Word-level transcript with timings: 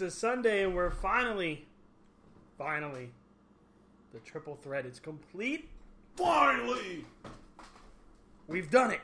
It's 0.00 0.14
a 0.14 0.18
Sunday, 0.18 0.62
and 0.62 0.74
we're 0.74 0.90
finally, 0.90 1.64
finally, 2.58 3.08
the 4.12 4.18
triple 4.20 4.54
threat 4.56 4.84
is 4.84 5.00
complete. 5.00 5.70
Finally, 6.16 7.06
we've 8.46 8.70
done 8.70 8.90
it. 8.90 9.00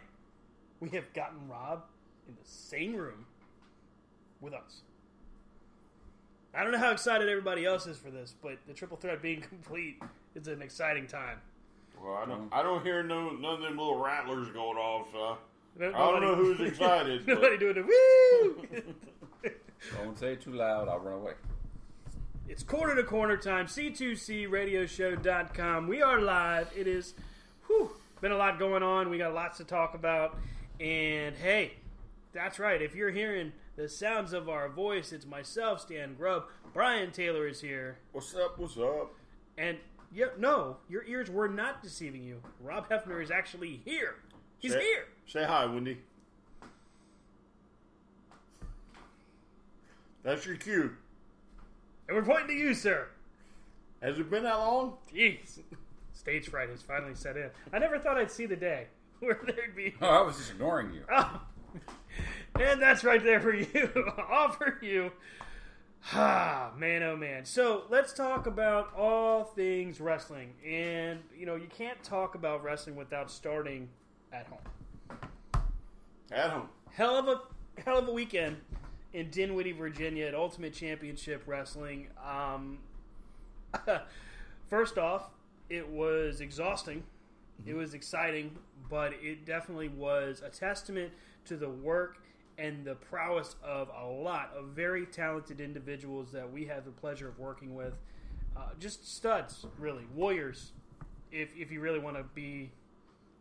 We 0.81 0.91
have 0.91 1.11
gotten 1.15 1.49
Rob 1.49 1.85
in 2.29 2.35
the 2.35 2.47
same 2.47 2.95
room 2.95 3.25
with 4.43 4.53
us. 4.53 4.83
I 6.55 6.63
don't 6.63 6.73
know 6.73 6.79
how 6.79 6.91
excited 6.91 7.27
everybody 7.27 7.65
else 7.65 7.87
is 7.87 7.97
for 7.97 8.11
this, 8.11 8.35
but 8.43 8.59
the 8.67 8.75
triple 8.75 8.99
threat 8.99 9.23
being 9.23 9.41
complete 9.49 9.99
is 10.35 10.47
an 10.47 10.61
exciting 10.61 11.07
time. 11.07 11.39
Well, 12.05 12.17
I 12.17 12.27
don't. 12.27 12.49
I 12.53 12.63
don't 12.63 12.83
hear 12.85 13.03
no 13.03 13.31
none 13.31 13.55
of 13.55 13.61
them 13.63 13.79
little 13.79 13.97
rattlers 13.97 14.51
going 14.51 14.77
off. 14.77 15.07
So 15.13 15.39
I 15.81 15.85
don't 15.85 15.93
nobody- 16.21 16.27
know 16.27 16.35
who's 16.35 16.61
excited. 16.61 17.23
but- 17.27 17.35
Nobody 17.35 17.57
doing 17.57 17.75
the 17.77 17.83
woo. 17.83 18.67
Don't 20.03 20.19
say 20.19 20.33
it 20.33 20.43
too 20.43 20.53
loud, 20.53 20.89
I'll 20.89 20.99
run 20.99 21.15
away. 21.15 21.35
It's 22.49 22.63
corner 22.63 22.95
to 22.95 23.03
corner 23.05 23.37
time. 23.37 23.67
C2CRadioshow.com. 23.67 25.89
We 25.89 26.03
are 26.03 26.21
live. 26.21 26.71
It 26.77 26.87
is, 26.87 27.15
whew, 27.67 27.91
been 28.21 28.33
a 28.33 28.37
lot 28.37 28.59
going 28.59 28.83
on. 28.83 29.11
We 29.11 29.19
got 29.19 29.35
lots 29.35 29.59
to 29.59 29.65
talk 29.65 29.95
about. 29.95 30.39
And 30.81 31.37
hey, 31.37 31.75
that's 32.33 32.59
right. 32.59 32.83
If 32.83 32.95
you're 32.95 33.11
hearing 33.11 33.53
the 33.77 33.89
sounds 33.89 34.33
of 34.33 34.49
our 34.49 34.69
voice, 34.69 35.13
it's 35.13 35.27
myself, 35.27 35.81
Stan 35.81 36.15
Grubb. 36.15 36.45
Brian 36.73 37.11
Taylor 37.11 37.47
is 37.47 37.61
here. 37.61 37.99
What's 38.13 38.35
up? 38.35 38.59
What's 38.59 38.77
up? 38.77 39.15
And 39.57 39.79
yeah, 40.13 40.27
no, 40.39 40.79
your 40.89 41.05
ears 41.05 41.31
were 41.31 41.49
not 41.49 41.83
deceiving 41.83 42.23
you. 42.23 42.41
Rob 42.61 42.89
Hefner 42.89 43.23
is 43.23 43.31
actually 43.31 43.81
here. 43.85 44.17
He's 44.59 44.73
say, 44.73 44.81
here. 44.81 45.05
Say 45.27 45.45
hi, 45.45 45.67
Wendy. 45.67 45.99
That's 50.23 50.47
your 50.47 50.57
cue. 50.57 50.97
And 52.09 52.17
we're 52.17 52.25
pointing 52.25 52.49
to 52.49 52.55
you, 52.55 52.75
sir. 52.75 53.09
Has 54.03 54.19
it 54.19 54.31
been 54.31 54.45
that 54.45 54.59
long? 54.59 54.95
Jeez. 55.13 55.61
Stage 56.13 56.49
fright 56.49 56.69
has 56.69 56.83
finally 56.83 57.15
set 57.15 57.37
in. 57.37 57.51
I 57.73 57.79
never 57.79 57.99
thought 57.99 58.19
I'd 58.19 58.31
see 58.31 58.47
the 58.47 58.57
day 58.57 58.87
where 59.21 59.41
there'd 59.45 59.75
be 59.75 59.95
Oh, 60.01 60.07
I 60.07 60.23
was 60.23 60.37
just 60.37 60.53
ignoring 60.53 60.93
you. 60.93 61.03
Oh. 61.13 61.41
And 62.61 62.83
that's 62.83 63.03
right 63.03 63.23
there 63.23 63.41
for 63.41 63.55
you. 63.55 63.67
All 64.31 64.51
for 64.51 64.79
you. 64.83 65.11
Ah, 66.13 66.73
man, 66.77 67.03
oh 67.03 67.17
man. 67.17 67.45
So 67.45 67.85
let's 67.89 68.13
talk 68.13 68.47
about 68.47 68.93
all 68.97 69.45
things 69.45 70.01
wrestling. 70.01 70.53
And, 70.67 71.21
you 71.39 71.47
know, 71.47 71.55
you 71.55 71.69
can't 71.69 72.03
talk 72.03 72.35
about 72.35 72.65
wrestling 72.65 72.97
without 72.97 73.31
starting 73.31 73.89
at 74.33 74.49
home. 74.49 75.63
At 76.33 76.51
home. 76.51 76.69
Hell 76.91 77.17
of 77.17 77.29
a 77.29 77.41
hell 77.81 77.99
of 77.99 78.09
a 78.09 78.13
weekend 78.13 78.57
in 79.13 79.31
Dinwiddie, 79.31 79.73
Virginia 79.73 80.27
at 80.27 80.35
Ultimate 80.35 80.73
Championship 80.73 81.43
Wrestling. 81.47 82.09
Um, 82.27 82.79
first 84.69 84.99
off, 84.99 85.31
it 85.69 85.89
was 85.89 86.41
exhausting. 86.41 87.03
It 87.67 87.75
was 87.75 87.95
exciting, 87.95 88.57
but 88.89 89.13
it 89.23 89.45
definitely 89.47 89.89
was 89.89 90.43
a 90.45 90.49
testament 90.49 91.13
to 91.47 91.57
the 91.57 91.69
work 91.69 92.19
and 92.59 92.85
the 92.85 92.95
prowess 92.95 93.57
of 93.65 93.91
a 93.99 94.07
lot 94.07 94.53
of 94.57 94.67
very 94.67 95.07
talented 95.07 95.61
individuals 95.61 96.33
that 96.33 96.51
we 96.51 96.67
have 96.67 96.85
the 96.85 96.91
pleasure 96.91 97.29
of 97.29 97.39
working 97.39 97.75
with. 97.75 97.95
Uh, 98.57 98.69
just 98.79 99.15
studs, 99.15 99.65
really. 99.79 100.05
Warriors, 100.15 100.73
if, 101.31 101.57
if 101.57 101.71
you 101.71 101.81
really 101.81 101.99
want 101.99 102.17
to 102.17 102.25
be 102.35 102.71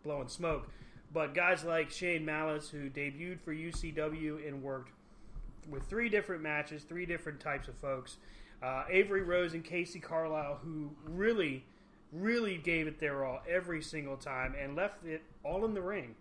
blowing 0.04 0.30
smoke. 0.30 0.70
But 1.14 1.34
guys 1.34 1.66
like 1.66 1.92
Shane 1.92 2.24
Malice, 2.24 2.70
who 2.70 2.90
debuted 2.90 3.42
for 3.42 3.54
UCW 3.54 4.48
and 4.48 4.64
worked 4.64 4.92
with 5.70 5.84
three 5.88 6.10
different 6.10 6.42
matches, 6.42 6.84
three 6.84 7.06
different 7.06 7.40
types 7.40 7.68
of 7.68 7.76
folks. 7.76 8.18
Uh, 8.62 8.84
Avery 8.90 9.24
Rose 9.24 9.54
and 9.54 9.64
Casey 9.64 10.00
Carlisle, 10.00 10.60
who 10.64 10.92
really, 11.06 11.66
really 12.12 12.58
gave 12.58 12.88
it 12.88 13.00
their 13.00 13.26
all 13.26 13.42
every 13.50 13.82
single 13.82 14.18
time 14.18 14.56
and 14.62 14.76
left 14.76 15.06
it 15.06 15.24
all 15.44 15.66
in 15.66 15.74
the 15.74 15.82
ring 15.82 16.16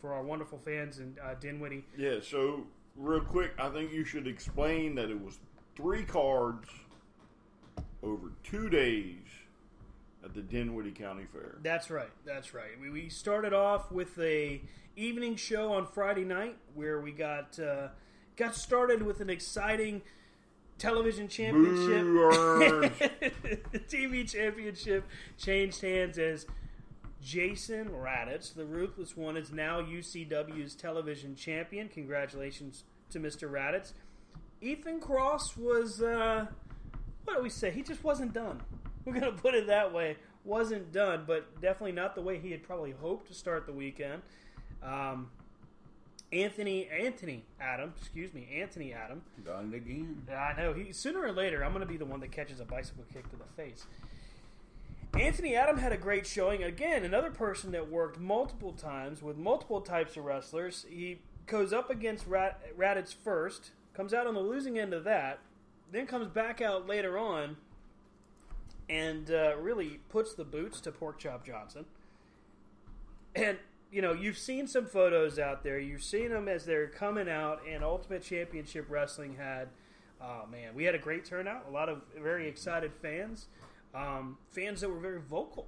for 0.00 0.12
our 0.12 0.22
wonderful 0.22 0.58
fans 0.58 0.98
and 0.98 1.18
uh, 1.18 1.34
Dinwiddie. 1.34 1.84
Yeah. 1.96 2.20
So 2.22 2.64
real 2.96 3.20
quick, 3.20 3.52
I 3.58 3.68
think 3.70 3.92
you 3.92 4.04
should 4.04 4.26
explain 4.26 4.94
that 4.94 5.10
it 5.10 5.20
was 5.20 5.38
three 5.76 6.04
cards 6.04 6.68
over 8.02 8.32
two 8.44 8.68
days 8.68 9.16
at 10.24 10.34
the 10.34 10.42
Dinwiddie 10.42 10.92
County 10.92 11.24
Fair. 11.32 11.56
That's 11.62 11.90
right. 11.90 12.10
That's 12.24 12.54
right. 12.54 12.78
We, 12.80 12.90
we 12.90 13.08
started 13.08 13.52
off 13.52 13.90
with 13.90 14.18
a 14.18 14.62
evening 14.96 15.36
show 15.36 15.72
on 15.72 15.86
Friday 15.86 16.24
night 16.24 16.56
where 16.74 17.00
we 17.00 17.12
got 17.12 17.58
uh, 17.58 17.88
got 18.40 18.56
started 18.56 19.02
with 19.02 19.20
an 19.20 19.28
exciting 19.28 20.00
television 20.78 21.28
championship. 21.28 22.06
The 23.70 23.78
TV 23.86 24.28
championship 24.28 25.04
changed 25.36 25.82
hands 25.82 26.18
as 26.18 26.46
Jason 27.22 27.90
Raditz, 27.90 28.54
the 28.54 28.64
ruthless 28.64 29.14
one, 29.14 29.36
is 29.36 29.52
now 29.52 29.82
UCW's 29.82 30.74
television 30.74 31.36
champion. 31.36 31.90
Congratulations 31.90 32.84
to 33.10 33.20
Mr. 33.20 33.50
Raditz. 33.50 33.92
Ethan 34.62 35.00
Cross 35.00 35.58
was, 35.58 36.00
uh, 36.00 36.46
what 37.24 37.36
do 37.36 37.42
we 37.42 37.50
say? 37.50 37.70
He 37.70 37.82
just 37.82 38.02
wasn't 38.02 38.32
done. 38.32 38.62
We're 39.04 39.20
going 39.20 39.36
to 39.36 39.38
put 39.42 39.54
it 39.54 39.66
that 39.66 39.92
way. 39.92 40.16
Wasn't 40.44 40.92
done, 40.92 41.24
but 41.26 41.60
definitely 41.60 41.92
not 41.92 42.14
the 42.14 42.22
way 42.22 42.38
he 42.38 42.50
had 42.52 42.62
probably 42.62 42.92
hoped 42.92 43.28
to 43.28 43.34
start 43.34 43.66
the 43.66 43.72
weekend. 43.74 44.22
Um, 44.82 45.28
Anthony, 46.32 46.88
Anthony 46.88 47.44
Adam, 47.60 47.92
excuse 47.98 48.32
me, 48.32 48.48
Anthony 48.60 48.92
Adam. 48.92 49.22
Done 49.44 49.72
it 49.72 49.76
again. 49.76 50.22
I 50.30 50.54
know. 50.56 50.72
He 50.72 50.92
sooner 50.92 51.20
or 51.20 51.32
later, 51.32 51.64
I'm 51.64 51.72
going 51.72 51.84
to 51.84 51.90
be 51.90 51.96
the 51.96 52.04
one 52.04 52.20
that 52.20 52.30
catches 52.30 52.60
a 52.60 52.64
bicycle 52.64 53.04
kick 53.12 53.28
to 53.30 53.36
the 53.36 53.44
face. 53.56 53.86
Anthony 55.18 55.56
Adam 55.56 55.78
had 55.78 55.92
a 55.92 55.96
great 55.96 56.24
showing. 56.26 56.62
Again, 56.62 57.04
another 57.04 57.30
person 57.30 57.72
that 57.72 57.90
worked 57.90 58.20
multiple 58.20 58.72
times 58.72 59.22
with 59.22 59.36
multiple 59.36 59.80
types 59.80 60.16
of 60.16 60.24
wrestlers. 60.24 60.86
He 60.88 61.18
goes 61.46 61.72
up 61.72 61.90
against 61.90 62.28
Rat- 62.28 62.60
Raditz 62.78 63.12
first, 63.12 63.72
comes 63.92 64.14
out 64.14 64.28
on 64.28 64.34
the 64.34 64.40
losing 64.40 64.78
end 64.78 64.94
of 64.94 65.02
that, 65.04 65.40
then 65.90 66.06
comes 66.06 66.28
back 66.28 66.60
out 66.60 66.86
later 66.86 67.18
on 67.18 67.56
and 68.88 69.30
uh, 69.30 69.56
really 69.58 70.00
puts 70.08 70.34
the 70.34 70.44
boots 70.44 70.80
to 70.80 70.92
Pork 70.92 71.18
Chop 71.18 71.44
Johnson. 71.44 71.86
And 73.34 73.58
you 73.90 74.02
know, 74.02 74.12
you've 74.12 74.38
seen 74.38 74.66
some 74.66 74.86
photos 74.86 75.38
out 75.38 75.64
there. 75.64 75.78
You've 75.78 76.04
seen 76.04 76.30
them 76.30 76.48
as 76.48 76.64
they're 76.64 76.86
coming 76.86 77.28
out, 77.28 77.62
and 77.68 77.82
Ultimate 77.82 78.22
Championship 78.22 78.86
Wrestling 78.88 79.36
had, 79.36 79.68
oh 80.20 80.46
man, 80.50 80.74
we 80.74 80.84
had 80.84 80.94
a 80.94 80.98
great 80.98 81.24
turnout. 81.24 81.66
A 81.68 81.70
lot 81.70 81.88
of 81.88 82.02
very 82.20 82.48
excited 82.48 82.92
fans, 83.02 83.46
um, 83.94 84.38
fans 84.50 84.80
that 84.82 84.90
were 84.90 85.00
very 85.00 85.20
vocal, 85.20 85.66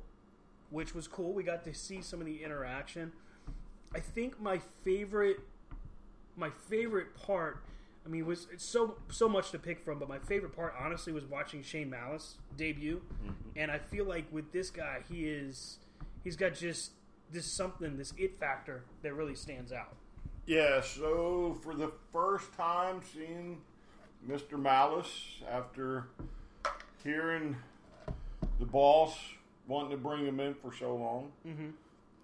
which 0.70 0.94
was 0.94 1.08
cool. 1.08 1.32
We 1.32 1.42
got 1.42 1.64
to 1.64 1.74
see 1.74 2.00
some 2.00 2.20
of 2.20 2.26
the 2.26 2.44
interaction. 2.44 3.12
I 3.94 4.00
think 4.00 4.40
my 4.40 4.60
favorite, 4.84 5.40
my 6.36 6.50
favorite 6.68 7.14
part. 7.14 7.64
I 8.04 8.08
mean, 8.08 8.26
was 8.26 8.48
it's 8.52 8.64
so 8.64 8.96
so 9.10 9.28
much 9.28 9.52
to 9.52 9.60
pick 9.60 9.84
from, 9.84 10.00
but 10.00 10.08
my 10.08 10.18
favorite 10.18 10.56
part, 10.56 10.74
honestly, 10.80 11.12
was 11.12 11.24
watching 11.24 11.62
Shane 11.62 11.88
Malice 11.88 12.36
debut, 12.56 13.00
and 13.54 13.70
I 13.70 13.78
feel 13.78 14.04
like 14.04 14.24
with 14.32 14.50
this 14.50 14.70
guy, 14.70 15.04
he 15.08 15.26
is 15.26 15.78
he's 16.24 16.34
got 16.36 16.54
just 16.54 16.92
this 17.32 17.46
something, 17.46 17.96
this 17.96 18.12
it 18.18 18.36
factor 18.36 18.84
that 19.02 19.14
really 19.14 19.34
stands 19.34 19.72
out. 19.72 19.96
Yeah, 20.46 20.80
so 20.80 21.56
for 21.62 21.74
the 21.74 21.92
first 22.12 22.52
time 22.54 23.00
seeing 23.14 23.60
Mr. 24.28 24.58
Malice 24.58 25.40
after 25.50 26.08
hearing 27.02 27.56
the 28.58 28.66
boss 28.66 29.16
wanting 29.66 29.90
to 29.90 29.96
bring 29.96 30.26
him 30.26 30.40
in 30.40 30.54
for 30.54 30.72
so 30.72 30.94
long, 30.96 31.32
mm-hmm. 31.46 31.70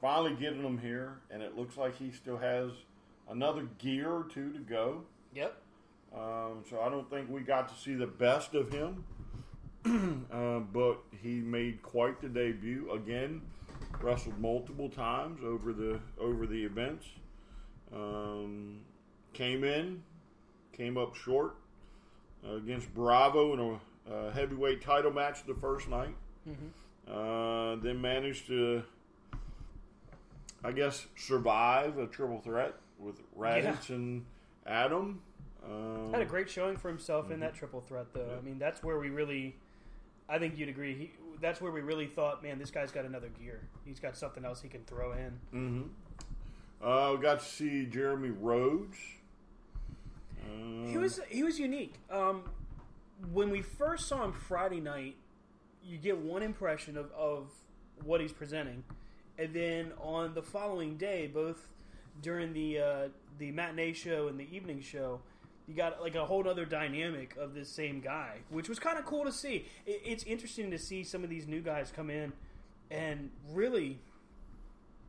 finally 0.01 0.35
getting 0.35 0.63
him 0.63 0.79
here, 0.79 1.19
and 1.31 1.43
it 1.43 1.57
looks 1.57 1.77
like 1.77 1.97
he 1.97 2.11
still 2.11 2.37
has 2.37 2.71
another 3.31 3.69
gear 3.79 4.11
or 4.11 4.25
two 4.25 4.53
to 4.53 4.59
go. 4.59 5.03
Yep. 5.35 5.57
Um, 6.15 6.65
so 6.69 6.81
I 6.81 6.89
don't 6.89 7.09
think 7.11 7.31
we 7.31 7.41
got 7.41 7.69
to 7.69 7.81
see 7.81 7.95
the 7.95 8.07
best 8.07 8.55
of 8.55 8.73
him, 8.73 9.05
uh, 10.33 10.61
but 10.73 10.99
he 11.23 11.35
made 11.35 11.83
quite 11.83 12.21
the 12.21 12.29
debut 12.29 12.91
again. 12.93 13.43
Wrestled 14.01 14.39
multiple 14.39 14.89
times 14.89 15.41
over 15.45 15.73
the 15.73 16.01
over 16.21 16.47
the 16.47 16.65
events. 16.65 17.07
Um, 17.93 18.81
came 19.33 19.65
in, 19.65 20.03
came 20.73 20.97
up 20.97 21.15
short 21.17 21.57
uh, 22.47 22.57
against 22.57 22.93
Bravo 22.95 23.53
in 23.55 23.61
a 23.61 24.15
uh, 24.15 24.31
heavyweight 24.31 24.83
title 24.83 25.11
match 25.13 25.45
the 25.47 25.55
first 25.55 25.89
night. 25.89 26.15
Uh, 27.11 27.77
then 27.77 28.01
managed 28.01 28.47
to, 28.47 28.83
I 30.63 30.73
guess, 30.73 31.07
survive 31.17 31.99
a 31.99 32.07
triple 32.07 32.39
threat 32.41 32.75
with 32.99 33.17
Raditz 33.39 33.89
and 33.89 34.25
Adam. 34.67 35.21
Um, 35.65 36.11
Had 36.13 36.23
a 36.23 36.27
great 36.27 36.49
showing 36.49 36.77
for 36.77 36.89
himself 36.89 37.31
in 37.31 37.41
that 37.41 37.55
triple 37.55 37.81
threat, 37.81 38.07
though. 38.13 38.37
I 38.39 38.45
mean, 38.45 38.59
that's 38.59 38.83
where 38.83 38.99
we 38.99 39.11
really, 39.11 39.57
I 40.29 40.39
think 40.39 40.57
you'd 40.59 40.69
agree. 40.69 40.95
He, 40.95 41.11
that's 41.41 41.61
where 41.61 41.73
we 41.73 41.81
really 41.81 42.07
thought, 42.07 42.43
man, 42.43 42.59
this 42.59 42.71
guy's 42.71 42.91
got 42.91 43.05
another 43.05 43.29
gear. 43.29 43.61
He's 43.85 44.01
got 44.01 44.17
something 44.17 44.45
else 44.45 44.61
he 44.61 44.69
can 44.69 44.85
throw 44.85 45.13
in. 45.13 45.41
Mm-hmm. 45.55 45.83
Uh, 46.83 47.17
got 47.17 47.41
to 47.41 47.45
see 47.45 47.87
Jeremy 47.87 48.31
Rhodes. 48.31 48.97
He 50.87 50.97
was 50.97 51.21
he 51.29 51.43
was 51.43 51.59
unique. 51.59 51.95
Um, 52.11 52.45
when 53.33 53.51
we 53.51 53.63
first 53.63 54.09
saw 54.09 54.25
him 54.25 54.33
Friday 54.33 54.81
night, 54.81 55.17
you 55.85 55.99
get 55.99 56.19
one 56.19 56.43
impression 56.43 56.97
of, 56.97 57.11
of 57.13 57.51
what 58.05 58.21
he's 58.21 58.33
presenting, 58.33 58.85
and 59.39 59.53
then 59.53 59.93
on 60.01 60.35
the 60.35 60.43
following 60.43 60.97
day, 60.97 61.27
both 61.27 61.69
during 62.23 62.53
the 62.53 62.79
uh, 62.79 63.09
the 63.39 63.51
matinee 63.51 63.93
show 63.93 64.29
and 64.29 64.39
the 64.39 64.49
evening 64.55 64.81
show, 64.81 65.21
you 65.69 65.75
got 65.75 66.01
like 66.01 66.15
a 66.15 66.25
whole 66.25 66.49
other 66.49 66.65
dynamic 66.65 67.37
of 67.37 67.55
this 67.55 67.69
same 67.69 68.01
guy, 68.01 68.39
which 68.49 68.69
was 68.69 68.79
kind 68.79 68.99
of 68.99 69.05
cool 69.05 69.25
to 69.25 69.33
see. 69.33 69.67
It, 69.87 70.01
it's 70.05 70.25
interesting 70.25 70.71
to 70.71 70.79
see 70.79 71.05
some 71.05 71.23
of 71.23 71.31
these 71.31 71.47
new 71.47 71.61
guys 71.61 71.93
come 71.95 72.09
in 72.09 72.33
and 72.91 73.31
really. 73.51 73.99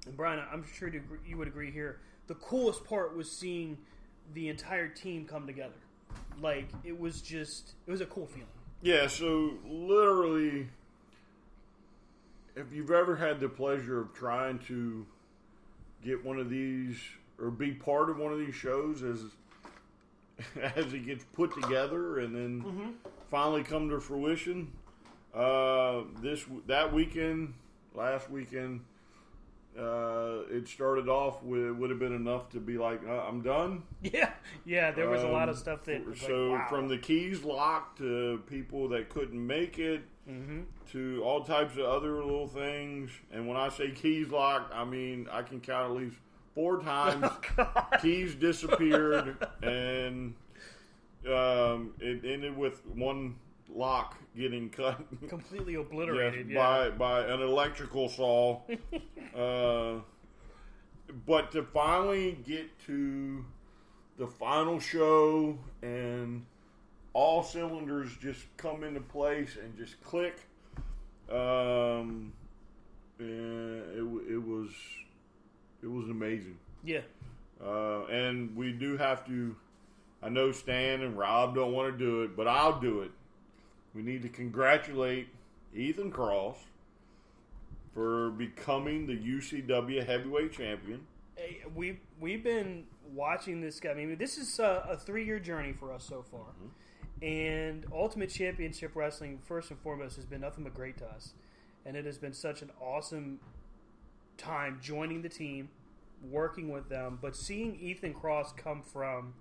And 0.06 0.18
Brian, 0.18 0.44
I'm 0.52 0.66
sure 0.78 0.92
you 1.26 1.38
would 1.38 1.48
agree 1.48 1.72
here. 1.72 2.00
The 2.28 2.36
coolest 2.36 2.84
part 2.84 3.16
was 3.16 3.32
seeing 3.32 3.78
the 4.34 4.50
entire 4.50 4.90
team 4.90 5.26
come 5.26 5.48
together. 5.48 5.74
Like 6.42 6.68
it 6.84 7.00
was 7.00 7.22
just, 7.22 7.74
it 7.88 7.92
was 7.92 8.02
a 8.02 8.06
cool 8.06 8.28
feeling. 8.28 8.48
Yeah, 8.82 9.08
so 9.08 9.54
literally, 9.66 10.68
if 12.56 12.72
you've 12.74 12.92
ever 12.92 13.16
had 13.16 13.40
the 13.40 13.50
pleasure 13.50 14.02
of 14.02 14.14
trying 14.14 14.60
to 14.68 15.06
get 16.04 16.24
one 16.24 16.40
of 16.40 16.50
these 16.50 16.98
or 17.42 17.50
be 17.50 17.72
part 17.72 18.10
of 18.10 18.18
one 18.18 18.34
of 18.34 18.40
these 18.40 18.56
shows 18.56 19.04
as 19.04 19.22
as 20.76 20.94
it 20.94 21.06
gets 21.06 21.24
put 21.34 21.54
together 21.62 22.20
and 22.20 22.36
then 22.36 22.94
finally 23.30 23.64
come 23.64 23.90
to 23.90 24.00
fruition, 24.00 24.72
uh, 25.34 26.02
this 26.22 26.46
that 26.68 26.94
weekend, 26.94 27.54
last 27.94 28.30
weekend, 28.30 28.82
uh, 29.78 30.40
it 30.50 30.68
started 30.68 31.08
off 31.08 31.42
with 31.44 31.72
would 31.76 31.90
have 31.90 32.00
been 32.00 32.16
enough 32.16 32.50
to 32.50 32.60
be 32.60 32.78
like, 32.78 33.02
uh, 33.08 33.24
I'm 33.28 33.42
done. 33.42 33.84
Yeah, 34.02 34.32
yeah. 34.66 34.92
There 34.92 35.10
was 35.10 35.22
a 35.24 35.28
lot 35.28 35.50
of 35.50 35.56
Um, 35.56 35.60
stuff 35.62 35.84
that. 35.86 36.02
So 36.18 36.52
like, 36.52 36.60
wow. 36.62 36.68
from 36.70 36.88
the 36.88 36.98
keys 36.98 37.44
locked 37.44 37.98
to 38.00 38.42
people 38.48 38.88
that 38.90 39.10
couldn't 39.10 39.46
make 39.46 39.80
it 39.80 40.02
Mm-hmm. 40.30 40.60
to 40.92 41.24
all 41.24 41.44
types 41.44 41.74
of 41.74 41.86
other 41.86 42.24
little 42.24 42.46
things 42.46 43.10
and 43.32 43.48
when 43.48 43.58
i 43.58 43.68
say 43.68 43.90
keys 43.90 44.30
locked 44.30 44.72
i 44.76 44.86
mean 44.86 45.28
i 45.32 45.42
can 45.42 45.60
count 45.60 45.90
at 45.90 45.98
least 45.98 46.18
four 46.60 46.82
times 46.84 47.26
Oh, 47.58 47.86
keys 48.02 48.36
disappeared 48.36 49.38
and 49.64 50.34
um, 51.26 51.94
it 52.02 52.26
ended 52.26 52.58
with 52.58 52.86
one 52.88 53.36
lock 53.74 54.18
getting 54.36 54.70
cut 54.70 55.00
completely 55.30 55.74
Yes, 55.78 55.86
obliterated. 55.86 56.50
yeah. 56.50 56.58
by 56.58 56.90
by 56.90 57.22
an 57.22 57.42
electrical 57.42 58.10
saw. 58.10 58.60
uh, 59.38 60.02
but 61.26 61.52
to 61.54 61.64
finally 61.64 62.38
get 62.46 62.78
to 62.88 63.46
the 64.18 64.28
final 64.28 64.80
show 64.82 65.58
and 65.82 66.46
all 67.14 67.42
cylinders 67.42 68.12
just 68.22 68.46
come 68.58 68.84
into 68.84 69.00
place 69.00 69.56
and 69.64 69.78
just 69.78 70.02
click, 70.04 70.36
um, 71.32 72.32
and 73.18 73.82
it, 73.94 74.34
it 74.34 74.38
was 74.44 74.70
it 75.84 75.88
was 75.90 76.10
amazing. 76.10 76.58
yeah, 76.84 77.02
Uh, 77.64 78.06
and 78.06 78.56
we 78.56 78.72
do 78.72 78.98
have 78.98 79.26
to. 79.28 79.56
I 80.22 80.30
know 80.30 80.52
Stan 80.52 81.02
and 81.02 81.18
Rob 81.18 81.56
don't 81.56 81.72
want 81.72 81.92
to 81.94 81.98
do 81.98 82.24
it, 82.24 82.36
but 82.36 82.48
I'll 82.48 82.80
do 82.80 83.02
it. 83.02 83.12
We 83.96 84.02
need 84.02 84.22
to 84.24 84.30
congratulate 84.30 85.30
Ethan 85.74 86.12
Cross 86.12 86.58
for 87.94 88.30
becoming 88.32 89.08
the 89.08 89.18
UCW 89.18 90.06
heavyweight 90.06 90.52
champion. 90.54 91.02
Hey, 91.36 91.62
we 91.76 92.00
we've 92.20 92.44
been 92.44 92.86
watching 93.14 93.62
this 93.62 93.80
guy. 93.80 93.92
I 93.92 93.94
mean, 93.94 94.18
this 94.18 94.38
is 94.38 94.60
a, 94.60 94.86
a 94.90 94.98
three 94.98 95.26
year 95.26 95.40
journey 95.40 95.74
for 95.74 95.92
us 95.94 96.04
so 96.04 96.22
far, 96.30 96.46
and 97.22 97.86
Ultimate 97.94 98.30
Championship 98.30 98.92
Wrestling 98.96 99.40
first 99.46 99.72
and 99.72 99.80
foremost 99.80 100.16
has 100.18 100.26
been 100.26 100.42
nothing 100.42 100.64
but 100.64 100.74
great 100.74 100.98
to 101.00 101.06
us, 101.08 101.34
and 101.86 101.96
it 101.98 102.06
has 102.06 102.18
been 102.18 102.34
such 102.34 102.62
an 102.62 102.72
awesome 102.82 103.40
time 104.40 104.80
joining 104.82 105.22
the 105.22 105.30
team, 105.30 105.70
working 106.30 106.70
with 106.70 106.90
them, 106.90 107.20
but 107.22 107.36
seeing 107.36 107.76
Ethan 107.80 108.14
Cross 108.14 108.54
come 108.54 108.82
from, 108.82 109.34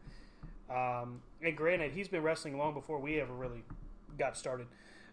um, 0.69 1.23
and 1.43 1.57
granted, 1.57 1.93
he's 1.93 2.09
been 2.09 2.23
wrestling 2.23 2.59
long 2.59 2.75
before 2.75 2.99
we 2.99 3.21
ever 3.21 3.33
really 3.33 3.63
got 4.19 4.37
started. 4.37 4.67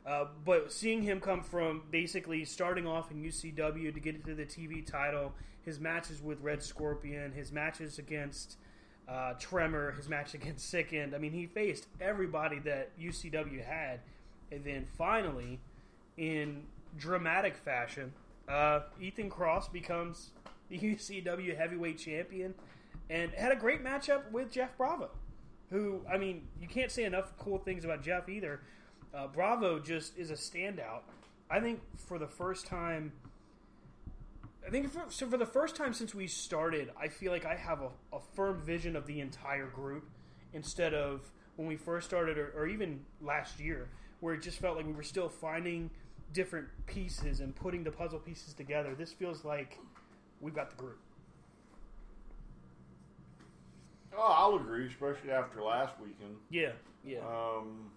Uh, 0.06 0.25
but 0.44 0.72
seeing 0.72 1.01
him 1.01 1.20
come 1.20 1.42
from 1.42 1.84
basically 1.89 2.46
starting 2.46 2.86
off 2.86 3.10
in 3.10 3.24
UCW 3.24 3.94
to 3.94 4.00
get 4.00 4.15
into 4.15 4.36
the 4.36 4.46
TV 4.46 4.86
title, 4.86 5.34
his 5.63 5.80
matches 5.80 6.22
with 6.22 6.39
Red 6.42 6.62
Scorpion, 6.62 7.32
his 7.32 7.51
matches 7.51 7.98
against 7.98 8.58
uh, 9.08 9.34
Tremor, 9.39 9.92
his 9.92 10.08
match 10.08 10.34
against 10.36 10.70
Sickened. 10.70 11.15
I 11.15 11.18
mean, 11.18 11.32
he 11.32 11.48
faced 11.48 11.88
everybody 12.00 12.60
that 12.60 12.98
UCW 13.00 13.65
had, 13.65 14.01
and 14.51 14.63
then 14.63 14.86
finally, 14.98 15.60
in 16.18 16.63
dramatic 16.98 17.56
fashion, 17.56 18.13
uh, 18.47 18.81
Ethan 18.99 19.29
Cross 19.29 19.69
becomes 19.69 20.31
the 20.69 20.79
UCW 20.79 21.55
Heavyweight 21.57 21.97
Champion, 21.97 22.53
and 23.09 23.31
had 23.31 23.51
a 23.51 23.55
great 23.55 23.83
matchup 23.83 24.31
with 24.31 24.51
Jeff 24.51 24.75
Bravo, 24.77 25.09
who 25.69 26.01
I 26.11 26.17
mean, 26.17 26.47
you 26.59 26.67
can't 26.67 26.91
say 26.91 27.03
enough 27.03 27.33
cool 27.37 27.59
things 27.59 27.85
about 27.85 28.01
Jeff 28.01 28.29
either. 28.29 28.61
Uh, 29.13 29.27
Bravo 29.27 29.79
just 29.79 30.17
is 30.17 30.31
a 30.31 30.33
standout. 30.33 31.01
I 31.49 31.59
think 31.59 31.81
for 31.95 32.17
the 32.17 32.27
first 32.27 32.65
time, 32.65 33.11
I 34.65 34.71
think 34.71 34.91
for, 34.91 35.03
so 35.09 35.27
for 35.27 35.37
the 35.37 35.45
first 35.45 35.75
time 35.75 35.93
since 35.93 36.15
we 36.15 36.27
started, 36.27 36.91
I 36.99 37.07
feel 37.07 37.31
like 37.31 37.45
I 37.45 37.55
have 37.55 37.81
a, 37.81 37.89
a 38.11 38.19
firm 38.33 38.61
vision 38.61 38.95
of 38.95 39.05
the 39.05 39.19
entire 39.19 39.67
group 39.67 40.09
instead 40.53 40.93
of 40.93 41.31
when 41.55 41.67
we 41.67 41.75
first 41.75 42.07
started, 42.07 42.37
or, 42.37 42.51
or 42.55 42.67
even 42.67 43.01
last 43.21 43.59
year, 43.59 43.89
where 44.19 44.33
it 44.33 44.41
just 44.41 44.59
felt 44.59 44.75
like 44.75 44.87
we 44.87 44.93
were 44.93 45.03
still 45.03 45.29
finding 45.29 45.91
different 46.36 46.68
pieces 46.86 47.39
and 47.39 47.56
putting 47.56 47.84
the 47.84 47.89
puzzle 47.89 48.20
pieces 48.20 48.54
together. 48.54 48.94
This 48.94 49.12
feels 49.12 49.44
like 49.44 49.80
we've 50.42 50.54
got 50.54 50.70
the 50.70 50.75
group. 50.75 51.00
Oh, 54.15 54.34
I'll 54.38 54.56
agree, 54.56 54.86
especially 54.88 55.32
after 55.32 55.63
last 55.63 55.96
weekend. 56.00 56.36
Yeah, 56.50 56.74
yeah, 57.04 57.20
Um, 57.20 57.89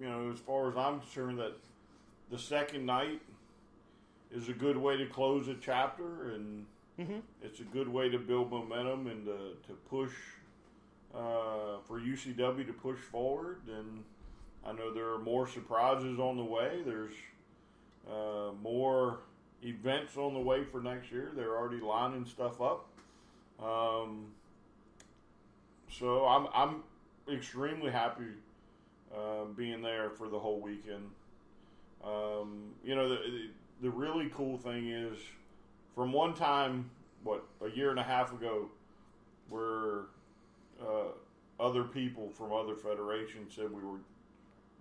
you 0.00 0.08
know, 0.08 0.30
as 0.32 0.38
far 0.38 0.70
as 0.70 0.76
I'm 0.76 1.00
concerned, 1.00 1.38
that 1.38 1.54
the 2.30 2.38
second 2.38 2.86
night 2.86 3.20
is 4.30 4.48
a 4.48 4.52
good 4.52 4.76
way 4.76 4.96
to 4.96 5.06
close 5.06 5.48
a 5.48 5.54
chapter, 5.54 6.30
and 6.32 6.66
Mm-hmm. 6.98 7.18
It's 7.42 7.60
a 7.60 7.64
good 7.64 7.88
way 7.88 8.08
to 8.08 8.18
build 8.18 8.50
momentum 8.50 9.06
and 9.06 9.26
to, 9.26 9.38
to 9.66 9.74
push 9.90 10.12
uh, 11.14 11.78
for 11.86 12.00
UCW 12.00 12.66
to 12.66 12.72
push 12.72 12.98
forward. 12.98 13.60
And 13.68 14.02
I 14.66 14.72
know 14.72 14.92
there 14.92 15.10
are 15.12 15.18
more 15.18 15.46
surprises 15.46 16.18
on 16.18 16.36
the 16.36 16.44
way. 16.44 16.80
There's 16.84 17.14
uh, 18.10 18.52
more 18.62 19.20
events 19.62 20.16
on 20.16 20.34
the 20.34 20.40
way 20.40 20.64
for 20.64 20.80
next 20.80 21.12
year. 21.12 21.30
They're 21.34 21.56
already 21.56 21.80
lining 21.80 22.24
stuff 22.24 22.60
up. 22.60 22.88
Um, 23.62 24.26
so 25.90 26.26
I'm 26.26 26.48
I'm 26.52 26.82
extremely 27.32 27.90
happy 27.90 28.24
uh, 29.16 29.44
being 29.56 29.82
there 29.82 30.10
for 30.10 30.28
the 30.28 30.38
whole 30.38 30.60
weekend. 30.60 31.10
Um, 32.04 32.74
you 32.84 32.94
know, 32.94 33.08
the, 33.08 33.48
the 33.82 33.90
really 33.90 34.30
cool 34.34 34.58
thing 34.58 34.90
is 34.90 35.18
from 35.94 36.12
one 36.12 36.34
time, 36.34 36.90
what 37.24 37.44
a 37.64 37.70
year 37.70 37.90
and 37.90 37.98
a 37.98 38.02
half 38.02 38.32
ago, 38.32 38.68
where 39.48 40.06
uh, 40.80 41.08
other 41.58 41.84
people 41.84 42.28
from 42.30 42.52
other 42.52 42.74
federations 42.74 43.54
said 43.54 43.72
we 43.72 43.82
were 43.82 43.98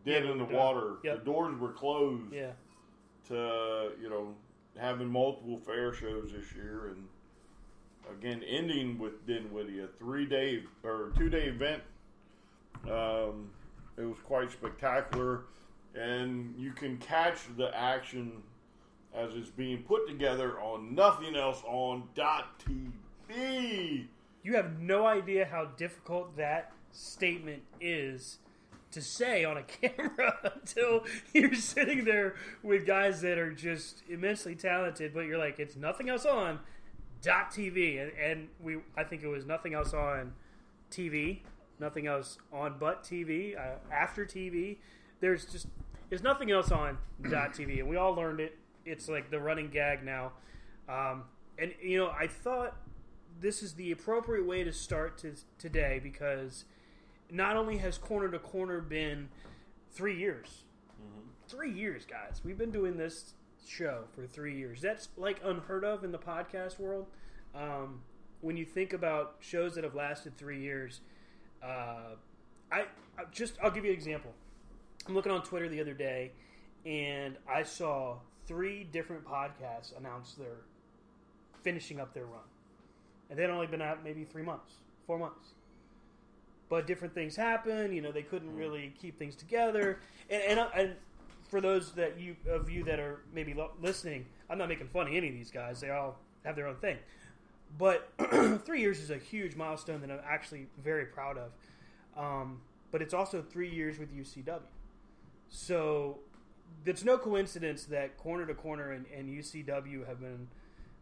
dead 0.05 0.25
Yeah, 0.25 0.31
in 0.31 0.37
the 0.37 0.45
done. 0.45 0.53
water. 0.55 0.93
Yep. 1.03 1.19
The 1.19 1.25
doors 1.25 1.59
were 1.59 1.71
closed 1.73 2.31
Yeah. 2.33 2.51
to 3.27 3.91
you 4.01 4.09
know 4.09 4.35
having 4.77 5.07
multiple 5.09 5.57
fair 5.57 5.93
shows 5.93 6.31
this 6.31 6.53
year 6.53 6.89
and 6.89 7.07
again 8.17 8.43
ending 8.43 8.97
with 8.99 9.25
Dinwiddie 9.25 9.79
a 9.79 9.87
three 9.87 10.25
day 10.25 10.63
or 10.83 11.11
two 11.17 11.29
day 11.29 11.45
event. 11.47 11.81
Um, 12.89 13.49
it 13.97 14.03
was 14.05 14.19
quite 14.23 14.51
spectacular, 14.51 15.45
and 15.95 16.53
you 16.57 16.71
can 16.71 16.97
catch 16.97 17.39
the 17.57 17.75
action 17.75 18.43
as 19.15 19.33
it's 19.35 19.49
being 19.49 19.81
put 19.83 20.07
together 20.07 20.59
on 20.59 20.93
nothing 20.93 21.35
else 21.35 21.63
on 21.65 22.03
dot 22.15 22.59
TV. 22.59 24.07
You 24.43 24.53
have 24.55 24.79
no 24.79 25.07
idea 25.07 25.45
how 25.45 25.65
difficult 25.77 26.35
that 26.37 26.73
statement 26.91 27.63
is 27.81 28.37
to 28.95 29.01
say 29.01 29.43
on 29.43 29.57
a 29.57 29.63
camera 29.63 30.39
until 30.55 31.03
you're 31.33 31.53
sitting 31.53 32.05
there 32.05 32.35
with 32.63 32.87
guys 32.87 33.21
that 33.21 33.37
are 33.37 33.51
just 33.51 34.01
immensely 34.09 34.55
talented, 34.55 35.13
but 35.13 35.21
you're 35.21 35.37
like, 35.37 35.59
it's 35.59 35.75
nothing 35.75 36.09
else 36.09 36.25
on 36.25 36.59
dot 37.21 37.51
TV, 37.51 38.01
and, 38.01 38.11
and 38.17 38.47
we, 38.59 38.77
I 38.97 39.03
think 39.03 39.21
it 39.21 39.27
was 39.27 39.45
nothing 39.45 39.73
else 39.73 39.93
on 39.93 40.33
TV, 40.89 41.41
nothing 41.79 42.07
else 42.07 42.37
on 42.53 42.75
but 42.79 43.03
TV, 43.03 43.57
uh, 43.57 43.77
after 43.91 44.25
TV. 44.25 44.77
There's 45.19 45.45
just 45.45 45.67
there's 46.09 46.23
nothing 46.23 46.51
else 46.51 46.71
on 46.71 46.97
dot 47.29 47.53
TV, 47.53 47.79
and 47.79 47.89
we 47.89 47.97
all 47.97 48.13
learned 48.13 48.39
it. 48.39 48.57
It's 48.85 49.09
like 49.09 49.29
the 49.29 49.39
running 49.39 49.69
gag 49.69 50.05
now. 50.05 50.31
Um, 50.87 51.23
and 51.57 51.73
you 51.81 51.97
know, 51.97 52.09
I 52.17 52.27
thought 52.27 52.77
this 53.41 53.61
is 53.61 53.73
the 53.73 53.91
appropriate 53.91 54.45
way 54.45 54.63
to 54.63 54.71
start 54.71 55.17
to, 55.19 55.35
today 55.57 55.99
because 56.01 56.63
not 57.31 57.55
only 57.57 57.77
has 57.77 57.97
corner 57.97 58.29
to 58.29 58.39
corner 58.39 58.81
been 58.81 59.29
three 59.91 60.17
years, 60.17 60.63
three 61.47 61.71
years, 61.71 62.05
guys. 62.05 62.41
We've 62.43 62.57
been 62.57 62.71
doing 62.71 62.97
this 62.97 63.33
show 63.67 64.03
for 64.13 64.25
three 64.25 64.57
years. 64.57 64.81
That's 64.81 65.09
like 65.17 65.39
unheard 65.43 65.83
of 65.83 66.03
in 66.03 66.11
the 66.11 66.19
podcast 66.19 66.79
world. 66.79 67.07
Um, 67.53 68.01
when 68.41 68.57
you 68.57 68.65
think 68.65 68.93
about 68.93 69.37
shows 69.39 69.75
that 69.75 69.83
have 69.83 69.95
lasted 69.95 70.37
three 70.37 70.61
years, 70.61 71.01
uh, 71.63 72.15
I, 72.71 72.81
I 73.17 73.23
just 73.31 73.57
I'll 73.63 73.71
give 73.71 73.85
you 73.85 73.91
an 73.91 73.97
example. 73.97 74.31
I'm 75.07 75.13
looking 75.13 75.31
on 75.31 75.43
Twitter 75.43 75.69
the 75.69 75.81
other 75.81 75.93
day, 75.93 76.31
and 76.85 77.37
I 77.51 77.63
saw 77.63 78.17
three 78.47 78.83
different 78.83 79.25
podcasts 79.25 79.97
announce 79.97 80.33
their 80.33 80.57
finishing 81.63 81.99
up 81.99 82.13
their 82.13 82.25
run, 82.25 82.43
and 83.29 83.39
they'd 83.39 83.49
only 83.49 83.67
been 83.67 83.81
out 83.81 84.03
maybe 84.03 84.23
three 84.23 84.43
months, 84.43 84.73
four 85.07 85.17
months. 85.17 85.54
But 86.69 86.87
different 86.87 87.13
things 87.13 87.35
happen. 87.35 87.93
You 87.93 88.01
know, 88.01 88.11
they 88.11 88.23
couldn't 88.23 88.55
really 88.55 88.93
keep 88.99 89.19
things 89.19 89.35
together, 89.35 89.99
and 90.29 90.41
and, 90.41 90.59
uh, 90.59 90.69
and 90.75 90.95
for 91.49 91.61
those 91.61 91.91
that 91.93 92.19
you 92.19 92.35
of 92.49 92.69
you 92.69 92.83
that 92.85 92.99
are 92.99 93.21
maybe 93.33 93.53
lo- 93.53 93.71
listening, 93.81 94.25
I'm 94.49 94.57
not 94.57 94.69
making 94.69 94.87
fun 94.87 95.07
of 95.07 95.13
any 95.13 95.27
of 95.27 95.33
these 95.33 95.51
guys. 95.51 95.79
They 95.79 95.91
all 95.91 96.17
have 96.43 96.55
their 96.55 96.67
own 96.67 96.77
thing. 96.77 96.97
But 97.77 98.09
three 98.65 98.81
years 98.81 98.99
is 98.99 99.09
a 99.09 99.17
huge 99.17 99.55
milestone 99.55 100.01
that 100.01 100.11
I'm 100.11 100.21
actually 100.25 100.67
very 100.83 101.05
proud 101.05 101.37
of. 101.37 101.51
Um, 102.17 102.61
but 102.91 103.01
it's 103.01 103.13
also 103.13 103.41
three 103.41 103.69
years 103.69 103.99
with 103.99 104.15
UCW. 104.15 104.61
So 105.49 106.19
it's 106.85 107.03
no 107.03 107.17
coincidence 107.17 107.85
that 107.85 108.17
Corner 108.17 108.45
to 108.45 108.53
Corner 108.53 108.91
and, 108.91 109.05
and 109.15 109.29
UCW 109.29 110.07
have 110.07 110.19
been 110.19 110.47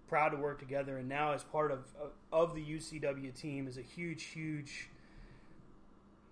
proud 0.08 0.30
to 0.30 0.38
work 0.38 0.60
together, 0.60 0.98
and 0.98 1.10
now 1.10 1.34
as 1.34 1.44
part 1.44 1.72
of 1.72 1.92
of 2.32 2.54
the 2.56 2.64
UCW 2.64 3.34
team 3.40 3.68
is 3.68 3.78
a 3.78 3.82
huge, 3.82 4.24
huge, 4.26 4.90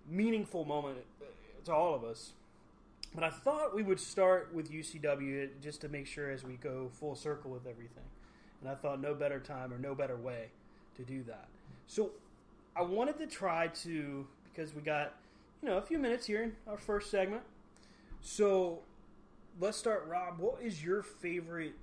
meaningful 0.08 0.64
moment 0.64 0.98
to 1.64 1.72
all 1.72 1.94
of 1.94 2.04
us. 2.04 2.32
But 3.14 3.24
I 3.24 3.30
thought 3.30 3.74
we 3.74 3.82
would 3.82 4.00
start 4.00 4.54
with 4.54 4.72
UCW 4.72 5.50
just 5.60 5.82
to 5.82 5.88
make 5.88 6.06
sure 6.06 6.30
as 6.30 6.44
we 6.44 6.54
go 6.54 6.90
full 6.98 7.14
circle 7.14 7.50
with 7.50 7.66
everything. 7.66 8.04
And 8.60 8.70
I 8.70 8.74
thought 8.74 9.00
no 9.00 9.14
better 9.14 9.38
time 9.38 9.72
or 9.72 9.78
no 9.78 9.94
better 9.94 10.16
way 10.16 10.48
to 10.96 11.02
do 11.02 11.22
that. 11.24 11.48
So 11.86 12.10
I 12.74 12.82
wanted 12.82 13.18
to 13.18 13.26
try 13.26 13.68
to 13.68 14.26
because 14.44 14.74
we 14.74 14.82
got 14.82 15.14
you 15.62 15.68
know 15.68 15.76
a 15.76 15.82
few 15.82 15.98
minutes 15.98 16.26
here 16.26 16.42
in 16.42 16.52
our 16.66 16.78
first 16.78 17.10
segment. 17.10 17.42
So 18.20 18.80
let's 19.60 19.76
start, 19.76 20.06
Rob. 20.08 20.38
What 20.38 20.62
is 20.62 20.82
your 20.82 21.02
favorite 21.02 21.74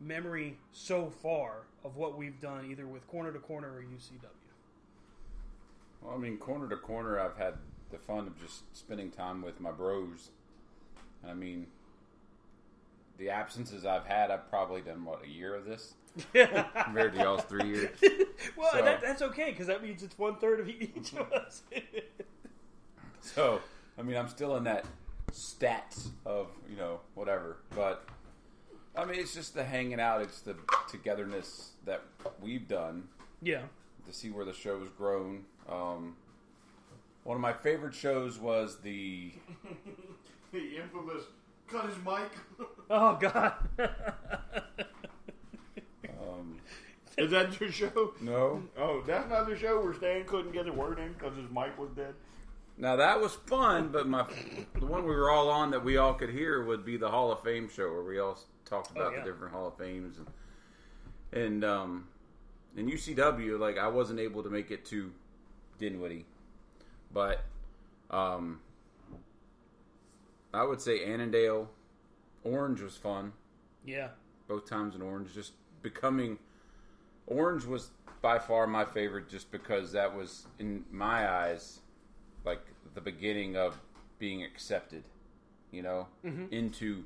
memory 0.00 0.56
so 0.72 1.10
far 1.22 1.62
of 1.84 1.96
what 1.96 2.16
we've 2.16 2.40
done, 2.40 2.66
either 2.70 2.86
with 2.86 3.06
corner 3.06 3.32
to 3.32 3.38
corner 3.38 3.68
or 3.68 3.82
UCW? 3.82 4.37
Well, 6.02 6.14
I 6.14 6.18
mean, 6.18 6.38
corner 6.38 6.68
to 6.68 6.76
corner, 6.76 7.18
I've 7.18 7.36
had 7.36 7.54
the 7.90 7.98
fun 7.98 8.26
of 8.26 8.40
just 8.40 8.76
spending 8.76 9.10
time 9.10 9.42
with 9.42 9.60
my 9.60 9.70
bros. 9.70 10.30
And 11.22 11.30
I 11.30 11.34
mean, 11.34 11.66
the 13.18 13.30
absences 13.30 13.84
I've 13.84 14.06
had, 14.06 14.30
I've 14.30 14.48
probably 14.48 14.80
done 14.80 15.04
what 15.04 15.24
a 15.24 15.28
year 15.28 15.54
of 15.54 15.64
this 15.64 15.94
compared 16.32 17.14
to 17.14 17.18
y'all's 17.18 17.42
three 17.44 17.68
years. 17.68 17.90
Well, 18.56 18.70
So- 18.72 18.82
that, 18.82 19.00
that's 19.00 19.22
okay 19.22 19.50
because 19.50 19.66
that 19.66 19.82
means 19.82 20.02
it's 20.04 20.16
one 20.16 20.36
third 20.36 20.60
of 20.60 20.68
each 20.68 21.12
mm-hmm. 21.12 21.18
of 21.18 21.32
us. 21.32 21.62
So, 23.20 23.60
I 23.98 24.02
mean, 24.02 24.16
I'm 24.16 24.28
still 24.28 24.56
in 24.56 24.64
that 24.64 24.86
stats 25.32 26.08
of 26.24 26.46
you 26.70 26.76
know 26.76 27.00
whatever, 27.14 27.58
but 27.74 28.08
I 28.96 29.04
mean, 29.04 29.20
it's 29.20 29.34
just 29.34 29.54
the 29.54 29.64
hanging 29.64 30.00
out. 30.00 30.22
It's 30.22 30.40
the 30.40 30.56
togetherness 30.90 31.72
that 31.84 32.02
we've 32.40 32.66
done 32.66 33.08
yeah, 33.42 33.62
to 34.06 34.12
see 34.12 34.30
where 34.30 34.44
the 34.44 34.54
show's 34.54 34.88
grown. 34.96 35.44
Um, 35.68 36.16
one 37.24 37.34
of 37.36 37.40
my 37.40 37.52
favorite 37.52 37.94
shows 37.94 38.38
was 38.38 38.78
the 38.80 39.32
The 40.52 40.76
infamous 40.78 41.24
cut 41.66 41.86
his 41.86 41.96
mic. 42.04 42.30
Oh 42.90 43.16
God. 43.20 43.52
um, 46.08 46.58
Is 47.18 47.30
that 47.32 47.58
your 47.60 47.70
show? 47.72 48.14
no. 48.20 48.62
Oh, 48.78 49.02
that's 49.06 49.28
not 49.28 49.46
the 49.48 49.56
show 49.56 49.82
where 49.82 49.92
Stan 49.94 50.24
couldn't 50.24 50.52
get 50.52 50.66
a 50.68 50.72
word 50.72 50.98
in 50.98 51.12
because 51.12 51.36
his 51.36 51.50
mic 51.50 51.76
was 51.78 51.90
dead. 51.96 52.14
Now 52.78 52.96
that 52.96 53.20
was 53.20 53.34
fun, 53.34 53.88
but 53.88 54.06
my 54.08 54.24
the 54.78 54.86
one 54.86 55.02
we 55.04 55.14
were 55.14 55.30
all 55.30 55.50
on 55.50 55.72
that 55.72 55.84
we 55.84 55.96
all 55.96 56.14
could 56.14 56.30
hear 56.30 56.64
would 56.64 56.84
be 56.84 56.96
the 56.96 57.10
Hall 57.10 57.32
of 57.32 57.42
Fame 57.42 57.68
show 57.68 57.90
where 57.92 58.04
we 58.04 58.18
all 58.20 58.38
talked 58.64 58.92
about 58.92 59.08
Oh, 59.08 59.16
yeah. 59.16 59.24
the 59.24 59.30
different 59.32 59.52
Hall 59.52 59.66
of 59.68 59.76
Fames 59.76 60.16
and 60.18 61.42
and 61.42 61.64
um 61.64 62.06
in 62.76 62.88
UCW 62.88 63.58
like 63.58 63.76
I 63.78 63.88
wasn't 63.88 64.20
able 64.20 64.42
to 64.44 64.48
make 64.50 64.70
it 64.70 64.84
to 64.86 65.10
Dinwiddie, 65.78 66.24
but 67.12 67.44
um 68.10 68.60
I 70.52 70.64
would 70.64 70.80
say 70.80 71.04
Annandale, 71.04 71.68
Orange 72.44 72.80
was 72.80 72.96
fun 72.96 73.32
yeah. 73.84 74.08
both 74.48 74.68
times 74.68 74.94
in 74.94 75.02
Orange. 75.02 75.32
Just 75.34 75.52
becoming 75.82 76.38
Orange 77.26 77.64
was 77.64 77.90
by 78.22 78.38
far 78.38 78.66
my 78.66 78.84
favorite, 78.84 79.28
just 79.28 79.50
because 79.52 79.92
that 79.92 80.14
was 80.16 80.46
in 80.58 80.84
my 80.90 81.28
eyes 81.28 81.80
like 82.44 82.60
the 82.94 83.00
beginning 83.00 83.56
of 83.56 83.78
being 84.18 84.42
accepted. 84.42 85.04
You 85.70 85.82
know, 85.82 86.08
into 86.50 87.04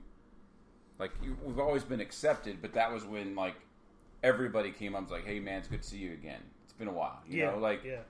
like 1.01 1.11
you, 1.21 1.37
we've 1.45 1.59
always 1.59 1.83
been 1.83 2.01
accepted, 2.01 2.63
but 2.63 2.73
that 2.75 2.93
was 2.93 3.05
when 3.05 3.35
like 3.35 3.57
everybody 4.23 4.71
came 4.71 4.95
up 4.95 5.01
and 5.01 5.11
was 5.11 5.19
like, 5.19 5.27
"Hey, 5.27 5.41
man, 5.41 5.59
it's 5.59 5.67
good 5.69 5.83
to 5.83 5.89
see 5.89 5.99
you 5.99 6.13
again. 6.13 6.41
It's 6.63 6.73
been 6.73 6.87
a 6.87 6.93
while." 6.93 7.21
You 7.29 7.41
Yeah. 7.41 7.51
know, 7.51 7.59
like 7.59 7.83
yeah. 7.85 8.03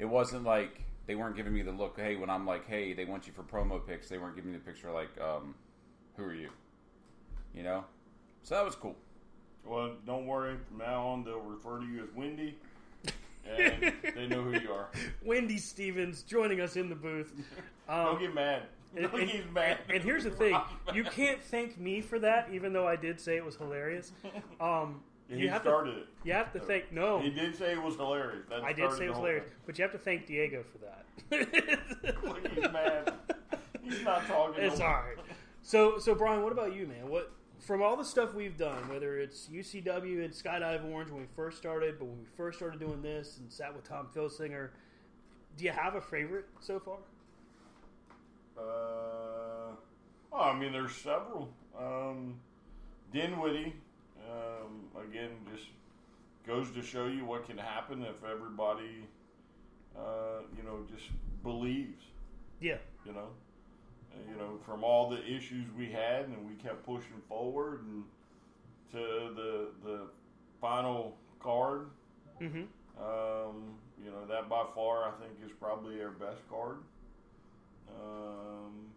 It 0.00 0.06
wasn't 0.08 0.42
like 0.44 0.80
they 1.06 1.14
weren't 1.14 1.36
giving 1.36 1.52
me 1.52 1.62
the 1.62 1.70
look. 1.70 2.00
Hey, 2.00 2.16
when 2.16 2.30
I'm 2.30 2.46
like, 2.46 2.66
"Hey, 2.66 2.94
they 2.94 3.04
want 3.04 3.26
you 3.26 3.32
for 3.32 3.42
promo 3.42 3.86
pics," 3.86 4.08
they 4.08 4.18
weren't 4.18 4.34
giving 4.34 4.50
me 4.50 4.58
the 4.58 4.64
picture 4.64 4.90
like, 4.90 5.10
um, 5.20 5.54
"Who 6.16 6.24
are 6.24 6.34
you?" 6.34 6.48
You 7.54 7.62
know, 7.62 7.84
so 8.42 8.54
that 8.54 8.64
was 8.64 8.74
cool. 8.74 8.96
Well, 9.64 9.92
don't 10.06 10.26
worry. 10.26 10.56
From 10.68 10.78
now 10.78 11.06
on, 11.06 11.22
they'll 11.24 11.40
refer 11.40 11.78
to 11.80 11.86
you 11.86 12.02
as 12.02 12.08
Wendy, 12.14 12.56
and 13.46 13.92
they 14.14 14.26
know 14.26 14.42
who 14.42 14.58
you 14.58 14.72
are. 14.72 14.88
Wendy 15.24 15.58
Stevens 15.58 16.22
joining 16.22 16.60
us 16.60 16.76
in 16.76 16.88
the 16.88 16.94
booth. 16.94 17.32
Um, 17.88 18.04
Don't 18.06 18.20
get 18.20 18.34
mad. 18.34 18.62
and, 18.96 19.10
Don't 19.10 19.20
and- 19.20 19.30
get 19.30 19.52
mad. 19.52 19.78
and 19.92 20.02
here's 20.02 20.24
the 20.24 20.30
thing: 20.30 20.58
you 20.94 21.04
can't 21.04 21.42
thank 21.42 21.78
me 21.78 22.00
for 22.00 22.18
that, 22.20 22.48
even 22.52 22.72
though 22.72 22.86
I 22.86 22.96
did 22.96 23.20
say 23.20 23.36
it 23.36 23.44
was 23.44 23.56
hilarious. 23.56 24.12
Um, 24.60 25.02
He 25.30 25.42
You 25.42 25.48
have 25.50 25.62
to- 25.62 25.68
started 25.68 25.96
it. 25.98 26.06
You 26.24 26.32
have 26.32 26.52
to 26.52 26.60
thank 26.60 26.92
no. 26.92 27.20
He 27.20 27.30
did 27.30 27.54
say 27.56 27.72
it 27.72 27.82
was 27.82 27.96
hilarious. 27.96 28.44
That 28.48 28.62
I 28.64 28.72
did 28.72 28.92
say 28.92 29.04
it 29.06 29.10
was 29.10 29.18
hilarious, 29.18 29.44
thing. 29.46 29.54
but 29.64 29.78
you 29.78 29.82
have 29.82 29.92
to 29.92 29.98
thank 29.98 30.26
Diego 30.26 30.64
for 30.64 30.78
that. 30.78 31.06
He's 32.54 32.62
mad. 32.72 33.12
He's 33.82 34.02
not 34.02 34.26
talking. 34.26 34.62
It's 34.64 34.78
no 34.78 34.86
all 34.86 34.92
right. 34.92 35.16
So, 35.62 35.98
so 35.98 36.14
Brian, 36.14 36.42
what 36.42 36.52
about 36.52 36.74
you, 36.74 36.86
man? 36.86 37.08
What 37.08 37.32
from 37.60 37.82
all 37.82 37.96
the 37.96 38.04
stuff 38.04 38.34
we've 38.34 38.56
done, 38.56 38.88
whether 38.88 39.18
it's 39.18 39.48
UCW 39.48 40.24
and 40.24 40.32
Skydive 40.32 40.84
Orange 40.90 41.10
when 41.10 41.20
we 41.20 41.26
first 41.36 41.58
started, 41.58 41.98
but 41.98 42.06
when 42.06 42.18
we 42.18 42.24
first 42.36 42.58
started 42.58 42.80
doing 42.80 43.02
this 43.02 43.38
and 43.38 43.50
sat 43.52 43.74
with 43.74 43.84
Tom 43.84 44.08
Filsinger, 44.14 44.70
do 45.56 45.64
you 45.64 45.70
have 45.70 45.94
a 45.94 46.00
favorite 46.00 46.46
so 46.60 46.80
far? 46.80 46.96
Uh, 48.58 49.72
well, 50.30 50.42
I 50.42 50.58
mean, 50.58 50.72
there's 50.72 50.94
several. 50.96 51.50
Um, 51.78 52.40
Dinwiddie, 53.12 53.74
um, 54.30 55.02
again, 55.08 55.30
just 55.52 55.66
goes 56.46 56.70
to 56.72 56.82
show 56.82 57.06
you 57.06 57.24
what 57.24 57.46
can 57.46 57.58
happen 57.58 58.02
if 58.02 58.24
everybody, 58.24 59.06
uh, 59.96 60.42
you 60.56 60.62
know, 60.62 60.84
just 60.90 61.10
believes. 61.42 62.04
Yeah, 62.60 62.76
You 63.06 63.12
know, 63.12 63.28
you 64.28 64.36
know, 64.36 64.58
from 64.66 64.84
all 64.84 65.08
the 65.08 65.24
issues 65.24 65.66
we 65.76 65.90
had, 65.90 66.26
and 66.26 66.46
we 66.46 66.54
kept 66.54 66.84
pushing 66.84 67.22
forward, 67.28 67.82
and 67.82 68.04
to 68.92 68.98
the 69.34 69.68
the 69.84 70.00
final 70.60 71.16
card. 71.40 71.86
Mm-hmm. 72.40 72.64
Um, 73.02 73.74
you 74.02 74.10
know, 74.10 74.26
that 74.28 74.48
by 74.48 74.64
far 74.74 75.04
I 75.04 75.12
think 75.20 75.32
is 75.44 75.52
probably 75.58 76.02
our 76.02 76.10
best 76.10 76.40
card 76.50 76.78
um, 77.88 78.88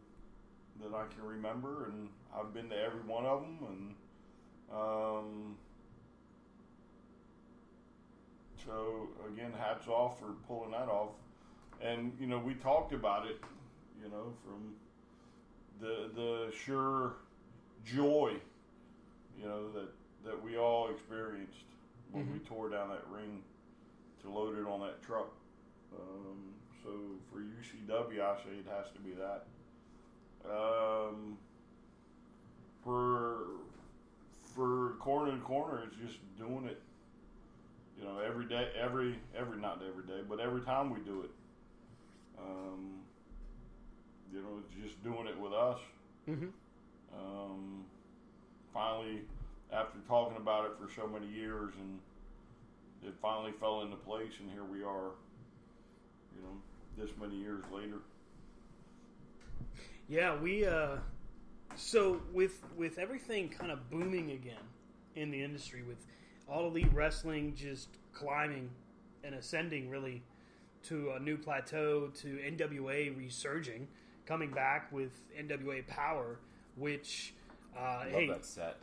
that 0.82 0.96
I 0.96 1.06
can 1.13 1.24
remember, 1.24 1.86
and 1.86 2.10
I've 2.36 2.54
been 2.54 2.70
to 2.70 2.75
every 2.75 3.02
one 3.02 3.25
of 3.25 3.42
them, 3.42 3.58
and 3.70 3.96
um, 4.72 5.55
so 8.65 9.10
again, 9.32 9.51
hats 9.58 9.88
off 9.88 10.20
for 10.20 10.34
pulling 10.48 10.72
that 10.72 10.88
off. 10.89 11.12
And 11.82 12.13
you 12.20 12.27
know, 12.27 12.39
we 12.39 12.53
talked 12.53 12.93
about 12.93 13.25
it, 13.27 13.39
you 14.01 14.10
know, 14.10 14.34
from 14.43 14.74
the 15.82 16.10
the 16.15 16.51
sure 16.55 17.13
joy, 17.86 18.34
you 19.39 19.46
know, 19.46 19.72
that 19.72 19.89
that 20.25 20.43
we 20.43 20.58
all 20.58 20.89
experienced 20.89 21.65
when 22.12 22.32
we 22.32 22.39
tore 22.39 22.70
down 22.70 22.89
that 22.89 23.03
ring 23.12 23.41
to 24.22 24.29
load 24.29 24.58
it 24.58 24.67
on 24.67 24.79
that 24.82 25.01
truck. 25.03 25.29
Um, 25.93 26.53
so 26.84 26.89
for 27.32 27.39
UCW, 27.39 28.22
I 28.22 28.36
say 28.38 28.51
it 28.60 28.67
has 28.70 28.86
to 28.93 29.00
be 29.00 29.12
that. 29.12 29.46
Um, 30.50 31.38
for 32.84 33.38
for 34.54 34.96
corner 35.00 35.32
to 35.32 35.38
corner, 35.44 35.84
it's 35.88 35.96
just 35.98 36.20
doing 36.38 36.66
it. 36.66 36.82
You 37.98 38.06
know, 38.06 38.20
every 38.20 38.46
day, 38.46 38.70
every 38.80 39.20
every 39.38 39.58
not 39.58 39.82
every 39.88 40.04
day, 40.06 40.22
but 40.28 40.40
every 40.40 40.62
time 40.62 40.90
we 40.94 41.00
do 41.02 41.22
it. 41.22 41.32
Um, 42.40 43.00
you 44.34 44.42
know, 44.42 44.62
just 44.82 45.02
doing 45.04 45.28
it 45.28 45.40
with 45.40 45.54
us. 45.54 45.80
Mhm. 46.28 46.52
Um, 47.16 47.86
finally, 48.74 49.22
after 49.72 50.00
talking 50.08 50.38
about 50.38 50.66
it 50.66 50.72
for 50.80 50.92
so 50.92 51.08
many 51.08 51.28
years, 51.28 51.74
and 51.80 52.00
it 53.08 53.14
finally 53.22 53.52
fell 53.60 53.82
into 53.82 53.96
place, 53.98 54.34
and 54.40 54.50
here 54.52 54.64
we 54.64 54.84
are. 54.84 55.12
You 56.36 56.42
know, 56.42 56.62
this 56.98 57.12
many 57.20 57.36
years 57.36 57.64
later. 57.72 58.00
yeah. 60.10 60.36
We 60.36 60.66
uh, 60.66 60.98
so 61.75 62.22
with 62.34 62.62
with 62.77 62.98
everything 62.98 63.50
kind 63.50 63.72
of 63.72 63.89
booming 63.89 64.32
again 64.32 64.63
in 65.15 65.32
the 65.32 65.44
industry, 65.44 65.84
with 65.84 66.06
all 66.48 66.68
elite 66.68 66.92
wrestling 66.94 67.53
just 67.56 67.89
climbing 68.13 68.70
and 69.24 69.36
ascending 69.36 69.89
really 69.89 70.24
to 70.84 71.12
a 71.12 71.20
new 71.20 71.38
plateau, 71.38 72.08
to 72.08 72.27
NWA 72.27 73.18
resurging, 73.18 73.88
coming 74.25 74.52
back 74.52 74.91
with 74.91 75.12
NWA 75.39 75.86
Power, 75.88 76.39
which 76.76 77.34
uh, 77.78 78.00
love 78.00 78.08
hey, 78.10 78.28
that 78.28 78.45
set. 78.45 78.78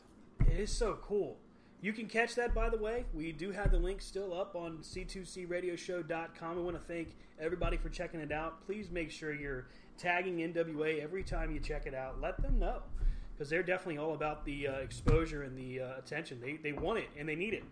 It 0.46 0.58
is 0.58 0.70
so 0.70 0.98
cool. 1.02 1.36
You 1.82 1.92
can 1.92 2.06
catch 2.06 2.34
that, 2.34 2.54
by 2.54 2.68
the 2.68 2.76
way. 2.76 3.06
We 3.14 3.32
do 3.32 3.52
have 3.52 3.70
the 3.70 3.78
link 3.78 4.02
still 4.02 4.34
up 4.34 4.54
on 4.54 4.78
c2cradioshow.com. 4.78 6.58
I 6.58 6.60
want 6.60 6.76
to 6.76 6.82
thank 6.82 7.16
everybody 7.38 7.78
for 7.78 7.88
checking 7.88 8.20
it 8.20 8.32
out. 8.32 8.66
Please 8.66 8.90
make 8.90 9.10
sure 9.10 9.34
you're 9.34 9.66
tagging 10.00 10.38
NWA 10.38 11.02
every 11.02 11.22
time 11.22 11.52
you 11.52 11.60
check 11.60 11.86
it 11.86 11.94
out. 11.94 12.20
Let 12.20 12.40
them 12.42 12.58
know 12.58 12.82
because 13.34 13.50
they're 13.50 13.62
definitely 13.62 13.98
all 13.98 14.14
about 14.14 14.44
the 14.44 14.68
uh, 14.68 14.72
exposure 14.74 15.42
and 15.42 15.56
the 15.56 15.80
uh, 15.80 15.98
attention. 15.98 16.40
They, 16.40 16.56
they 16.56 16.72
want 16.72 16.98
it 16.98 17.08
and 17.18 17.28
they 17.28 17.36
need 17.36 17.54
it. 17.54 17.64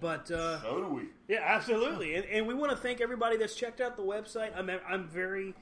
But 0.00 0.30
uh, 0.30 0.60
So 0.60 0.80
do 0.80 0.94
we. 0.94 1.02
yeah, 1.28 1.40
absolutely. 1.42 2.16
And, 2.16 2.24
and 2.26 2.46
we 2.46 2.52
want 2.52 2.70
to 2.70 2.76
thank 2.76 3.00
everybody 3.00 3.38
that's 3.38 3.54
checked 3.54 3.80
out 3.80 3.96
the 3.96 4.02
website. 4.02 4.50
I'm, 4.56 4.70
I'm 4.86 5.08
very, 5.08 5.54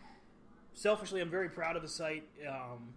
selfishly, 0.75 1.21
I'm 1.21 1.31
very 1.31 1.49
proud 1.49 1.77
of 1.77 1.83
the 1.83 1.88
site. 1.88 2.25
Um, 2.49 2.95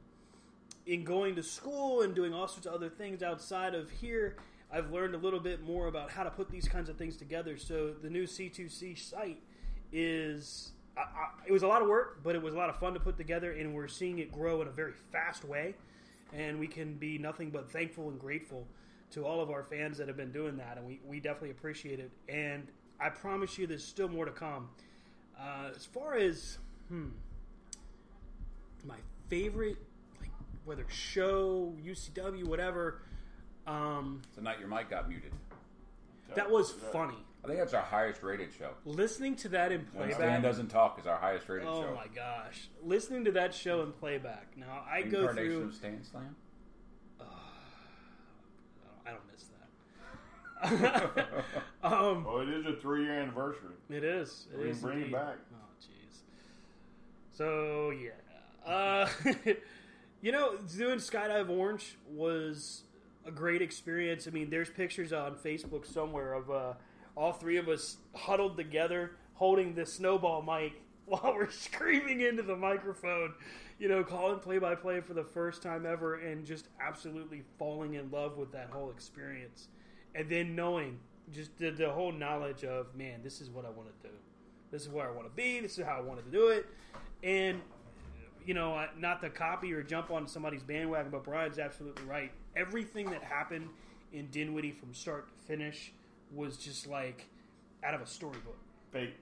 in 0.88 1.04
going 1.04 1.36
to 1.36 1.43
school 1.43 2.02
and 2.02 2.15
doing 2.15 2.34
all 2.34 2.48
sorts 2.48 2.65
of 2.65 2.74
other 2.74 2.89
things 2.89 3.22
outside 3.22 3.76
of 3.76 3.91
here, 3.91 4.38
I've 4.72 4.91
learned 4.91 5.13
a 5.15 5.17
little 5.17 5.39
bit 5.39 5.62
more 5.62 5.88
about 5.88 6.10
how 6.10 6.24
to 6.24 6.32
put 6.32 6.50
these 6.50 6.67
kinds 6.67 6.89
of 6.89 6.98
things 6.98 7.17
together. 7.17 7.58
So 7.58 7.93
the 8.02 8.10
new 8.10 8.24
C2C 8.24 8.98
site 8.98 9.41
is. 9.91 10.72
I, 10.98 11.02
I, 11.02 11.30
it 11.46 11.52
was 11.52 11.64
a 11.64 11.68
lot 11.68 11.82
of 11.82 11.88
work, 11.88 12.24
but 12.24 12.36
it 12.36 12.42
was 12.42 12.54
a 12.54 12.58
lot 12.58 12.70
of 12.70 12.78
fun 12.78 12.94
to 12.94 13.00
put 13.00 13.18
together, 13.18 13.52
and 13.52 13.74
we're 13.74 13.88
seeing 13.88 14.20
it 14.20 14.32
grow 14.32 14.62
in 14.62 14.68
a 14.68 14.72
very 14.72 14.94
fast 15.12 15.46
way. 15.46 15.76
And 16.34 16.60
we 16.60 16.68
can 16.68 16.96
be 16.96 17.18
nothing 17.18 17.52
but 17.52 17.72
thankful 17.72 18.10
and 18.10 18.20
grateful 18.20 18.68
to 19.12 19.26
all 19.26 19.42
of 19.42 19.50
our 19.50 19.64
fans 19.64 19.98
that 19.98 20.08
have 20.08 20.18
been 20.18 20.32
doing 20.32 20.58
that, 20.58 20.78
and 20.78 20.86
we, 20.86 21.00
we 21.06 21.20
definitely 21.20 21.52
appreciate 21.52 22.00
it. 22.00 22.12
And 22.28 22.68
I 23.00 23.10
promise 23.10 23.58
you, 23.58 23.68
there's 23.68 23.86
still 23.86 24.10
more 24.10 24.26
to 24.26 24.32
come. 24.32 24.70
Uh, 25.40 25.70
as 25.76 25.86
far 25.86 26.16
as 26.16 26.58
hmm, 26.90 27.10
my 28.86 28.98
favorite, 29.30 29.78
like 30.20 30.32
whether 30.66 30.86
show, 30.90 31.74
UCW, 31.86 32.46
whatever, 32.46 33.02
um, 33.66 34.22
Tonight 34.34 34.60
your 34.60 34.68
mic 34.68 34.90
got 34.90 35.08
muted. 35.08 35.32
that 36.36 36.50
was 36.50 36.72
funny. 36.72 37.18
I 37.43 37.47
think 37.47 37.60
that's 37.60 37.73
our 37.73 37.82
highest 37.84 38.23
rated 38.23 38.50
show. 38.54 38.71
Listening 38.86 39.36
to 39.38 39.50
that 39.50 39.71
in 39.71 39.86
playback. 39.86 40.15
Stan 40.15 40.28
playback. 40.28 40.41
doesn't 40.43 40.67
talk 40.67 41.00
is 41.00 41.08
our 41.08 41.17
highest 41.17 41.47
rated 41.47 41.65
show. 41.67 41.73
Oh 41.73 41.82
show. 41.84 41.95
my 41.95 42.08
gosh! 42.13 42.67
Listening 42.84 43.23
to 43.26 43.32
that 43.34 43.54
show 43.54 43.84
in 43.84 43.91
playback. 43.93 44.58
Now 44.58 44.84
I 44.89 45.02
go 45.04 45.19
Incarnation 45.21 45.52
through. 45.52 45.63
of 45.65 45.73
Stan 45.76 46.04
Slam. 46.04 46.36
I 49.06 49.12
don't 49.12 49.21
miss 49.32 49.45
that. 50.63 51.28
um, 51.84 52.23
Well, 52.26 52.39
it 52.41 52.50
is 52.50 52.65
a 52.65 52.73
three-year 52.82 53.13
anniversary. 53.21 53.76
It 53.89 54.04
is. 54.04 54.47
It 54.54 54.60
We 54.60 54.69
is 54.71 54.80
bring 54.80 54.97
it 54.97 55.02
indeed. 55.04 55.13
back. 55.13 55.36
Oh, 55.54 55.58
jeez. 55.82 56.17
So 57.32 57.91
yeah, 57.91 58.69
uh, 58.69 59.08
you 60.21 60.32
know, 60.32 60.58
doing 60.76 60.97
Skydive 61.00 61.50
Orange 61.50 61.95
was 62.10 62.84
a 63.26 63.32
great 63.32 63.62
experience. 63.62 64.28
I 64.28 64.32
mean, 64.32 64.50
there's 64.50 64.69
pictures 64.69 65.13
on 65.13 65.36
Facebook 65.36 65.86
somewhere 65.86 66.34
of 66.34 66.50
uh, 66.50 66.73
all 67.17 67.34
three 67.34 67.58
of 67.58 67.67
us 67.67 67.97
huddled 68.15 68.56
together, 68.56 69.12
holding 69.34 69.73
the 69.73 69.86
snowball 69.86 70.41
mic 70.41 70.73
while 71.06 71.34
we're 71.36 71.49
screaming 71.49 72.21
into 72.21 72.43
the 72.43 72.56
microphone. 72.56 73.34
You 73.80 73.89
know, 73.89 74.03
calling 74.03 74.39
play-by-play 74.39 75.01
for 75.01 75.13
the 75.13 75.23
first 75.23 75.62
time 75.62 75.86
ever, 75.86 76.15
and 76.15 76.45
just 76.45 76.67
absolutely 76.82 77.43
falling 77.60 77.93
in 77.93 78.10
love 78.10 78.38
with 78.38 78.51
that 78.53 78.69
whole 78.71 78.89
experience. 78.89 79.67
And 80.15 80.30
then 80.30 80.56
knowing 80.56 80.97
just 81.32 81.56
the, 81.58 81.69
the 81.69 81.89
whole 81.89 82.12
knowledge 82.12 82.63
of, 82.63 82.95
man, 82.95 83.19
this 83.23 83.39
is 83.39 83.51
what 83.51 83.65
I 83.65 83.69
want 83.69 83.89
to 84.01 84.10
do. 84.10 84.13
This 84.71 84.82
is 84.82 84.89
where 84.89 85.08
I 85.08 85.12
want 85.12 85.27
to 85.27 85.36
be. 85.36 85.60
This 85.60 85.77
is 85.77 85.86
how 85.86 85.97
I 85.97 86.01
wanted 86.01 86.25
to 86.25 86.32
do 86.32 86.47
it. 86.47 86.65
And 87.23 87.62
you 88.47 88.53
know, 88.53 88.86
not 88.97 89.21
to 89.21 89.30
copy 89.30 89.73
or 89.73 89.84
jump 89.84 90.10
on 90.10 90.25
somebody's 90.25 90.63
bandwagon, 90.63 91.12
but 91.12 91.23
Brian's 91.23 91.60
absolutely 91.60 92.06
right. 92.06 92.32
Everything 92.56 93.10
that 93.12 93.21
happened 93.21 93.67
in 94.13 94.27
Dinwiddie 94.27 94.71
from 94.71 94.93
start 94.93 95.27
to 95.27 95.45
finish 95.45 95.91
was 96.34 96.58
just 96.58 96.88
like 96.88 97.26
out 97.84 97.94
of 97.94 98.02
a 98.02 98.06
storybook. 98.08 98.58
Fake. 98.92 99.16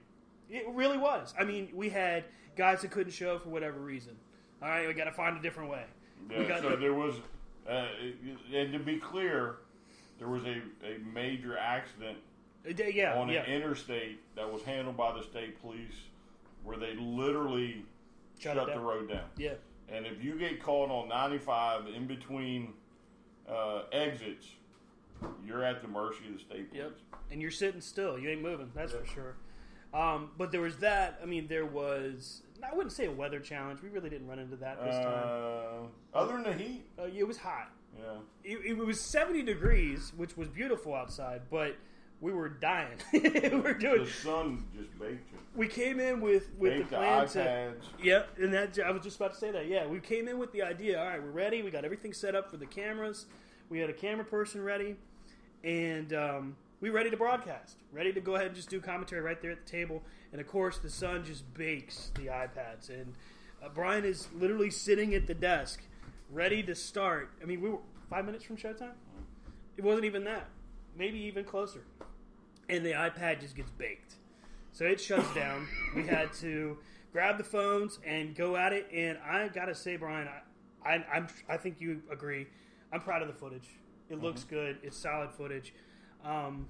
It 0.48 0.64
really 0.72 0.98
was. 0.98 1.34
I 1.38 1.44
mean, 1.44 1.68
we 1.74 1.88
had 1.88 2.24
guys 2.56 2.82
that 2.82 2.90
couldn't 2.90 3.12
show 3.12 3.38
for 3.38 3.48
whatever 3.48 3.80
reason. 3.80 4.16
All 4.62 4.68
right, 4.68 4.86
we 4.86 4.94
got 4.94 5.04
to 5.04 5.12
find 5.12 5.36
a 5.36 5.42
different 5.42 5.70
way. 5.70 5.84
Yeah, 6.30 6.60
so 6.60 6.76
there 6.76 6.94
was, 6.94 7.14
uh, 7.68 7.86
and 8.54 8.72
to 8.72 8.78
be 8.78 8.96
clear, 8.98 9.56
there 10.18 10.28
was 10.28 10.44
a, 10.44 10.62
a 10.86 10.98
major 11.12 11.58
accident 11.58 12.18
Uh, 12.66 12.70
yeah, 12.84 13.18
on 13.18 13.28
yeah. 13.28 13.42
an 13.42 13.52
interstate 13.52 14.20
that 14.34 14.50
was 14.50 14.62
handled 14.62 14.96
by 14.96 15.12
the 15.12 15.22
state 15.22 15.60
police, 15.60 15.94
where 16.64 16.76
they 16.78 16.94
literally 16.94 17.84
Shut 18.38 18.56
shut, 18.56 18.66
the 18.72 18.80
road 18.80 19.08
down. 19.10 19.24
yeah. 19.36 19.54
And 19.88 20.06
if 20.06 20.22
you 20.24 20.36
get 20.38 20.60
caught 20.62 20.90
on 20.90 21.08
95 21.08 21.86
in 21.88 22.06
between 22.06 22.72
uh, 23.48 23.82
exits, 23.92 24.46
you're 25.46 25.64
at 25.64 25.82
the 25.82 25.88
mercy 25.88 26.26
of 26.28 26.34
the 26.34 26.40
state 26.40 26.70
police. 26.70 26.82
Yep. 26.84 26.92
And 27.30 27.40
you're 27.42 27.50
sitting 27.50 27.80
still. 27.80 28.18
You 28.18 28.30
ain't 28.30 28.42
moving. 28.42 28.70
That's 28.74 28.92
for 28.92 29.04
sure. 29.06 29.34
Um, 29.94 30.30
but 30.36 30.52
there 30.52 30.60
was 30.60 30.76
that. 30.78 31.18
I 31.22 31.26
mean, 31.26 31.46
there 31.48 31.66
was. 31.66 32.42
I 32.62 32.74
wouldn't 32.74 32.92
say 32.92 33.06
a 33.06 33.10
weather 33.12 33.40
challenge. 33.40 33.80
We 33.82 33.88
really 33.88 34.10
didn't 34.10 34.26
run 34.28 34.38
into 34.38 34.56
that 34.56 34.82
this 34.84 34.94
time. 34.96 35.84
Uh, 36.14 36.16
other 36.18 36.34
than 36.34 36.44
the 36.44 36.52
heat, 36.52 36.86
Uh, 36.98 37.04
it 37.04 37.26
was 37.26 37.36
hot. 37.38 37.70
Yeah. 37.98 38.18
It, 38.44 38.58
it 38.66 38.76
was 38.78 39.00
70 39.00 39.42
degrees, 39.42 40.12
which 40.16 40.36
was 40.36 40.48
beautiful 40.48 40.94
outside, 40.94 41.42
but 41.50 41.76
we 42.20 42.32
were 42.32 42.48
dying. 42.48 42.98
we 43.12 43.20
were 43.60 43.72
doing. 43.74 44.04
The 44.04 44.10
sun 44.10 44.64
just 44.76 44.98
baked 44.98 45.32
you. 45.32 45.38
We 45.54 45.66
came 45.68 45.98
in 46.00 46.20
with 46.20 46.50
with 46.58 46.72
Baked 46.72 46.90
the 46.90 46.96
the 46.96 47.02
plan 47.02 47.28
to. 47.28 47.38
iPads. 47.38 47.84
Yep, 48.02 48.28
and 48.38 48.52
that 48.54 48.78
I 48.84 48.90
was 48.90 49.02
just 49.02 49.16
about 49.16 49.32
to 49.32 49.38
say 49.38 49.50
that. 49.50 49.66
Yeah, 49.66 49.86
we 49.86 50.00
came 50.00 50.28
in 50.28 50.38
with 50.38 50.52
the 50.52 50.62
idea. 50.62 50.98
All 51.00 51.06
right, 51.06 51.22
we're 51.22 51.30
ready. 51.30 51.62
We 51.62 51.70
got 51.70 51.84
everything 51.86 52.12
set 52.12 52.34
up 52.34 52.50
for 52.50 52.58
the 52.58 52.66
cameras. 52.66 53.26
We 53.70 53.78
had 53.78 53.88
a 53.88 53.94
camera 53.94 54.24
person 54.24 54.62
ready, 54.62 54.96
and 55.66 56.12
um, 56.14 56.56
we 56.80 56.90
ready 56.90 57.10
to 57.10 57.16
broadcast. 57.16 57.76
Ready 57.92 58.12
to 58.12 58.20
go 58.20 58.36
ahead 58.36 58.46
and 58.46 58.54
just 58.54 58.70
do 58.70 58.80
commentary 58.80 59.20
right 59.20 59.42
there 59.42 59.50
at 59.50 59.66
the 59.66 59.70
table. 59.70 60.02
And 60.32 60.40
of 60.40 60.46
course, 60.46 60.78
the 60.78 60.88
sun 60.88 61.24
just 61.24 61.52
bakes 61.54 62.12
the 62.14 62.26
iPads, 62.26 62.88
and 62.88 63.14
uh, 63.62 63.68
Brian 63.74 64.04
is 64.04 64.28
literally 64.34 64.70
sitting 64.70 65.14
at 65.14 65.26
the 65.26 65.34
desk, 65.34 65.82
ready 66.30 66.62
to 66.62 66.74
start. 66.74 67.30
I 67.42 67.46
mean, 67.46 67.60
we 67.60 67.70
were 67.70 67.78
five 68.08 68.24
minutes 68.24 68.44
from 68.44 68.56
showtime. 68.56 68.92
It 69.76 69.84
wasn't 69.84 70.04
even 70.04 70.24
that. 70.24 70.48
Maybe 70.96 71.18
even 71.18 71.44
closer. 71.44 71.82
And 72.68 72.84
the 72.84 72.92
iPad 72.92 73.40
just 73.40 73.56
gets 73.56 73.70
baked. 73.70 74.14
So 74.72 74.84
it 74.84 75.00
shuts 75.00 75.32
down. 75.34 75.66
We 75.94 76.06
had 76.06 76.32
to 76.34 76.78
grab 77.12 77.38
the 77.38 77.44
phones 77.44 77.98
and 78.06 78.34
go 78.34 78.56
at 78.56 78.72
it. 78.72 78.88
And 78.92 79.18
I 79.18 79.48
gotta 79.48 79.74
say, 79.74 79.96
Brian, 79.96 80.28
I, 80.28 80.88
I, 80.88 81.04
I'm, 81.12 81.28
I 81.48 81.56
think 81.56 81.80
you 81.80 82.02
agree. 82.10 82.46
I'm 82.92 83.00
proud 83.00 83.22
of 83.22 83.28
the 83.28 83.34
footage. 83.34 83.68
It 84.08 84.22
looks 84.22 84.44
good. 84.44 84.78
It's 84.82 84.96
solid 84.96 85.32
footage. 85.32 85.74
Um, 86.24 86.66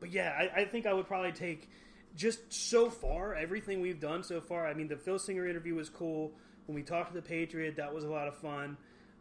but 0.00 0.10
yeah, 0.10 0.32
I, 0.38 0.62
I 0.62 0.64
think 0.64 0.86
I 0.86 0.92
would 0.92 1.06
probably 1.06 1.32
take 1.32 1.68
just 2.16 2.52
so 2.52 2.90
far 2.90 3.34
everything 3.34 3.80
we've 3.80 4.00
done 4.00 4.22
so 4.22 4.40
far. 4.40 4.66
I 4.66 4.74
mean, 4.74 4.88
the 4.88 4.96
Filsinger 4.96 5.48
interview 5.48 5.74
was 5.74 5.88
cool. 5.88 6.32
When 6.66 6.74
we 6.74 6.82
talked 6.82 7.08
to 7.08 7.14
the 7.14 7.26
Patriot, 7.26 7.76
that 7.76 7.94
was 7.94 8.04
a 8.04 8.08
lot 8.08 8.28
of 8.28 8.36
fun. 8.36 8.76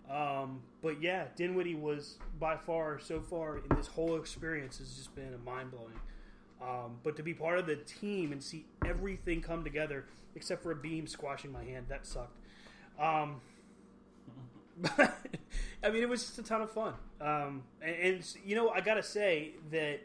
Um, 0.10 0.62
but 0.82 1.02
yeah, 1.02 1.26
Dinwiddie 1.36 1.76
was 1.76 2.18
by 2.40 2.56
far 2.56 3.00
so 3.00 3.20
far 3.20 3.58
in 3.58 3.76
this 3.76 3.88
whole 3.88 4.16
experience 4.18 4.78
has 4.78 4.94
just 4.94 5.14
been 5.16 5.34
a 5.34 5.38
mind 5.50 5.72
blowing. 5.72 6.00
Um, 6.62 6.98
but 7.04 7.16
to 7.18 7.24
be 7.24 7.34
part 7.34 7.60
of 7.60 7.68
the 7.68 7.76
team 7.76 8.32
and 8.32 8.42
see 8.42 8.66
everything 8.86 9.42
come 9.42 9.64
together, 9.64 10.06
except 10.36 10.64
for 10.64 10.72
a 10.72 10.76
beam 10.76 11.08
squashing 11.08 11.52
my 11.52 11.64
hand, 11.64 11.88
that 11.90 12.08
sucked. 12.08 12.38
Um, 13.00 13.42
but 14.78 15.18
I 15.84 15.90
mean, 15.90 16.02
it 16.02 16.10
was 16.10 16.24
just 16.24 16.40
a 16.40 16.44
ton 16.44 16.62
of 16.62 16.72
fun. 16.72 16.94
Um, 17.22 17.64
and, 17.82 17.96
and 17.96 18.36
you 18.46 18.56
know, 18.56 18.70
I 18.70 18.82
gotta 18.82 19.04
say 19.04 19.52
that 19.72 20.02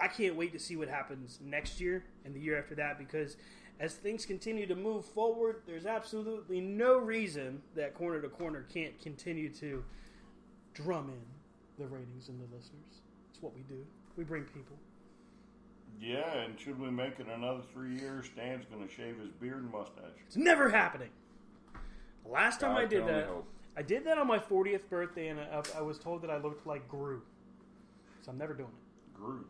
I 0.00 0.08
can't 0.08 0.36
wait 0.36 0.52
to 0.52 0.58
see 0.58 0.76
what 0.76 0.88
happens 0.88 1.38
next 1.42 1.80
year 1.80 2.04
and 2.24 2.34
the 2.34 2.40
year 2.40 2.58
after 2.58 2.74
that 2.76 2.98
because 2.98 3.36
as 3.80 3.94
things 3.94 4.24
continue 4.24 4.66
to 4.66 4.76
move 4.76 5.04
forward, 5.04 5.62
there's 5.66 5.86
absolutely 5.86 6.60
no 6.60 6.98
reason 6.98 7.62
that 7.74 7.94
corner 7.94 8.20
to 8.20 8.28
corner 8.28 8.64
can't 8.72 8.98
continue 9.00 9.48
to 9.54 9.84
drum 10.74 11.10
in 11.10 11.82
the 11.84 11.88
ratings 11.88 12.28
and 12.28 12.40
the 12.40 12.54
listeners. 12.54 13.02
It's 13.30 13.42
what 13.42 13.54
we 13.54 13.62
do. 13.62 13.84
We 14.16 14.24
bring 14.24 14.44
people. 14.44 14.76
Yeah, 16.00 16.38
and 16.38 16.58
should 16.58 16.78
we 16.78 16.90
make 16.90 17.18
it 17.18 17.26
another 17.34 17.62
three 17.72 17.96
years, 17.96 18.26
Stan's 18.26 18.64
going 18.66 18.86
to 18.86 18.92
shave 18.92 19.18
his 19.18 19.30
beard 19.40 19.62
and 19.62 19.72
mustache. 19.72 20.18
It's 20.26 20.36
never 20.36 20.68
happening. 20.68 21.10
Last 22.24 22.60
time 22.60 22.74
God 22.74 22.82
I 22.82 22.86
did 22.86 23.06
that, 23.06 23.26
hope. 23.26 23.48
I 23.76 23.82
did 23.82 24.04
that 24.06 24.18
on 24.18 24.26
my 24.26 24.38
40th 24.38 24.88
birthday, 24.88 25.28
and 25.28 25.40
I, 25.40 25.62
I 25.78 25.82
was 25.82 25.98
told 25.98 26.22
that 26.22 26.30
I 26.30 26.38
looked 26.38 26.66
like 26.66 26.88
Gru. 26.88 27.22
So 28.22 28.30
I'm 28.30 28.38
never 28.38 28.54
doing 28.54 28.68
it. 28.70 29.18
Groot. 29.18 29.46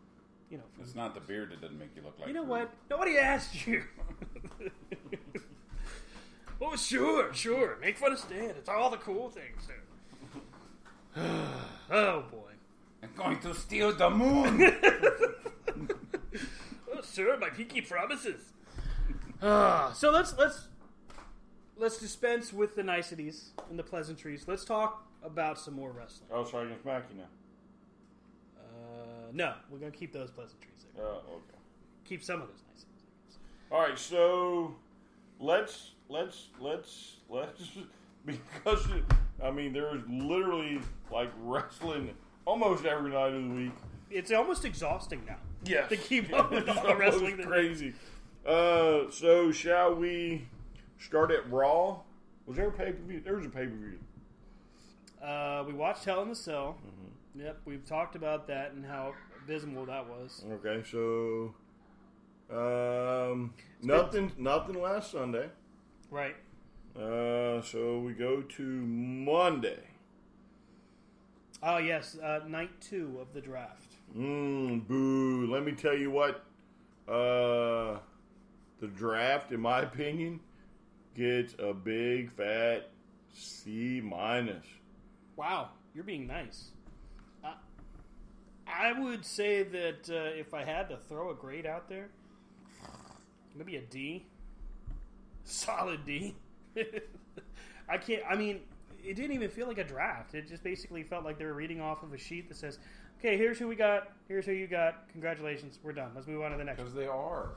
You 0.51 0.59
know, 0.59 0.65
It's 0.81 0.95
not 0.95 1.15
the 1.15 1.21
beard 1.21 1.51
that 1.51 1.61
doesn't 1.61 1.79
make 1.79 1.91
you 1.97 2.03
look 2.03 2.19
like. 2.19 2.29
you 2.29 2.35
know 2.35 2.45
Groot. 2.45 2.51
what? 2.61 2.71
Nobody 2.91 3.19
asked 3.19 3.67
you. 3.67 3.83
oh, 6.63 6.77
sure, 6.77 7.33
sure. 7.35 7.79
Make 7.81 7.99
fun 7.99 8.13
of 8.13 8.19
Stan. 8.19 8.51
It's 8.51 8.69
all 8.69 8.91
the 8.91 8.97
cool 8.99 9.31
things. 9.31 9.67
Dude. 9.67 11.25
oh 11.91 12.25
boy. 12.31 12.53
I'm 13.03 13.11
going 13.17 13.39
to 13.41 13.55
steal 13.55 13.93
the 13.95 14.11
moon. 14.11 14.77
Oh, 16.97 17.01
sir, 17.03 17.37
my 17.41 17.51
pinky 17.51 17.81
promises. 17.81 18.41
Ah, 19.43 19.93
so 19.95 20.11
let's 20.13 20.37
let's 20.39 20.69
let's 21.77 21.99
dispense 21.99 22.53
with 22.53 22.77
the 22.77 22.83
niceties 22.83 23.51
and 23.71 23.79
the 23.79 23.83
pleasantries. 23.83 24.45
Let's 24.47 24.65
talk 24.65 25.07
about 25.23 25.59
some 25.59 25.75
more 25.75 25.91
wrestling. 25.91 26.29
Oh, 26.33 26.45
sorry, 26.45 26.67
against 26.67 26.85
Mackie 26.85 27.15
now. 27.17 27.25
Uh, 28.59 29.31
no, 29.33 29.55
we're 29.71 29.79
gonna 29.79 29.91
keep 29.91 30.13
those 30.13 30.31
pleasantries. 30.31 30.87
There. 30.97 31.05
Uh, 31.05 31.09
okay. 31.09 31.59
Keep 32.05 32.23
some 32.23 32.43
of 32.43 32.49
those 32.49 32.63
niceties. 32.69 33.39
All 33.71 33.81
right, 33.81 33.99
so 33.99 34.75
let's 35.41 35.93
let's 36.09 36.49
let's 36.61 37.17
let's 37.29 37.71
because 38.27 38.87
I 39.43 39.51
mean 39.51 39.73
there 39.73 39.97
is 39.97 40.03
literally 40.09 40.81
like 41.11 41.31
wrestling 41.41 42.15
almost 42.45 42.85
every 42.85 43.13
night 43.13 43.33
of 43.33 43.43
the 43.43 43.55
week. 43.55 43.73
It's 44.11 44.31
almost 44.31 44.65
exhausting 44.65 45.23
now. 45.27 45.39
Yes, 45.65 45.89
To 45.89 45.97
keep 45.97 46.33
up 46.39 46.51
with 46.51 46.69
all 46.69 46.83
the 46.83 46.91
It's 46.91 47.01
wrestling 47.01 47.39
crazy. 47.39 47.95
Uh, 48.47 49.11
so 49.11 49.51
shall 49.51 49.95
we 49.95 50.47
start 50.99 51.31
at 51.31 51.51
Raw? 51.51 52.01
Was 52.47 52.57
there 52.57 52.69
a 52.69 52.73
pay 52.73 52.93
per 52.93 53.03
view? 53.03 53.21
There 53.25 53.37
was 53.37 53.47
a 53.47 53.51
pay 53.51 53.67
per 53.67 53.75
view. 53.75 53.99
Uh, 55.23 55.65
we 55.67 55.73
watched 55.73 56.05
Hell 56.05 56.23
in 56.23 56.29
the 56.29 56.35
Cell. 56.35 56.77
Yep, 57.35 57.61
we've 57.65 57.85
talked 57.85 58.15
about 58.15 58.47
that 58.49 58.73
and 58.73 58.85
how 58.85 59.15
abysmal 59.43 59.87
that 59.87 60.07
was. 60.07 60.45
Okay, 60.53 60.85
so 60.89 61.55
um, 62.51 63.55
nothing 63.83 64.33
nothing 64.37 64.81
last 64.81 65.11
Sunday. 65.11 65.49
Right. 66.11 66.37
Uh, 66.97 67.61
so 67.63 67.99
we 67.99 68.13
go 68.13 68.43
to 68.43 68.63
Monday. 68.63 69.81
Oh 71.63 71.79
yes, 71.79 72.17
uh, 72.23 72.41
night 72.47 72.71
two 72.81 73.19
of 73.21 73.33
the 73.33 73.41
draft. 73.41 73.97
Mmm, 74.17 74.87
boo. 74.87 75.51
Let 75.51 75.65
me 75.65 75.73
tell 75.73 75.97
you 75.97 76.11
what. 76.11 76.45
Uh, 77.09 77.99
the 78.81 78.87
draft, 78.87 79.53
in 79.53 79.61
my 79.61 79.81
opinion, 79.81 80.41
gets 81.15 81.55
a 81.59 81.73
big 81.73 82.31
fat 82.33 82.91
C 83.33 84.01
minus. 84.03 84.65
Wow, 85.37 85.71
you're 85.95 86.05
being 86.05 86.27
nice. 86.27 86.71
Uh, 87.45 87.55
I 88.67 88.93
would 88.93 89.25
say 89.25 89.63
that 89.63 90.11
uh, 90.11 90.39
if 90.39 90.55
I 90.55 90.65
had 90.65 90.89
to 90.91 90.97
throw 91.09 91.31
a 91.31 91.35
grade 91.35 91.67
out 91.67 91.89
there, 91.89 92.09
maybe 93.55 93.77
a 93.77 93.81
D. 93.81 94.27
Solid 95.45 96.05
D. 96.05 96.35
I 97.89 97.99
can't. 97.99 98.23
I 98.29 98.35
mean, 98.35 98.61
it 99.05 99.15
didn't 99.15 99.33
even 99.33 99.51
feel 99.51 99.67
like 99.67 99.79
a 99.79 99.85
draft. 99.85 100.35
It 100.35 100.49
just 100.49 100.63
basically 100.65 101.03
felt 101.03 101.25
like 101.25 101.39
they 101.39 101.45
were 101.45 101.55
reading 101.55 101.81
off 101.81 102.03
of 102.03 102.13
a 102.13 102.19
sheet 102.19 102.49
that 102.49 102.57
says, 102.57 102.79
"Okay, 103.19 103.37
here's 103.37 103.59
who 103.59 103.69
we 103.69 103.77
got. 103.77 104.13
Here's 104.29 104.47
who 104.47 104.53
you 104.53 104.67
got. 104.67 105.09
Congratulations, 105.13 105.79
we're 105.83 105.93
done. 105.93 106.13
Let's 106.15 106.27
move 106.27 106.43
on 106.43 106.53
to 106.53 106.57
the 106.57 106.65
next." 106.65 106.79
Because 106.79 106.95
they 106.95 107.07
are. 107.07 107.51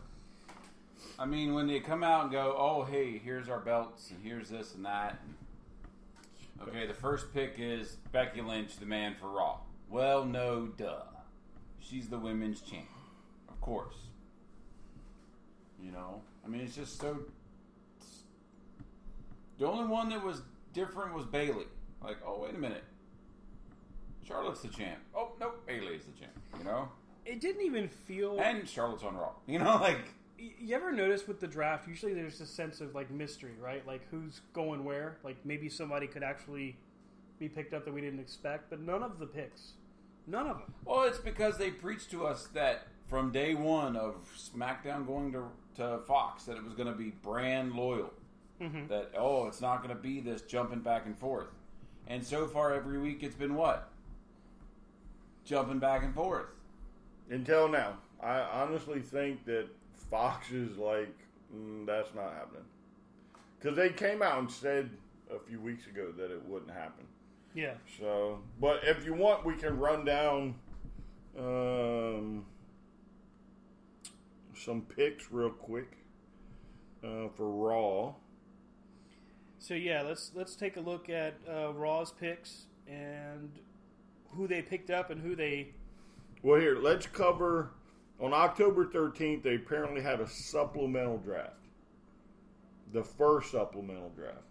I 1.20 1.26
mean, 1.26 1.54
when 1.54 1.68
they 1.68 1.80
come 1.80 2.04
out 2.04 2.24
and 2.24 2.32
go, 2.32 2.56
oh, 2.58 2.84
hey, 2.84 3.18
here's 3.24 3.50
our 3.50 3.60
belts, 3.60 4.12
and 4.12 4.20
here's 4.24 4.50
this 4.50 4.76
and 4.76 4.86
that. 4.86 5.20
Okay, 6.62 6.88
the 6.88 6.94
first 6.94 7.34
pick 7.34 7.56
is 7.58 7.98
Becky 8.12 8.42
Lynch, 8.42 8.78
the 8.78 8.86
man 8.86 9.16
for 9.20 9.30
Raw. 9.30 9.60
Well, 9.90 10.26
no, 10.26 10.68
duh. 10.78 11.04
She's 11.80 12.08
the 12.08 12.18
women's 12.18 12.62
champion. 12.62 12.88
Of 13.48 13.62
course. 13.62 13.96
You 15.82 15.92
know? 15.92 16.22
I 16.44 16.50
mean, 16.50 16.62
it's 16.62 16.76
just 16.76 17.00
so. 17.00 17.20
The 19.60 19.66
only 19.66 19.86
one 19.86 20.10
that 20.10 20.24
was 20.24 20.42
different 20.74 21.14
was 21.14 21.26
Bayley. 21.26 21.66
Like, 22.04 22.18
oh, 22.26 22.42
wait 22.44 22.56
a 22.56 22.58
minute. 22.58 22.84
Charlotte's 24.28 24.62
the 24.62 24.68
champ. 24.68 25.00
Oh, 25.16 25.32
nope, 25.40 25.66
Bayley's 25.66 26.04
the 26.06 26.20
champ. 26.20 26.34
You 26.58 26.66
know? 26.66 26.90
It 27.26 27.40
didn't 27.40 27.66
even 27.66 27.88
feel. 27.88 28.40
And 28.40 28.68
Charlotte's 28.68 29.04
on 29.04 29.16
Raw. 29.16 29.32
You 29.48 29.60
know, 29.60 29.78
like. 29.78 30.00
Y- 30.39 30.52
You 30.60 30.76
ever 30.76 30.91
notice 30.91 31.28
with 31.28 31.39
the 31.39 31.47
draft, 31.47 31.88
usually 31.88 32.13
there's 32.13 32.41
a 32.41 32.45
sense 32.45 32.82
of 32.82 32.93
like 32.95 33.10
mystery, 33.12 33.54
right? 33.62 33.86
Like 33.88 34.02
who's 34.12 34.41
going 34.54 34.84
where? 34.84 35.17
Like 35.23 35.38
maybe 35.45 35.69
somebody 35.69 36.08
could 36.08 36.23
actually 36.23 36.78
be 37.39 37.47
picked 37.50 37.73
up 37.73 37.86
that 37.86 37.93
we 37.93 38.02
didn't 38.02 38.19
expect, 38.19 38.69
but 38.69 38.80
none 38.80 39.04
of 39.04 39.19
the 39.19 39.26
picks, 39.28 39.73
none 40.26 40.47
of 40.47 40.58
them. 40.58 40.73
Well, 40.86 41.04
it's 41.04 41.19
because 41.19 41.58
they 41.58 41.69
preached 41.71 42.10
to 42.12 42.26
us 42.26 42.47
that 42.54 42.88
from 43.08 43.32
day 43.32 43.54
one 43.56 43.95
of 43.95 44.15
SmackDown 44.38 45.06
going 45.06 45.32
to, 45.34 45.43
to 45.78 46.00
Fox 46.08 46.43
that 46.45 46.58
it 46.58 46.63
was 46.63 46.73
going 46.73 46.91
to 46.91 46.97
be 46.97 47.12
brand 47.23 47.73
loyal. 47.73 48.12
Mm-hmm. 48.62 48.88
That, 48.88 49.12
oh, 49.15 49.45
it's 49.47 49.62
not 49.62 49.84
going 49.84 49.95
to 49.95 50.02
be 50.02 50.19
this 50.19 50.41
jumping 50.41 50.80
back 50.80 51.06
and 51.06 51.17
forth. 51.17 51.47
And 52.08 52.26
so 52.26 52.47
far, 52.47 52.73
every 52.73 52.97
week, 52.97 53.21
it's 53.21 53.36
been 53.36 53.54
what? 53.54 53.89
Jumping 55.45 55.80
back 55.80 56.04
and 56.04 56.13
forth. 56.15 56.47
Until 57.30 57.67
now, 57.67 57.97
I 58.21 58.39
honestly 58.39 59.00
think 59.00 59.45
that 59.45 59.67
Fox 60.10 60.52
is 60.52 60.78
like, 60.78 61.13
mm, 61.56 61.86
that's 61.86 62.13
not 62.15 62.34
happening. 62.34 62.63
Because 63.60 63.76
they 63.76 63.89
came 63.89 64.22
out 64.22 64.39
and 64.39 64.52
said 64.52 64.89
a 65.34 65.39
few 65.39 65.60
weeks 65.60 65.88
ago 65.88 66.12
that 66.17 66.32
it 66.32 66.43
wouldn't 66.48 66.72
happen. 66.72 67.06
Yeah, 67.54 67.74
So, 68.00 68.39
but 68.62 68.82
if 68.84 69.04
you 69.06 69.13
want, 69.15 69.43
we 69.43 69.56
can 69.56 69.80
run 69.80 70.06
down 70.06 70.56
um, 71.38 72.46
some 74.56 74.82
picks 74.82 75.32
real 75.32 75.50
quick 75.50 75.98
uh, 77.04 77.30
for 77.36 77.50
Raw. 77.50 78.13
So 79.60 79.74
yeah, 79.74 80.04
let's 80.04 80.32
let's 80.36 80.56
take 80.56 80.78
a 80.78 80.80
look 80.82 81.10
at 81.10 81.34
uh, 81.50 81.74
Raw's 81.74 82.12
picks. 82.12 82.65
and 82.88 83.50
who 84.36 84.48
they 84.48 84.62
picked 84.62 84.91
up 84.91 85.10
and 85.10 85.20
who 85.22 85.36
they. 85.36 85.70
Well, 86.43 86.60
here, 86.60 86.78
let's 86.78 87.08
cover. 87.08 87.72
On 88.19 88.34
October 88.34 88.86
13th, 88.86 89.43
they 89.43 89.56
apparently 89.56 90.01
had 90.01 90.19
a 90.19 90.27
supplemental 90.27 91.17
draft. 91.17 91.53
The 92.93 93.03
first 93.03 93.51
supplemental 93.51 94.12
draft. 94.15 94.41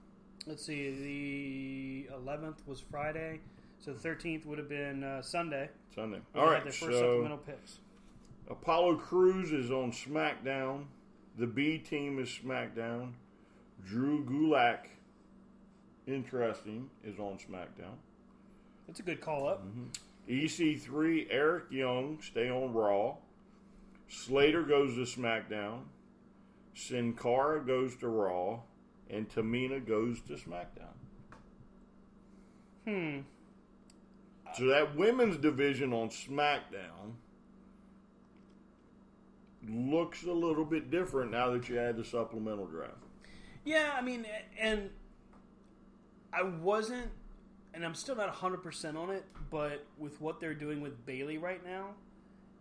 Let's 0.47 0.65
see, 0.65 2.07
the 2.09 2.15
11th 2.15 2.59
was 2.67 2.81
Friday, 2.81 3.41
so 3.81 3.93
the 3.93 4.09
13th 4.09 4.47
would 4.47 4.59
have 4.59 4.69
been 4.69 5.03
uh, 5.03 5.21
Sunday. 5.23 5.69
Sunday. 5.93 6.21
All 6.37 6.49
had 6.51 6.65
their 6.65 6.73
first 6.73 6.81
so 6.81 6.91
supplemental 6.93 7.39
picks. 7.39 7.81
Apollo 8.49 8.97
Crews 8.97 9.51
is 9.51 9.73
on 9.73 9.91
SmackDown. 9.91 10.85
The 11.37 11.47
B 11.49 11.79
team 11.79 12.21
is 12.21 12.29
SmackDown. 12.29 13.13
Drew 13.85 14.25
Gulak, 14.25 14.87
interesting, 16.07 16.89
is 17.05 17.19
on 17.19 17.39
SmackDown. 17.39 17.97
That's 18.87 19.01
a 19.01 19.03
good 19.03 19.21
call 19.21 19.49
up. 19.49 19.65
EC3, 20.29 21.27
Eric 21.31 21.65
Young, 21.71 22.19
stay 22.23 22.49
on 22.49 22.73
Raw. 22.73 23.17
Slater 24.09 24.63
goes 24.63 24.95
to 24.95 25.21
SmackDown. 25.21 25.81
Sin 26.75 27.15
Cara 27.15 27.65
goes 27.65 27.97
to 27.97 28.09
Raw. 28.09 28.61
And 29.09 29.29
Tamina 29.29 29.85
goes 29.85 30.21
to 30.23 30.35
SmackDown. 30.35 30.97
Hmm. 32.85 33.21
So 34.57 34.67
that 34.67 34.97
women's 34.97 35.37
division 35.37 35.93
on 35.93 36.09
SmackDown 36.09 37.15
looks 39.69 40.25
a 40.25 40.33
little 40.33 40.65
bit 40.65 40.91
different 40.91 41.31
now 41.31 41.51
that 41.51 41.69
you 41.69 41.79
add 41.79 41.97
the 41.97 42.05
supplemental 42.05 42.67
draft. 42.67 42.95
Yeah, 43.65 43.95
I 43.97 44.01
mean, 44.01 44.27
and 44.61 44.91
I 46.33 46.45
wasn't, 46.45 47.11
and 47.75 47.85
I'm 47.85 47.95
still 47.95 48.15
not 48.15 48.33
100% 48.33 48.97
on 48.97 49.11
it, 49.11 49.25
but 49.51 49.85
with 49.99 50.21
what 50.21 50.41
they're 50.41 50.55
doing 50.55 50.81
with 50.81 51.05
Bayley 51.05 51.39
right 51.39 51.65
now, 51.65 51.89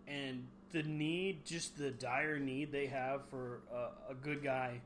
and 0.08 0.48
the 0.72 0.84
need, 0.84 1.46
just 1.46 1.78
the 1.78 1.92
dire 1.92 2.40
need 2.40 2.72
they 2.72 2.88
have 2.88 3.22
for 3.30 3.62
a, 3.74 4.12
a 4.12 4.16
good 4.16 4.44
guy 4.44 4.82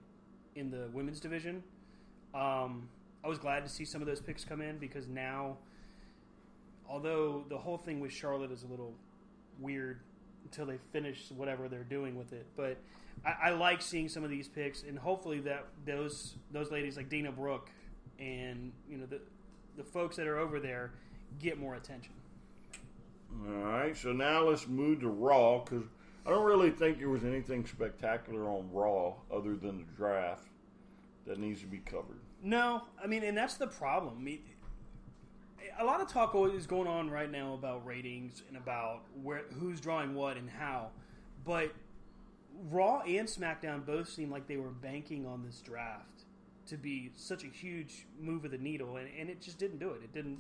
in 0.56 0.72
the 0.72 0.90
women's 0.94 1.20
division, 1.20 1.64
um, 2.34 2.90
I 3.24 3.28
was 3.28 3.40
glad 3.40 3.64
to 3.64 3.70
see 3.70 3.86
some 3.86 4.02
of 4.02 4.08
those 4.08 4.22
picks 4.22 4.46
come 4.46 4.62
in 4.62 4.78
because 4.78 5.08
now, 5.08 5.58
although 6.88 7.44
the 7.50 7.58
whole 7.58 7.78
thing 7.78 8.00
with 8.00 8.12
Charlotte 8.12 8.52
is 8.52 8.64
a 8.64 8.68
little 8.68 8.94
weird 9.60 10.00
until 10.44 10.66
they 10.66 10.78
finish 10.92 11.32
whatever 11.36 11.68
they're 11.68 11.84
doing 11.84 12.16
with 12.16 12.34
it, 12.34 12.46
but 12.56 12.78
I, 13.26 13.50
I 13.50 13.50
like 13.52 13.82
seeing 13.82 14.08
some 14.08 14.24
of 14.24 14.30
these 14.30 14.48
picks, 14.48 14.84
and 14.84 14.98
hopefully 14.98 15.40
that 15.42 15.66
those 15.86 16.36
those 16.52 16.72
ladies 16.72 16.98
like 16.98 17.10
Dana 17.10 17.32
Brooke 17.32 17.70
and 18.20 18.72
you 18.90 18.98
know 18.98 19.06
the 19.06 19.20
the 19.78 19.84
folks 19.84 20.16
that 20.18 20.28
are 20.28 20.38
over 20.38 20.60
there 20.60 20.92
get 21.40 21.60
more 21.60 21.76
attention. 21.76 22.14
All 23.32 23.64
right, 23.64 23.96
so 23.96 24.12
now 24.12 24.44
let's 24.44 24.68
move 24.68 25.02
to 25.02 25.10
Raw 25.10 25.60
because 25.60 25.86
I 26.26 26.30
don't 26.30 26.46
really 26.46 26.72
think 26.72 27.00
there 27.00 27.10
was 27.10 27.24
anything 27.24 27.66
spectacular 27.66 28.50
on 28.50 28.70
Raw 28.72 29.16
other 29.32 29.56
than 29.56 29.78
the 29.80 29.96
draft 29.96 30.48
that 31.26 31.40
needs 31.40 31.62
to 31.62 31.68
be 31.68 31.80
covered. 31.80 32.20
No, 32.42 32.84
I 33.02 33.08
mean, 33.08 33.24
and 33.24 33.38
that's 33.38 33.56
the 33.56 33.68
problem. 33.68 34.16
I 34.18 34.22
mean, 34.22 34.40
a 35.80 35.86
lot 35.86 36.02
of 36.02 36.08
talk 36.08 36.36
is 36.54 36.68
going 36.68 36.88
on 36.88 37.10
right 37.10 37.32
now 37.32 37.54
about 37.54 37.86
ratings 37.86 38.44
and 38.48 38.58
about 38.58 39.04
where 39.22 39.44
who's 39.60 39.80
drawing 39.80 40.16
what 40.16 40.38
and 40.38 40.50
how, 40.50 40.90
but 41.46 41.74
Raw 42.70 43.02
and 43.02 43.28
SmackDown 43.28 43.86
both 43.86 44.10
seem 44.10 44.30
like 44.30 44.48
they 44.48 44.58
were 44.58 44.70
banking 44.70 45.26
on 45.26 45.44
this 45.44 45.62
draft 45.62 46.26
to 46.68 46.78
be 46.78 47.12
such 47.16 47.44
a 47.44 47.48
huge 47.48 48.06
move 48.20 48.46
of 48.46 48.52
the 48.52 48.58
needle, 48.58 48.98
and, 48.98 49.08
and 49.18 49.30
it 49.30 49.42
just 49.42 49.58
didn't 49.58 49.80
do 49.80 49.92
it. 49.92 50.02
It 50.04 50.14
didn't. 50.14 50.40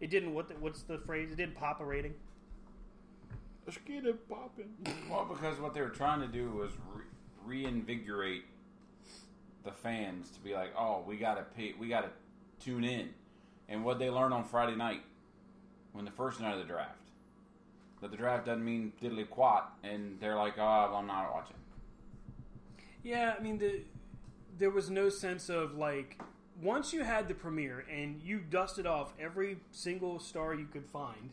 It 0.00 0.10
didn't. 0.10 0.34
What? 0.34 0.48
The, 0.48 0.54
what's 0.54 0.82
the 0.82 0.98
phrase? 0.98 1.30
It 1.32 1.36
didn't 1.36 1.54
pop 1.54 1.80
a 1.80 1.84
rating. 1.84 2.14
Let's 3.66 3.78
get 3.78 4.04
it 4.04 4.28
popping. 4.28 4.74
Well, 5.10 5.24
because 5.24 5.58
what 5.58 5.72
they 5.72 5.80
were 5.80 5.88
trying 5.88 6.20
to 6.20 6.26
do 6.26 6.50
was 6.50 6.70
re- 6.92 7.04
reinvigorate 7.44 8.44
the 9.64 9.72
fans 9.72 10.30
to 10.32 10.40
be 10.40 10.52
like, 10.52 10.70
oh, 10.78 11.02
we 11.06 11.16
gotta 11.16 11.42
pay, 11.56 11.74
we 11.78 11.88
gotta 11.88 12.10
tune 12.60 12.84
in, 12.84 13.08
and 13.70 13.82
what 13.82 13.98
they 13.98 14.10
learned 14.10 14.34
on 14.34 14.44
Friday 14.44 14.76
night 14.76 15.02
when 15.92 16.04
the 16.04 16.10
first 16.10 16.40
night 16.40 16.52
of 16.52 16.58
the 16.58 16.66
draft 16.66 16.98
that 18.04 18.10
the 18.10 18.18
draft 18.18 18.44
doesn't 18.44 18.62
mean 18.62 18.92
diddly 19.02 19.28
quat, 19.28 19.72
and 19.82 20.20
they're 20.20 20.36
like, 20.36 20.58
oh, 20.58 20.60
well, 20.60 20.96
I'm 20.96 21.06
not 21.06 21.32
watching. 21.32 21.56
Yeah, 23.02 23.34
I 23.38 23.42
mean, 23.42 23.56
the, 23.56 23.80
there 24.58 24.68
was 24.68 24.90
no 24.90 25.08
sense 25.08 25.48
of 25.48 25.74
like 25.76 26.20
once 26.62 26.92
you 26.92 27.02
had 27.02 27.28
the 27.28 27.34
premiere 27.34 27.84
and 27.90 28.22
you 28.22 28.38
dusted 28.38 28.86
off 28.86 29.12
every 29.18 29.58
single 29.70 30.18
star 30.18 30.54
you 30.54 30.66
could 30.66 30.86
find, 30.86 31.30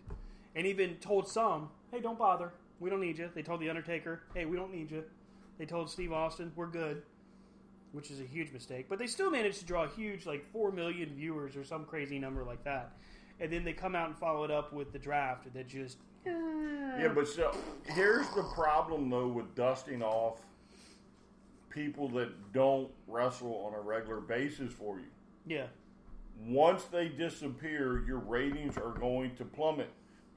and 0.55 0.65
even 0.65 0.95
told 0.95 1.27
some, 1.27 1.69
"Hey, 1.91 2.01
don't 2.01 2.17
bother, 2.19 2.53
we 2.79 2.89
don't 2.89 3.01
need 3.01 3.17
you." 3.17 3.29
They 3.33 3.43
told 3.43 3.59
the 3.61 3.69
Undertaker, 3.69 4.23
"Hey, 4.33 4.45
we 4.45 4.57
don't 4.57 4.73
need 4.73 4.91
you." 4.91 5.03
They 5.57 5.65
told 5.65 5.89
Steve 5.89 6.11
Austin, 6.11 6.51
"We're 6.55 6.67
good," 6.67 7.03
which 7.91 8.09
is 8.09 8.19
a 8.19 8.25
huge 8.25 8.51
mistake. 8.51 8.87
But 8.89 8.99
they 8.99 9.07
still 9.07 9.29
managed 9.29 9.59
to 9.59 9.65
draw 9.65 9.83
a 9.83 9.89
huge, 9.89 10.25
like 10.25 10.45
four 10.51 10.71
million 10.71 11.13
viewers 11.15 11.55
or 11.55 11.63
some 11.63 11.85
crazy 11.85 12.19
number 12.19 12.43
like 12.43 12.63
that. 12.63 12.97
And 13.39 13.51
then 13.51 13.63
they 13.63 13.73
come 13.73 13.95
out 13.95 14.07
and 14.07 14.17
follow 14.17 14.43
it 14.43 14.51
up 14.51 14.71
with 14.71 14.91
the 14.91 14.99
draft 14.99 15.51
that 15.53 15.67
just 15.67 15.97
Yeah, 16.25 17.11
but 17.13 17.27
so 17.27 17.51
here's 17.85 18.29
the 18.35 18.43
problem 18.53 19.09
though 19.09 19.27
with 19.27 19.55
dusting 19.55 20.03
off 20.03 20.45
people 21.71 22.07
that 22.09 22.53
don't 22.53 22.89
wrestle 23.07 23.65
on 23.65 23.73
a 23.73 23.81
regular 23.81 24.19
basis 24.19 24.71
for 24.71 24.99
you. 24.99 25.07
yeah. 25.45 25.65
Once 26.47 26.85
they 26.85 27.07
disappear, 27.07 28.03
your 28.07 28.17
ratings 28.17 28.75
are 28.75 28.93
going 28.99 29.35
to 29.35 29.45
plummet 29.45 29.89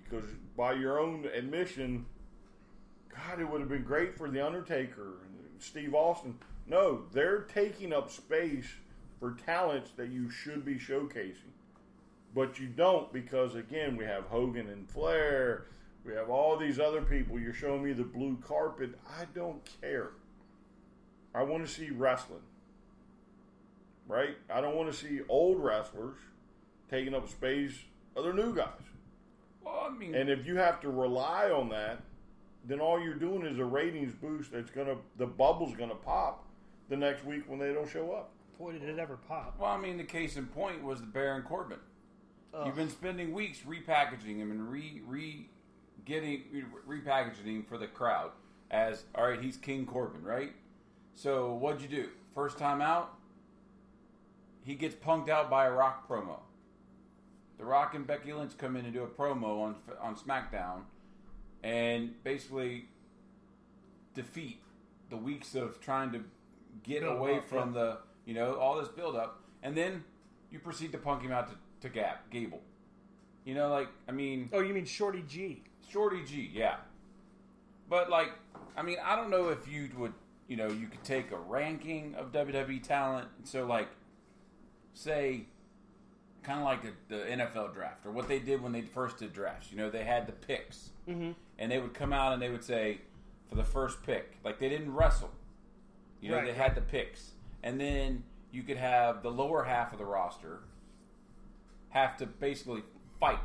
because, 0.03 0.25
by 0.55 0.73
your 0.73 0.99
own 1.01 1.25
admission, 1.35 2.05
God, 3.09 3.41
it 3.41 3.49
would 3.49 3.61
have 3.61 3.71
been 3.71 3.85
great 3.85 4.15
for 4.15 4.29
the 4.29 4.45
Undertaker 4.45 5.21
and 5.23 5.63
Steve 5.63 5.95
Austin. 5.95 6.37
No, 6.67 7.05
they're 7.13 7.41
taking 7.43 7.93
up 7.93 8.11
space 8.11 8.67
for 9.19 9.33
talents 9.47 9.93
that 9.97 10.11
you 10.11 10.29
should 10.29 10.63
be 10.63 10.75
showcasing, 10.75 11.55
but 12.35 12.59
you 12.59 12.67
don't 12.67 13.11
because 13.11 13.55
again, 13.55 13.97
we 13.97 14.05
have 14.05 14.25
Hogan 14.25 14.69
and 14.69 14.87
Flair. 14.91 15.67
We 16.05 16.13
have 16.13 16.29
all 16.29 16.59
these 16.59 16.79
other 16.79 17.01
people. 17.01 17.41
You're 17.41 17.55
showing 17.55 17.83
me 17.83 17.95
the 17.95 18.05
blue 18.05 18.37
carpet. 18.47 18.99
I 19.09 19.25
don't 19.35 19.67
care. 19.81 20.11
I 21.35 21.43
want 21.43 21.67
to 21.67 21.73
see 21.73 21.91
wrestling 21.91 22.43
right? 24.07 24.37
I 24.53 24.61
don't 24.61 24.77
want 24.77 24.91
to 24.93 24.97
see 24.97 25.21
old 25.29 25.63
wrestlers 25.63 26.17
taking 26.91 27.15
up 27.15 27.29
space 27.29 27.73
other 28.17 28.33
new 28.33 28.55
guys. 28.55 28.69
Well, 29.65 29.89
I 29.91 29.97
mean, 29.97 30.15
And 30.15 30.29
if 30.29 30.47
you 30.47 30.57
have 30.57 30.81
to 30.83 30.91
rely 30.91 31.51
on 31.51 31.69
that, 31.71 32.01
then 32.65 32.81
all 32.81 33.01
you're 33.01 33.15
doing 33.15 33.45
is 33.45 33.59
a 33.59 33.65
ratings 33.65 34.15
boost 34.15 34.53
that's 34.53 34.71
gonna 34.71 34.97
the 35.17 35.27
bubble's 35.27 35.75
gonna 35.77 35.95
pop 35.95 36.45
the 36.89 36.97
next 36.97 37.25
week 37.25 37.45
when 37.47 37.59
they 37.59 37.73
don't 37.73 37.89
show 37.89 38.13
up. 38.13 38.31
Boy, 38.59 38.73
did 38.73 38.83
it 38.83 38.99
ever 38.99 39.17
pop! 39.29 39.57
well, 39.59 39.71
I 39.71 39.79
mean, 39.79 39.97
the 39.97 40.05
case 40.05 40.37
in 40.37 40.47
point 40.47 40.83
was 40.83 41.01
the 41.01 41.07
Baron 41.07 41.43
Corbin. 41.43 41.79
You've 42.65 42.77
been 42.77 42.91
spending 42.91 43.33
weeks 43.33 43.59
repackaging 43.67 44.37
him 44.37 44.53
and 44.53 44.71
re 44.71 45.03
re 45.07 45.49
getting 46.05 46.43
repackaging 46.89 47.47
him 47.47 47.65
for 47.69 47.79
the 47.79 47.89
crowd 47.89 48.31
as 48.71 49.05
all 49.15 49.29
right. 49.29 49.41
He's 49.41 49.57
King 49.57 49.87
Corbin, 49.87 50.23
right? 50.23 50.53
So 51.15 51.55
what'd 51.55 51.81
you 51.81 51.89
do? 51.89 52.09
First 52.35 52.59
time 52.59 52.81
out, 52.81 53.15
he 54.65 54.75
gets 54.75 54.95
punked 54.95 55.29
out 55.29 55.49
by 55.49 55.67
a 55.67 55.73
Rock 55.73 56.09
promo. 56.09 56.41
The 57.59 57.65
Rock 57.65 57.95
and 57.95 58.07
Becky 58.07 58.33
Lynch 58.33 58.59
come 58.59 58.77
in 58.77 58.85
and 58.85 58.93
do 58.93 59.03
a 59.05 59.07
promo 59.07 59.63
on 59.63 59.77
on 60.01 60.17
SmackDown, 60.17 60.83
and 61.63 62.23
basically 62.25 62.87
defeat 64.15 64.61
the 65.11 65.17
weeks 65.17 65.55
of 65.55 65.81
trying 65.81 66.11
to 66.13 66.25
get 66.83 67.03
Build 67.03 67.17
away 67.19 67.39
up, 67.39 67.49
from 67.49 67.75
yeah. 67.75 67.81
the 67.81 67.99
you 68.25 68.35
know 68.35 68.55
all 68.55 68.79
this 68.79 68.89
build 68.89 69.15
up, 69.15 69.41
and 69.63 69.77
then 69.77 70.03
you 70.51 70.59
proceed 70.59 70.91
to 70.93 70.99
punk 70.99 71.23
him 71.23 71.31
out 71.31 71.49
to, 71.49 71.55
to 71.81 71.95
Gap 71.95 72.31
Gable. 72.31 72.61
You 73.45 73.55
know, 73.55 73.69
like 73.69 73.89
I 74.09 74.13
mean, 74.13 74.49
Oh, 74.53 74.61
you 74.61 74.75
mean 74.75 74.87
Shorty 74.87 75.23
G? 75.29 75.63
Shorty 75.89 76.25
G, 76.25 76.51
yeah. 76.53 76.77
But 77.89 78.11
like, 78.11 78.31
I 78.77 78.83
mean, 78.83 78.97
I 79.05 79.15
don't 79.15 79.31
know 79.31 79.51
if 79.51 79.69
you 79.69 79.91
would, 79.97 80.15
you 80.49 80.57
know, 80.57 80.69
you 80.69 80.87
could 80.87 81.03
take 81.05 81.31
a 81.31 81.39
ranking 81.39 82.15
of 82.17 82.33
WWE 82.33 82.83
talent. 82.83 83.29
So 83.45 83.67
like, 83.67 83.89
say, 84.93 85.47
kind 86.43 86.61
of 86.61 86.65
like 86.65 86.83
the, 86.83 86.93
the 87.09 87.25
NFL 87.25 87.75
draft 87.75 88.05
or 88.07 88.13
what 88.13 88.29
they 88.29 88.39
did 88.39 88.63
when 88.63 88.73
they 88.73 88.83
first 88.83 89.19
did 89.19 89.33
drafts. 89.33 89.71
You 89.71 89.79
know, 89.79 89.91
they 89.91 90.05
had 90.05 90.27
the 90.27 90.33
picks, 90.33 90.91
mm-hmm. 91.09 91.33
and 91.59 91.73
they 91.73 91.79
would 91.79 91.95
come 91.95 92.13
out 92.13 92.33
and 92.33 92.43
they 92.43 92.51
would 92.51 92.65
say 92.65 93.01
for 93.49 93.57
the 93.57 93.65
first 93.65 94.03
pick, 94.03 94.37
like 94.45 94.59
they 94.59 94.69
didn't 94.69 94.95
wrestle. 94.95 95.31
You 96.21 96.31
know, 96.31 96.39
Right, 96.39 96.47
they 96.47 96.55
had 96.55 96.75
the 96.75 96.81
picks, 96.81 97.33
and 97.63 97.79
then 97.79 98.25
you 98.51 98.63
could 98.63 98.79
have 98.79 99.23
the 99.23 99.31
lower 99.31 99.65
half 99.65 99.93
of 99.93 99.99
the 99.99 100.07
roster 100.07 100.61
have 101.91 102.17
to 102.17 102.27
basically 102.27 102.83
fight 103.21 103.41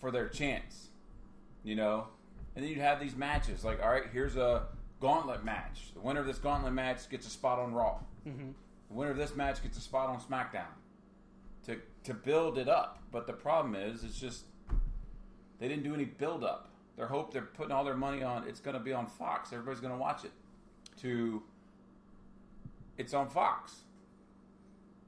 for 0.00 0.10
their 0.10 0.28
chance, 0.28 0.88
you 1.64 1.74
know. 1.74 2.06
And 2.54 2.64
then 2.64 2.70
you'd 2.70 2.80
have 2.80 3.00
these 3.00 3.16
matches 3.16 3.64
like, 3.64 3.82
all 3.82 3.90
right, 3.90 4.04
here's 4.12 4.36
a 4.36 4.66
gauntlet 5.00 5.44
match. 5.44 5.92
The 5.94 6.00
winner 6.00 6.20
of 6.20 6.26
this 6.26 6.38
gauntlet 6.38 6.72
match 6.72 7.08
gets 7.08 7.26
a 7.26 7.30
spot 7.30 7.58
on 7.58 7.72
Raw. 7.72 7.98
Mm-hmm. 8.26 8.50
The 8.88 8.94
winner 8.94 9.10
of 9.10 9.16
this 9.16 9.34
match 9.34 9.62
gets 9.62 9.78
a 9.78 9.80
spot 9.80 10.08
on 10.08 10.20
SmackDown 10.20 10.66
to 11.66 11.78
to 12.04 12.14
build 12.14 12.58
it 12.58 12.68
up. 12.68 13.02
But 13.10 13.26
the 13.26 13.32
problem 13.32 13.74
is, 13.74 14.04
it's 14.04 14.18
just 14.18 14.44
they 15.58 15.68
didn't 15.68 15.84
do 15.84 15.94
any 15.94 16.04
build 16.04 16.44
up. 16.44 16.70
Their 16.96 17.06
hope 17.06 17.32
they're 17.32 17.42
putting 17.42 17.72
all 17.72 17.84
their 17.84 17.96
money 17.96 18.22
on 18.22 18.46
it's 18.46 18.60
going 18.60 18.76
to 18.76 18.82
be 18.82 18.92
on 18.92 19.06
Fox. 19.06 19.52
Everybody's 19.52 19.80
going 19.80 19.92
to 19.92 19.98
watch 19.98 20.24
it. 20.24 20.32
To 20.98 21.42
it's 22.98 23.14
on 23.14 23.28
Fox, 23.28 23.84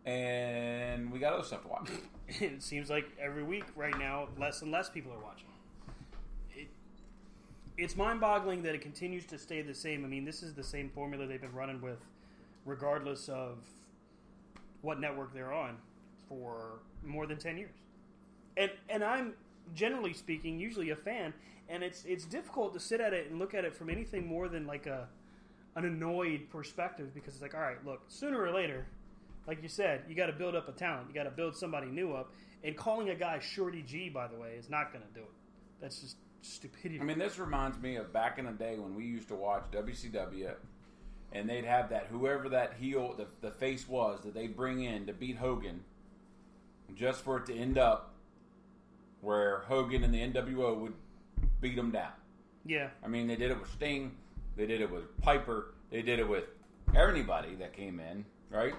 and 0.07 1.12
we 1.12 1.18
got 1.18 1.35
other 1.35 1.44
stuff 1.44 1.62
to 1.62 1.68
watch. 1.68 1.90
it 2.28 2.62
seems 2.62 2.88
like 2.88 3.11
every 3.20 3.42
week 3.42 3.64
right 3.76 3.96
now, 3.98 4.28
less 4.38 4.62
and 4.62 4.70
less 4.72 4.88
people 4.88 5.12
are 5.12 5.18
watching. 5.18 5.48
It, 7.76 7.82
it's 7.82 7.96
mind-boggling 7.96 8.62
that 8.62 8.74
it 8.74 8.80
continues 8.80 9.24
to 9.26 9.38
stay 9.38 9.62
the 9.62 9.74
same. 9.74 10.04
I 10.04 10.08
mean, 10.08 10.24
this 10.24 10.42
is 10.42 10.54
the 10.54 10.64
same 10.64 10.90
formula 10.90 11.26
they've 11.26 11.40
been 11.40 11.52
running 11.52 11.80
with, 11.80 11.98
regardless 12.64 13.28
of 13.28 13.58
what 14.82 15.00
network 15.00 15.32
they're 15.35 15.52
on, 15.52 15.76
for 16.28 16.80
more 17.04 17.26
than 17.26 17.38
ten 17.38 17.56
years. 17.58 17.74
And 18.56 18.70
and 18.88 19.02
I'm 19.04 19.35
generally 19.74 20.12
speaking 20.12 20.58
usually 20.58 20.90
a 20.90 20.96
fan, 20.96 21.32
and 21.68 21.82
it's 21.82 22.04
it's 22.04 22.24
difficult 22.24 22.74
to 22.74 22.80
sit 22.80 23.00
at 23.00 23.12
it 23.12 23.30
and 23.30 23.38
look 23.38 23.54
at 23.54 23.64
it 23.64 23.74
from 23.74 23.90
anything 23.90 24.26
more 24.26 24.48
than 24.48 24.66
like 24.66 24.87
a 24.87 25.08
an 25.76 25.85
annoyed 25.85 26.50
perspective 26.50 27.14
because 27.14 27.35
it's 27.35 27.42
like, 27.42 27.54
all 27.54 27.61
right, 27.61 27.85
look, 27.87 28.02
sooner 28.08 28.40
or 28.42 28.50
later, 28.52 28.87
like 29.46 29.62
you 29.62 29.68
said, 29.68 30.02
you 30.08 30.14
got 30.14 30.26
to 30.26 30.32
build 30.32 30.54
up 30.54 30.68
a 30.68 30.72
talent. 30.72 31.06
You 31.08 31.14
got 31.14 31.24
to 31.24 31.30
build 31.30 31.56
somebody 31.56 31.87
new 31.87 32.12
up. 32.12 32.32
And 32.64 32.76
calling 32.76 33.08
a 33.08 33.14
guy 33.14 33.38
Shorty 33.40 33.82
G, 33.82 34.08
by 34.08 34.28
the 34.28 34.37
way, 34.37 34.50
is 34.58 34.68
not 34.68 34.92
going 34.92 35.04
to 35.04 35.14
do 35.14 35.24
it. 35.24 35.32
That's 35.80 36.00
just 36.00 36.16
stupidity. 36.42 37.00
I 37.00 37.05
mean, 37.05 37.18
this 37.18 37.38
reminds 37.38 37.78
me 37.78 37.96
of 37.96 38.12
back 38.12 38.38
in 38.38 38.44
the 38.44 38.52
day 38.52 38.78
when 38.78 38.94
we 38.94 39.05
used 39.05 39.28
to 39.28 39.35
watch 39.35 39.64
WCW, 39.72 40.55
and 41.33 41.48
they'd 41.48 41.64
have 41.64 41.88
that 41.90 42.09
whoever 42.11 42.48
that 42.50 42.74
heel, 42.78 43.14
the, 43.16 43.26
the 43.40 43.50
face 43.50 43.88
was 43.88 44.20
that 44.24 44.35
they 44.35 44.46
bring 44.46 44.83
in 44.83 45.07
to 45.07 45.12
beat 45.12 45.37
Hogan, 45.37 45.83
just 46.94 47.22
for 47.22 47.38
it 47.38 47.46
to 47.46 47.55
end 47.55 47.78
up 47.78 48.12
where 49.20 49.61
Hogan 49.68 50.05
and 50.05 50.12
the 50.12 50.18
NWO 50.20 50.78
would 50.78 50.94
beat 51.61 51.76
them 51.76 51.90
down. 51.90 52.12
yeah, 52.66 52.88
I 53.05 53.09
mean, 53.09 53.28
they 53.28 53.37
did 53.37 53.50
it 53.50 53.59
with 53.61 53.70
Sting, 53.70 54.12
they 54.57 54.66
did 54.66 54.81
it 54.81 54.90
with 54.90 55.16
Piper, 55.22 55.74
they 55.90 56.02
did 56.02 56.18
it 56.18 56.28
with 56.28 56.44
anybody 56.94 57.55
that 57.55 57.72
came 57.72 58.00
in, 58.00 58.24
right? 58.50 58.74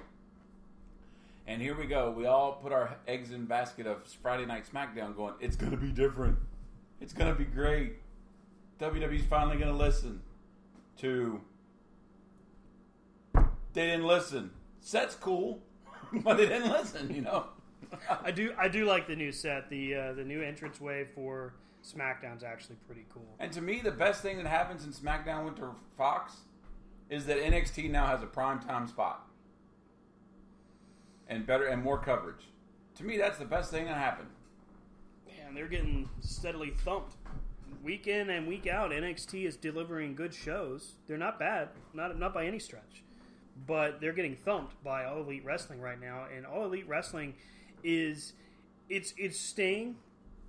And 1.47 1.62
here 1.62 1.78
we 1.78 1.88
go. 1.88 2.10
We 2.12 2.26
all 2.26 2.54
put 2.54 2.71
our 2.71 2.95
eggs 3.08 3.32
in 3.32 3.45
basket 3.45 3.86
of 3.86 4.04
Friday 4.21 4.45
Night 4.45 4.63
SmackDown, 4.71 5.13
going, 5.15 5.34
"It's 5.41 5.58
going 5.58 5.71
to 5.71 5.78
be 5.78 5.91
different. 5.91 6.38
It's 7.01 7.13
going 7.13 7.32
to 7.32 7.38
be 7.38 7.45
great. 7.45 7.95
WWE's 8.79 9.25
finally 9.25 9.58
going 9.58 9.71
to 9.71 9.77
listen." 9.77 10.21
To 10.99 11.41
they 13.73 13.88
didn't 13.88 14.06
listen. 14.06 14.51
Set's 14.79 15.15
cool, 15.15 15.60
but 16.13 16.38
they 16.38 16.45
didn't 16.45 16.71
listen. 16.71 17.13
You 17.13 17.21
know. 17.21 17.47
I 18.23 18.32
do 18.32 18.53
I 18.58 18.67
do 18.67 18.86
like 18.86 19.08
the 19.08 19.15
new 19.15 19.32
set. 19.32 19.69
The 19.69 19.95
uh, 19.95 20.13
the 20.13 20.23
new 20.23 20.41
entrance 20.41 20.79
way 20.79 21.06
for 21.15 21.53
SmackDown's 21.84 22.43
actually 22.43 22.77
pretty 22.86 23.06
cool. 23.13 23.27
And 23.39 23.51
to 23.53 23.62
me, 23.62 23.82
the 23.82 23.91
best 23.91 24.21
thing 24.21 24.38
that 24.38 24.47
happens 24.47 24.86
in 24.86 24.91
SmackDown 24.91 25.43
went 25.43 25.58
to 25.58 25.71
Fox 25.97 26.34
is 27.10 27.25
that 27.25 27.38
NXT 27.38 27.91
now 27.91 28.08
has 28.08 28.23
a 28.23 28.25
prime 28.25 28.60
time 28.60 28.88
spot 28.88 29.27
and 31.27 31.45
better 31.45 31.65
and 31.65 31.84
more 31.84 31.97
coverage. 31.97 32.47
To 32.95 33.03
me, 33.03 33.17
that's 33.17 33.38
the 33.38 33.45
best 33.45 33.71
thing 33.71 33.86
that 33.86 33.97
happened. 33.97 34.29
Man, 35.53 35.59
they're 35.59 35.69
getting 35.69 36.09
steadily 36.21 36.71
thumped. 36.71 37.15
Week 37.83 38.07
in 38.07 38.29
and 38.29 38.47
week 38.47 38.65
out, 38.65 38.91
NXT 38.91 39.45
is 39.45 39.57
delivering 39.57 40.15
good 40.15 40.33
shows. 40.33 40.93
They're 41.07 41.17
not 41.17 41.37
bad, 41.37 41.69
not 41.93 42.17
not 42.17 42.33
by 42.33 42.45
any 42.45 42.59
stretch, 42.59 43.03
but 43.67 43.99
they're 43.99 44.13
getting 44.13 44.35
thumped 44.35 44.81
by 44.83 45.05
All 45.05 45.19
Elite 45.19 45.43
Wrestling 45.43 45.81
right 45.81 45.99
now. 45.99 46.25
And 46.35 46.45
All 46.45 46.65
Elite 46.65 46.87
Wrestling 46.87 47.35
is 47.83 48.33
it's 48.89 49.13
it's 49.17 49.39
staying 49.39 49.97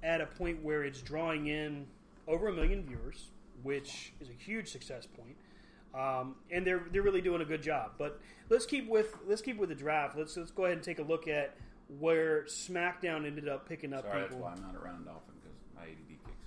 at 0.02 0.20
a 0.20 0.26
point 0.26 0.62
where 0.62 0.84
it's 0.84 1.02
drawing 1.02 1.48
in 1.48 1.86
over 2.28 2.48
a 2.48 2.52
million 2.52 2.84
viewers, 2.84 3.30
which 3.62 4.12
is 4.20 4.28
a 4.28 4.32
huge 4.32 4.70
success 4.70 5.06
point. 5.06 5.36
Um, 5.94 6.36
and 6.50 6.66
they're 6.66 6.84
they're 6.92 7.02
really 7.02 7.20
doing 7.20 7.42
a 7.42 7.46
good 7.46 7.62
job. 7.62 7.92
But 7.98 8.20
let's 8.48 8.66
keep 8.66 8.88
with 8.88 9.16
let's 9.26 9.42
keep 9.42 9.58
with 9.58 9.70
the 9.70 9.74
draft. 9.74 10.16
Let's 10.16 10.36
let's 10.36 10.52
go 10.52 10.66
ahead 10.66 10.76
and 10.76 10.84
take 10.84 10.98
a 11.00 11.04
look 11.04 11.26
at 11.26 11.56
where 11.99 12.44
SmackDown 12.44 13.27
ended 13.27 13.49
up 13.49 13.68
picking 13.68 13.92
up 13.92 14.03
Sorry, 14.05 14.20
that's 14.20 14.33
people. 14.33 14.44
why 14.44 14.53
I'm 14.53 14.62
not 14.62 14.75
around 14.75 15.07
often 15.09 15.35
because 15.42 15.57
my 15.75 15.83
ADD 15.83 16.09
kicks 16.25 16.47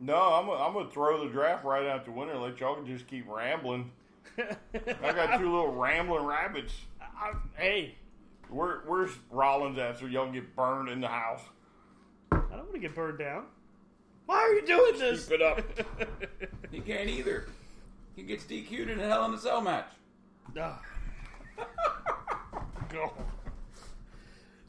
in. 0.00 0.06
No, 0.06 0.16
I'm 0.16 0.46
gonna, 0.46 0.62
I'm 0.62 0.72
gonna 0.72 0.90
throw 0.90 1.24
the 1.24 1.30
draft 1.32 1.64
right 1.64 1.86
out 1.86 2.04
the 2.04 2.10
window 2.12 2.34
and 2.34 2.42
let 2.42 2.60
y'all 2.60 2.82
just 2.84 3.06
keep 3.06 3.28
rambling. 3.28 3.90
I 4.38 5.12
got 5.12 5.38
two 5.38 5.50
little 5.50 5.72
rambling 5.74 6.24
rabbits. 6.24 6.72
I, 7.00 7.32
hey, 7.56 7.94
Where, 8.48 8.82
where's 8.86 9.10
Rollins 9.30 9.78
at 9.78 9.98
so 9.98 10.06
y'all 10.06 10.24
can 10.24 10.34
get 10.34 10.56
burned 10.56 10.88
in 10.88 11.00
the 11.00 11.08
house? 11.08 11.42
I 12.32 12.36
don't 12.36 12.58
want 12.58 12.72
to 12.74 12.78
get 12.80 12.94
burned 12.94 13.18
down. 13.18 13.44
Why 14.26 14.36
are 14.36 14.52
you 14.54 14.66
doing 14.66 14.98
this? 14.98 15.26
Keep 15.26 15.40
it 15.40 15.42
up. 15.42 15.60
He 16.72 16.80
can't 16.80 17.08
either. 17.08 17.46
He 18.16 18.22
gets 18.24 18.42
DQ'd 18.44 18.90
in 18.90 18.98
a 18.98 19.06
Hell 19.06 19.26
in 19.26 19.34
a 19.34 19.38
Cell 19.38 19.60
match. 19.60 19.86
Ah. 20.58 20.80
Go. 22.92 23.12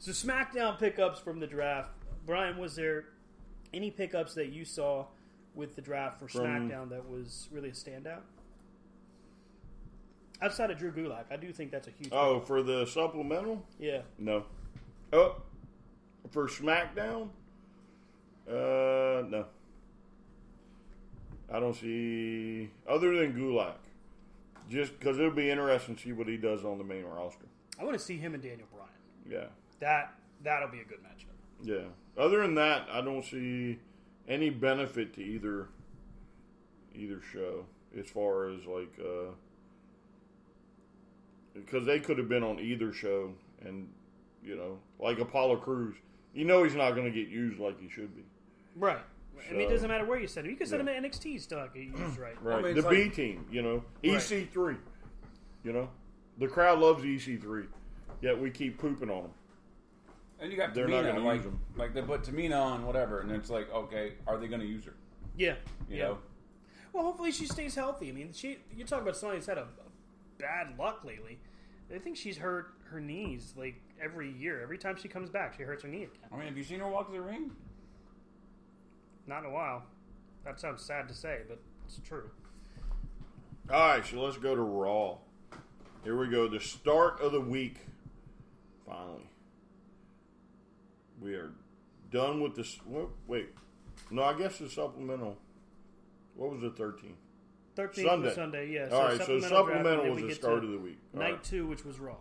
So 0.06 0.12
SmackDown 0.12 0.78
pickups 0.78 1.18
from 1.18 1.40
the 1.40 1.48
draft. 1.48 1.88
Brian, 2.26 2.58
was 2.58 2.76
there 2.76 3.06
any 3.74 3.90
pickups 3.90 4.34
that 4.34 4.52
you 4.52 4.64
saw 4.64 5.06
with 5.56 5.74
the 5.74 5.82
draft 5.82 6.20
for 6.20 6.28
From- 6.28 6.42
SmackDown 6.42 6.90
that 6.90 7.10
was 7.10 7.48
really 7.50 7.70
a 7.70 7.72
standout? 7.72 8.20
Outside 10.40 10.70
of 10.70 10.78
Drew 10.78 10.92
Gulak, 10.92 11.24
I 11.28 11.36
do 11.36 11.50
think 11.50 11.72
that's 11.72 11.88
a 11.88 11.90
huge. 11.90 12.10
Oh, 12.12 12.38
for 12.38 12.62
the 12.62 12.86
supplemental? 12.86 13.64
yeah. 13.80 14.02
No. 14.16 14.44
Oh, 15.12 15.42
for 16.30 16.46
SmackDown? 16.46 17.30
Uh, 18.48 19.26
no. 19.28 19.46
I 21.52 21.58
don't 21.58 21.74
see 21.74 22.70
other 22.88 23.12
than 23.16 23.34
Gulak. 23.34 23.78
Just 24.70 24.96
because 25.00 25.18
it'll 25.18 25.32
be 25.32 25.50
interesting 25.50 25.96
to 25.96 26.02
see 26.02 26.12
what 26.12 26.28
he 26.28 26.36
does 26.36 26.64
on 26.64 26.78
the 26.78 26.84
main 26.84 27.04
roster. 27.04 27.46
I 27.80 27.82
want 27.82 27.98
to 27.98 28.04
see 28.04 28.18
him 28.18 28.34
and 28.34 28.42
Daniel 28.42 28.68
Bryan. 28.72 28.90
Yeah, 29.28 29.46
That 29.80 30.14
that'll 30.42 30.68
be 30.68 30.80
a 30.80 30.84
good 30.84 30.98
matchup. 31.02 31.32
yeah. 31.62 31.84
Other 32.22 32.40
than 32.42 32.54
that, 32.54 32.86
I 32.90 33.00
don't 33.02 33.24
see 33.24 33.78
any 34.28 34.50
benefit 34.50 35.14
to 35.14 35.22
either 35.22 35.68
either 36.94 37.20
show 37.32 37.66
as 37.98 38.08
far 38.08 38.48
as 38.48 38.64
like 38.66 38.92
uh 39.00 39.30
because 41.54 41.86
they 41.86 42.00
could 42.00 42.18
have 42.18 42.28
been 42.28 42.42
on 42.42 42.58
either 42.60 42.92
show 42.92 43.32
and 43.64 43.88
you 44.42 44.56
know 44.56 44.78
like 44.98 45.18
Apollo 45.18 45.56
Crews. 45.56 45.94
You 46.34 46.44
know 46.44 46.62
he's 46.64 46.74
not 46.74 46.90
going 46.92 47.06
to 47.06 47.10
get 47.10 47.28
used 47.28 47.58
like 47.58 47.80
he 47.80 47.88
should 47.88 48.14
be. 48.14 48.22
Right. 48.76 48.98
I 49.48 49.52
mean, 49.52 49.62
it 49.62 49.70
doesn't 49.70 49.88
matter 49.88 50.04
where 50.04 50.18
you 50.18 50.26
send 50.26 50.46
him. 50.46 50.50
You 50.50 50.56
can 50.58 50.66
send 50.66 50.86
Yeah. 50.86 50.94
him 50.96 51.04
at 51.04 51.10
NXT 51.10 51.40
still 51.40 51.58
not 51.58 51.74
get 51.74 51.84
used 51.84 52.18
right. 52.18 52.42
Right. 52.42 52.62
mean, 52.64 52.74
the 52.74 52.80
it's 52.80 52.88
B 52.88 53.08
team, 53.08 53.46
you 53.50 53.62
know, 53.62 53.82
EC3. 54.02 54.76
You 55.64 55.72
know, 55.72 55.88
the 56.38 56.46
crowd 56.46 56.78
loves 56.78 57.02
EC3, 57.04 57.66
yet 58.22 58.38
we 58.38 58.50
keep 58.50 58.78
pooping 58.78 59.10
on 59.10 59.22
them. 59.22 59.30
And 60.40 60.50
you 60.50 60.58
got 60.58 60.74
They're 60.74 60.86
not 60.86 61.04
Tamina, 61.04 61.12
gonna 61.14 61.24
like, 61.26 61.36
use 61.38 61.46
him. 61.46 61.60
like 61.76 61.94
they 61.94 62.02
put 62.02 62.22
Tamina 62.22 62.60
on 62.60 62.84
whatever, 62.86 63.20
and 63.20 63.30
it's 63.32 63.48
like, 63.50 63.72
okay, 63.72 64.12
are 64.26 64.36
they 64.38 64.48
going 64.48 64.60
to 64.60 64.66
use 64.66 64.84
her? 64.84 64.94
Yeah. 65.36 65.54
You 65.88 65.96
yeah. 65.96 66.04
know, 66.04 66.18
Well, 66.92 67.04
hopefully 67.04 67.32
she 67.32 67.46
stays 67.46 67.74
healthy. 67.74 68.08
I 68.10 68.12
mean, 68.12 68.32
she 68.34 68.58
you 68.74 68.84
talk 68.84 69.00
about 69.02 69.16
somebody 69.16 69.38
that's 69.38 69.48
had 69.48 69.58
a, 69.58 69.62
a 69.62 70.38
bad 70.38 70.78
luck 70.78 71.04
lately. 71.04 71.38
I 71.94 71.98
think 71.98 72.16
she's 72.16 72.36
hurt 72.36 72.74
her 72.90 73.00
knees 73.00 73.54
like 73.56 73.80
every 74.02 74.30
year. 74.32 74.60
Every 74.62 74.76
time 74.78 74.96
she 74.96 75.08
comes 75.08 75.30
back, 75.30 75.54
she 75.56 75.62
hurts 75.62 75.82
her 75.84 75.88
knee 75.88 76.02
again. 76.04 76.16
I 76.32 76.36
mean, 76.36 76.46
have 76.48 76.56
you 76.58 76.64
seen 76.64 76.80
her 76.80 76.88
walk 76.88 77.06
to 77.06 77.12
the 77.12 77.20
ring? 77.20 77.50
Not 79.26 79.40
in 79.40 79.46
a 79.46 79.50
while. 79.50 79.84
That 80.44 80.60
sounds 80.60 80.82
sad 80.82 81.08
to 81.08 81.14
say, 81.14 81.40
but 81.48 81.58
it's 81.86 81.98
true. 82.06 82.30
All 83.72 83.88
right, 83.88 84.06
so 84.06 84.20
let's 84.22 84.36
go 84.36 84.54
to 84.54 84.62
Raw. 84.62 85.16
Here 86.04 86.16
we 86.16 86.28
go. 86.28 86.46
The 86.46 86.60
start 86.60 87.20
of 87.20 87.32
the 87.32 87.40
week. 87.40 87.78
Finally, 88.86 89.28
we 91.20 91.34
are 91.34 91.52
done 92.10 92.40
with 92.40 92.54
this. 92.54 92.78
Wait, 92.86 93.06
wait. 93.26 93.48
no, 94.10 94.22
I 94.22 94.34
guess 94.34 94.58
the 94.58 94.68
supplemental. 94.68 95.36
What 96.34 96.52
was 96.52 96.60
the 96.60 96.70
13th? 96.70 97.14
13th 97.76 98.04
Sunday. 98.04 98.34
Sunday, 98.34 98.70
yeah. 98.72 98.88
All 98.90 99.04
right, 99.04 99.18
so 99.20 99.38
supplemental 99.40 100.04
then 100.04 100.14
was 100.14 100.22
the 100.22 100.34
start 100.34 100.64
of 100.64 100.70
the 100.70 100.78
week. 100.78 100.98
All 101.14 101.20
Night 101.20 101.32
right. 101.32 101.44
two, 101.44 101.66
which 101.66 101.84
was 101.84 101.98
Raw. 101.98 102.16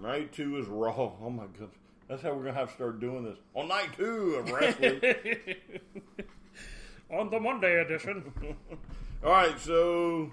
Night 0.00 0.32
two 0.32 0.56
is 0.56 0.66
Raw. 0.66 1.12
Oh 1.22 1.30
my 1.30 1.46
goodness. 1.46 1.76
That's 2.08 2.22
how 2.22 2.32
we're 2.32 2.44
gonna 2.44 2.54
have 2.58 2.68
to 2.68 2.74
start 2.74 2.98
doing 3.00 3.24
this 3.24 3.38
on 3.54 3.68
night 3.68 3.90
two 3.96 4.34
of 4.36 4.50
wrestling. 4.50 5.00
On 7.10 7.28
the 7.28 7.40
Monday 7.40 7.80
edition. 7.80 8.32
All 9.24 9.30
right, 9.30 9.58
so 9.58 10.30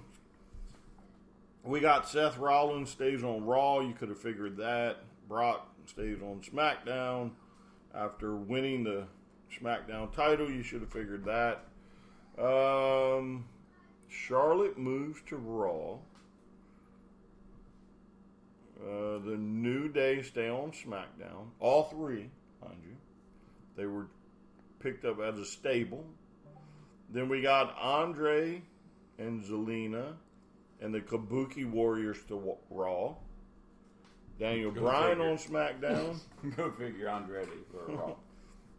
we 1.64 1.80
got 1.80 2.08
Seth 2.08 2.38
Rollins 2.38 2.90
stays 2.90 3.24
on 3.24 3.44
Raw. 3.44 3.80
You 3.80 3.94
could 3.94 4.08
have 4.10 4.18
figured 4.18 4.56
that. 4.58 4.98
Brock 5.28 5.68
stays 5.86 6.22
on 6.22 6.40
SmackDown 6.40 7.32
after 7.94 8.36
winning 8.36 8.84
the 8.84 9.06
SmackDown 9.60 10.12
title. 10.12 10.50
You 10.50 10.62
should 10.62 10.80
have 10.80 10.92
figured 10.92 11.24
that. 11.24 11.64
Um, 12.38 13.46
Charlotte 14.08 14.78
moves 14.78 15.20
to 15.28 15.36
Raw. 15.36 15.98
Uh, 18.80 19.18
the 19.18 19.36
New 19.36 19.88
Day 19.88 20.22
stay 20.22 20.48
on 20.48 20.70
SmackDown. 20.70 21.48
All 21.58 21.84
three, 21.84 22.30
mind 22.62 22.80
you. 22.86 22.96
They 23.76 23.86
were 23.86 24.06
picked 24.78 25.04
up 25.04 25.20
as 25.20 25.38
a 25.38 25.44
stable. 25.44 26.04
Then 27.10 27.28
we 27.28 27.42
got 27.42 27.76
Andre 27.76 28.62
and 29.18 29.42
Zelina 29.42 30.14
and 30.80 30.94
the 30.94 31.00
Kabuki 31.00 31.68
Warriors 31.68 32.18
to 32.28 32.56
Raw. 32.70 33.16
Daniel 34.38 34.70
Go 34.70 34.82
Bryan 34.82 35.18
figure. 35.18 35.30
on 35.30 35.36
SmackDown. 35.38 36.18
Go 36.56 36.70
figure, 36.72 37.06
Andretti 37.06 37.64
for 37.70 37.90
a 37.92 37.96
Raw. 37.96 38.14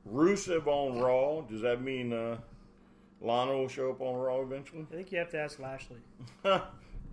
Rusev 0.09 0.65
on 0.67 0.99
Raw. 0.99 1.41
Does 1.41 1.61
that 1.61 1.81
mean 1.81 2.13
uh, 2.13 2.37
Lana 3.21 3.57
will 3.57 3.67
show 3.67 3.89
up 3.91 4.01
on 4.01 4.15
Raw 4.15 4.41
eventually? 4.41 4.85
I 4.91 4.95
think 4.95 5.11
you 5.11 5.17
have 5.19 5.29
to 5.31 5.39
ask 5.39 5.59
Lashley. 5.59 5.97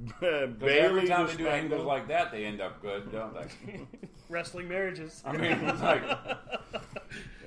Because 0.05 0.51
Bayley 0.59 0.79
every 0.79 1.09
time 1.09 1.27
they 1.27 1.37
do 1.37 1.49
angles 1.49 1.87
like 1.87 2.07
that, 2.09 2.31
they 2.31 2.45
end 2.45 2.61
up 2.61 2.83
good, 2.83 3.11
don't 3.11 3.33
they? 3.33 3.81
Wrestling 4.29 4.69
marriages. 4.69 5.23
I 5.25 5.33
mean, 5.33 5.53
it's 5.53 5.81
like 5.81 6.03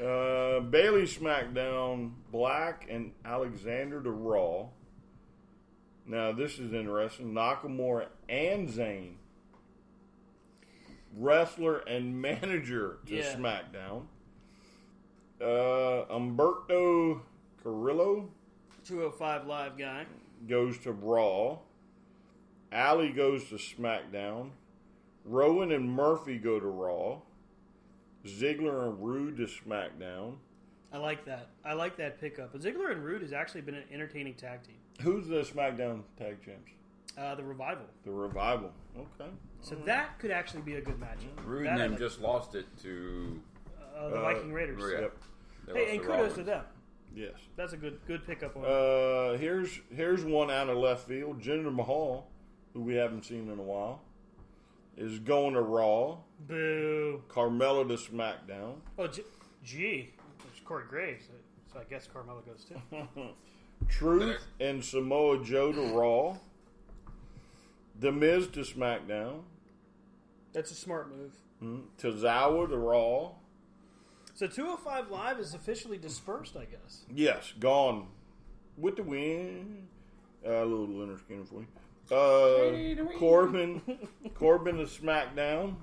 Uh, 0.02 0.60
Bayley 0.62 1.04
SmackDown, 1.04 2.12
Black 2.32 2.88
and 2.90 3.12
Alexander 3.24 4.02
to 4.02 4.10
Raw. 4.10 4.66
Now 6.08 6.32
this 6.32 6.58
is 6.58 6.74
interesting. 6.74 7.34
Nakamura 7.34 8.08
and 8.28 8.68
Zayn, 8.68 9.14
wrestler 11.16 11.78
and 11.80 12.22
manager 12.22 13.00
to 13.08 13.16
Yeah. 13.16 13.36
SmackDown. 13.36 14.06
Uh, 15.42 16.06
Humberto 16.12 17.22
Carrillo 17.64 18.30
205 18.84 19.46
live 19.48 19.78
guy. 19.78 20.06
goes 20.48 20.78
to 20.80 20.92
Raw. 20.92 21.60
Ali 22.72 23.10
goes 23.12 23.48
to 23.50 23.56
SmackDown. 23.56 24.52
Rowan 25.26 25.72
and 25.72 25.90
Murphy 25.92 26.38
go 26.38 26.60
to 26.60 26.66
Raw. 26.68 27.20
Ziggler 28.26 28.90
and 28.90 29.02
Roode 29.04 29.38
to 29.38 29.44
SmackDown. 29.48 30.36
I 30.92 30.98
like 30.98 31.24
that. 31.26 31.50
I 31.64 31.74
like 31.74 31.98
that 31.98 32.20
pickup. 32.20 32.52
But 32.52 32.62
Ziggler 32.62 32.92
and 32.92 33.04
Roode 33.04 33.22
has 33.22 33.32
actually 33.32 33.62
been 33.62 33.76
an 33.76 33.84
entertaining 33.92 34.34
tag 34.34 34.64
team. 34.64 34.76
Who's 35.02 35.28
the 35.28 35.42
SmackDown 35.44 36.02
tag 36.18 36.44
champs? 36.44 36.72
Uh, 37.18 37.36
the 37.36 37.44
revival. 37.44 37.86
The 38.04 38.12
Revival. 38.12 38.72
Okay. 38.98 39.30
So 39.62 39.76
that 39.86 40.18
could 40.20 40.32
actually 40.32 40.62
be 40.62 40.76
a 40.76 40.82
good 40.82 41.00
matchup. 41.00 41.46
Roode 41.46 41.66
That 41.66 41.74
and 41.74 41.82
I 41.82 41.84
them 41.84 41.92
like. 41.92 42.00
just 42.00 42.22
lost 42.22 42.56
it 42.56 42.66
to. 42.84 43.40
uh, 43.98 44.10
the 44.10 44.20
Viking 44.22 44.54
Raiders. 44.54 44.82
Yeah. 44.94 45.02
Yep. 45.02 45.18
They 45.68 45.74
Hey, 45.86 45.92
and 45.92 46.02
to 46.02 46.08
kudos 46.08 46.18
Rollins. 46.20 46.34
to 46.36 46.44
them. 46.44 46.64
Yes. 47.16 47.34
That's 47.56 47.74
a 47.74 47.78
good 47.78 48.00
good 48.08 48.26
pickup 48.26 48.56
on. 48.56 48.64
Uh, 48.66 49.38
here's 49.38 49.80
here's 49.94 50.24
one 50.24 50.50
out 50.50 50.70
of 50.70 50.78
left 50.78 51.08
field. 51.08 51.42
Jinder 51.42 51.74
Mahal, 51.74 52.28
who 52.74 52.82
we 52.82 52.96
haven't 52.96 53.26
seen 53.26 53.50
in 53.52 53.60
a 53.60 53.64
while, 53.64 54.02
is 54.96 55.20
going 55.20 55.54
to 55.56 55.62
Raw. 55.62 56.18
Boo. 56.48 57.22
Carmella 57.28 57.88
to 57.88 57.96
SmackDown. 57.96 58.76
Oh, 58.98 59.08
G. 59.08 59.24
G. 59.64 60.10
There's 60.44 60.60
Corey 60.64 60.86
Graves. 60.88 61.26
So 61.74 61.80
I 61.80 61.84
guess 61.84 62.08
Carmella 62.08 62.46
goes 62.46 62.64
too. 62.66 62.80
Truth 63.90 64.42
and 64.60 64.84
Samoa 64.84 65.44
Joe 65.44 65.72
to 65.72 65.82
Raw. 65.94 66.38
The 68.00 68.12
Miz 68.12 68.48
to 68.50 68.62
SmackDown. 68.62 69.42
That's 70.54 70.72
a 70.72 70.76
smart 70.76 71.10
move. 71.10 71.84
Tozawa 72.02 72.70
to 72.70 72.78
Raw. 72.78 73.32
So 74.34 74.48
205 74.48 75.12
Live 75.12 75.40
is 75.40 75.54
officially 75.54 75.98
dispersed, 75.98 76.56
I 76.56 76.64
guess. 76.66 77.04
Yes, 77.14 77.54
gone 77.60 78.08
with 78.78 78.96
the 78.96 79.04
win. 79.04 79.88
Uh, 80.46 80.64
a 80.64 80.66
little 80.66 80.88
Lynyrd 80.88 81.20
Skynyrd 81.20 81.48
for 81.50 81.60
you. 81.60 83.06
Uh, 83.12 83.18
Corbin, 83.20 83.82
Corbin 84.34 84.78
to 84.78 84.86
SmackDown. 84.86 85.76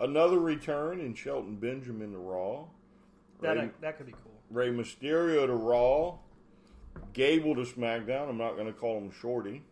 Another 0.00 0.40
return 0.40 1.00
in 1.00 1.14
Shelton 1.14 1.56
Benjamin 1.56 2.10
to 2.12 2.18
Raw. 2.18 2.64
That 3.40 3.56
Rey, 3.56 3.70
that 3.80 3.96
could 3.96 4.06
be 4.06 4.12
cool. 4.12 4.32
Rey 4.50 4.70
Mysterio 4.70 5.46
to 5.46 5.54
Raw. 5.54 6.16
Gable 7.12 7.54
to 7.54 7.62
SmackDown. 7.62 8.28
I'm 8.28 8.36
not 8.36 8.54
going 8.54 8.66
to 8.66 8.72
call 8.72 8.98
him 8.98 9.12
Shorty. 9.12 9.62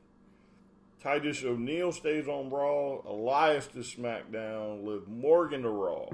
Titus 1.04 1.44
O'Neil 1.44 1.92
stays 1.92 2.28
on 2.28 2.48
Raw. 2.48 3.02
Elias 3.06 3.66
to 3.66 3.80
SmackDown. 3.80 4.86
Liv 4.86 5.06
Morgan 5.06 5.60
to 5.60 5.68
Raw. 5.68 6.06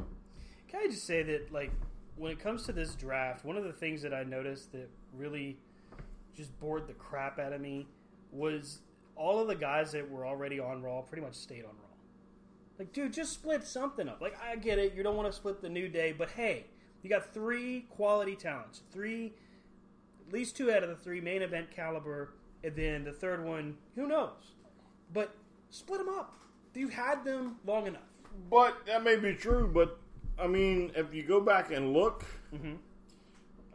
Can 0.66 0.80
I 0.82 0.86
just 0.88 1.06
say 1.06 1.22
that, 1.22 1.52
like, 1.52 1.70
when 2.16 2.32
it 2.32 2.40
comes 2.40 2.64
to 2.64 2.72
this 2.72 2.96
draft, 2.96 3.44
one 3.44 3.56
of 3.56 3.62
the 3.62 3.72
things 3.72 4.02
that 4.02 4.12
I 4.12 4.24
noticed 4.24 4.72
that 4.72 4.90
really 5.16 5.58
just 6.36 6.58
bored 6.58 6.88
the 6.88 6.92
crap 6.94 7.38
out 7.38 7.52
of 7.52 7.60
me 7.60 7.86
was 8.32 8.80
all 9.14 9.38
of 9.38 9.46
the 9.46 9.54
guys 9.54 9.92
that 9.92 10.10
were 10.10 10.26
already 10.26 10.58
on 10.58 10.82
Raw 10.82 11.02
pretty 11.02 11.22
much 11.22 11.34
stayed 11.34 11.64
on 11.64 11.70
Raw. 11.70 11.96
Like, 12.76 12.92
dude, 12.92 13.12
just 13.12 13.32
split 13.32 13.62
something 13.62 14.08
up. 14.08 14.20
Like, 14.20 14.36
I 14.42 14.56
get 14.56 14.80
it, 14.80 14.94
you 14.94 15.04
don't 15.04 15.14
want 15.14 15.30
to 15.30 15.32
split 15.32 15.62
the 15.62 15.68
New 15.68 15.88
Day, 15.88 16.10
but 16.10 16.30
hey, 16.30 16.64
you 17.04 17.08
got 17.08 17.32
three 17.32 17.86
quality 17.90 18.34
talents, 18.34 18.82
three, 18.90 19.34
at 20.26 20.32
least 20.32 20.56
two 20.56 20.72
out 20.72 20.82
of 20.82 20.88
the 20.88 20.96
three 20.96 21.20
main 21.20 21.42
event 21.42 21.70
caliber, 21.70 22.34
and 22.64 22.74
then 22.74 23.04
the 23.04 23.12
third 23.12 23.44
one, 23.44 23.76
who 23.94 24.08
knows? 24.08 24.54
But 25.12 25.34
split 25.70 25.98
them 25.98 26.08
up. 26.08 26.34
You've 26.74 26.92
had 26.92 27.24
them 27.24 27.56
long 27.66 27.86
enough. 27.86 28.02
But 28.50 28.86
that 28.86 29.02
may 29.02 29.16
be 29.16 29.34
true. 29.34 29.70
But 29.72 29.98
I 30.38 30.46
mean, 30.46 30.92
if 30.94 31.12
you 31.12 31.22
go 31.22 31.40
back 31.40 31.72
and 31.72 31.92
look, 31.92 32.24
mm-hmm. 32.54 32.74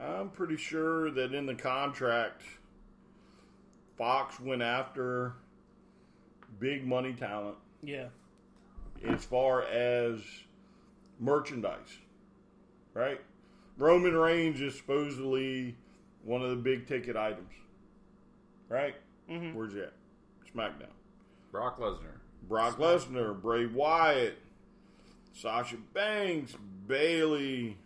I'm 0.02 0.30
pretty 0.30 0.58
sure 0.58 1.12
that 1.12 1.34
in 1.34 1.46
the 1.46 1.56
contract, 1.56 2.42
Fox 3.98 4.40
went 4.40 4.62
after 4.62 5.34
big 6.60 6.86
money 6.86 7.14
talent 7.14 7.58
Yeah. 7.84 8.08
as 9.06 9.24
far 9.24 9.64
as 9.64 10.20
merchandise, 11.20 11.98
right? 12.94 13.22
Roman 13.78 14.16
Reigns 14.16 14.62
is 14.62 14.76
supposedly 14.78 15.76
one 16.24 16.42
of 16.42 16.50
the 16.50 16.56
big 16.56 16.88
ticket 16.88 17.16
items, 17.16 17.52
right? 18.70 18.96
Mm-hmm. 19.30 19.58
Where's 19.58 19.74
he 19.74 19.82
at? 19.82 19.94
SmackDown. 20.54 20.88
Brock 21.56 21.80
Lesnar. 21.80 22.18
Brock 22.50 22.78
Lesnar, 22.78 23.42
Bray 23.42 23.66
Wyatt, 23.66 24.38
Sasha 25.34 25.78
Banks, 25.94 26.54
Bayley, 26.86 27.78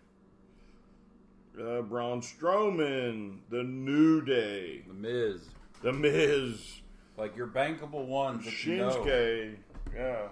uh, 1.60 1.82
Braun 1.84 2.22
Strowman, 2.22 3.38
The 3.52 3.62
New 3.64 4.22
Day, 4.22 4.82
The 4.88 4.94
Miz. 4.96 5.42
The 5.84 5.94
Miz, 5.94 6.82
Like 7.16 7.38
your 7.38 7.46
bankable 7.48 8.08
ones 8.08 8.46
that 8.46 8.66
you 8.66 8.78
know. 8.78 8.90
Shinsuke. 8.90 9.56
Yeah. 9.96 10.28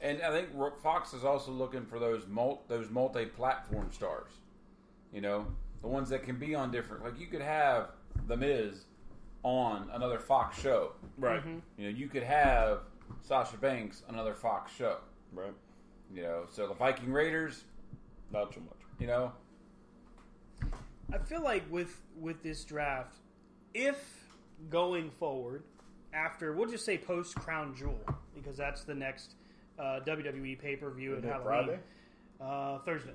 And 0.00 0.22
I 0.22 0.30
think 0.30 0.48
Fox 0.82 1.12
is 1.12 1.24
also 1.24 1.50
looking 1.50 1.84
for 1.84 1.98
those 1.98 2.26
mul- 2.28 2.62
those 2.68 2.90
multi-platform 2.90 3.90
stars. 3.92 4.30
You 5.12 5.20
know, 5.20 5.46
the 5.80 5.88
ones 5.88 6.08
that 6.10 6.22
can 6.22 6.38
be 6.38 6.54
on 6.54 6.70
different. 6.70 7.02
Like 7.04 7.18
you 7.18 7.26
could 7.26 7.42
have 7.42 7.88
The 8.28 8.36
Miz 8.36 8.84
on 9.42 9.90
another 9.92 10.18
Fox 10.18 10.60
show. 10.60 10.92
Right. 11.18 11.42
You 11.76 11.90
know, 11.90 11.96
you 11.96 12.08
could 12.08 12.22
have 12.22 12.80
Sasha 13.22 13.56
Banks 13.56 14.02
on 14.08 14.14
another 14.14 14.34
Fox 14.34 14.72
show. 14.72 14.98
Right. 15.32 15.54
You 16.14 16.22
know, 16.22 16.44
so 16.50 16.66
the 16.66 16.74
Viking 16.74 17.12
Raiders. 17.12 17.64
Not 18.32 18.54
so 18.54 18.60
much. 18.60 18.78
You 18.98 19.06
know, 19.08 19.32
I 21.12 21.18
feel 21.18 21.42
like 21.42 21.64
with 21.70 22.00
with 22.18 22.42
this 22.42 22.64
draft, 22.64 23.16
if 23.74 24.26
going 24.70 25.10
forward 25.10 25.64
after 26.12 26.52
we'll 26.52 26.68
just 26.68 26.84
say 26.84 26.96
post 26.98 27.34
Crown 27.34 27.74
Jewel 27.76 28.00
because 28.34 28.56
that's 28.56 28.84
the 28.84 28.94
next 28.94 29.34
uh, 29.78 30.00
WWE 30.06 30.58
pay 30.58 30.76
per 30.76 30.90
view 30.90 31.16
at 31.16 31.24
Halloween. 31.24 31.44
Friday? 31.44 31.78
Uh, 32.40 32.78
Thursday, 32.80 33.12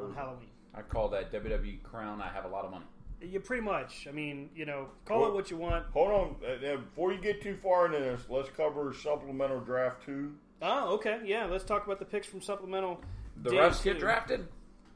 on 0.00 0.14
Halloween. 0.14 0.48
I 0.74 0.82
call 0.82 1.08
that 1.08 1.32
WWE 1.32 1.82
Crown. 1.82 2.22
I 2.22 2.28
have 2.28 2.44
a 2.44 2.48
lot 2.48 2.64
of 2.64 2.70
money. 2.70 2.86
You 3.22 3.40
pretty 3.40 3.62
much. 3.62 4.06
I 4.08 4.12
mean, 4.12 4.48
you 4.54 4.64
know, 4.64 4.88
call 5.04 5.20
Well- 5.20 5.30
it 5.30 5.34
what 5.34 5.50
you 5.50 5.56
want. 5.58 5.86
Hold 5.92 6.10
on. 6.10 6.36
Uh, 6.42 6.66
uh, 6.66 6.76
before 6.78 7.12
you 7.12 7.20
get 7.20 7.42
too 7.42 7.56
far 7.56 7.86
into 7.86 7.98
this, 7.98 8.22
let's 8.30 8.48
cover 8.50 8.92
supplemental 8.94 9.60
draft 9.60 10.04
two, 10.04 10.34
Oh, 10.62 10.94
okay, 10.94 11.20
yeah. 11.24 11.46
Let's 11.46 11.64
talk 11.64 11.86
about 11.86 11.98
the 11.98 12.04
picks 12.04 12.26
from 12.26 12.42
supplemental. 12.42 13.00
The 13.42 13.50
day 13.50 13.56
refs 13.56 13.82
get 13.82 13.98
drafted. 13.98 14.46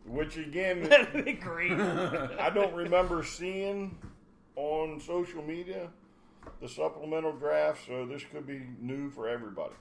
which 0.06 0.36
again, 0.36 0.82
That'd 0.88 1.24
be 1.24 1.32
great. 1.32 1.72
I 1.72 2.50
don't 2.52 2.74
remember 2.74 3.22
seeing 3.24 3.96
on 4.56 5.00
social 5.00 5.42
media 5.42 5.88
the 6.60 6.68
supplemental 6.68 7.32
draft, 7.32 7.86
so 7.86 8.04
this 8.04 8.22
could 8.30 8.46
be 8.46 8.62
new 8.80 9.10
for 9.10 9.26
everybody. 9.28 9.72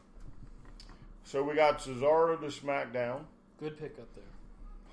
So 1.25 1.43
we 1.43 1.55
got 1.55 1.79
Cesaro 1.79 2.39
to 2.39 2.47
SmackDown, 2.47 3.23
Good 3.59 3.77
pickup 3.77 4.13
there. 4.15 4.23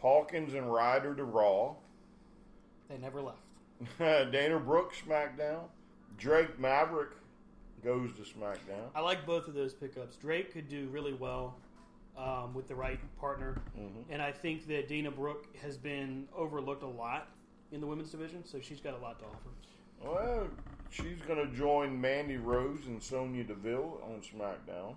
Hawkins 0.00 0.54
and 0.54 0.72
Ryder 0.72 1.14
to 1.14 1.24
Raw, 1.24 1.74
They 2.90 2.98
never 2.98 3.22
left. 3.22 3.38
Dana 4.32 4.58
Brooks 4.58 4.98
SmackDown, 5.08 5.62
Drake 6.18 6.58
Maverick 6.58 7.10
goes 7.82 8.10
to 8.14 8.22
SmackDown. 8.22 8.90
I 8.94 9.00
like 9.00 9.24
both 9.24 9.48
of 9.48 9.54
those 9.54 9.72
pickups. 9.72 10.16
Drake 10.16 10.52
could 10.52 10.68
do 10.68 10.88
really 10.88 11.14
well 11.14 11.56
um, 12.18 12.52
with 12.52 12.68
the 12.68 12.74
right 12.74 12.98
partner, 13.18 13.56
and 14.10 14.20
I 14.20 14.32
think 14.32 14.66
that 14.66 14.88
Dana 14.88 15.10
Brooke 15.10 15.46
has 15.62 15.78
been 15.78 16.26
overlooked 16.36 16.82
a 16.82 16.88
lot 16.88 17.28
in 17.72 17.80
the 17.80 17.86
women's 17.86 18.10
division, 18.10 18.44
so 18.44 18.60
she's 18.60 18.80
got 18.80 18.94
a 18.94 18.98
lot 18.98 19.18
to 19.20 19.24
offer. 19.24 19.48
Well, 20.02 20.48
she's 20.90 21.20
going 21.26 21.48
to 21.48 21.56
join 21.56 21.98
Mandy 21.98 22.38
Rose 22.38 22.86
and 22.86 23.02
Sonya 23.02 23.44
Deville 23.44 24.00
on 24.04 24.20
SmackDown. 24.20 24.94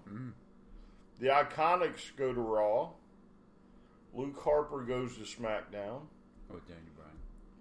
The 1.19 1.27
Iconics 1.27 2.15
go 2.17 2.33
to 2.33 2.41
Raw. 2.41 2.89
Luke 4.13 4.41
Harper 4.43 4.81
goes 4.81 5.15
to 5.17 5.21
SmackDown. 5.21 6.01
Oh, 6.51 6.59
Daniel 6.67 6.92
Bryan. 6.92 6.92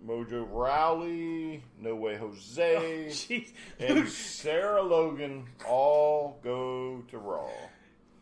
Mojo 0.07 0.47
Rawley, 0.51 1.63
No 1.81 1.95
Way 1.95 2.17
Jose, 2.17 2.77
oh, 2.77 3.11
Jeez. 3.11 3.53
and 3.79 4.09
Sarah 4.09 4.83
Logan 4.83 5.47
all 5.67 6.39
go 6.43 7.03
to 7.09 7.19
Raw. 7.19 7.49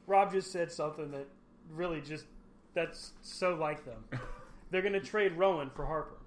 Rob 0.07 0.33
just 0.33 0.53
said 0.53 0.71
something 0.71 1.11
that 1.13 1.27
really 1.73 2.01
just 2.01 2.27
that's 2.75 3.13
so 3.23 3.55
like 3.55 3.85
them. 3.85 4.05
They're 4.71 4.83
going 4.83 4.93
to 4.95 5.01
trade 5.01 5.33
Rowan 5.33 5.71
for 5.71 5.85
Harper 5.87 6.19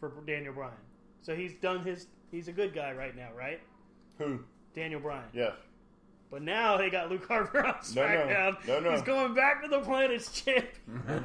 for 0.00 0.12
Daniel 0.26 0.54
Bryan. 0.54 0.72
So 1.20 1.34
he's 1.36 1.54
done 1.54 1.84
his. 1.84 2.06
He's 2.30 2.48
a 2.48 2.52
good 2.52 2.74
guy 2.74 2.92
right 2.92 3.16
now, 3.16 3.28
right? 3.36 3.60
Who? 4.18 4.40
Daniel 4.74 5.00
Bryan. 5.00 5.28
Yes. 5.32 5.54
But 6.30 6.42
now 6.42 6.76
they 6.76 6.90
got 6.90 7.10
Luke 7.10 7.26
Harper 7.26 7.64
on 7.64 7.76
No, 7.94 8.02
no. 8.02 8.08
SmackDown. 8.08 8.66
No, 8.68 8.80
no. 8.80 8.90
He's 8.92 9.00
going 9.02 9.34
back 9.34 9.62
to 9.62 9.68
the 9.68 9.80
planet's 9.80 10.30
champion. 10.42 10.66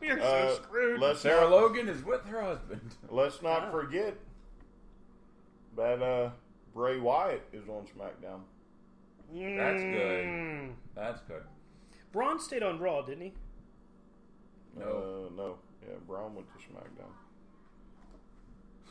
We're 0.00 0.20
so 0.20 0.24
Uh, 0.24 0.54
screwed. 0.54 1.00
let's 1.00 1.20
Sarah 1.20 1.40
not, 1.42 1.50
Logan 1.50 1.88
is 1.88 2.04
with 2.04 2.24
her 2.26 2.40
husband. 2.40 2.94
let's 3.10 3.42
not 3.42 3.64
Ah. 3.64 3.70
forget 3.72 4.14
that 5.76 6.00
uh, 6.00 6.30
Bray 6.74 7.00
Wyatt 7.00 7.42
is 7.52 7.68
on 7.68 7.84
SmackDown. 7.86 8.40
That's 9.32 9.82
good. 9.82 10.26
Mm. 10.26 10.72
That's 10.94 11.20
good. 11.22 11.42
Braun 12.12 12.38
stayed 12.38 12.62
on 12.62 12.78
Raw, 12.78 13.02
didn't 13.02 13.22
he? 13.24 13.32
No. 14.78 14.84
Uh, 14.86 15.34
no. 15.36 15.58
Yeah, 15.82 15.94
Braun 16.06 16.36
went 16.36 16.46
to 16.52 16.58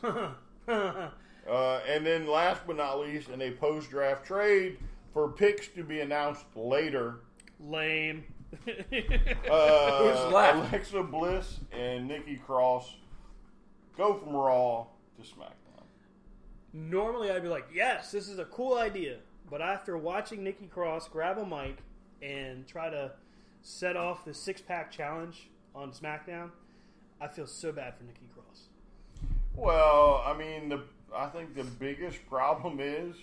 SmackDown. 0.10 0.34
Uh, 1.46 1.82
and 1.90 2.06
then 2.06 2.26
last 2.26 2.62
but 2.66 2.78
not 2.78 3.02
least, 3.02 3.28
in 3.28 3.42
a 3.42 3.52
post 3.52 3.90
draft 3.90 4.26
trade 4.26 4.78
for 5.14 5.30
picks 5.30 5.68
to 5.70 5.84
be 5.84 6.02
announced 6.02 6.46
later, 6.56 7.20
Lame. 7.60 8.26
uh, 8.68 9.98
Who's 9.98 10.34
left? 10.34 10.74
Alexa 10.74 11.04
Bliss 11.04 11.60
and 11.72 12.08
Nikki 12.08 12.36
Cross 12.36 12.96
go 13.98 14.16
from 14.16 14.36
Raw 14.36 14.88
to 15.18 15.22
SmackDown. 15.22 15.84
Normally, 16.74 17.32
I'd 17.32 17.44
be 17.44 17.50
like, 17.50 17.68
"Yes, 17.74 18.12
this 18.12 18.28
is 18.28 18.40
a 18.40 18.46
cool 18.46 18.78
idea," 18.78 19.18
but 19.50 19.62
after 19.62 19.98
watching 19.98 20.44
Nikki 20.44 20.68
Cross 20.68 21.08
grab 21.10 21.38
a 21.38 21.46
mic 21.46 21.78
and 22.22 22.68
try 22.68 22.90
to 22.90 23.12
set 23.62 23.96
off 23.96 24.26
the 24.26 24.34
six 24.34 24.62
pack 24.62 24.92
challenge 24.92 25.50
on 25.76 25.92
SmackDown, 25.92 26.52
I 27.22 27.28
feel 27.28 27.48
so 27.48 27.72
bad 27.72 27.96
for 27.96 28.04
Nikki 28.04 28.28
Cross. 28.34 28.68
Well, 29.56 30.24
I 30.26 30.36
mean, 30.38 30.70
the 30.70 30.84
I 31.16 31.28
think 31.28 31.56
the 31.56 31.64
biggest 31.64 32.28
problem 32.28 32.80
is 32.80 33.16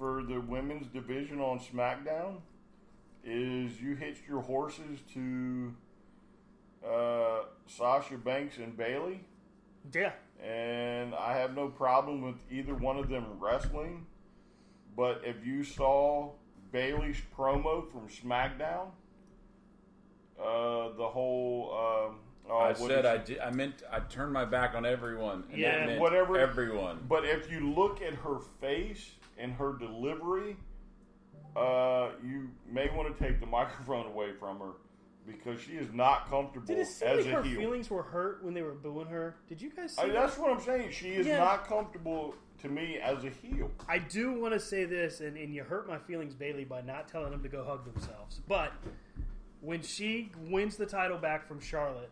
for 0.00 0.22
the 0.22 0.40
women's 0.40 0.86
division 0.88 1.40
on 1.40 1.60
SmackDown 1.60 2.36
is 3.22 3.78
you 3.82 3.94
hitched 3.94 4.26
your 4.26 4.40
horses 4.40 4.98
to 5.12 5.74
uh, 6.84 7.40
Sasha 7.66 8.16
Banks 8.16 8.56
and 8.56 8.74
Bayley. 8.76 9.20
Yeah, 9.92 10.12
and 10.42 11.14
I 11.14 11.34
have 11.36 11.54
no 11.54 11.68
problem 11.68 12.22
with 12.22 12.36
either 12.50 12.74
one 12.74 12.96
of 12.96 13.10
them 13.10 13.26
wrestling. 13.38 14.06
But 14.96 15.20
if 15.22 15.44
you 15.46 15.62
saw 15.64 16.30
Bayley's 16.72 17.20
promo 17.36 17.86
from 17.92 18.08
SmackDown, 18.08 18.88
uh, 20.42 20.96
the 20.96 21.06
whole 21.06 21.70
um, 22.08 22.16
oh, 22.50 22.56
I 22.56 22.68
what 22.68 22.78
said 22.78 23.04
I 23.04 23.18
did. 23.18 23.38
I 23.40 23.50
meant 23.50 23.82
I 23.92 24.00
turned 24.00 24.32
my 24.32 24.46
back 24.46 24.74
on 24.74 24.86
everyone. 24.86 25.44
And 25.50 25.58
Yeah, 25.60 25.78
that 25.80 25.86
meant 25.88 26.00
whatever- 26.00 26.38
Everyone. 26.38 27.04
But 27.06 27.26
if 27.26 27.50
you 27.52 27.70
look 27.74 28.00
at 28.00 28.14
her 28.14 28.38
face 28.60 29.12
and 29.40 29.52
her 29.54 29.76
delivery, 29.78 30.56
uh, 31.56 32.10
you 32.24 32.50
may 32.70 32.88
want 32.90 33.16
to 33.16 33.24
take 33.24 33.40
the 33.40 33.46
microphone 33.58 34.06
away 34.06 34.32
from 34.38 34.58
her 34.60 34.72
because 35.26 35.60
she 35.60 35.72
is 35.72 35.92
not 35.92 36.28
comfortable 36.28 36.66
did 36.66 36.78
it 36.78 36.86
seem 36.86 37.08
as 37.08 37.26
like 37.26 37.34
a 37.34 37.36
her 37.38 37.42
heel. 37.42 37.60
feelings 37.60 37.90
were 37.90 38.02
hurt 38.02 38.42
when 38.44 38.54
they 38.54 38.62
were 38.62 38.72
booing 38.74 39.06
her? 39.06 39.36
Did 39.48 39.60
you 39.60 39.70
guys 39.70 39.94
see 39.94 40.02
I, 40.02 40.06
that? 40.06 40.12
that's 40.14 40.38
what 40.38 40.50
I'm 40.50 40.60
saying. 40.60 40.90
She 40.90 41.10
is 41.10 41.26
Yeah. 41.26 41.38
not 41.38 41.66
comfortable 41.66 42.34
to 42.62 42.68
me 42.68 42.98
as 42.98 43.24
a 43.24 43.30
heel. 43.30 43.70
I 43.88 43.98
do 43.98 44.32
want 44.32 44.54
to 44.54 44.60
say 44.60 44.84
this, 44.84 45.20
and, 45.20 45.36
and 45.36 45.54
you 45.54 45.62
hurt 45.62 45.88
my 45.88 45.98
feelings, 45.98 46.34
Bayley, 46.34 46.64
by 46.64 46.80
not 46.82 47.08
telling 47.08 47.30
them 47.30 47.42
to 47.42 47.48
go 47.48 47.64
hug 47.64 47.84
themselves. 47.92 48.40
But 48.48 48.72
when 49.60 49.82
she 49.82 50.30
wins 50.48 50.76
the 50.76 50.86
title 50.86 51.18
back 51.18 51.46
from 51.46 51.60
Charlotte, 51.60 52.10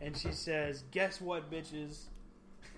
and 0.00 0.16
she 0.16 0.30
says, 0.32 0.84
"Guess 0.90 1.20
what, 1.22 1.50
bitches? 1.50 2.04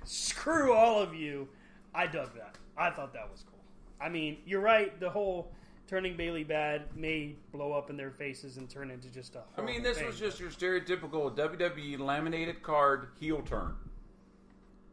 Screw 0.04 0.72
all 0.72 1.00
of 1.02 1.14
you," 1.14 1.48
I 1.94 2.06
dug 2.06 2.34
that. 2.36 2.56
I 2.76 2.90
thought 2.90 3.12
that 3.12 3.28
was 3.30 3.42
cool. 3.48 3.57
I 4.00 4.08
mean, 4.08 4.38
you're 4.46 4.60
right. 4.60 4.98
The 5.00 5.10
whole 5.10 5.50
turning 5.86 6.16
Bayley 6.16 6.44
bad 6.44 6.84
may 6.94 7.34
blow 7.52 7.72
up 7.72 7.90
in 7.90 7.96
their 7.96 8.10
faces 8.10 8.56
and 8.56 8.68
turn 8.68 8.90
into 8.90 9.08
just 9.08 9.34
a. 9.36 9.42
I 9.56 9.62
mean, 9.62 9.82
this 9.82 9.98
thing. 9.98 10.06
was 10.06 10.18
just 10.18 10.38
your 10.38 10.50
stereotypical 10.50 11.34
WWE 11.34 11.98
laminated 11.98 12.62
card 12.62 13.08
heel 13.18 13.42
turn. 13.42 13.74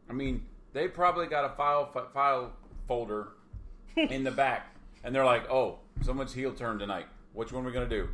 I 0.08 0.12
mean, 0.12 0.44
they 0.72 0.88
probably 0.88 1.26
got 1.26 1.44
a 1.44 1.50
file 1.50 1.90
file 2.12 2.52
folder 2.86 3.28
in 3.96 4.24
the 4.24 4.30
back, 4.30 4.74
and 5.04 5.14
they're 5.14 5.24
like, 5.24 5.50
"Oh, 5.50 5.78
someone's 6.02 6.32
heel 6.32 6.52
turn 6.52 6.78
tonight. 6.78 7.06
Which 7.32 7.52
one 7.52 7.64
are 7.64 7.66
we 7.66 7.72
gonna 7.72 7.88
do? 7.88 8.08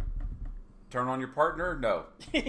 Turn 0.90 1.08
on 1.08 1.20
your 1.20 1.30
partner? 1.30 1.78
No. 1.78 2.04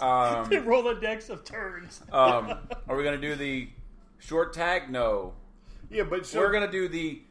Um, 0.00 0.44
the 0.50 0.56
Rolodex 0.56 1.30
of 1.30 1.44
turns. 1.44 2.02
um, 2.12 2.58
are 2.88 2.96
we 2.96 3.04
gonna 3.04 3.16
do 3.16 3.36
the 3.36 3.68
short 4.18 4.52
tag? 4.52 4.90
No. 4.90 5.34
Yeah, 5.88 6.02
but 6.02 6.26
so, 6.26 6.40
We're 6.40 6.50
gonna 6.50 6.70
do 6.70 6.88
the 6.88 7.22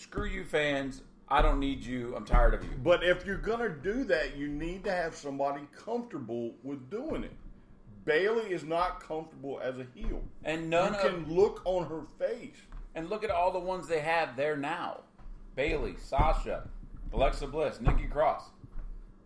screw 0.00 0.26
you 0.26 0.44
fans. 0.44 1.02
I 1.28 1.42
don't 1.42 1.60
need 1.60 1.84
you. 1.84 2.14
I'm 2.16 2.24
tired 2.24 2.54
of 2.54 2.64
you. 2.64 2.70
But 2.82 3.04
if 3.04 3.24
you're 3.24 3.36
gonna 3.36 3.68
do 3.68 4.02
that, 4.04 4.36
you 4.36 4.48
need 4.48 4.82
to 4.84 4.92
have 4.92 5.14
somebody 5.14 5.62
comfortable 5.76 6.54
with 6.62 6.90
doing 6.90 7.22
it. 7.22 7.36
Bayley 8.04 8.50
is 8.52 8.64
not 8.64 9.00
comfortable 9.00 9.60
as 9.62 9.78
a 9.78 9.86
heel. 9.94 10.22
And 10.42 10.70
none 10.70 10.94
you 10.94 10.98
of 10.98 11.04
can 11.04 11.34
look 11.34 11.62
on 11.64 11.86
her 11.86 12.02
face. 12.18 12.56
And 12.94 13.08
look 13.08 13.22
at 13.22 13.30
all 13.30 13.52
the 13.52 13.60
ones 13.60 13.86
they 13.86 14.00
have 14.00 14.36
there 14.36 14.56
now 14.56 15.00
Bayley, 15.54 15.94
Sasha, 15.96 16.68
Alexa 17.12 17.46
Bliss, 17.46 17.80
Nikki 17.80 18.06
Cross. 18.06 18.50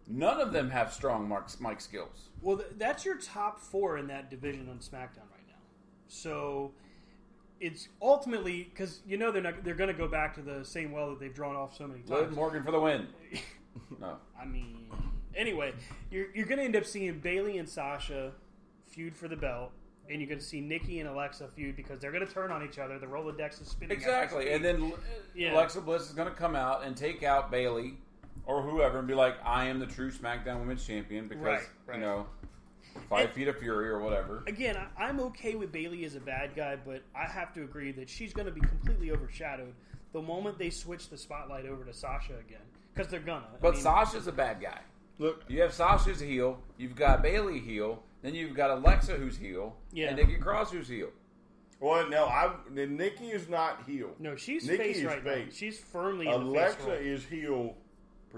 None 0.06 0.40
of 0.40 0.52
them 0.52 0.68
have 0.68 0.92
strong 0.92 1.26
mark, 1.28 1.48
mic 1.60 1.80
skills. 1.80 2.28
Well, 2.42 2.58
th- 2.58 2.70
that's 2.76 3.04
your 3.04 3.16
top 3.16 3.58
four 3.58 3.96
in 3.96 4.08
that 4.08 4.30
division 4.30 4.68
on 4.68 4.78
SmackDown 4.78 5.30
right 5.32 5.46
now. 5.48 5.62
So 6.08 6.72
it's 7.60 7.88
ultimately 8.02 8.64
because 8.72 9.00
you 9.06 9.16
know 9.16 9.30
they're 9.30 9.42
not 9.42 9.64
they're 9.64 9.74
going 9.74 9.88
to 9.92 9.94
go 9.98 10.08
back 10.08 10.34
to 10.34 10.42
the 10.42 10.64
same 10.64 10.92
well 10.92 11.10
that 11.10 11.20
they've 11.20 11.34
drawn 11.34 11.56
off 11.56 11.76
so 11.76 11.86
many 11.86 12.00
times. 12.02 12.34
Morgan 12.34 12.62
for 12.62 12.70
the 12.70 12.80
win. 12.80 13.06
No. 14.00 14.18
I 14.40 14.44
mean, 14.44 14.86
anyway, 15.34 15.72
you're 16.08 16.26
you're 16.32 16.46
going 16.46 16.58
to 16.58 16.64
end 16.64 16.76
up 16.76 16.86
seeing 16.86 17.18
Bayley 17.18 17.58
and 17.58 17.68
Sasha 17.68 18.30
feud 18.86 19.16
for 19.16 19.26
the 19.26 19.34
belt, 19.34 19.72
and 20.08 20.20
you're 20.20 20.28
going 20.28 20.38
to 20.38 20.44
see 20.44 20.60
Nikki 20.60 21.00
and 21.00 21.08
Alexa 21.08 21.48
feud 21.48 21.74
because 21.74 21.98
they're 22.00 22.12
going 22.12 22.24
to 22.24 22.32
turn 22.32 22.52
on 22.52 22.64
each 22.64 22.78
other. 22.78 23.00
The 23.00 23.06
Rolodex 23.06 23.60
is 23.60 23.66
spinning. 23.68 23.96
Exactly. 23.96 24.52
And 24.52 24.64
then 24.64 24.92
Yeah. 25.34 25.54
Alexa 25.54 25.80
Bliss 25.80 26.02
is 26.02 26.12
going 26.12 26.28
to 26.28 26.34
come 26.36 26.54
out 26.54 26.84
and 26.84 26.96
take 26.96 27.24
out 27.24 27.50
Bayley 27.50 27.94
or 28.46 28.62
whoever 28.62 29.00
and 29.00 29.08
be 29.08 29.14
like, 29.14 29.34
I 29.44 29.64
am 29.64 29.80
the 29.80 29.86
true 29.86 30.12
SmackDown 30.12 30.60
Women's 30.60 30.86
Champion 30.86 31.26
because, 31.26 31.44
Right, 31.44 31.60
right. 31.86 31.98
you 31.98 32.04
know, 32.04 32.26
Five 33.08 33.26
And- 33.26 33.30
Feet 33.34 33.48
of 33.48 33.58
Fury 33.58 33.88
or 33.88 33.98
whatever. 34.00 34.42
again, 34.46 34.76
I, 34.76 35.04
I'm 35.04 35.20
okay 35.20 35.54
with 35.54 35.72
Bayley 35.72 36.04
as 36.04 36.14
a 36.14 36.20
bad 36.20 36.54
guy, 36.54 36.76
but 36.76 37.02
I 37.14 37.26
have 37.26 37.52
to 37.54 37.62
agree 37.62 37.92
that 37.92 38.08
she's 38.08 38.32
going 38.32 38.46
to 38.46 38.52
be 38.52 38.60
completely 38.60 39.10
overshadowed 39.10 39.74
the 40.12 40.22
moment 40.22 40.58
they 40.58 40.70
switch 40.70 41.08
the 41.08 41.18
spotlight 41.18 41.66
over 41.66 41.84
to 41.84 41.92
Sasha 41.92 42.34
again 42.38 42.60
because 42.94 43.10
they're 43.10 43.20
gonna. 43.20 43.46
I 43.52 43.56
But 43.60 43.74
mean, 43.74 43.82
Sasha's 43.82 44.26
a 44.26 44.32
bad 44.32 44.60
guy. 44.60 44.80
Look, 45.18 45.42
You 45.48 45.60
have 45.62 45.72
Sasha's 45.72 46.18
heel, 46.20 46.58
you've 46.76 46.96
got 46.96 47.22
Bayley 47.22 47.58
heel, 47.60 48.02
then 48.22 48.34
you've 48.34 48.54
got 48.54 48.70
Alexa 48.70 49.12
who's 49.14 49.36
heel, 49.36 49.76
Yeah. 49.92 50.08
and 50.08 50.16
Nikki 50.16 50.36
Cross 50.36 50.72
who's 50.72 50.88
heel. 50.88 51.10
well, 51.80 52.08
no, 52.08 52.24
I 52.26 52.52
Nikki 52.70 53.26
is 53.30 53.48
not 53.48 53.84
heel. 53.86 54.10
No, 54.18 54.34
she's 54.36 54.66
Nikki 54.66 54.78
face 54.82 54.96
is 54.98 55.04
right 55.04 55.24
now. 55.24 55.42
She's 55.52 55.78
firmly 55.78 56.26
in 56.26 56.32
the 56.32 56.38
face 56.54 56.76
Alexa 56.84 56.94
is 57.00 57.24
heel, 57.26 57.76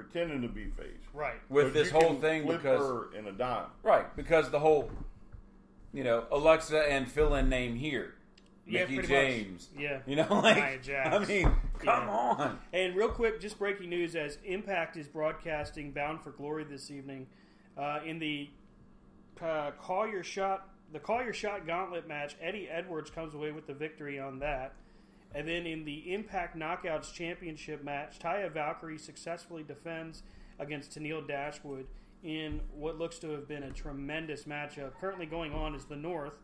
pretending 0.00 0.42
to 0.42 0.48
be 0.48 0.66
face. 0.66 0.86
right. 1.14 1.36
With 1.48 1.72
this 1.72 1.88
you 1.90 1.94
whole 1.98 2.10
can 2.10 2.20
thing 2.20 2.42
flip 2.44 2.58
because 2.62 2.80
her 2.86 3.14
in 3.18 3.26
a 3.26 3.32
dime. 3.32 3.66
Right, 3.82 4.14
because 4.14 4.50
the 4.50 4.58
whole, 4.60 4.90
you 5.92 6.04
know, 6.04 6.24
Alexa 6.30 6.78
and 6.90 7.10
fill-in 7.10 7.48
name 7.48 7.74
here, 7.76 8.14
Yeah, 8.66 8.80
Mickie 8.82 8.94
pretty 8.96 9.08
James. 9.08 9.70
much. 9.74 9.82
Yeah. 9.82 10.00
you 10.06 10.16
know, 10.16 10.26
like 10.30 10.82
Jax. 10.82 11.14
I 11.16 11.18
mean, 11.24 11.44
come 11.78 12.06
Yeah. 12.06 12.10
on. 12.10 12.58
And 12.74 12.94
real 12.94 13.08
quick, 13.08 13.40
just 13.40 13.58
breaking 13.58 13.88
news: 13.88 14.14
as 14.14 14.38
Impact 14.44 14.96
is 14.98 15.08
broadcasting 15.08 15.92
Bound 15.92 16.20
for 16.20 16.30
Glory 16.30 16.64
this 16.64 16.90
evening, 16.90 17.26
uh, 17.78 18.00
in 18.04 18.18
the 18.18 18.50
uh, 19.40 19.70
call 19.80 20.06
your 20.06 20.22
shot, 20.24 20.68
the 20.92 20.98
call 20.98 21.22
your 21.24 21.32
shot 21.32 21.66
gauntlet 21.66 22.06
match, 22.06 22.36
Eddie 22.40 22.68
Edwards 22.70 23.10
comes 23.10 23.34
away 23.34 23.50
with 23.52 23.66
the 23.66 23.74
victory 23.74 24.18
on 24.20 24.38
that. 24.40 24.74
And 25.36 25.46
then 25.46 25.66
in 25.66 25.84
the 25.84 26.14
Impact 26.14 26.56
Knockouts 26.56 27.12
Championship 27.12 27.84
match, 27.84 28.18
Taya 28.18 28.50
Valkyrie 28.50 28.96
successfully 28.96 29.62
defends 29.62 30.22
against 30.58 30.98
Tennille 30.98 31.28
Dashwood 31.28 31.86
in 32.22 32.62
what 32.74 32.98
looks 32.98 33.18
to 33.18 33.28
have 33.32 33.46
been 33.46 33.64
a 33.64 33.70
tremendous 33.70 34.44
matchup. 34.44 34.92
Currently 34.98 35.26
going 35.26 35.52
on 35.52 35.74
is 35.74 35.84
the 35.84 35.94
North 35.94 36.38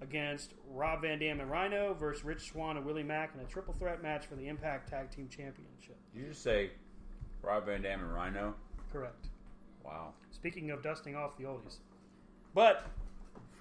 against 0.00 0.54
Rob 0.70 1.02
Van 1.02 1.18
Dam 1.18 1.40
and 1.40 1.50
Rhino 1.50 1.92
versus 1.92 2.24
Rich 2.24 2.50
Swann 2.50 2.78
and 2.78 2.86
Willie 2.86 3.02
Mack 3.02 3.32
in 3.34 3.40
a 3.42 3.44
triple 3.44 3.74
threat 3.78 4.02
match 4.02 4.24
for 4.24 4.34
the 4.34 4.48
Impact 4.48 4.88
Tag 4.88 5.10
Team 5.10 5.28
Championship. 5.28 5.98
You 6.14 6.28
just 6.28 6.42
say 6.42 6.70
Rob 7.42 7.66
Van 7.66 7.82
Dam 7.82 8.00
and 8.00 8.14
Rhino. 8.14 8.54
Correct. 8.90 9.26
Wow. 9.84 10.14
Speaking 10.30 10.70
of 10.70 10.82
dusting 10.82 11.16
off 11.16 11.36
the 11.36 11.44
oldies, 11.44 11.80
but 12.54 12.86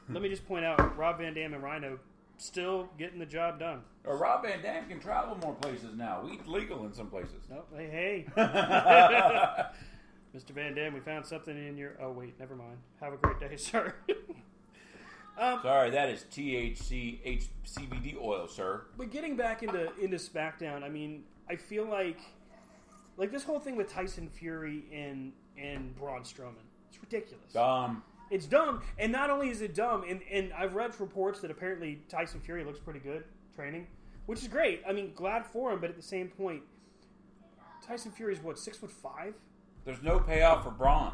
let 0.08 0.24
me 0.24 0.30
just 0.30 0.48
point 0.48 0.64
out 0.64 0.98
Rob 0.98 1.18
Van 1.18 1.34
Dam 1.34 1.54
and 1.54 1.62
Rhino 1.62 2.00
still 2.42 2.90
getting 2.98 3.20
the 3.20 3.26
job 3.26 3.60
done. 3.60 3.82
Or 4.06 4.18
Rob 4.18 4.44
Van 4.44 4.62
Dam 4.62 4.88
can 4.88 5.00
travel 5.00 5.38
more 5.44 5.54
places 5.56 5.96
now. 5.96 6.22
Weed's 6.24 6.48
legal 6.48 6.86
in 6.86 6.94
some 6.94 7.08
places. 7.08 7.44
Oh, 7.52 7.64
hey, 7.76 7.88
hey. 7.88 8.26
Mr. 10.36 10.52
Van 10.52 10.76
Dam, 10.76 10.94
we 10.94 11.00
found 11.00 11.26
something 11.26 11.56
in 11.56 11.78
your. 11.78 11.94
Oh, 12.02 12.12
wait, 12.12 12.40
never 12.40 12.56
mind. 12.56 12.78
Have 13.02 13.14
a 13.14 13.18
great 13.18 13.40
day, 13.40 13.56
sir. 13.58 13.94
Sorry, 15.38 15.90
that 15.92 16.10
is 16.10 16.26
THC 16.32 17.42
HCBD 17.66 18.18
oil, 18.22 18.48
sir. 18.48 18.82
but 18.98 19.10
getting 19.10 19.38
back 19.38 19.64
into 19.64 19.90
into 19.98 20.18
SmackDown, 20.18 20.84
I 20.84 20.90
mean, 20.90 21.24
I 21.50 21.56
feel 21.56 21.86
like 21.86 22.20
like 23.16 23.32
this 23.32 23.44
whole 23.44 23.60
thing 23.60 23.76
with 23.78 23.90
Tyson 23.90 24.28
Fury 24.30 24.84
and 24.94 25.32
and 25.58 25.96
Braun 25.96 26.24
Strowman, 26.24 26.66
it's 26.90 27.02
ridiculous. 27.02 27.56
Um, 27.56 28.04
It's 28.32 28.46
dumb, 28.46 28.82
and 28.98 29.12
not 29.12 29.30
only 29.30 29.50
is 29.50 29.62
it 29.62 29.74
dumb, 29.74 30.04
and, 30.08 30.22
and 30.32 30.54
I've 30.54 30.76
read 30.76 31.00
reports 31.00 31.40
that 31.42 31.50
apparently 31.52 32.02
Tyson 32.10 32.40
Fury 32.40 32.64
looks 32.64 32.80
pretty 32.80 33.00
good 33.00 33.24
training, 33.56 33.88
which 34.28 34.42
is 34.42 34.48
great. 34.48 34.84
I 34.88 34.94
mean, 34.94 35.14
glad 35.16 35.46
for 35.46 35.72
him, 35.72 35.80
but 35.80 35.90
at 35.90 35.96
the 35.96 36.04
same 36.04 36.28
point, 36.30 36.62
Tyson 37.86 38.12
Fury's 38.12 38.40
what 38.42 38.60
six 38.60 38.78
foot 38.78 38.92
five. 38.92 39.34
there's 39.86 40.02
no 40.04 40.20
payoff 40.20 40.64
for 40.64 40.72
Braun. 40.72 41.14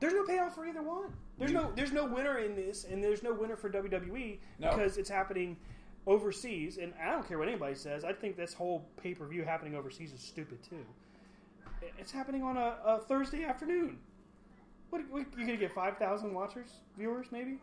There's 0.00 0.12
no 0.12 0.24
payoff 0.24 0.54
for 0.54 0.66
either 0.66 0.82
one. 0.82 1.12
There's 1.38 1.52
no 1.52 1.72
there's 1.74 1.92
no 1.92 2.04
winner 2.04 2.38
in 2.38 2.54
this, 2.54 2.84
and 2.84 3.02
there's 3.02 3.22
no 3.22 3.32
winner 3.32 3.56
for 3.56 3.70
WWE 3.70 4.38
No. 4.58 4.70
because 4.70 4.98
it's 4.98 5.08
happening 5.08 5.56
overseas. 6.06 6.76
And 6.78 6.92
I 7.02 7.10
don't 7.12 7.26
care 7.26 7.38
what 7.38 7.48
anybody 7.48 7.74
says. 7.74 8.04
I 8.04 8.12
think 8.12 8.36
this 8.36 8.52
whole 8.52 8.84
pay 9.02 9.14
per 9.14 9.26
view 9.26 9.44
happening 9.44 9.74
overseas 9.74 10.12
is 10.12 10.20
stupid 10.20 10.58
too. 10.62 10.84
It's 11.98 12.12
happening 12.12 12.42
on 12.42 12.56
a, 12.56 12.76
a 12.84 12.98
Thursday 12.98 13.44
afternoon. 13.44 13.98
What, 14.94 15.02
what 15.10 15.26
you 15.36 15.44
gonna 15.44 15.56
get 15.56 15.74
five 15.74 15.98
thousand 15.98 16.32
watchers, 16.32 16.68
viewers, 16.96 17.26
maybe? 17.32 17.58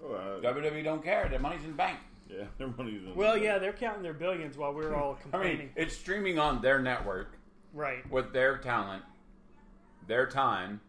Oh, 0.00 0.14
uh, 0.14 0.40
WWE 0.40 0.84
don't 0.84 1.02
care. 1.02 1.28
Their 1.28 1.40
money's 1.40 1.64
in 1.64 1.72
the 1.72 1.76
bank. 1.76 1.98
yeah, 2.28 2.44
their 2.58 2.68
money's 2.68 2.98
in. 2.98 3.00
The 3.00 3.06
bank. 3.06 3.16
Well, 3.16 3.36
yeah, 3.36 3.58
they're 3.58 3.72
counting 3.72 4.04
their 4.04 4.14
billions 4.14 4.56
while 4.56 4.72
we're 4.72 4.94
all 4.94 5.14
complaining. 5.14 5.56
I 5.56 5.58
mean, 5.62 5.70
it's 5.74 5.96
streaming 5.96 6.38
on 6.38 6.62
their 6.62 6.78
network 6.78 7.32
right. 7.74 8.08
with 8.08 8.32
their 8.32 8.58
talent, 8.58 9.02
their 10.06 10.28
time. 10.28 10.80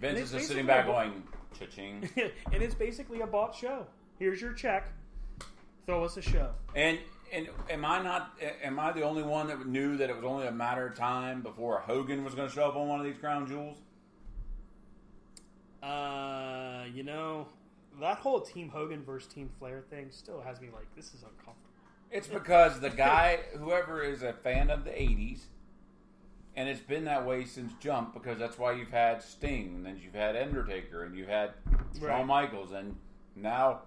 Vince 0.00 0.18
is 0.18 0.32
just 0.32 0.48
sitting 0.48 0.64
basically 0.64 0.94
back 0.94 1.06
a- 1.06 1.10
going, 1.10 1.22
cha-ching. 1.58 2.08
and 2.50 2.62
it's 2.62 2.74
basically 2.74 3.20
a 3.20 3.26
bought 3.26 3.54
show. 3.54 3.86
Here's 4.18 4.40
your 4.40 4.54
check. 4.54 4.88
Throw 5.84 6.04
us 6.04 6.16
a 6.16 6.22
show. 6.22 6.52
And 6.74 6.98
and 7.32 7.48
am 7.70 7.84
I 7.84 8.02
not? 8.02 8.38
Am 8.62 8.78
I 8.78 8.92
the 8.92 9.02
only 9.02 9.22
one 9.22 9.46
that 9.48 9.66
knew 9.66 9.96
that 9.96 10.10
it 10.10 10.16
was 10.16 10.24
only 10.24 10.46
a 10.46 10.52
matter 10.52 10.86
of 10.86 10.94
time 10.94 11.42
before 11.42 11.78
Hogan 11.80 12.24
was 12.24 12.34
going 12.34 12.48
to 12.48 12.54
show 12.54 12.68
up 12.68 12.76
on 12.76 12.88
one 12.88 12.98
of 13.00 13.06
these 13.06 13.18
crown 13.18 13.46
jewels? 13.46 13.78
Uh, 15.82 16.84
you 16.92 17.02
know, 17.02 17.46
that 18.00 18.18
whole 18.18 18.40
Team 18.40 18.68
Hogan 18.68 19.02
versus 19.04 19.32
Team 19.32 19.48
Flair 19.58 19.84
thing 19.90 20.08
still 20.10 20.40
has 20.40 20.60
me 20.60 20.68
like, 20.72 20.86
this 20.96 21.06
is 21.14 21.22
uncomfortable. 21.22 21.54
It's 22.10 22.26
because 22.26 22.80
the 22.80 22.90
guy, 22.90 23.40
whoever 23.58 24.02
is 24.02 24.22
a 24.22 24.32
fan 24.32 24.70
of 24.70 24.84
the 24.84 24.90
'80s, 24.90 25.40
and 26.56 26.68
it's 26.68 26.80
been 26.80 27.04
that 27.04 27.26
way 27.26 27.44
since 27.44 27.72
Jump, 27.80 28.14
because 28.14 28.38
that's 28.38 28.58
why 28.58 28.72
you've 28.72 28.90
had 28.90 29.22
Sting, 29.22 29.74
and 29.76 29.86
then 29.86 30.00
you've 30.02 30.14
had 30.14 30.34
Undertaker, 30.34 31.04
and 31.04 31.14
you've 31.14 31.28
had 31.28 31.50
Right. 32.00 32.10
Shawn 32.10 32.26
Michaels, 32.26 32.72
and 32.72 32.96
now 33.36 33.82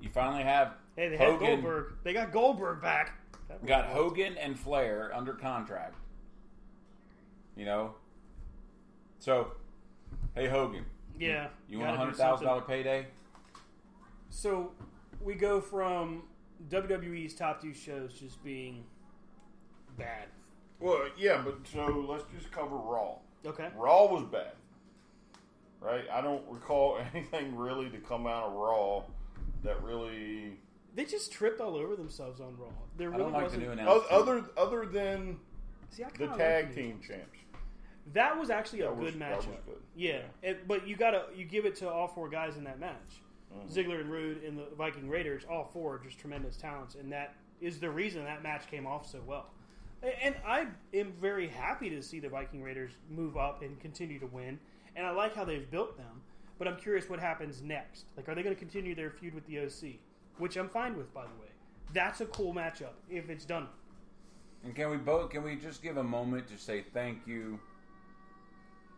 you 0.00 0.08
finally 0.08 0.42
have 0.44 0.74
Hey, 0.96 1.08
they 1.08 1.16
had 1.16 1.38
Goldberg. 1.38 1.94
They 2.04 2.12
got 2.12 2.32
Goldberg 2.32 2.80
back. 2.82 3.18
Got 3.66 3.86
was- 3.88 3.94
Hogan 3.96 4.36
and 4.38 4.58
Flair 4.58 5.10
under 5.14 5.34
contract. 5.34 5.94
You 7.56 7.66
know, 7.66 7.94
so 9.18 9.52
hey 10.34 10.48
Hogan, 10.48 10.86
Yeah. 11.18 11.48
you 11.68 11.78
want 11.78 11.90
a 11.94 11.96
hundred 11.98 12.16
thousand 12.16 12.46
dollar 12.46 12.62
payday? 12.62 13.08
So 14.30 14.72
we 15.20 15.34
go 15.34 15.60
from 15.60 16.22
WWE's 16.70 17.34
top 17.34 17.60
two 17.60 17.74
shows 17.74 18.18
just 18.18 18.42
being 18.42 18.84
bad. 19.98 20.28
Well, 20.80 21.08
yeah, 21.18 21.42
but 21.44 21.58
so 21.66 21.84
let's 22.08 22.24
just 22.34 22.50
cover 22.50 22.74
Raw. 22.76 23.16
Okay. 23.44 23.68
Raw 23.76 24.06
was 24.06 24.24
bad, 24.24 24.52
right? 25.80 26.04
I 26.10 26.22
don't 26.22 26.42
recall 26.48 26.98
anything 27.14 27.54
really 27.54 27.90
to 27.90 27.98
come 27.98 28.26
out 28.26 28.44
of 28.44 28.54
Raw 28.54 29.02
that 29.62 29.82
really 29.82 30.58
They 30.94 31.04
just 31.04 31.32
tripped 31.32 31.60
all 31.60 31.76
over 31.76 31.96
themselves 31.96 32.40
on 32.40 32.56
Raw. 32.58 32.68
There 32.98 33.08
I 33.08 33.12
really 33.12 33.22
don't 33.24 33.32
like 33.32 33.42
wasn't. 33.44 33.62
new 33.62 33.68
oth- 33.70 33.78
announcement. 33.78 34.10
other 34.12 34.44
other 34.56 34.86
than 34.86 35.38
See, 35.90 36.04
I 36.04 36.10
the 36.10 36.18
kinda 36.18 36.36
tag 36.36 36.64
like 36.66 36.74
the- 36.74 36.82
team 36.82 37.00
champs. 37.00 37.38
That 38.14 38.38
was 38.38 38.50
actually 38.50 38.80
a 38.80 38.84
That 38.84 38.96
was- 38.96 39.12
good 39.12 39.20
that 39.20 39.36
was 39.36 39.46
matchup. 39.46 39.64
good. 39.66 39.82
Yeah, 39.94 40.22
It- 40.42 40.66
but 40.66 40.86
you 40.86 40.96
gotta 40.96 41.26
you 41.34 41.44
give 41.44 41.64
it 41.66 41.76
to 41.76 41.90
all 41.90 42.08
four 42.08 42.28
guys 42.28 42.56
in 42.56 42.64
that 42.64 42.78
match. 42.78 43.20
Mm-hmm. 43.54 43.68
Ziggler 43.68 44.00
and 44.00 44.10
Roode 44.10 44.42
and 44.44 44.58
the 44.58 44.64
Viking 44.76 45.08
Raiders, 45.08 45.44
all 45.44 45.64
four 45.72 45.94
are 45.94 45.98
just 45.98 46.18
tremendous 46.18 46.56
talents, 46.56 46.94
and 46.94 47.12
that 47.12 47.34
is 47.60 47.78
the 47.80 47.90
reason 47.90 48.24
that 48.24 48.42
match 48.42 48.66
came 48.66 48.86
off 48.86 49.06
so 49.06 49.20
well. 49.26 49.50
A- 50.02 50.24
And 50.24 50.34
I 50.44 50.66
am 50.94 51.12
very 51.12 51.46
happy 51.48 51.90
to 51.90 52.02
see 52.02 52.18
the 52.18 52.28
Viking 52.28 52.62
Raiders 52.62 52.92
move 53.08 53.36
up 53.36 53.62
and 53.62 53.78
continue 53.80 54.18
to 54.18 54.26
win, 54.26 54.58
and 54.96 55.06
I 55.06 55.10
like 55.10 55.34
how 55.34 55.44
they've 55.44 55.70
built 55.70 55.96
them. 55.96 56.22
But 56.58 56.66
I'm 56.68 56.76
curious 56.76 57.08
what 57.08 57.18
happens 57.20 57.62
next. 57.62 58.06
Like, 58.16 58.28
are 58.28 58.34
they 58.34 58.42
going 58.42 58.54
to 58.54 58.58
continue 58.58 58.94
their 58.94 59.10
feud 59.10 59.34
with 59.34 59.46
the 59.46 59.58
OC? 59.60 60.00
Which 60.38 60.56
I'm 60.56 60.68
fine 60.68 60.96
with, 60.96 61.12
by 61.12 61.22
the 61.22 61.40
way. 61.40 61.48
That's 61.92 62.20
a 62.20 62.26
cool 62.26 62.54
matchup 62.54 62.94
if 63.08 63.28
it's 63.28 63.44
done. 63.44 63.68
And 64.64 64.74
can 64.74 64.90
we 64.90 64.96
both? 64.96 65.30
Can 65.30 65.42
we 65.42 65.56
just 65.56 65.82
give 65.82 65.96
a 65.96 66.04
moment 66.04 66.46
to 66.48 66.58
say 66.58 66.84
thank 66.94 67.26
you? 67.26 67.58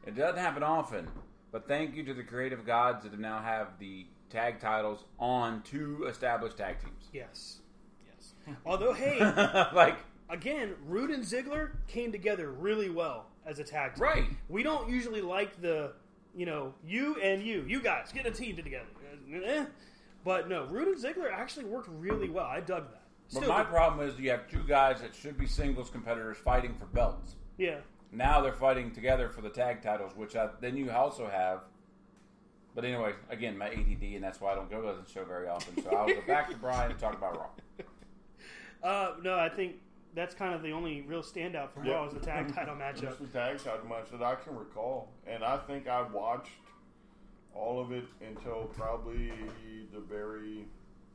It 0.06 0.14
doesn't 0.14 0.38
happen 0.38 0.62
often, 0.62 1.08
but 1.50 1.66
thank 1.66 1.94
you 1.94 2.04
to 2.04 2.14
the 2.14 2.22
creative 2.22 2.66
gods 2.66 3.04
that 3.04 3.12
have 3.12 3.20
now 3.20 3.40
have 3.40 3.78
the 3.78 4.06
tag 4.28 4.60
titles 4.60 5.04
on 5.18 5.62
two 5.62 6.04
established 6.08 6.58
tag 6.58 6.78
teams. 6.80 7.08
Yes, 7.12 7.60
yes. 8.06 8.34
Although, 8.66 8.92
hey, 8.92 9.18
like 9.74 9.96
again, 10.28 10.74
Roode 10.86 11.10
and 11.10 11.24
Ziggler 11.24 11.70
came 11.88 12.12
together 12.12 12.50
really 12.50 12.90
well 12.90 13.26
as 13.46 13.58
a 13.58 13.64
tag 13.64 13.94
team. 13.94 14.02
Right. 14.02 14.24
We 14.48 14.62
don't 14.62 14.88
usually 14.88 15.22
like 15.22 15.60
the, 15.60 15.92
you 16.34 16.46
know, 16.46 16.74
you 16.86 17.16
and 17.22 17.42
you, 17.42 17.64
you 17.66 17.80
guys 17.80 18.10
get 18.12 18.26
a 18.26 18.30
team 18.30 18.56
together. 18.56 18.86
Eh. 19.32 19.64
But 20.24 20.48
no, 20.48 20.64
Roode 20.64 20.88
and 20.88 20.96
Ziggler 20.96 21.30
actually 21.32 21.66
worked 21.66 21.88
really 21.92 22.30
well. 22.30 22.46
I 22.46 22.60
dug 22.60 22.90
that. 22.90 23.02
But 23.32 23.42
Still 23.42 23.48
my 23.52 23.62
do. 23.62 23.68
problem 23.68 24.08
is 24.08 24.18
you 24.18 24.30
have 24.30 24.48
two 24.48 24.62
guys 24.66 25.00
that 25.00 25.14
should 25.14 25.38
be 25.38 25.46
singles 25.46 25.90
competitors 25.90 26.36
fighting 26.38 26.74
for 26.78 26.86
belts. 26.86 27.34
yeah, 27.58 27.76
Now 28.12 28.40
they're 28.40 28.52
fighting 28.52 28.90
together 28.90 29.28
for 29.28 29.40
the 29.40 29.48
tag 29.50 29.82
titles, 29.82 30.12
which 30.16 30.36
I, 30.36 30.48
then 30.60 30.76
you 30.76 30.90
also 30.90 31.28
have. 31.28 31.60
But 32.74 32.84
anyway, 32.84 33.12
again, 33.30 33.56
my 33.56 33.68
ADD, 33.68 34.02
and 34.14 34.22
that's 34.24 34.40
why 34.40 34.52
I 34.52 34.54
don't 34.56 34.70
go 34.70 34.80
to 34.82 35.00
the 35.02 35.08
show 35.10 35.24
very 35.24 35.46
often. 35.48 35.82
So 35.82 35.90
I'll 35.96 36.06
go 36.08 36.20
back 36.26 36.50
to 36.50 36.56
Brian 36.56 36.90
and 36.90 36.98
talk 37.00 37.14
about 37.14 37.36
Raw. 37.38 37.48
uh, 38.88 39.12
no, 39.22 39.38
I 39.38 39.48
think 39.48 39.76
that's 40.14 40.34
kind 40.34 40.54
of 40.54 40.62
the 40.62 40.72
only 40.72 41.02
real 41.02 41.22
standout 41.22 41.72
from 41.72 41.84
Yeah. 41.84 41.94
Raw 41.94 42.06
is 42.08 42.14
the 42.14 42.20
tag 42.20 42.52
title 42.54 42.76
Just 42.94 43.02
matchup. 43.04 43.18
the 43.20 43.26
tag 43.38 43.58
title 43.58 43.86
match 43.88 44.10
that 44.12 44.22
I 44.22 44.34
can 44.36 44.56
recall, 44.56 45.10
and 45.26 45.42
I 45.44 45.56
think 45.58 45.86
I 45.88 46.02
watched 46.02 46.50
all 47.54 47.80
of 47.80 47.92
it 47.92 48.04
until 48.26 48.64
probably 48.76 49.32
the 49.92 50.00
very 50.00 50.64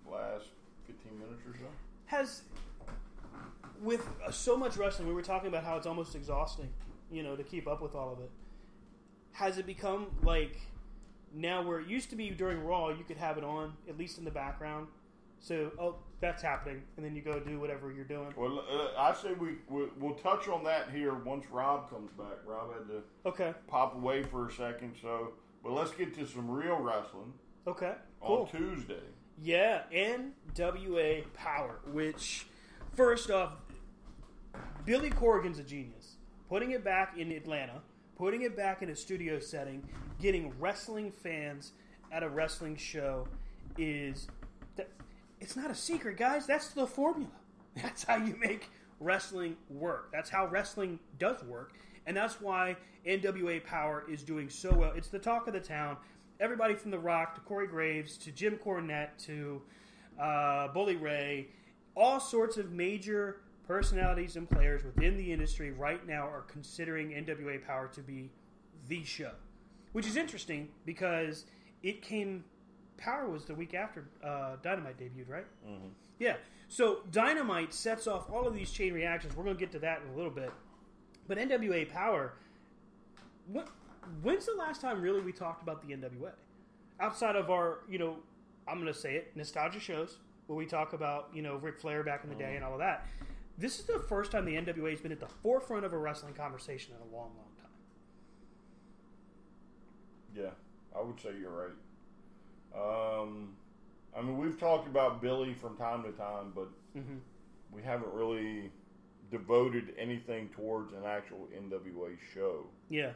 last 0.09 0.45
fifteen 0.87 1.17
minutes 1.19 1.41
or 1.47 1.53
so. 1.55 1.65
has 2.05 2.43
with 3.81 4.07
uh, 4.25 4.31
so 4.31 4.57
much 4.57 4.77
wrestling 4.77 5.07
we 5.07 5.13
were 5.13 5.21
talking 5.21 5.47
about 5.47 5.63
how 5.63 5.77
it's 5.77 5.87
almost 5.87 6.15
exhausting 6.15 6.69
you 7.11 7.23
know 7.23 7.35
to 7.35 7.43
keep 7.43 7.67
up 7.67 7.81
with 7.81 7.95
all 7.95 8.11
of 8.11 8.19
it 8.19 8.29
has 9.31 9.57
it 9.57 9.65
become 9.65 10.07
like 10.23 10.57
now 11.33 11.61
where 11.61 11.79
it 11.79 11.87
used 11.87 12.09
to 12.09 12.15
be 12.15 12.29
during 12.31 12.63
raw 12.63 12.89
you 12.89 13.03
could 13.03 13.17
have 13.17 13.37
it 13.37 13.43
on 13.43 13.73
at 13.87 13.97
least 13.97 14.17
in 14.17 14.25
the 14.25 14.31
background 14.31 14.87
so 15.39 15.71
oh 15.79 15.95
that's 16.19 16.41
happening 16.41 16.81
and 16.97 17.05
then 17.05 17.15
you 17.15 17.21
go 17.21 17.39
do 17.39 17.59
whatever 17.59 17.91
you're 17.91 18.03
doing 18.03 18.33
Well, 18.35 18.63
uh, 18.69 18.99
I 18.99 19.13
say 19.13 19.31
we, 19.33 19.49
we 19.69 19.85
we'll 19.97 20.15
touch 20.15 20.49
on 20.49 20.63
that 20.65 20.89
here 20.91 21.13
once 21.13 21.45
Rob 21.49 21.89
comes 21.89 22.11
back. 22.17 22.39
Rob 22.45 22.73
had 22.73 22.87
to 22.89 23.01
okay 23.25 23.53
pop 23.67 23.95
away 23.95 24.23
for 24.23 24.47
a 24.47 24.51
second, 24.51 24.95
so 25.01 25.29
but 25.63 25.73
let's 25.73 25.91
get 25.91 26.15
to 26.15 26.25
some 26.25 26.49
real 26.49 26.77
wrestling 26.77 27.33
okay 27.67 27.93
cool 28.21 28.49
on 28.53 28.59
Tuesday. 28.59 29.01
Yeah, 29.41 29.83
NWA 29.93 31.23
Power, 31.33 31.79
which, 31.91 32.45
first 32.93 33.31
off, 33.31 33.53
Billy 34.85 35.09
Corgan's 35.09 35.59
a 35.59 35.63
genius. 35.63 36.17
Putting 36.49 36.71
it 36.71 36.83
back 36.83 37.17
in 37.17 37.31
Atlanta, 37.31 37.81
putting 38.17 38.41
it 38.41 38.57
back 38.57 38.81
in 38.81 38.89
a 38.89 38.95
studio 38.95 39.39
setting, 39.39 39.87
getting 40.19 40.53
wrestling 40.59 41.11
fans 41.11 41.73
at 42.11 42.23
a 42.23 42.29
wrestling 42.29 42.75
show 42.75 43.27
is. 43.77 44.27
That, 44.75 44.89
it's 45.39 45.55
not 45.55 45.71
a 45.71 45.75
secret, 45.75 46.17
guys. 46.17 46.45
That's 46.45 46.69
the 46.69 46.87
formula. 46.87 47.31
That's 47.75 48.03
how 48.03 48.17
you 48.17 48.35
make 48.37 48.69
wrestling 48.99 49.55
work. 49.69 50.09
That's 50.11 50.29
how 50.29 50.47
wrestling 50.47 50.99
does 51.17 51.41
work. 51.43 51.73
And 52.09 52.17
that's 52.17 52.41
why 52.41 52.75
NWA 53.05 53.63
Power 53.63 54.03
is 54.09 54.23
doing 54.23 54.49
so 54.49 54.73
well. 54.73 54.93
It's 54.95 55.09
the 55.09 55.19
talk 55.19 55.45
of 55.45 55.53
the 55.53 55.59
town. 55.59 55.95
Everybody 56.39 56.73
from 56.73 56.89
The 56.89 56.97
Rock 56.97 57.35
to 57.35 57.41
Corey 57.41 57.67
Graves 57.67 58.17
to 58.17 58.31
Jim 58.31 58.57
Cornette 58.57 59.09
to 59.25 59.61
uh, 60.19 60.69
Bully 60.69 60.95
Ray, 60.95 61.49
all 61.95 62.19
sorts 62.19 62.57
of 62.57 62.71
major 62.71 63.41
personalities 63.67 64.37
and 64.37 64.49
players 64.49 64.83
within 64.83 65.17
the 65.17 65.31
industry 65.31 65.69
right 65.69 66.03
now 66.07 66.23
are 66.23 66.45
considering 66.47 67.09
NWA 67.09 67.63
Power 67.63 67.87
to 67.93 68.01
be 68.01 68.31
the 68.87 69.03
show, 69.03 69.33
which 69.91 70.07
is 70.07 70.17
interesting 70.17 70.69
because 70.87 71.45
it 71.83 72.01
came. 72.01 72.43
Power 72.97 73.29
was 73.29 73.45
the 73.45 73.53
week 73.53 73.75
after 73.75 74.05
uh, 74.23 74.55
Dynamite 74.63 74.97
debuted, 74.97 75.29
right? 75.29 75.45
Mm-hmm. 75.63 75.89
Yeah. 76.17 76.37
So 76.69 77.01
Dynamite 77.11 77.71
sets 77.71 78.07
off 78.07 78.31
all 78.31 78.47
of 78.47 78.55
these 78.55 78.71
chain 78.71 78.93
reactions. 78.93 79.35
We're 79.35 79.43
going 79.43 79.57
to 79.57 79.59
get 79.59 79.71
to 79.73 79.79
that 79.79 80.01
in 80.01 80.11
a 80.11 80.15
little 80.17 80.31
bit. 80.31 80.51
But 81.29 81.37
NWA 81.37 81.87
Power, 81.89 82.33
what, 83.45 83.69
when's 84.23 84.47
the 84.47 84.55
last 84.57 84.81
time 84.81 84.99
really 84.99 85.21
we 85.21 85.31
talked 85.31 85.61
about 85.61 85.87
the 85.87 85.93
NWA? 85.93 86.31
Outside 86.99 87.35
of 87.35 87.51
our, 87.51 87.81
you 87.87 87.99
know, 87.99 88.15
I'm 88.67 88.81
going 88.81 88.91
to 88.91 88.99
say 88.99 89.13
it, 89.15 89.31
nostalgia 89.35 89.79
shows 89.79 90.17
where 90.47 90.57
we 90.57 90.65
talk 90.65 90.93
about, 90.93 91.29
you 91.31 91.43
know, 91.43 91.55
Ric 91.57 91.79
Flair 91.79 92.03
back 92.03 92.23
in 92.23 92.29
the 92.31 92.35
day 92.35 92.55
and 92.55 92.65
all 92.65 92.73
of 92.73 92.79
that. 92.79 93.05
This 93.59 93.79
is 93.79 93.85
the 93.85 93.99
first 93.99 94.31
time 94.31 94.43
the 94.45 94.55
NWA 94.55 94.89
has 94.89 95.01
been 95.01 95.11
at 95.11 95.19
the 95.19 95.27
forefront 95.43 95.85
of 95.85 95.93
a 95.93 95.97
wrestling 95.99 96.33
conversation 96.33 96.95
in 96.95 97.01
a 97.01 97.15
long, 97.15 97.29
long 97.37 97.45
time. 97.57 97.69
Yeah, 100.35 100.49
I 100.97 101.03
would 101.03 101.19
say 101.21 101.29
you're 101.39 101.51
right. 101.51 103.21
Um, 103.21 103.49
I 104.17 104.21
mean, 104.21 104.39
we've 104.39 104.59
talked 104.59 104.87
about 104.87 105.21
Billy 105.21 105.53
from 105.53 105.77
time 105.77 106.01
to 106.03 106.11
time, 106.11 106.51
but 106.55 106.69
Mm-hmm. 106.97 107.17
we 107.71 107.83
haven't 107.83 108.11
really 108.15 108.71
devoted 109.31 109.93
anything 109.97 110.49
towards 110.49 110.93
an 110.93 111.03
actual 111.05 111.47
NWA 111.55 112.17
show, 112.33 112.65
Yeah. 112.89 113.11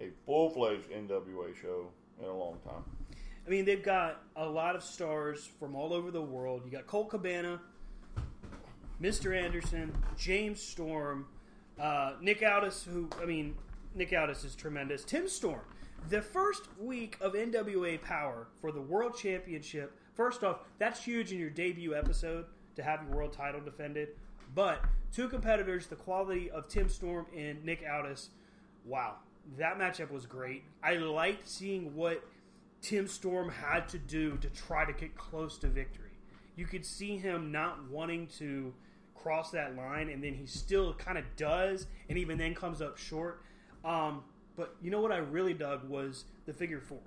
a 0.00 0.10
full 0.26 0.50
fledged 0.50 0.90
NWA 0.90 1.54
show 1.54 1.90
in 2.18 2.26
a 2.26 2.34
long 2.36 2.58
time. 2.64 2.84
I 3.46 3.50
mean, 3.50 3.64
they've 3.64 3.82
got 3.82 4.22
a 4.36 4.46
lot 4.48 4.76
of 4.76 4.82
stars 4.82 5.46
from 5.58 5.74
all 5.74 5.92
over 5.92 6.10
the 6.10 6.22
world. 6.22 6.62
You 6.64 6.70
got 6.70 6.86
Colt 6.86 7.10
Cabana, 7.10 7.60
Mr. 9.00 9.34
Anderson, 9.36 9.92
James 10.16 10.60
Storm, 10.62 11.26
uh, 11.78 12.14
Nick 12.20 12.42
Aldis, 12.42 12.84
who, 12.84 13.08
I 13.20 13.24
mean, 13.24 13.56
Nick 13.94 14.12
Aldis 14.12 14.44
is 14.44 14.54
tremendous. 14.54 15.04
Tim 15.04 15.26
Storm. 15.28 15.62
The 16.08 16.22
first 16.22 16.62
week 16.78 17.16
of 17.20 17.34
NWA 17.34 18.00
Power 18.02 18.48
for 18.60 18.72
the 18.72 18.80
World 18.80 19.16
Championship. 19.16 19.92
First 20.14 20.44
off, 20.44 20.60
that's 20.78 21.02
huge 21.02 21.32
in 21.32 21.38
your 21.38 21.50
debut 21.50 21.94
episode 21.94 22.46
to 22.76 22.82
have 22.82 23.02
your 23.02 23.16
world 23.16 23.32
title 23.32 23.60
defended. 23.60 24.08
But 24.54 24.82
two 25.12 25.28
competitors, 25.28 25.86
the 25.86 25.96
quality 25.96 26.50
of 26.50 26.68
Tim 26.68 26.88
Storm 26.88 27.26
and 27.36 27.64
Nick 27.64 27.84
Aldis, 27.88 28.30
wow, 28.84 29.16
that 29.58 29.78
matchup 29.78 30.10
was 30.10 30.26
great. 30.26 30.64
I 30.82 30.96
liked 30.96 31.48
seeing 31.48 31.94
what 31.94 32.24
Tim 32.82 33.06
Storm 33.06 33.50
had 33.50 33.88
to 33.90 33.98
do 33.98 34.36
to 34.38 34.48
try 34.48 34.84
to 34.84 34.92
get 34.92 35.16
close 35.16 35.58
to 35.58 35.68
victory. 35.68 36.10
You 36.56 36.66
could 36.66 36.84
see 36.84 37.16
him 37.16 37.52
not 37.52 37.88
wanting 37.90 38.26
to 38.38 38.72
cross 39.14 39.50
that 39.50 39.76
line, 39.76 40.08
and 40.08 40.22
then 40.22 40.34
he 40.34 40.46
still 40.46 40.94
kind 40.94 41.18
of 41.18 41.24
does, 41.36 41.86
and 42.08 42.18
even 42.18 42.38
then 42.38 42.54
comes 42.54 42.80
up 42.80 42.96
short. 42.96 43.42
Um, 43.84 44.22
but 44.56 44.76
you 44.82 44.90
know 44.90 45.00
what 45.00 45.12
I 45.12 45.18
really 45.18 45.54
dug 45.54 45.88
was 45.88 46.24
the 46.46 46.52
figure 46.52 46.80
four. 46.80 46.98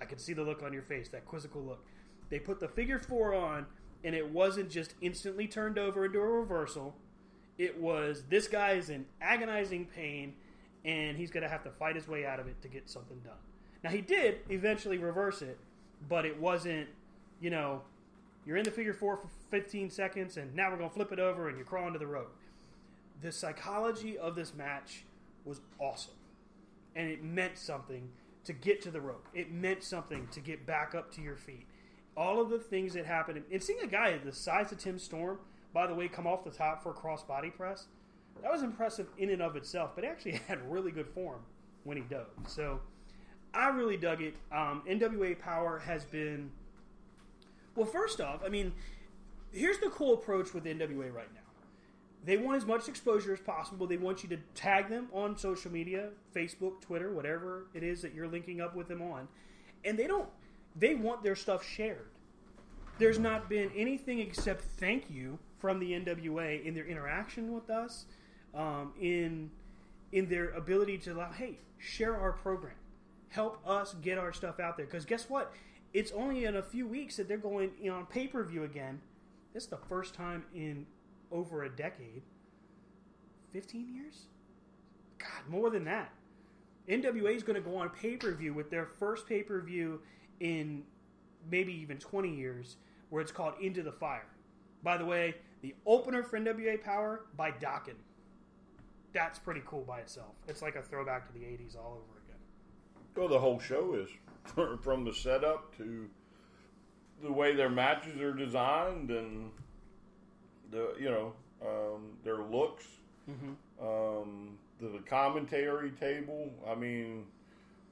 I 0.00 0.04
could 0.04 0.20
see 0.20 0.32
the 0.32 0.42
look 0.42 0.62
on 0.62 0.72
your 0.72 0.82
face, 0.82 1.08
that 1.10 1.24
quizzical 1.26 1.62
look. 1.62 1.84
They 2.28 2.38
put 2.38 2.58
the 2.60 2.68
figure 2.68 2.98
four 2.98 3.34
on, 3.34 3.66
and 4.04 4.14
it 4.14 4.30
wasn't 4.30 4.70
just 4.70 4.94
instantly 5.00 5.46
turned 5.46 5.78
over 5.78 6.04
into 6.04 6.18
a 6.18 6.26
reversal. 6.26 6.94
It 7.58 7.80
was 7.80 8.24
this 8.28 8.48
guy 8.48 8.72
is 8.72 8.90
in 8.90 9.06
agonizing 9.20 9.86
pain, 9.86 10.34
and 10.84 11.16
he's 11.16 11.30
going 11.30 11.42
to 11.42 11.48
have 11.48 11.62
to 11.64 11.70
fight 11.70 11.96
his 11.96 12.08
way 12.08 12.26
out 12.26 12.40
of 12.40 12.46
it 12.46 12.60
to 12.62 12.68
get 12.68 12.88
something 12.88 13.18
done. 13.20 13.34
Now, 13.84 13.90
he 13.90 14.00
did 14.00 14.40
eventually 14.48 14.98
reverse 14.98 15.42
it, 15.42 15.58
but 16.08 16.24
it 16.24 16.38
wasn't, 16.40 16.88
you 17.40 17.50
know, 17.50 17.82
you're 18.44 18.56
in 18.56 18.64
the 18.64 18.70
figure 18.70 18.94
four 18.94 19.16
for 19.16 19.28
15 19.50 19.90
seconds, 19.90 20.36
and 20.36 20.54
now 20.54 20.70
we're 20.70 20.76
going 20.76 20.88
to 20.88 20.94
flip 20.94 21.12
it 21.12 21.18
over, 21.18 21.48
and 21.48 21.56
you're 21.56 21.66
crawling 21.66 21.92
to 21.92 21.98
the 21.98 22.06
rope. 22.06 22.34
The 23.20 23.30
psychology 23.30 24.18
of 24.18 24.34
this 24.34 24.54
match 24.54 25.04
was 25.44 25.60
awesome, 25.78 26.14
and 26.96 27.08
it 27.08 27.22
meant 27.22 27.58
something 27.58 28.08
to 28.44 28.52
get 28.52 28.82
to 28.82 28.90
the 28.90 29.00
rope. 29.00 29.28
It 29.34 29.52
meant 29.52 29.84
something 29.84 30.28
to 30.32 30.40
get 30.40 30.66
back 30.66 30.94
up 30.94 31.12
to 31.14 31.22
your 31.22 31.36
feet. 31.36 31.66
All 32.16 32.40
of 32.40 32.50
the 32.50 32.58
things 32.58 32.94
that 32.94 33.06
happened, 33.06 33.42
and 33.50 33.62
seeing 33.62 33.80
a 33.80 33.86
guy 33.86 34.16
the 34.18 34.32
size 34.32 34.70
of 34.72 34.78
Tim 34.78 34.98
Storm, 34.98 35.38
by 35.72 35.86
the 35.86 35.94
way, 35.94 36.08
come 36.08 36.26
off 36.26 36.44
the 36.44 36.50
top 36.50 36.82
for 36.82 36.90
a 36.90 36.94
cross 36.94 37.22
body 37.22 37.50
press, 37.50 37.86
that 38.42 38.50
was 38.50 38.62
impressive 38.62 39.08
in 39.18 39.30
and 39.30 39.40
of 39.40 39.56
itself. 39.56 39.92
But 39.94 40.04
he 40.04 40.10
actually 40.10 40.32
had 40.48 40.58
really 40.70 40.90
good 40.90 41.08
form 41.08 41.40
when 41.84 41.96
he 41.96 42.02
dove. 42.02 42.26
So 42.46 42.80
I 43.54 43.68
really 43.68 43.96
dug 43.96 44.22
it. 44.22 44.34
Um, 44.50 44.82
NWA 44.88 45.38
Power 45.38 45.78
has 45.78 46.04
been 46.04 46.50
well. 47.74 47.86
First 47.86 48.20
off, 48.20 48.40
I 48.44 48.48
mean, 48.48 48.72
here's 49.50 49.78
the 49.78 49.90
cool 49.90 50.14
approach 50.14 50.54
with 50.54 50.64
NWA 50.64 51.12
right 51.12 51.32
now. 51.34 51.40
They 52.24 52.36
want 52.36 52.56
as 52.56 52.66
much 52.66 52.88
exposure 52.88 53.32
as 53.32 53.40
possible. 53.40 53.86
They 53.86 53.96
want 53.96 54.22
you 54.22 54.28
to 54.30 54.38
tag 54.54 54.88
them 54.88 55.08
on 55.12 55.36
social 55.36 55.72
media, 55.72 56.10
Facebook, 56.34 56.80
Twitter, 56.80 57.12
whatever 57.12 57.66
it 57.74 57.82
is 57.82 58.00
that 58.02 58.14
you're 58.14 58.28
linking 58.28 58.60
up 58.60 58.76
with 58.76 58.86
them 58.86 59.02
on. 59.02 59.26
And 59.84 59.98
they 59.98 60.06
don't 60.06 60.28
they 60.76 60.94
want 60.94 61.22
their 61.22 61.36
stuff 61.36 61.64
shared. 61.64 62.08
There's 62.98 63.18
not 63.18 63.48
been 63.48 63.70
anything 63.76 64.20
except 64.20 64.62
thank 64.78 65.10
you 65.10 65.38
from 65.58 65.78
the 65.78 65.92
NWA 65.92 66.64
in 66.64 66.74
their 66.74 66.86
interaction 66.86 67.52
with 67.52 67.70
us, 67.70 68.06
um, 68.54 68.92
in 69.00 69.50
in 70.12 70.28
their 70.28 70.50
ability 70.50 70.98
to 70.98 71.14
allow, 71.14 71.32
hey, 71.32 71.58
share 71.78 72.14
our 72.16 72.32
program, 72.32 72.74
help 73.30 73.66
us 73.66 73.94
get 74.02 74.18
our 74.18 74.32
stuff 74.32 74.60
out 74.60 74.76
there. 74.76 74.84
Because 74.84 75.06
guess 75.06 75.28
what? 75.30 75.52
It's 75.94 76.12
only 76.12 76.44
in 76.44 76.56
a 76.56 76.62
few 76.62 76.86
weeks 76.86 77.16
that 77.16 77.28
they're 77.28 77.38
going 77.38 77.70
on 77.90 78.06
pay 78.06 78.26
per 78.26 78.44
view 78.44 78.64
again. 78.64 79.00
This 79.54 79.64
is 79.64 79.68
the 79.70 79.78
first 79.88 80.14
time 80.14 80.44
in 80.54 80.86
over 81.30 81.64
a 81.64 81.68
decade. 81.68 82.22
15 83.52 83.94
years? 83.94 84.26
God, 85.18 85.48
more 85.48 85.70
than 85.70 85.84
that. 85.84 86.12
NWA 86.88 87.34
is 87.36 87.42
going 87.42 87.62
to 87.62 87.68
go 87.68 87.76
on 87.76 87.90
pay 87.90 88.16
per 88.16 88.32
view 88.32 88.54
with 88.54 88.70
their 88.70 88.86
first 88.86 89.26
pay 89.26 89.42
per 89.42 89.60
view 89.60 90.00
in 90.42 90.82
maybe 91.50 91.72
even 91.72 91.96
20 91.98 92.28
years, 92.28 92.76
where 93.08 93.22
it's 93.22 93.32
called 93.32 93.54
Into 93.60 93.82
the 93.82 93.92
Fire. 93.92 94.26
By 94.82 94.96
the 94.96 95.04
way, 95.04 95.36
the 95.62 95.74
opener 95.86 96.24
for 96.24 96.38
NWA 96.38 96.82
Power 96.82 97.22
by 97.36 97.52
Dokken. 97.52 97.94
That's 99.12 99.38
pretty 99.38 99.62
cool 99.64 99.82
by 99.82 100.00
itself. 100.00 100.34
It's 100.48 100.60
like 100.60 100.74
a 100.74 100.82
throwback 100.82 101.26
to 101.28 101.32
the 101.32 101.44
80s 101.44 101.76
all 101.76 101.92
over 102.02 102.18
again. 102.26 102.40
Well, 103.14 103.28
the 103.28 103.38
whole 103.38 103.60
show 103.60 103.94
is 103.94 104.10
from 104.82 105.04
the 105.04 105.14
setup 105.14 105.76
to 105.76 106.10
the 107.22 107.32
way 107.32 107.54
their 107.54 107.70
matches 107.70 108.20
are 108.20 108.32
designed 108.32 109.10
and 109.10 109.52
the 110.72 110.94
you 110.98 111.08
know 111.08 111.32
um, 111.64 112.16
their 112.24 112.38
looks, 112.38 112.86
um, 113.80 114.58
the, 114.80 114.88
the 114.88 115.02
commentary 115.08 115.90
table. 115.90 116.50
I 116.68 116.74
mean, 116.74 117.26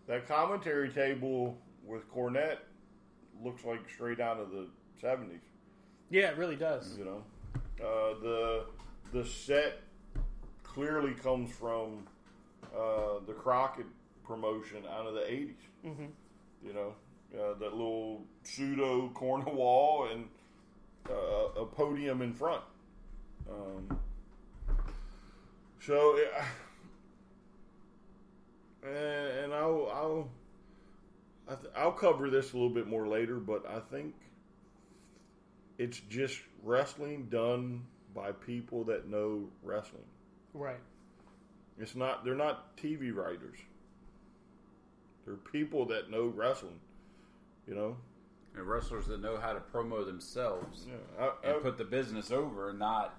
that 0.08 0.26
commentary 0.26 0.88
table 0.88 1.56
with 1.84 2.10
Cornette 2.12 2.58
looks 3.42 3.64
like 3.64 3.80
straight 3.88 4.20
out 4.20 4.38
of 4.38 4.50
the 4.50 4.66
seventies. 5.00 5.40
Yeah, 6.10 6.30
it 6.30 6.36
really 6.36 6.56
does. 6.56 6.96
You 6.98 7.04
know, 7.04 7.24
uh, 7.80 8.20
the 8.20 8.64
the 9.12 9.24
set 9.24 9.80
clearly 10.62 11.14
comes 11.14 11.50
from 11.52 12.06
uh, 12.74 13.20
the 13.26 13.32
Crockett 13.32 13.86
promotion 14.24 14.84
out 14.88 15.06
of 15.06 15.14
the 15.14 15.20
80s. 15.20 15.54
Mm-hmm. 15.84 16.06
You 16.64 16.72
know, 16.72 16.94
uh, 17.34 17.54
that 17.58 17.72
little 17.72 18.24
pseudo 18.44 19.08
corner 19.08 19.50
wall 19.50 20.08
and 20.12 20.28
uh, 21.08 21.60
a 21.60 21.66
podium 21.66 22.22
in 22.22 22.32
front. 22.32 22.62
Um, 23.50 23.98
so, 25.80 26.16
it, 26.16 26.32
and, 28.84 29.44
and 29.44 29.54
I'll 29.54 29.90
I'll 29.92 30.28
I 31.50 31.54
th- 31.54 31.72
I'll 31.76 31.92
cover 31.92 32.30
this 32.30 32.52
a 32.52 32.56
little 32.56 32.70
bit 32.70 32.86
more 32.86 33.08
later, 33.08 33.36
but 33.40 33.66
I 33.68 33.80
think 33.80 34.14
it's 35.78 35.98
just 36.08 36.38
wrestling 36.62 37.26
done 37.28 37.82
by 38.14 38.32
people 38.32 38.84
that 38.84 39.08
know 39.08 39.48
wrestling. 39.62 40.04
Right. 40.54 40.80
It's 41.78 41.96
not 41.96 42.24
they're 42.24 42.34
not 42.34 42.76
TV 42.76 43.12
writers. 43.14 43.58
They're 45.24 45.34
people 45.36 45.86
that 45.86 46.10
know 46.10 46.26
wrestling. 46.26 46.78
You 47.66 47.74
know? 47.74 47.96
And 48.56 48.66
wrestlers 48.66 49.06
that 49.06 49.20
know 49.20 49.36
how 49.38 49.52
to 49.52 49.60
promo 49.60 50.04
themselves 50.04 50.86
Yeah. 50.88 51.26
I, 51.44 51.50
and 51.52 51.62
put 51.62 51.78
the 51.78 51.84
business 51.84 52.30
over 52.32 52.70
and 52.70 52.78
not 52.78 53.14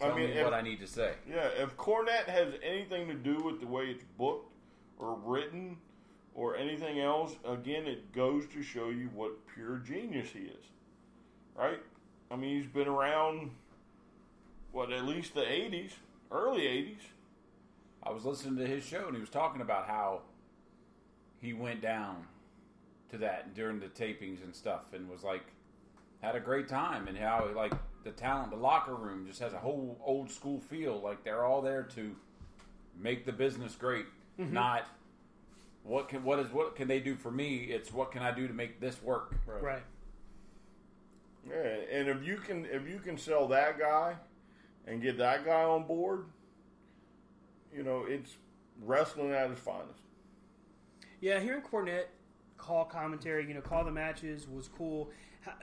I 0.00 0.06
tell 0.06 0.16
mean, 0.16 0.30
me 0.30 0.36
if- 0.36 0.44
what 0.44 0.54
I 0.54 0.62
need 0.62 0.80
to 0.80 0.86
say. 0.86 1.14
Yeah, 1.28 1.46
if 1.58 1.76
Cornette 1.76 2.26
has 2.26 2.54
anything 2.62 3.06
to 3.08 3.14
do 3.14 3.36
with 3.44 3.60
the 3.60 3.66
way 3.66 3.84
it's 3.86 4.04
booked 4.18 4.52
or 4.98 5.16
written 5.24 5.76
or 6.34 6.56
anything 6.56 6.98
else, 7.00 7.34
again, 7.46 7.86
it 7.86 8.12
goes 8.12 8.46
to 8.54 8.62
show 8.62 8.88
you 8.90 9.10
what 9.14 9.32
pure 9.54 9.76
genius 9.78 10.28
he 10.32 10.40
is. 10.40 10.64
Right? 11.56 11.80
I 12.30 12.36
mean, 12.36 12.56
he's 12.60 12.70
been 12.70 12.88
around, 12.88 13.50
what, 14.70 14.90
at 14.92 15.04
least 15.04 15.34
the 15.34 15.42
80s, 15.42 15.90
early 16.30 16.62
80s. 16.62 16.96
I 18.02 18.10
was 18.10 18.24
listening 18.24 18.56
to 18.56 18.66
his 18.66 18.82
show 18.84 19.06
and 19.06 19.14
he 19.14 19.20
was 19.20 19.28
talking 19.30 19.60
about 19.60 19.86
how 19.86 20.22
he 21.40 21.52
went 21.52 21.82
down 21.82 22.26
to 23.10 23.18
that 23.18 23.54
during 23.54 23.78
the 23.78 23.86
tapings 23.86 24.42
and 24.42 24.54
stuff 24.54 24.92
and 24.94 25.08
was 25.08 25.22
like 25.22 25.42
had 26.22 26.34
a 26.34 26.40
great 26.40 26.66
time 26.68 27.06
and 27.08 27.16
how 27.18 27.48
like 27.54 27.72
the 28.04 28.10
talent, 28.10 28.50
the 28.50 28.56
locker 28.56 28.94
room 28.94 29.26
just 29.26 29.38
has 29.40 29.52
a 29.52 29.58
whole 29.58 30.00
old 30.04 30.30
school 30.30 30.58
feel. 30.58 31.00
Like 31.00 31.22
they're 31.22 31.44
all 31.44 31.60
there 31.62 31.82
to 31.94 32.16
make 32.98 33.24
the 33.26 33.32
business 33.32 33.74
great, 33.76 34.06
Mm-hmm. 34.40 34.54
not 34.54 34.86
what 35.82 36.08
can 36.08 36.22
what 36.24 36.38
is 36.38 36.52
what 36.52 36.76
can 36.76 36.88
they 36.88 37.00
do 37.00 37.16
for 37.16 37.30
me. 37.30 37.56
It's 37.56 37.92
what 37.92 38.12
can 38.12 38.22
I 38.22 38.32
do 38.32 38.46
to 38.46 38.54
make 38.54 38.80
this 38.80 39.02
work. 39.02 39.34
Right. 39.46 39.62
right. 39.62 39.82
Yeah, 41.48 41.98
and 41.98 42.08
if 42.08 42.22
you 42.22 42.36
can 42.36 42.66
if 42.66 42.88
you 42.88 43.00
can 43.00 43.18
sell 43.18 43.48
that 43.48 43.78
guy 43.78 44.14
and 44.86 45.02
get 45.02 45.18
that 45.18 45.44
guy 45.44 45.62
on 45.64 45.86
board, 45.86 46.26
you 47.74 47.82
know 47.82 48.04
it's 48.08 48.36
wrestling 48.80 49.32
at 49.32 49.50
its 49.50 49.60
finest. 49.60 50.00
Yeah, 51.20 51.40
hearing 51.40 51.62
Cornette 51.62 52.06
call 52.62 52.84
commentary, 52.84 53.46
you 53.46 53.54
know, 53.54 53.60
call 53.60 53.84
the 53.84 53.90
matches 53.90 54.46
was 54.48 54.68
cool. 54.68 55.10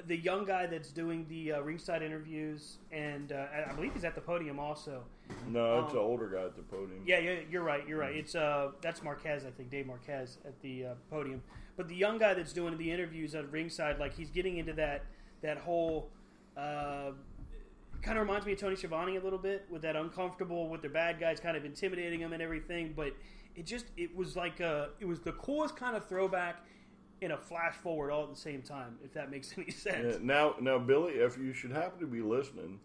The 0.08 0.18
young 0.18 0.44
guy 0.46 0.66
that's 0.66 0.92
doing 0.92 1.26
the 1.30 1.54
uh, 1.54 1.62
ringside 1.62 2.02
interviews, 2.02 2.80
and 2.92 3.32
uh, 3.32 3.46
I 3.70 3.72
believe 3.74 3.94
he's 3.94 4.04
at 4.04 4.14
the 4.14 4.22
podium 4.22 4.60
also. 4.60 5.04
No, 5.48 5.80
it's 5.86 5.92
Um, 5.94 6.00
an 6.00 6.04
older 6.04 6.28
guy 6.28 6.44
at 6.44 6.56
the 6.56 6.64
podium. 6.64 7.02
Yeah, 7.06 7.20
yeah, 7.20 7.40
you're 7.50 7.64
right. 7.64 7.88
You're 7.88 8.00
right. 8.00 8.16
It's 8.16 8.36
uh, 8.36 8.72
that's 8.82 9.02
Marquez, 9.04 9.46
I 9.46 9.52
think, 9.52 9.70
Dave 9.70 9.88
Marquez 9.88 10.38
at 10.46 10.60
the 10.62 10.86
uh, 10.88 10.94
podium. 11.10 11.42
But 11.78 11.88
the 11.88 11.96
young 11.96 12.18
guy 12.18 12.34
that's 12.34 12.52
doing 12.52 12.78
the 12.78 12.92
interviews 12.92 13.36
at 13.36 13.50
ringside, 13.52 14.00
like 14.00 14.14
he's 14.14 14.30
getting 14.32 14.58
into 14.58 14.74
that 14.74 15.06
that 15.42 15.58
whole. 15.58 16.10
Uh, 16.58 17.12
kind 18.02 18.18
of 18.18 18.26
reminds 18.26 18.46
me 18.46 18.54
of 18.54 18.60
Tony 18.60 18.76
Schiavone 18.78 19.18
a 19.18 19.22
little 19.22 19.40
bit 19.40 19.66
with 19.70 19.82
that 19.82 19.96
uncomfortable 19.98 20.70
with 20.70 20.82
their 20.82 20.90
bad 20.90 21.20
guys 21.20 21.38
kind 21.40 21.58
of 21.58 21.66
intimidating 21.66 22.20
him 22.22 22.32
and 22.34 22.42
everything. 22.42 22.94
But 22.96 23.14
it 23.56 23.66
just 23.66 23.86
it 23.98 24.14
was 24.16 24.36
like 24.36 24.60
a 24.60 24.90
it 25.00 25.06
was 25.06 25.20
the 25.22 25.34
coolest 25.34 25.76
kind 25.78 25.96
of 25.96 26.08
throwback 26.08 26.58
in 27.22 27.32
a 27.32 27.38
flash 27.38 27.74
forward 27.76 28.12
all 28.12 28.24
at 28.24 28.30
the 28.30 28.40
same 28.40 28.62
time. 28.62 28.98
If 29.04 29.14
that 29.14 29.30
makes 29.32 29.54
any 29.58 29.72
sense. 29.72 30.16
Yeah, 30.16 30.20
now, 30.22 30.56
now, 30.60 30.78
Billy, 30.80 31.14
if 31.14 31.38
you 31.38 31.54
should 31.54 31.72
happen 31.72 32.00
to 32.00 32.08
be 32.08 32.22
listening, 32.22 32.80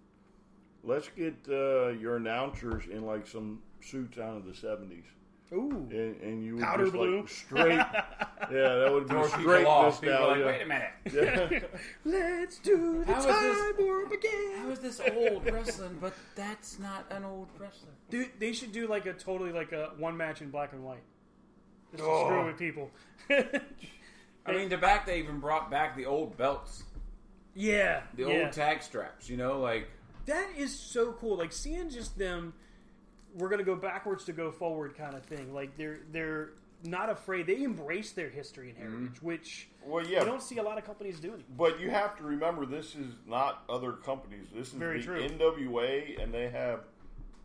let's 0.83 1.09
get 1.17 1.35
uh, 1.49 1.89
your 1.91 2.17
announcers 2.17 2.85
in 2.91 3.05
like 3.07 3.27
some 3.27 3.61
suits 3.81 4.19
out 4.19 4.37
of 4.37 4.45
the 4.47 4.55
seventies, 4.55 5.05
Ooh, 5.53 5.87
and, 5.91 6.21
and 6.23 6.45
you 6.45 6.55
would 6.57 6.65
Powder 6.65 6.85
just, 6.85 6.95
blue. 6.97 7.21
Like, 7.21 7.29
straight. 7.29 7.77
yeah, 8.51 8.77
that 8.77 8.89
would 8.93 9.05
be 9.07 9.11
Throw 9.15 9.27
straight 9.29 9.59
people 9.59 9.73
off. 9.73 10.03
Like, 10.03 10.45
wait 10.45 10.63
a 10.63 10.67
minute. 10.67 10.91
Yeah. 11.13 11.61
let's 12.05 12.59
do 12.59 13.05
the 13.05 13.13
How 13.13 13.19
is 13.21 13.27
this- 13.27 13.59
time 13.59 13.87
warp 13.87 14.11
again. 14.13 14.59
How 14.59 14.71
is 14.71 14.79
this 14.81 15.01
old 15.15 15.45
wrestling? 15.51 15.99
But 16.01 16.15
that's 16.35 16.79
not 16.79 17.05
an 17.11 17.25
old 17.25 17.49
wrestler. 17.59 17.91
Dude, 18.11 18.31
they 18.39 18.53
should 18.53 18.73
do 18.73 18.87
like 18.89 19.07
a 19.07 19.13
totally 19.13 19.53
like 19.53 19.73
a 19.73 19.91
one 19.99 20.17
match 20.17 20.41
in 20.43 20.51
black 20.51 20.73
and 20.73 20.83
white. 20.83 21.03
Just 21.93 22.03
to 22.03 22.11
Oh. 22.11 22.25
screw 22.27 22.47
with 22.47 22.59
people. 22.59 22.91
I 24.47 24.53
mean, 24.53 24.69
the 24.69 24.77
back 24.77 25.07
they 25.07 25.19
even 25.19 25.41
brought 25.41 25.71
back 25.71 25.97
the 25.97 26.07
old 26.07 26.37
belts, 26.37 26.85
yeah, 27.55 28.03
the 28.15 28.25
yeah. 28.25 28.45
old 28.45 28.53
tag 28.53 28.83
straps. 28.83 29.29
You 29.29 29.37
know, 29.37 29.59
like 29.61 29.89
that 30.27 30.49
is 30.57 30.79
so 30.79 31.13
cool. 31.13 31.37
Like 31.37 31.53
seeing 31.53 31.89
just 31.91 32.19
them, 32.19 32.53
we're 33.35 33.49
gonna 33.49 33.65
go 33.65 33.77
backwards 33.77 34.25
to 34.25 34.33
go 34.33 34.51
forward 34.51 34.97
kind 34.97 35.15
of 35.15 35.25
thing. 35.25 35.55
Like 35.55 35.77
they're 35.77 36.01
they're 36.13 36.51
not 36.85 37.09
afraid. 37.11 37.47
They 37.47 37.63
embrace 37.63 38.13
their 38.13 38.29
history 38.29 38.71
and 38.71 38.79
heritage, 38.79 39.17
mm-hmm. 39.17 39.27
which 39.27 39.69
Well, 39.85 40.07
yeah. 40.07 40.21
you 40.21 40.27
don't 40.27 40.43
see 40.43 40.59
a 40.59 40.63
lot 40.63 40.79
of 40.79 40.85
companies 40.85 41.19
doing. 41.19 41.43
But 41.57 41.81
you 41.81 41.91
have 41.91 42.17
to 42.19 42.25
remember, 42.25 42.67
this 42.67 42.95
is 42.95 43.15
not 43.27 43.65
other 43.71 43.93
companies. 43.93 44.49
This 44.55 44.69
is 44.69 44.75
Very 44.75 44.99
the 45.01 45.05
true. 45.07 45.29
NWA, 45.29 46.23
and 46.23 46.33
they 46.33 46.51
have 46.51 46.81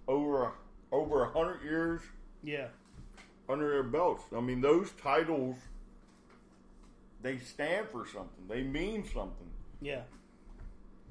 over 0.07 0.51
over 0.91 1.23
a 1.23 1.31
hundred 1.31 1.63
years 1.63 2.01
Yeah, 2.43 2.67
under 3.47 3.69
their 3.69 3.83
belts. 3.83 4.23
I 4.35 4.41
mean, 4.41 4.59
those 4.61 4.91
titles 5.01 5.55
they 7.21 7.37
stand 7.37 7.87
for 7.89 8.05
something. 8.07 8.47
They 8.47 8.63
mean 8.63 9.03
something. 9.05 9.49
yeah, 9.81 10.01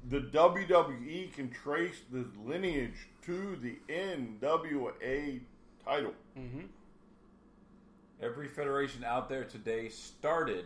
The 0.09 0.19
WWE 0.21 1.33
can 1.33 1.49
trace 1.51 2.01
the 2.11 2.25
lineage 2.45 3.07
to 3.23 3.55
the 3.57 3.77
NWA 3.91 5.39
title. 5.85 6.13
every 8.21 8.47
federation 8.47 9.03
out 9.03 9.29
there 9.29 9.43
today 9.43 9.89
started 9.89 10.65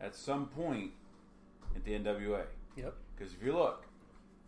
at 0.00 0.14
some 0.14 0.46
point 0.46 0.90
at 1.76 1.84
the 1.84 1.92
NWA. 1.98 2.44
yep, 2.76 2.94
Because 3.16 3.32
if 3.34 3.42
you 3.42 3.52
look, 3.52 3.86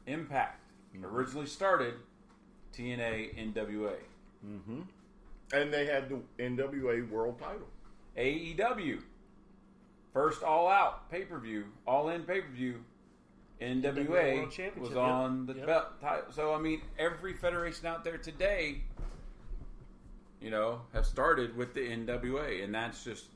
Impact 0.07 0.61
originally 1.05 1.47
started 1.47 1.95
TNA 2.77 3.53
NWA. 3.55 3.95
Mm-hmm. 4.47 4.81
And 5.55 5.73
they 5.73 5.87
had 5.87 6.09
the 6.09 6.21
NWA 6.43 7.09
World 7.11 7.39
title. 7.39 7.69
AEW, 8.17 9.01
first 10.13 10.43
All 10.43 10.69
Out 10.69 11.11
pay 11.11 11.23
per 11.23 11.39
view, 11.39 11.67
All 11.87 12.09
In 12.09 12.23
pay 12.23 12.41
per 12.41 12.51
view. 12.51 12.85
NWA 13.61 14.77
was 14.77 14.97
on 14.97 15.47
the 15.47 15.55
yep. 15.55 15.67
belt 15.67 16.01
title. 16.01 16.33
So 16.33 16.53
I 16.53 16.59
mean, 16.59 16.81
every 16.99 17.35
federation 17.35 17.87
out 17.87 18.03
there 18.03 18.19
today, 18.19 18.83
you 20.41 20.51
know, 20.51 20.81
have 20.93 21.07
started 21.07 21.57
with 21.57 21.73
the 21.73 21.81
NWA, 21.81 22.65
and 22.65 22.75
that's 22.75 23.05
just 23.05 23.27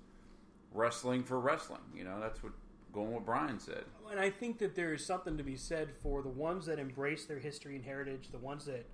wrestling 0.74 1.22
for 1.22 1.39
wrestling. 1.39 1.83
You 1.95 2.03
know, 2.05 2.18
that's 2.20 2.43
what 2.43 2.53
going 2.93 3.12
what 3.12 3.24
Brian 3.24 3.61
said. 3.61 3.85
and 4.11 4.18
I 4.18 4.31
think 4.31 4.59
that 4.59 4.74
there 4.74 4.95
is 4.95 5.05
something 5.05 5.37
to 5.37 5.45
be 5.45 5.57
said 5.57 5.91
for 6.03 6.22
the 6.22 6.29
ones 6.29 6.66
that 6.66 6.79
embrace 6.79 7.27
their 7.27 7.39
history 7.39 7.77
and 7.77 7.85
heritage, 7.85 8.29
the 8.33 8.39
ones 8.39 8.64
that 8.64 8.87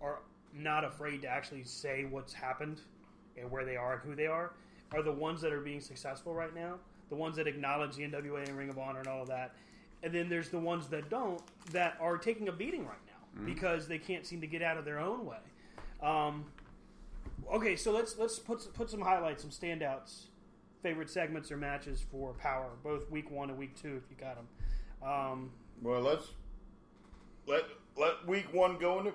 are 0.00 0.20
not 0.54 0.84
afraid 0.84 1.22
to 1.22 1.28
actually 1.28 1.64
say 1.64 2.04
what's 2.04 2.32
happened 2.32 2.80
and 3.36 3.50
where 3.50 3.64
they 3.64 3.76
are 3.76 3.94
and 3.94 4.02
who 4.02 4.14
they 4.14 4.26
are, 4.26 4.52
are 4.94 5.02
the 5.02 5.12
ones 5.12 5.40
that 5.40 5.52
are 5.52 5.60
being 5.60 5.80
successful 5.80 6.34
right 6.34 6.54
now. 6.54 6.74
The 7.08 7.16
ones 7.16 7.36
that 7.36 7.46
acknowledge 7.46 7.96
the 7.96 8.02
NWA 8.02 8.46
and 8.48 8.56
Ring 8.56 8.68
of 8.68 8.78
Honor 8.78 8.98
and 9.00 9.08
all 9.08 9.22
of 9.22 9.28
that. 9.28 9.54
And 10.02 10.12
then 10.12 10.28
there's 10.28 10.48
the 10.50 10.58
ones 10.58 10.88
that 10.88 11.08
don't, 11.08 11.40
that 11.72 11.96
are 12.00 12.18
taking 12.18 12.48
a 12.48 12.52
beating 12.52 12.84
right 12.84 12.98
now 13.06 13.44
because 13.44 13.86
they 13.88 13.98
can't 13.98 14.24
seem 14.26 14.40
to 14.40 14.46
get 14.46 14.62
out 14.62 14.76
of 14.76 14.84
their 14.84 14.98
own 14.98 15.24
way. 15.26 15.36
Um, 16.02 16.46
okay, 17.52 17.76
so 17.76 17.92
let's 17.92 18.16
let's 18.18 18.38
put 18.38 18.72
put 18.74 18.90
some 18.90 19.00
highlights, 19.00 19.42
some 19.42 19.50
standouts, 19.50 20.24
favorite 20.82 21.10
segments 21.10 21.50
or 21.50 21.56
matches 21.56 22.04
for 22.10 22.32
Power, 22.34 22.70
both 22.82 23.10
week 23.10 23.30
one 23.30 23.50
and 23.50 23.58
week 23.58 23.74
two, 23.80 24.00
if 24.02 24.10
you 24.10 24.16
got 24.18 24.36
them. 24.36 24.48
Um, 25.08 25.50
Well, 25.82 26.00
let's 26.00 26.28
let 27.46 27.64
let 27.96 28.26
week 28.26 28.52
one 28.52 28.78
go 28.78 28.98
into 29.00 29.12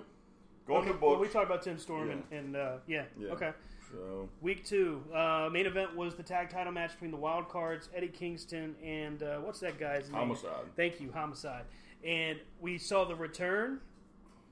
go 0.66 0.76
okay, 0.76 0.90
into 0.90 1.04
well, 1.04 1.18
we 1.18 1.28
talked 1.28 1.46
about 1.46 1.62
Tim 1.62 1.78
Storm 1.78 2.08
Yeah. 2.08 2.12
and, 2.14 2.24
and 2.32 2.56
uh, 2.56 2.76
yeah, 2.86 3.04
Yeah. 3.18 3.30
okay. 3.30 3.52
So 3.92 4.28
Week 4.40 4.64
two, 4.64 5.02
uh, 5.14 5.48
main 5.52 5.66
event 5.66 5.94
was 5.94 6.14
the 6.14 6.22
tag 6.22 6.48
title 6.50 6.72
match 6.72 6.92
between 6.92 7.10
the 7.10 7.16
Wild 7.18 7.48
Cards, 7.48 7.88
Eddie 7.94 8.08
Kingston, 8.08 8.74
and 8.82 9.22
uh, 9.22 9.36
what's 9.38 9.60
that 9.60 9.78
guy's 9.78 10.08
name? 10.08 10.18
Homicide. 10.18 10.64
Thank 10.76 11.00
you, 11.00 11.10
Homicide. 11.12 11.64
And 12.04 12.38
we 12.60 12.78
saw 12.78 13.04
the 13.04 13.14
return 13.14 13.80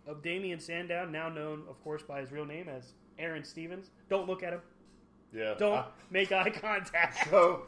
of 0.07 0.23
Damien 0.23 0.61
Sandow, 0.61 1.07
now 1.07 1.29
known, 1.29 1.63
of 1.71 1.83
course, 1.83 2.03
by 2.03 2.21
his 2.21 2.31
real 2.31 2.45
name 2.45 2.69
as 2.69 2.93
Aaron 3.19 3.43
Stevens. 3.45 3.91
Don't 4.11 4.27
look 4.29 4.43
at 4.43 4.53
him. 4.53 4.61
yeah, 5.33 5.55
Don't 5.59 5.79
I- 5.79 5.87
make 6.11 6.33
eye 6.33 6.51
contact. 6.51 7.27
So 7.31 7.63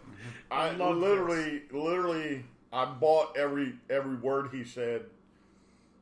I, 0.50 0.70
love 0.72 0.96
literally, 0.98 1.62
literally, 1.72 2.44
I 2.72 2.84
bought 2.84 3.36
every 3.36 3.74
every 3.88 4.16
word 4.16 4.50
he 4.52 4.62
said, 4.64 5.02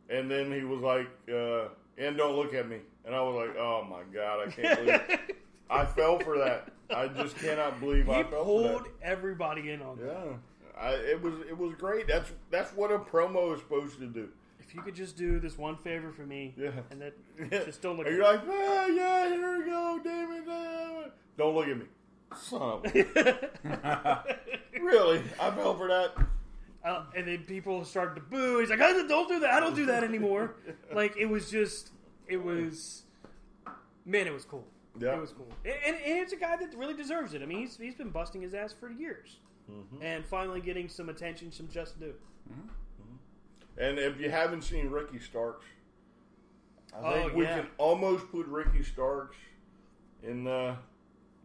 and 0.08 0.28
then 0.30 0.50
he 0.52 0.64
was 0.64 0.80
like, 0.80 1.08
uh, 1.32 1.68
"And 1.96 2.16
don't 2.16 2.34
look 2.36 2.54
at 2.54 2.68
me," 2.68 2.78
and 3.04 3.14
I 3.14 3.20
was 3.22 3.46
like, 3.46 3.56
"Oh 3.56 3.86
my 3.88 4.02
god, 4.12 4.48
I 4.48 4.50
can't 4.50 4.78
believe." 4.84 5.20
I 5.70 5.84
fell 5.86 6.18
for 6.18 6.38
that. 6.38 6.68
I 6.94 7.06
just 7.08 7.36
cannot 7.36 7.78
believe 7.80 8.06
he 8.06 8.12
I 8.12 8.22
fell 8.24 8.40
for 8.40 8.44
pulled 8.44 8.84
that. 8.84 8.90
everybody 9.02 9.70
in 9.70 9.80
on 9.82 9.98
that. 9.98 10.06
Yeah, 10.06 10.80
I, 10.80 10.90
it 10.94 11.22
was 11.22 11.34
it 11.48 11.56
was 11.56 11.74
great. 11.74 12.08
That's 12.08 12.30
that's 12.50 12.72
what 12.72 12.90
a 12.90 12.98
promo 12.98 13.54
is 13.54 13.60
supposed 13.60 13.98
to 14.00 14.06
do. 14.06 14.28
If 14.58 14.74
you 14.74 14.82
could 14.82 14.94
just 14.94 15.16
do 15.16 15.38
this 15.40 15.56
one 15.58 15.76
favor 15.76 16.12
for 16.12 16.22
me, 16.26 16.54
Yeah. 16.56 16.70
and 16.90 17.00
that 17.02 17.14
just 17.66 17.82
don't 17.82 17.96
look 17.96 18.06
you're 18.06 18.18
me. 18.18 18.22
like, 18.24 18.40
ah, 18.48 18.86
yeah, 18.86 19.28
here 19.28 19.58
we 19.58 19.64
go, 19.64 20.00
damn 20.02 20.32
it, 20.32 20.44
damn 20.46 21.04
it. 21.04 21.12
Don't 21.38 21.54
look 21.54 21.66
at 21.68 21.76
me. 21.78 21.86
Son 22.36 22.62
of 22.62 22.84
Really? 24.80 25.22
I 25.40 25.50
fell 25.50 25.76
for 25.76 25.88
that. 25.88 26.14
Uh, 26.84 27.04
and 27.16 27.26
then 27.28 27.38
people 27.46 27.84
started 27.84 28.14
to 28.14 28.20
boo. 28.22 28.58
He's 28.60 28.70
like, 28.70 28.80
I 28.80 28.92
don't 29.06 29.28
do 29.28 29.40
that. 29.40 29.50
I 29.50 29.60
don't 29.60 29.74
do 29.76 29.86
that 29.86 30.02
anymore. 30.04 30.54
like 30.94 31.16
it 31.16 31.26
was 31.26 31.50
just, 31.50 31.90
it 32.28 32.42
was, 32.42 33.02
man, 34.06 34.26
it 34.26 34.32
was 34.32 34.44
cool. 34.44 34.64
Yeah. 34.98 35.14
It 35.16 35.20
was 35.20 35.32
cool, 35.32 35.48
and, 35.64 35.74
and, 35.86 35.96
and 35.96 36.18
it's 36.18 36.32
a 36.32 36.36
guy 36.36 36.56
that 36.56 36.74
really 36.76 36.94
deserves 36.94 37.32
it. 37.34 37.42
I 37.42 37.46
mean, 37.46 37.60
he's 37.60 37.76
he's 37.76 37.94
been 37.94 38.10
busting 38.10 38.42
his 38.42 38.54
ass 38.54 38.72
for 38.72 38.90
years, 38.90 39.36
Mm-hmm. 39.70 40.02
and 40.02 40.24
finally 40.26 40.60
getting 40.60 40.88
some 40.88 41.08
attention, 41.08 41.52
some 41.52 41.68
just 41.68 42.00
due. 42.00 42.14
And 43.78 43.98
if 43.98 44.20
you 44.20 44.30
haven't 44.30 44.62
seen 44.62 44.90
Ricky 44.90 45.18
Starks, 45.18 45.64
I 46.94 46.98
Oh, 46.98 47.12
think 47.14 47.34
we 47.34 47.44
yeah. 47.44 47.60
can 47.60 47.68
almost 47.78 48.30
put 48.30 48.46
Ricky 48.46 48.82
Starks 48.82 49.36
in 50.22 50.44
the 50.44 50.76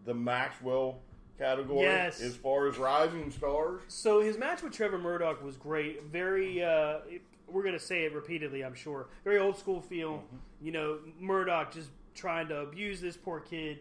the 0.06 0.14
Maxwell 0.14 1.00
category 1.38 1.82
Yes. 1.84 2.22
as 2.22 2.36
far 2.36 2.68
as 2.68 2.78
rising 2.78 3.32
stars. 3.32 3.82
So 3.88 4.22
his 4.22 4.38
match 4.38 4.62
with 4.64 4.74
Trevor 4.74 4.98
Murdoch 5.00 5.44
was 5.44 5.58
great. 5.58 6.04
Very, 6.04 6.64
uh, 6.64 7.00
we're 7.48 7.64
going 7.64 7.74
to 7.74 7.80
say 7.80 8.06
it 8.06 8.14
repeatedly, 8.14 8.64
I'm 8.64 8.76
sure. 8.76 9.08
Very 9.24 9.40
old 9.40 9.58
school 9.58 9.82
feel. 9.82 10.24
You 10.62 10.72
know, 10.72 11.00
Murdoch 11.20 11.74
just 11.74 11.90
trying 12.16 12.48
to 12.48 12.62
abuse 12.62 13.02
this 13.02 13.18
poor 13.18 13.40
kid, 13.40 13.80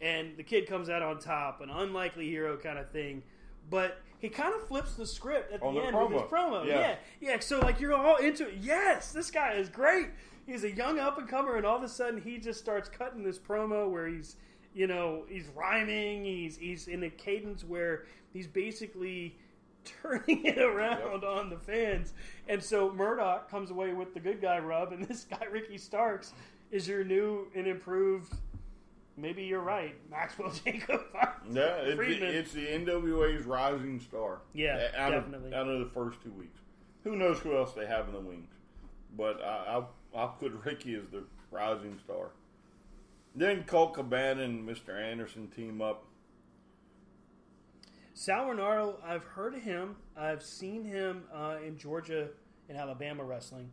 and 0.00 0.36
the 0.36 0.42
kid 0.42 0.66
comes 0.66 0.88
out 0.88 1.02
on 1.02 1.18
top, 1.18 1.60
an 1.60 1.70
unlikely 1.70 2.28
hero 2.28 2.56
kind 2.56 2.78
of 2.78 2.90
thing. 2.90 3.22
But 3.70 3.98
he 4.18 4.28
kind 4.28 4.54
of 4.54 4.66
flips 4.66 4.94
the 4.94 5.06
script 5.06 5.52
at 5.52 5.62
On 5.62 5.74
the 5.74 5.80
oh, 5.80 5.82
the 5.82 5.88
end 5.88 6.12
with 6.12 6.22
his 6.22 6.30
promo. 6.30 6.66
Yeah. 6.66 6.80
Yeah. 6.80 6.96
yeah, 7.20 7.40
So 7.40 7.60
like 7.60 7.80
you're 7.80 7.94
all 7.94 8.16
into 8.16 8.48
it. 8.48 8.58
Yes, 8.60 9.12
this 9.12 9.30
guy 9.30 9.52
is 9.52 9.68
great. 9.68 10.08
He's 10.46 10.64
a 10.64 10.70
young 10.70 10.98
up 10.98 11.18
and 11.18 11.28
comer, 11.28 11.56
and 11.56 11.64
all 11.64 11.76
of 11.76 11.82
a 11.82 11.88
sudden 11.88 12.20
he 12.20 12.38
just 12.38 12.58
starts 12.58 12.88
cutting 12.88 13.22
this 13.22 13.38
promo 13.38 13.90
where 13.90 14.06
he's, 14.06 14.36
you 14.74 14.86
know, 14.86 15.24
he's 15.28 15.46
rhyming. 15.54 16.24
He's 16.24 16.56
he's 16.56 16.88
in 16.88 17.02
a 17.04 17.10
cadence 17.10 17.64
where 17.64 18.04
he's 18.32 18.46
basically 18.46 19.36
turning 20.02 20.44
it 20.44 20.58
around 20.58 21.24
on 21.24 21.50
the 21.50 21.58
fans. 21.58 22.12
And 22.48 22.62
so 22.62 22.92
Murdoch 22.92 23.50
comes 23.50 23.70
away 23.70 23.92
with 23.92 24.14
the 24.14 24.20
good 24.20 24.40
guy 24.40 24.58
rub, 24.58 24.92
and 24.92 25.04
this 25.04 25.24
guy 25.24 25.44
Ricky 25.50 25.78
Starks 25.78 26.32
is 26.74 26.88
your 26.88 27.04
new 27.04 27.46
and 27.54 27.68
improved. 27.68 28.34
Maybe 29.16 29.44
you're 29.44 29.60
right, 29.60 29.94
Maxwell 30.10 30.50
Jacob. 30.64 31.02
Yeah, 31.48 31.76
it's 31.76 31.96
the, 31.96 32.38
it's 32.38 32.52
the 32.52 32.66
NWA's 32.66 33.46
rising 33.46 34.00
star. 34.00 34.40
Yeah, 34.52 34.88
out 34.96 35.12
definitely. 35.12 35.52
Of, 35.52 35.54
out 35.54 35.68
of 35.68 35.78
the 35.78 35.90
first 35.94 36.20
two 36.22 36.32
weeks, 36.32 36.58
who 37.04 37.14
knows 37.14 37.38
who 37.38 37.56
else 37.56 37.72
they 37.74 37.86
have 37.86 38.08
in 38.08 38.14
the 38.14 38.20
wings? 38.20 38.50
But 39.16 39.40
I, 39.40 39.66
I'll 39.68 39.90
I'll 40.16 40.30
put 40.30 40.52
Ricky 40.64 40.96
as 40.96 41.04
the 41.12 41.22
rising 41.52 41.96
star. 42.04 42.30
Then 43.36 43.62
Colt 43.64 43.94
Cabana 43.94 44.42
and 44.42 44.68
Mr. 44.68 45.00
Anderson 45.00 45.48
team 45.48 45.80
up. 45.80 46.04
Sal 48.14 48.46
Rinauro, 48.46 48.96
I've 49.04 49.24
heard 49.24 49.54
of 49.54 49.62
him. 49.62 49.96
I've 50.16 50.42
seen 50.42 50.84
him 50.84 51.24
uh, 51.32 51.56
in 51.64 51.76
Georgia 51.76 52.28
and 52.68 52.78
Alabama 52.78 53.24
wrestling, 53.24 53.70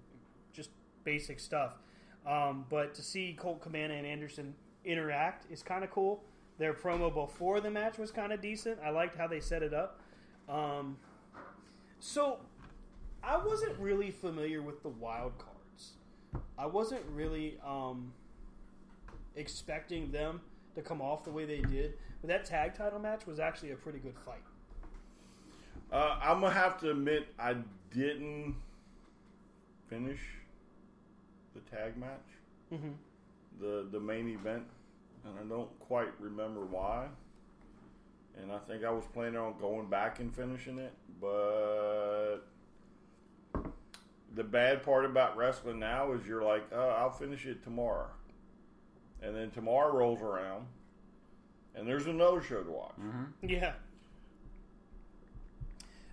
just 0.53 0.69
basic 1.03 1.39
stuff. 1.39 1.77
Um, 2.25 2.65
but 2.69 2.93
to 2.95 3.01
see 3.01 3.33
Colt 3.37 3.61
Cabana 3.61 3.93
and 3.93 4.05
Anderson 4.05 4.53
interact 4.85 5.51
is 5.51 5.63
kind 5.63 5.83
of 5.83 5.89
cool. 5.91 6.23
Their 6.59 6.73
promo 6.73 7.13
before 7.13 7.59
the 7.59 7.71
match 7.71 7.97
was 7.97 8.11
kind 8.11 8.31
of 8.31 8.41
decent. 8.41 8.77
I 8.83 8.91
liked 8.91 9.15
how 9.15 9.27
they 9.27 9.39
set 9.39 9.63
it 9.63 9.73
up. 9.73 9.99
Um, 10.47 10.97
so 11.99 12.39
I 13.23 13.37
wasn't 13.37 13.77
really 13.79 14.11
familiar 14.11 14.61
with 14.61 14.83
the 14.83 14.89
wild 14.89 15.33
cards. 15.37 15.93
I 16.57 16.67
wasn't 16.67 17.03
really 17.11 17.57
um, 17.65 18.13
expecting 19.35 20.11
them 20.11 20.41
to 20.75 20.81
come 20.81 21.01
off 21.01 21.23
the 21.23 21.31
way 21.31 21.45
they 21.45 21.61
did. 21.61 21.93
But 22.21 22.27
that 22.29 22.45
tag 22.45 22.75
title 22.75 22.99
match 22.99 23.25
was 23.25 23.39
actually 23.39 23.71
a 23.71 23.75
pretty 23.75 23.99
good 23.99 24.15
fight. 24.25 24.43
Uh, 25.91 26.17
I'm 26.21 26.41
gonna 26.41 26.53
have 26.53 26.79
to 26.81 26.91
admit 26.91 27.27
I 27.37 27.55
didn't 27.93 28.55
finish 29.89 30.19
the 31.53 31.59
tag 31.61 31.97
match, 31.97 32.19
Mhm. 32.71 32.95
the 33.59 33.87
the 33.91 33.99
main 33.99 34.27
event, 34.29 34.65
and 35.25 35.37
I 35.39 35.43
don't 35.43 35.77
quite 35.79 36.19
remember 36.19 36.65
why. 36.65 37.09
And 38.37 38.51
I 38.51 38.59
think 38.59 38.83
I 38.85 38.89
was 38.91 39.05
planning 39.07 39.35
on 39.37 39.57
going 39.59 39.89
back 39.89 40.19
and 40.19 40.33
finishing 40.33 40.79
it, 40.79 40.93
but 41.19 42.39
the 44.33 44.43
bad 44.43 44.83
part 44.83 45.03
about 45.03 45.35
wrestling 45.35 45.79
now 45.79 46.13
is 46.13 46.25
you're 46.25 46.41
like, 46.43 46.63
oh, 46.71 46.89
I'll 46.89 47.11
finish 47.11 47.45
it 47.45 47.61
tomorrow, 47.63 48.09
and 49.21 49.35
then 49.35 49.51
tomorrow 49.51 49.93
rolls 49.93 50.21
around, 50.21 50.67
and 51.75 51.85
there's 51.85 52.05
another 52.07 52.41
show 52.41 52.63
to 52.63 52.71
watch. 52.71 52.95
Yeah. 53.41 53.73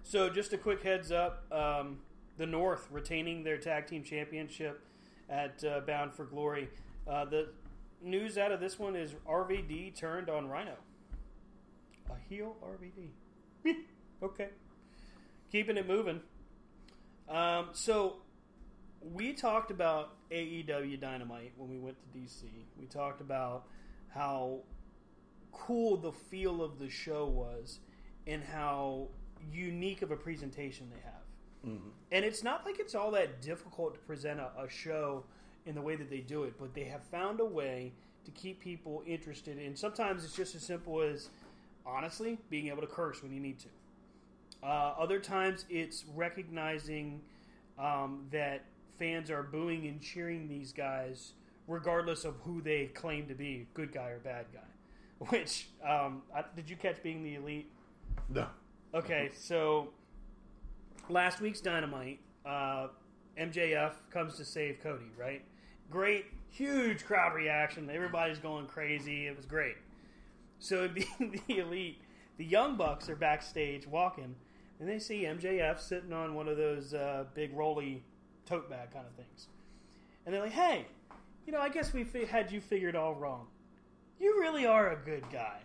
So, 0.03 0.29
just 0.31 0.53
a 0.53 0.59
quick 0.59 0.83
heads 0.83 1.13
up: 1.13 1.45
um, 1.53 2.01
the 2.37 2.47
North 2.47 2.91
retaining 2.91 3.45
their 3.45 3.59
tag 3.59 3.87
team 3.87 4.03
championship 4.03 4.83
at 5.29 5.63
uh, 5.65 5.81
Bound 5.81 6.13
for 6.13 6.25
Glory. 6.25 6.69
Uh, 7.07 7.25
the 7.25 7.49
news 8.03 8.39
out 8.39 8.53
of 8.53 8.61
this 8.61 8.79
one 8.79 8.97
is 8.97 9.15
RVD 9.29 9.97
turned 9.97 10.29
on 10.29 10.49
Rhino. 10.49 10.77
A 12.11 12.15
heel 12.29 12.57
RVD. 12.65 13.75
okay, 14.23 14.49
keeping 15.51 15.77
it 15.77 15.87
moving. 15.87 16.21
Um, 17.29 17.69
so, 17.73 18.17
we 19.03 19.35
talked 19.35 19.71
about 19.71 20.15
AEW 20.31 20.99
Dynamite 21.01 21.53
when 21.57 21.69
we 21.69 21.79
went 21.79 21.97
to 22.01 22.19
DC. 22.19 22.45
We 22.79 22.87
talked 22.87 23.21
about 23.21 23.67
how 24.09 24.61
cool 25.53 25.97
the 25.97 26.13
feel 26.13 26.63
of 26.63 26.79
the 26.79 26.89
show 26.89 27.27
was 27.27 27.81
and 28.27 28.43
how 28.43 29.09
unique 29.53 30.03
of 30.03 30.11
a 30.11 30.17
presentation 30.17 30.91
they 30.91 31.01
have. 31.65 31.89
And 32.13 32.25
it's 32.25 32.43
not 32.43 32.65
like 32.65 32.79
it's 32.79 32.95
all 32.95 33.11
that 33.13 33.41
difficult 33.43 33.95
to 33.95 34.01
present 34.01 34.41
a, 34.41 34.51
a 34.59 34.69
show 34.69 35.25
in 35.67 35.75
the 35.75 35.83
way 35.83 35.97
that 35.97 36.09
they 36.09 36.21
do 36.21 36.45
it, 36.45 36.55
but 36.59 36.75
they 36.75 36.85
have 36.85 37.05
found 37.05 37.41
a 37.41 37.45
way 37.45 37.93
to 38.25 38.31
keep 38.31 38.61
people 38.61 39.03
interested. 39.07 39.59
And 39.59 39.79
sometimes 39.79 40.25
it's 40.25 40.35
just 40.35 40.55
as 40.55 40.63
simple 40.63 41.01
as, 41.03 41.29
honestly, 41.85 42.39
being 42.51 42.69
able 42.69 42.81
to 42.81 42.87
curse 42.87 43.23
when 43.23 43.33
you 43.33 43.41
need 43.41 43.59
to. 43.61 43.69
Uh, 44.63 44.95
other 44.99 45.21
times 45.21 45.65
it's 45.71 46.05
recognizing 46.15 47.21
um, 47.79 48.27
that 48.33 48.65
fans 48.99 49.31
are 49.31 49.43
booing 49.43 49.87
and 49.87 50.01
cheering 50.01 50.49
these 50.49 50.73
guys 50.73 51.33
regardless 51.69 52.25
of 52.25 52.35
who 52.45 52.61
they 52.63 52.87
claim 52.87 53.27
to 53.27 53.35
be, 53.35 53.69
good 53.75 53.93
guy 53.93 54.09
or 54.09 54.19
bad 54.19 54.47
guy. 54.53 54.61
Which 55.29 55.69
um, 55.87 56.23
I, 56.35 56.45
did 56.57 56.69
you 56.69 56.77
catch 56.77 57.03
being 57.03 57.23
the 57.23 57.37
elite? 57.37 57.71
No. 58.29 58.47
Okay, 58.95 59.31
so 59.39 59.91
last 61.09 61.41
week's 61.41 61.61
Dynamite, 61.61 62.21
uh, 62.47 62.89
MJF 63.39 63.93
comes 64.11 64.37
to 64.37 64.45
save 64.45 64.81
Cody, 64.83 65.11
right? 65.17 65.43
Great, 65.91 66.27
huge 66.51 67.05
crowd 67.05 67.35
reaction. 67.35 67.89
Everybody's 67.91 68.39
going 68.39 68.67
crazy. 68.67 69.27
It 69.27 69.37
was 69.37 69.47
great. 69.47 69.77
So, 70.59 70.89
being 70.89 71.41
the 71.47 71.59
elite, 71.59 72.01
the 72.37 72.45
Young 72.45 72.77
Bucks 72.77 73.09
are 73.09 73.17
backstage 73.17 73.87
walking, 73.87 74.35
and 74.81 74.89
they 74.89 74.99
see 74.99 75.23
MJF 75.23 75.81
sitting 75.81 76.13
on 76.13 76.35
one 76.35 76.49
of 76.49 76.57
those 76.57 76.95
uh, 76.95 77.25
big 77.35 77.57
rolly 77.57 78.03
tote 78.47 78.69
bag 78.69 78.93
kind 78.93 79.07
of 79.07 79.13
things. 79.13 79.49
And 80.27 80.35
they're 80.35 80.43
like, 80.43 80.53
hey, 80.53 80.87
you 81.47 81.53
know, 81.53 81.61
I 81.61 81.69
guess 81.69 81.93
we 81.93 82.05
fi- 82.05 82.27
had 82.27 82.53
you 82.53 82.61
figured 82.61 82.97
all 82.97 83.15
wrong. 83.15 83.47
You 84.21 84.41
really 84.41 84.67
are 84.67 84.93
a 84.93 84.97
good 84.97 85.25
guy. 85.33 85.59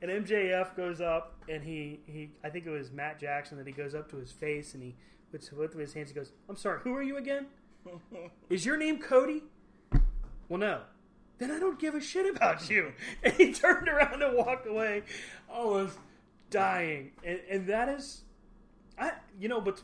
And 0.00 0.10
MJF 0.10 0.76
goes 0.76 1.00
up 1.00 1.34
and 1.48 1.62
he, 1.62 2.00
he 2.06 2.30
I 2.44 2.50
think 2.50 2.66
it 2.66 2.70
was 2.70 2.92
Matt 2.92 3.18
Jackson 3.18 3.58
that 3.58 3.66
he 3.66 3.72
goes 3.72 3.94
up 3.94 4.10
to 4.10 4.16
his 4.16 4.30
face 4.30 4.74
and 4.74 4.82
he 4.82 4.94
puts 5.32 5.48
both 5.48 5.74
of 5.74 5.80
his 5.80 5.92
hands. 5.92 6.10
He 6.10 6.14
goes, 6.14 6.32
"I'm 6.48 6.56
sorry, 6.56 6.80
who 6.82 6.94
are 6.94 7.02
you 7.02 7.16
again? 7.16 7.46
Is 8.50 8.64
your 8.64 8.76
name 8.76 8.98
Cody?" 8.98 9.42
Well, 10.48 10.58
no. 10.58 10.80
Then 11.38 11.50
I 11.50 11.58
don't 11.58 11.78
give 11.78 11.94
a 11.94 12.00
shit 12.00 12.34
about 12.34 12.68
you. 12.68 12.92
And 13.22 13.32
he 13.34 13.52
turned 13.52 13.88
around 13.88 14.22
and 14.22 14.36
walked 14.36 14.66
away, 14.66 15.02
almost 15.48 15.98
dying. 16.50 17.12
And, 17.24 17.40
and 17.50 17.66
that 17.68 17.88
is, 17.88 18.22
I 18.98 19.12
you 19.38 19.48
know, 19.48 19.60
but 19.60 19.82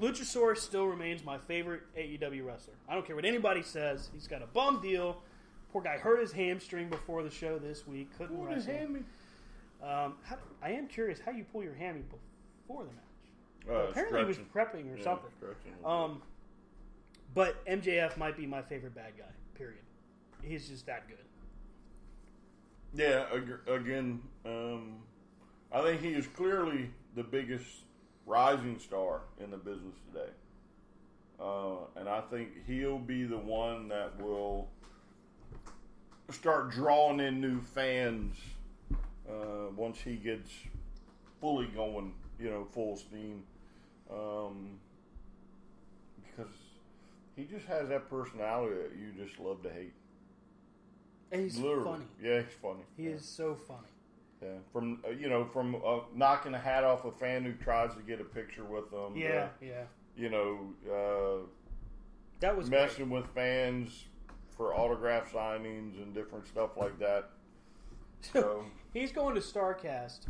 Luchasaurus 0.00 0.58
still 0.58 0.86
remains 0.86 1.24
my 1.24 1.38
favorite 1.38 1.82
AEW 1.96 2.44
wrestler. 2.44 2.74
I 2.88 2.94
don't 2.94 3.06
care 3.06 3.16
what 3.16 3.24
anybody 3.24 3.62
says. 3.62 4.10
He's 4.12 4.26
got 4.26 4.42
a 4.42 4.46
bum 4.46 4.80
deal. 4.80 5.22
Poor 5.72 5.82
guy 5.82 5.98
hurt 5.98 6.20
his 6.20 6.32
hamstring 6.32 6.88
before 6.88 7.22
the 7.22 7.30
show 7.30 7.58
this 7.58 7.86
week. 7.86 8.08
Couldn't 8.16 8.36
is 8.50 8.66
wrestle. 8.66 8.72
hammy? 8.72 9.00
Um, 9.86 10.14
how, 10.24 10.36
I 10.62 10.70
am 10.70 10.88
curious 10.88 11.20
how 11.24 11.30
you 11.30 11.44
pull 11.44 11.62
your 11.62 11.74
hammy 11.74 12.02
before 12.66 12.84
the 12.84 12.90
match. 12.90 13.70
Uh, 13.70 13.90
Apparently, 13.90 14.20
he 14.20 14.26
was 14.26 14.38
prepping 14.38 14.92
or 14.92 14.96
Yeah, 14.96 15.04
something. 15.04 15.30
Um, 15.84 16.22
but 17.34 17.64
MJF 17.66 18.16
might 18.16 18.36
be 18.36 18.46
my 18.46 18.62
favorite 18.62 18.94
bad 18.94 19.16
guy. 19.16 19.24
Period. 19.54 19.82
He's 20.42 20.68
just 20.68 20.86
that 20.86 21.06
good. 21.08 21.18
Yeah, 22.94 23.26
ag- 23.32 23.68
again, 23.68 24.22
um, 24.44 24.96
I 25.72 25.82
think 25.82 26.00
he 26.00 26.14
is 26.14 26.26
clearly 26.26 26.90
the 27.14 27.22
biggest 27.22 27.66
rising 28.24 28.78
star 28.78 29.20
in 29.38 29.50
the 29.50 29.56
business 29.56 29.94
today. 30.12 30.30
Uh, 31.38 31.84
and 31.96 32.08
I 32.08 32.22
think 32.22 32.66
he'll 32.66 32.98
be 32.98 33.24
the 33.24 33.38
one 33.38 33.88
that 33.88 34.18
will 34.20 34.68
start 36.30 36.70
drawing 36.70 37.20
in 37.20 37.40
new 37.40 37.60
fans 37.60 38.36
uh, 39.28 39.70
once 39.76 40.00
he 40.00 40.16
gets 40.16 40.50
fully 41.40 41.66
going, 41.66 42.14
you 42.38 42.50
know, 42.50 42.64
full 42.72 42.96
steam. 42.96 43.42
Um, 44.10 44.78
because 46.16 46.52
he 47.34 47.44
just 47.44 47.66
has 47.66 47.88
that 47.88 48.08
personality 48.08 48.74
that 48.76 48.92
you 48.98 49.24
just 49.26 49.38
love 49.40 49.62
to 49.62 49.70
hate. 49.70 49.94
And 51.32 51.42
he's 51.42 51.58
Literally. 51.58 51.84
funny. 51.84 52.04
Yeah, 52.22 52.40
he's 52.42 52.54
funny. 52.62 52.82
He 52.96 53.04
yeah. 53.04 53.10
is 53.10 53.24
so 53.24 53.54
funny. 53.54 53.80
Yeah, 54.42 54.48
from 54.70 55.02
uh, 55.06 55.10
you 55.10 55.28
know, 55.28 55.44
from 55.46 55.74
uh, 55.76 56.00
knocking 56.14 56.52
a 56.54 56.58
hat 56.58 56.84
off 56.84 57.04
a 57.06 57.10
fan 57.10 57.42
who 57.42 57.52
tries 57.54 57.94
to 57.94 58.02
get 58.02 58.20
a 58.20 58.24
picture 58.24 58.64
with 58.64 58.90
them. 58.90 59.14
to, 59.14 59.18
Yeah, 59.20 59.48
yeah. 59.62 59.84
you 60.14 60.28
know, 60.28 60.74
uh, 60.86 61.46
That 62.40 62.56
was 62.56 62.68
great. 62.68 62.82
messing 62.82 63.08
with 63.10 63.26
fans 63.34 64.04
for 64.56 64.74
autograph 64.74 65.32
signings 65.32 66.00
and 66.02 66.14
different 66.14 66.46
stuff 66.46 66.76
like 66.76 66.98
that. 66.98 67.30
So 68.32 68.64
He's 68.96 69.12
going 69.12 69.34
to 69.34 69.42
Starrcast 69.42 70.20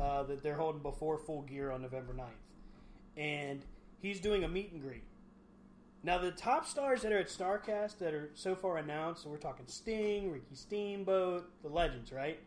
uh, 0.00 0.22
that 0.22 0.42
they're 0.42 0.54
holding 0.54 0.80
before 0.80 1.18
Full 1.18 1.42
Gear 1.42 1.70
on 1.70 1.82
November 1.82 2.14
9th. 2.14 3.20
And 3.20 3.60
he's 4.00 4.18
doing 4.18 4.44
a 4.44 4.48
meet 4.48 4.72
and 4.72 4.80
greet. 4.80 5.04
Now, 6.02 6.16
the 6.16 6.30
top 6.30 6.66
stars 6.66 7.02
that 7.02 7.12
are 7.12 7.18
at 7.18 7.28
Starrcast 7.28 7.98
that 7.98 8.14
are 8.14 8.30
so 8.32 8.54
far 8.54 8.78
announced, 8.78 9.24
so 9.24 9.28
we're 9.28 9.36
talking 9.36 9.66
Sting, 9.68 10.32
Ricky 10.32 10.54
Steamboat, 10.54 11.50
the 11.62 11.68
legends, 11.68 12.12
right? 12.12 12.38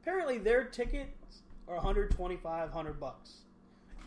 Apparently, 0.00 0.38
their 0.38 0.62
tickets 0.62 1.42
are 1.66 1.74
125, 1.74 2.68
100 2.68 3.00
bucks. 3.00 3.38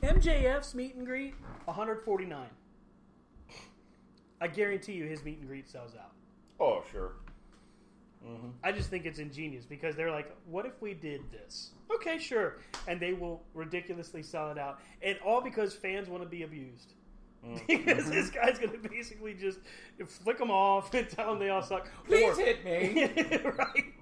MJF's 0.02 0.74
meet 0.74 0.96
and 0.96 1.06
greet 1.06 1.34
149. 1.66 2.48
I 4.40 4.48
guarantee 4.48 4.94
you 4.94 5.04
his 5.04 5.26
meet 5.26 5.40
and 5.40 5.50
greet 5.50 5.68
sells 5.68 5.96
out. 5.96 6.14
Oh, 6.62 6.82
sure. 6.94 7.16
I 8.64 8.72
just 8.72 8.90
think 8.90 9.06
it's 9.06 9.20
ingenious 9.20 9.66
because 9.66 9.96
they're 9.96 10.12
like, 10.12 10.36
what 10.46 10.66
if 10.66 10.82
we 10.82 10.94
did 10.94 11.22
this? 11.32 11.72
Okay, 11.94 12.18
sure. 12.18 12.58
And 12.88 13.00
they 13.00 13.14
will 13.14 13.44
ridiculously 13.54 14.24
sell 14.24 14.52
it 14.52 14.58
out. 14.58 14.80
And 15.02 15.18
all 15.26 15.42
because 15.42 15.74
fans 15.74 16.10
want 16.10 16.24
to 16.24 16.30
be 16.30 16.44
abused. 16.44 16.94
Mm. 17.46 17.62
because 17.68 18.04
mm-hmm. 18.04 18.12
this 18.12 18.30
guy's 18.30 18.60
going 18.60 18.72
to 18.72 18.90
basically 18.90 19.34
just 19.34 19.60
flick 20.08 20.38
them 20.40 20.52
off 20.52 20.94
and 20.94 21.10
tell 21.10 21.30
them 21.30 21.40
they 21.40 21.50
all 21.50 21.62
suck. 21.62 21.88
Please 22.06 22.38
Or- 22.38 22.44
hit 22.44 22.66
me. 22.66 23.40
right. 23.58 23.94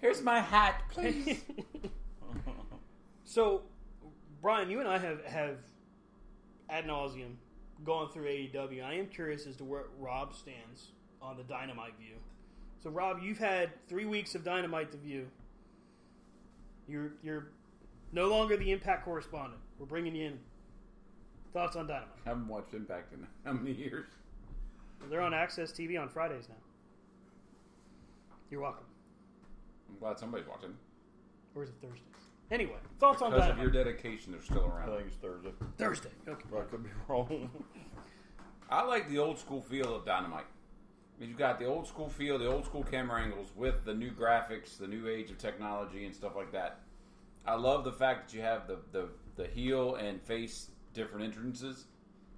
Here's 0.00 0.22
my 0.22 0.40
hat, 0.40 0.82
please. 0.90 1.42
So, 3.28 3.60
Brian, 4.40 4.70
you 4.70 4.80
and 4.80 4.88
I 4.88 4.96
have, 4.96 5.22
have 5.26 5.56
ad 6.70 6.86
nauseum 6.86 7.34
gone 7.84 8.10
through 8.10 8.24
AEW. 8.24 8.82
I 8.82 8.94
am 8.94 9.08
curious 9.08 9.46
as 9.46 9.54
to 9.56 9.64
where 9.64 9.84
Rob 9.98 10.34
stands 10.34 10.92
on 11.20 11.36
the 11.36 11.42
Dynamite 11.42 11.92
view. 12.00 12.14
So, 12.82 12.90
Rob, 12.90 13.18
you've 13.22 13.38
had 13.38 13.70
three 13.88 14.04
weeks 14.04 14.34
of 14.34 14.44
Dynamite 14.44 14.92
to 14.92 14.98
view. 14.98 15.26
You're 16.86 17.12
you're 17.22 17.48
no 18.12 18.28
longer 18.28 18.56
the 18.56 18.70
Impact 18.72 19.04
correspondent. 19.04 19.60
We're 19.78 19.86
bringing 19.86 20.14
you 20.14 20.26
in. 20.28 20.38
Thoughts 21.52 21.76
on 21.76 21.86
Dynamite? 21.86 22.08
I 22.24 22.28
haven't 22.30 22.48
watched 22.48 22.74
Impact 22.74 23.12
in 23.12 23.26
how 23.44 23.52
many 23.52 23.72
years? 23.74 24.06
They're 25.10 25.20
on 25.20 25.32
AXS 25.32 25.72
TV 25.72 26.00
on 26.00 26.08
Fridays 26.08 26.48
now. 26.48 26.54
You're 28.50 28.60
welcome. 28.60 28.84
I'm 29.90 29.98
glad 29.98 30.18
somebody's 30.18 30.46
watching. 30.48 30.74
Or 31.54 31.62
is 31.64 31.70
it 31.70 31.74
Thursdays? 31.80 32.02
Anyway, 32.50 32.76
thoughts 32.98 33.20
on 33.22 33.30
Because 33.30 33.50
of 33.50 33.56
Dynamite? 33.56 33.74
your 33.74 33.84
dedication, 33.84 34.32
they're 34.32 34.42
still 34.42 34.64
I 34.72 34.78
around. 34.78 34.96
think 34.96 35.08
it's 35.08 35.16
Thursday. 35.16 35.52
Thursday. 35.76 36.08
Okay. 36.26 36.44
But 36.50 36.60
I 36.60 36.64
could 36.64 36.82
be 36.82 36.90
wrong. 37.06 37.50
I 38.70 38.82
like 38.84 39.08
the 39.08 39.18
old 39.18 39.38
school 39.38 39.62
feel 39.62 39.94
of 39.94 40.04
Dynamite. 40.06 40.46
You've 41.20 41.36
got 41.36 41.58
the 41.58 41.64
old 41.64 41.86
school 41.86 42.08
feel, 42.08 42.38
the 42.38 42.46
old 42.46 42.64
school 42.64 42.84
camera 42.84 43.20
angles 43.22 43.48
with 43.56 43.84
the 43.84 43.94
new 43.94 44.10
graphics, 44.10 44.78
the 44.78 44.86
new 44.86 45.08
age 45.08 45.30
of 45.30 45.38
technology, 45.38 46.06
and 46.06 46.14
stuff 46.14 46.36
like 46.36 46.52
that. 46.52 46.80
I 47.44 47.54
love 47.54 47.84
the 47.84 47.92
fact 47.92 48.28
that 48.28 48.36
you 48.36 48.42
have 48.42 48.68
the, 48.68 48.78
the, 48.92 49.08
the 49.36 49.46
heel 49.48 49.96
and 49.96 50.22
face 50.22 50.70
different 50.94 51.24
entrances. 51.24 51.86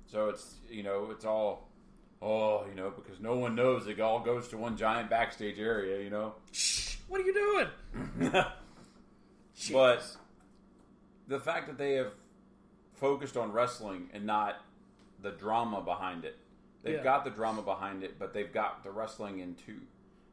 So 0.06 0.28
it's, 0.28 0.54
you 0.68 0.82
know, 0.82 1.08
it's 1.10 1.24
all, 1.24 1.68
oh, 2.22 2.64
you 2.68 2.74
know, 2.74 2.90
because 2.90 3.20
no 3.20 3.36
one 3.36 3.54
knows 3.54 3.86
it 3.86 4.00
all 4.00 4.20
goes 4.20 4.48
to 4.48 4.56
one 4.56 4.76
giant 4.76 5.10
backstage 5.10 5.58
area, 5.58 6.02
you 6.02 6.10
know? 6.10 6.34
Shh, 6.52 6.96
what 7.08 7.20
are 7.20 7.24
you 7.24 7.68
doing? 8.20 8.32
But 9.72 10.16
the 11.28 11.38
fact 11.38 11.66
that 11.66 11.76
they 11.76 11.94
have 11.94 12.12
focused 12.94 13.36
on 13.36 13.52
wrestling 13.52 14.10
and 14.12 14.24
not 14.24 14.56
the 15.22 15.30
drama 15.30 15.82
behind 15.82 16.24
it. 16.24 16.36
They've 16.82 16.96
Yeah. 16.96 17.02
got 17.02 17.24
the 17.24 17.30
drama 17.30 17.62
behind 17.62 18.02
it, 18.02 18.18
but 18.18 18.32
they've 18.32 18.52
got 18.52 18.82
the 18.82 18.90
wrestling 18.90 19.40
in 19.40 19.54
too. 19.54 19.80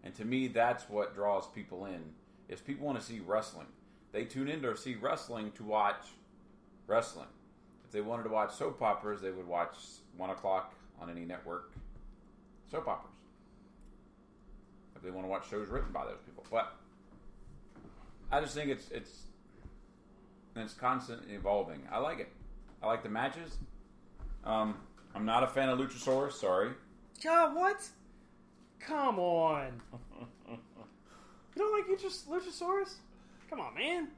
And 0.03 0.13
to 0.15 0.25
me, 0.25 0.47
that's 0.47 0.87
what 0.89 1.13
draws 1.13 1.47
people 1.47 1.85
in. 1.85 2.15
Is 2.47 2.61
people 2.61 2.85
want 2.85 2.99
to 2.99 3.05
see 3.05 3.19
wrestling. 3.19 3.67
They 4.13 4.23
tune 4.25 4.47
in 4.47 4.61
to 4.61 4.75
see 4.77 4.95
wrestling 4.95 5.51
to 5.53 5.63
watch 5.63 6.05
wrestling. 6.87 7.27
If 7.83 7.91
they 7.91 8.01
wanted 8.01 8.23
to 8.23 8.29
watch 8.29 8.53
soap 8.53 8.81
operas, 8.81 9.21
they 9.21 9.31
would 9.31 9.47
watch 9.47 9.75
one 10.15 10.29
o'clock 10.29 10.73
on 10.99 11.09
any 11.09 11.25
network 11.25 11.71
soap 12.71 12.87
operas. 12.87 13.13
If 14.95 15.01
they 15.03 15.11
want 15.11 15.25
to 15.25 15.29
watch 15.29 15.49
shows 15.49 15.67
written 15.67 15.91
by 15.91 16.05
those 16.05 16.19
people, 16.25 16.45
but 16.49 16.75
I 18.31 18.41
just 18.41 18.55
think 18.55 18.71
it's 18.71 18.89
it's 18.89 19.23
it's 20.55 20.73
constantly 20.73 21.35
evolving. 21.35 21.87
I 21.91 21.99
like 21.99 22.19
it. 22.19 22.29
I 22.81 22.87
like 22.87 23.03
the 23.03 23.09
matches. 23.09 23.57
Um, 24.43 24.75
I'm 25.17 25.25
not 25.25 25.41
a 25.41 25.47
fan 25.47 25.67
of 25.69 25.79
Luchasaurus. 25.79 26.33
Sorry. 26.33 26.69
God, 27.23 27.55
what? 27.55 27.89
Come 28.79 29.17
on. 29.17 29.81
you 30.47 30.57
don't 31.55 31.73
like 31.73 31.87
Luchas- 31.87 32.27
Luchasaurus? 32.27 32.97
Come 33.49 33.59
on, 33.59 33.73
man. 33.73 34.09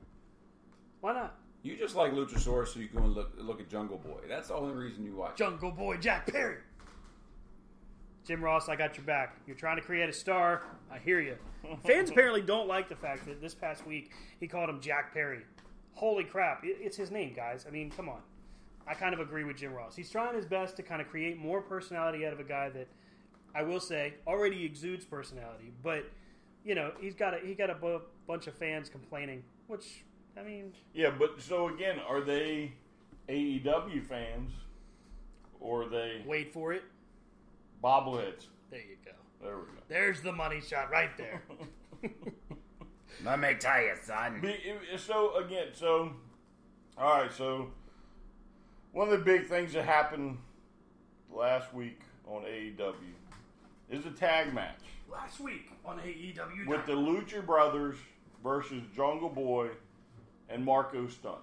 Why 0.99 1.13
not? 1.13 1.37
You 1.63 1.77
just 1.77 1.95
like 1.95 2.11
Luchasaurus 2.11 2.73
so 2.73 2.81
you 2.81 2.89
can 2.89 3.13
look 3.13 3.31
look 3.37 3.61
at 3.61 3.69
Jungle 3.69 3.97
Boy. 3.97 4.19
That's 4.27 4.49
the 4.49 4.55
only 4.55 4.73
reason 4.73 5.05
you 5.05 5.15
watch. 5.15 5.37
Jungle 5.37 5.71
Boy 5.71 5.95
Jack 5.95 6.29
Perry. 6.29 6.57
Jim 8.25 8.43
Ross, 8.43 8.67
I 8.67 8.75
got 8.75 8.97
your 8.97 9.05
back. 9.05 9.37
You're 9.47 9.55
trying 9.55 9.77
to 9.77 9.81
create 9.81 10.09
a 10.09 10.13
star. 10.13 10.63
I 10.91 10.97
hear 10.97 11.21
you. 11.21 11.37
Fans 11.85 12.09
apparently 12.09 12.41
don't 12.41 12.67
like 12.67 12.89
the 12.89 12.95
fact 12.95 13.25
that 13.25 13.41
this 13.41 13.55
past 13.55 13.87
week 13.87 14.11
he 14.41 14.47
called 14.47 14.69
him 14.69 14.81
Jack 14.81 15.13
Perry. 15.13 15.45
Holy 15.93 16.25
crap. 16.25 16.61
It's 16.63 16.97
his 16.97 17.09
name, 17.09 17.33
guys. 17.33 17.65
I 17.65 17.71
mean, 17.71 17.89
come 17.89 18.09
on. 18.09 18.19
I 18.89 18.95
kind 18.95 19.13
of 19.13 19.19
agree 19.19 19.43
with 19.43 19.57
Jim 19.57 19.71
Ross. 19.71 19.95
He's 19.95 20.09
trying 20.09 20.35
his 20.35 20.45
best 20.45 20.75
to 20.77 20.83
kind 20.83 20.99
of 20.99 21.07
create 21.07 21.37
more 21.37 21.61
personality 21.61 22.25
out 22.25 22.33
of 22.33 22.39
a 22.39 22.43
guy 22.43 22.69
that 22.69 22.87
I 23.53 23.61
will 23.61 23.79
say 23.79 24.15
already 24.25 24.65
exudes 24.65 25.05
personality, 25.05 25.71
but 25.83 26.05
you 26.65 26.73
know 26.73 26.91
he's 26.99 27.13
got 27.13 27.35
a 27.35 27.39
he 27.45 27.53
got 27.53 27.69
a 27.69 28.01
bunch 28.27 28.47
of 28.47 28.55
fans 28.55 28.89
complaining, 28.89 29.43
which 29.67 30.03
I 30.37 30.43
mean, 30.43 30.73
yeah, 30.93 31.11
but 31.11 31.39
so 31.39 31.69
again, 31.69 31.99
are 32.07 32.21
they 32.21 32.73
AEW 33.29 34.03
fans 34.07 34.51
or 35.59 35.83
are 35.83 35.89
they 35.89 36.23
wait 36.25 36.51
for 36.51 36.73
it. 36.73 36.83
bobbleheads? 37.83 38.47
There 38.71 38.79
you 38.79 38.97
go. 39.05 39.11
There 39.41 39.57
we 39.57 39.63
go. 39.65 39.81
There's 39.87 40.21
the 40.21 40.31
money 40.31 40.61
shot 40.61 40.89
right 40.89 41.15
there. 41.15 41.43
Let 43.25 43.39
me 43.39 43.55
tell 43.59 43.81
you, 43.81 43.93
son. 44.01 44.41
So 44.97 45.35
again, 45.35 45.67
so 45.73 46.13
all 46.97 47.21
right, 47.21 47.31
so 47.31 47.71
one 48.91 49.09
of 49.09 49.17
the 49.17 49.25
big 49.25 49.47
things 49.47 49.73
that 49.73 49.85
happened 49.85 50.37
last 51.31 51.73
week 51.73 52.01
on 52.27 52.43
AEW 52.43 52.93
is 53.89 54.05
a 54.05 54.11
tag 54.11 54.53
match 54.53 54.75
Last 55.11 55.39
week 55.39 55.71
on 55.83 55.97
AEW, 55.99 56.67
with 56.67 56.85
the 56.85 56.93
Lucha 56.93 57.43
Brothers 57.43 57.97
versus 58.43 58.83
Jungle 58.95 59.29
Boy 59.29 59.69
and 60.49 60.63
Marco 60.63 61.07
Stunt. 61.07 61.41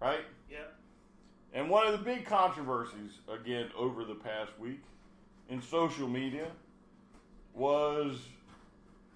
Right? 0.00 0.24
yeah, 0.50 0.58
And 1.52 1.68
one 1.68 1.86
of 1.86 1.92
the 1.92 2.04
big 2.04 2.24
controversies, 2.24 3.18
again, 3.28 3.68
over 3.76 4.04
the 4.04 4.14
past 4.14 4.52
week 4.58 4.80
in 5.48 5.60
social 5.62 6.08
media 6.08 6.48
was 7.54 8.18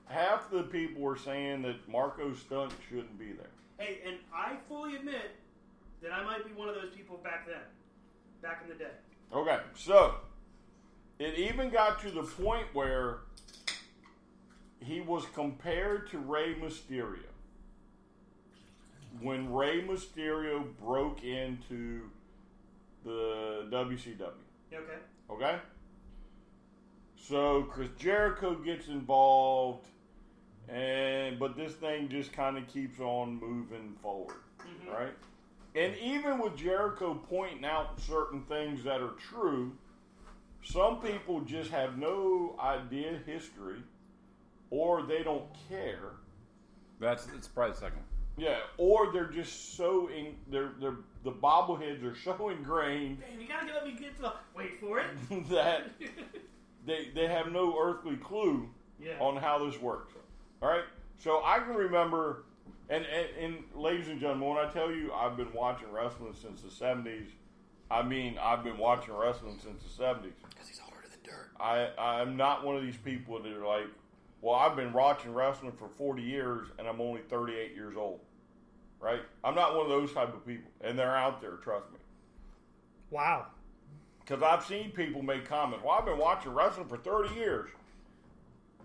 half 0.07 0.51
the 0.51 0.65
people 0.65 1.03
were 1.03 1.17
saying 1.17 1.63
that 1.63 1.89
Marco 1.89 2.35
Stunt 2.35 2.73
shouldn't 2.89 3.19
be 3.19 3.33
there. 3.33 3.47
Hey, 3.79 3.99
and 4.07 4.17
I 4.35 4.57
fully 4.69 4.97
admit 4.97 5.37
that 6.03 6.13
I 6.13 6.25
might 6.25 6.47
be 6.47 6.53
one 6.53 6.69
of 6.69 6.75
those 6.75 6.91
people 6.95 7.19
back 7.19 7.47
then, 7.47 7.57
back 8.43 8.63
in 8.63 8.69
the 8.69 8.75
day. 8.75 8.91
Okay, 9.33 9.59
so 9.75 10.17
it 11.19 11.39
even 11.39 11.71
got 11.71 12.01
to 12.03 12.11
the 12.11 12.23
point 12.23 12.67
where 12.73 13.21
he 14.81 15.01
was 15.01 15.25
compared 15.35 16.11
to 16.11 16.19
Rey 16.19 16.55
Mysterio 16.55 17.19
when 19.21 19.53
Rey 19.53 19.83
Mysterio 19.83 20.65
broke 20.83 21.23
into 21.23 22.03
the 23.05 23.67
WCW. 23.71 24.33
Okay. 24.73 24.99
Okay? 25.31 25.59
So 27.17 27.63
Chris 27.65 27.91
Jericho 27.99 28.55
gets 28.57 28.89
involved 28.89 29.87
and 30.69 31.39
but 31.39 31.57
this 31.57 31.73
thing 31.75 32.09
just 32.09 32.33
kind 32.33 32.57
of 32.57 32.67
keeps 32.69 33.01
on 33.01 33.39
moving 33.39 33.95
forward, 34.01 34.37
mm-hmm. 34.61 34.91
right? 34.91 35.15
And 35.75 35.97
even 35.97 36.39
with 36.39 36.57
Jericho 36.57 37.15
pointing 37.31 37.65
out 37.65 37.99
certain 38.01 38.43
things 38.43 38.85
that 38.85 39.01
are 39.01 39.15
true, 39.31 39.73
some 40.63 41.01
people 41.01 41.41
just 41.41 41.71
have 41.71 41.97
no 41.99 42.55
idea 42.61 43.19
history 43.27 43.79
or 44.71 45.03
they 45.03 45.23
don't 45.23 45.47
care. 45.69 46.13
That's 47.01 47.27
it's 47.37 47.49
probably 47.49 47.73
the 47.73 47.79
second. 47.81 47.97
one. 47.97 48.07
Yeah, 48.37 48.59
or 48.79 49.13
they're 49.13 49.27
just 49.27 49.77
so 49.77 50.09
in 50.09 50.35
they're 50.51 50.73
they're 50.81 50.97
the 51.25 51.33
bobbleheads 51.33 52.03
are 52.05 52.17
so 52.17 52.49
ingrained 52.49 53.19
Man, 53.21 53.41
you 53.41 53.47
gotta 53.47 53.73
let 53.75 53.85
me 53.87 53.93
get 53.93 54.17
to 54.17 54.23
the. 54.23 54.33
Wait 54.57 54.81
for 54.81 55.01
it. 55.01 55.07
that 55.51 55.91
they 56.87 57.09
they 57.15 57.27
have 57.29 57.53
no 57.53 57.79
earthly 57.79 58.17
clue 58.17 58.69
Yeah. 58.99 59.19
on 59.21 59.37
how 59.37 59.65
this 59.65 59.79
works. 59.81 60.15
All 60.63 60.69
right, 60.71 60.85
so 61.19 61.43
I 61.45 61.59
can 61.59 61.75
remember, 61.75 62.45
and, 62.93 63.07
and 63.07 63.27
and 63.41 63.65
ladies 63.75 64.09
and 64.09 64.21
gentlemen, 64.21 64.51
when 64.51 64.59
I 64.59 64.71
tell 64.71 64.93
you 64.93 65.13
I've 65.13 65.37
been 65.37 65.53
watching 65.55 65.91
wrestling 65.91 66.35
since 66.41 66.61
the 66.61 66.71
seventies, 66.71 67.31
I 67.91 68.03
mean 68.03 68.37
I've 68.41 68.63
been 68.63 68.77
watching 68.77 69.15
wrestling 69.15 69.59
since 69.63 69.83
the 69.83 69.89
seventies. 69.89 70.35
Because 70.51 70.69
he's 70.69 70.81
older 70.85 71.07
than 71.11 71.19
dirt. 71.25 71.51
I 71.59 71.89
I'm 71.99 72.37
not 72.37 72.65
one 72.65 72.77
of 72.77 72.83
these 72.83 72.99
people 72.99 73.43
that 73.43 73.51
are 73.51 73.67
like, 73.67 73.87
well, 74.43 74.57
I've 74.57 74.77
been 74.77 74.93
watching 74.93 75.33
wrestling 75.33 75.73
for 75.73 75.89
forty 75.89 76.23
years 76.23 76.69
and 76.79 76.87
I'm 76.87 77.01
only 77.01 77.23
thirty 77.31 77.55
eight 77.55 77.75
years 77.75 77.97
old. 77.97 78.21
Right? 79.01 79.23
I'm 79.43 79.55
not 79.55 79.75
one 79.75 79.87
of 79.87 79.91
those 79.91 80.13
type 80.13 80.33
of 80.35 80.47
people, 80.47 80.71
and 80.83 80.97
they're 80.99 81.17
out 81.17 81.41
there. 81.41 81.57
Trust 81.57 81.91
me. 81.93 81.99
Wow. 83.11 83.47
Because 84.21 84.43
I've 84.43 84.65
seen 84.65 84.91
people 84.93 85.23
make 85.23 85.45
comments. 85.45 85.85
Well, 85.85 85.97
I've 85.99 86.05
been 86.05 86.19
watching 86.19 86.55
wrestling 86.55 86.87
for 86.87 86.99
30 86.99 87.35
years. 87.35 87.71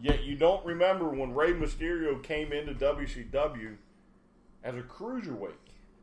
Yet 0.02 0.24
you 0.24 0.36
don't 0.36 0.66
remember 0.66 1.10
when 1.10 1.36
Rey 1.36 1.54
Mysterio 1.54 2.22
came 2.24 2.52
into 2.52 2.74
WCW 2.74 3.76
as 4.68 4.76
a 4.76 4.82
cruiserweight. 4.82 5.54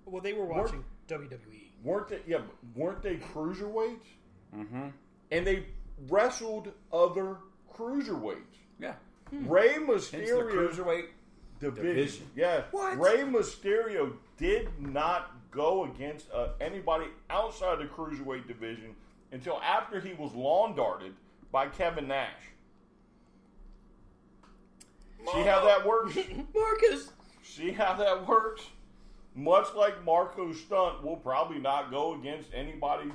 Well, 0.06 0.20
they 0.22 0.32
were 0.32 0.44
watching 0.46 0.80
E. 0.80 1.12
WWE. 1.12 1.38
weren't 1.84 2.08
they? 2.08 2.20
Yeah, 2.26 2.40
weren't 2.74 3.02
they 3.02 3.16
cruiserweights? 3.16 4.06
Mm-hmm. 4.56 4.88
And 5.30 5.46
they 5.46 5.66
wrestled 6.08 6.72
other 6.92 7.36
cruiserweights. 7.72 8.38
Yeah. 8.80 8.94
Rey 9.32 9.72
Hence 9.74 10.08
the 10.10 10.18
Mysterio 10.18 10.50
cruiserweight 10.50 11.04
division. 11.60 11.86
division. 11.86 12.26
Yeah, 12.36 12.62
What? 12.70 12.98
Rey 12.98 13.18
Mysterio 13.22 14.12
did 14.36 14.68
not 14.78 15.30
go 15.50 15.84
against 15.84 16.30
uh, 16.32 16.48
anybody 16.60 17.06
outside 17.30 17.78
the 17.78 17.84
cruiserweight 17.84 18.46
division 18.46 18.94
until 19.32 19.60
after 19.62 20.00
he 20.00 20.12
was 20.14 20.32
lawn 20.34 20.74
darted 20.76 21.14
by 21.52 21.68
Kevin 21.68 22.08
Nash. 22.08 22.30
See 25.32 25.42
how 25.42 25.64
that 25.64 25.86
works? 25.86 26.16
Marcus, 26.54 27.10
See 27.44 27.72
how 27.72 27.92
that 27.94 28.26
works? 28.26 28.62
Much 29.34 29.66
like 29.74 30.02
Marco 30.04 30.52
Stunt 30.52 31.04
will 31.04 31.16
probably 31.16 31.58
not 31.58 31.90
go 31.90 32.14
against 32.14 32.48
anybody 32.54 33.12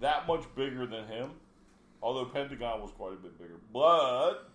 that 0.00 0.26
much 0.26 0.44
bigger 0.54 0.86
than 0.86 1.06
him. 1.08 1.30
Although 2.00 2.26
Pentagon 2.26 2.80
was 2.80 2.92
quite 2.92 3.12
a 3.14 3.16
bit 3.16 3.36
bigger. 3.38 3.58
But 3.72 4.48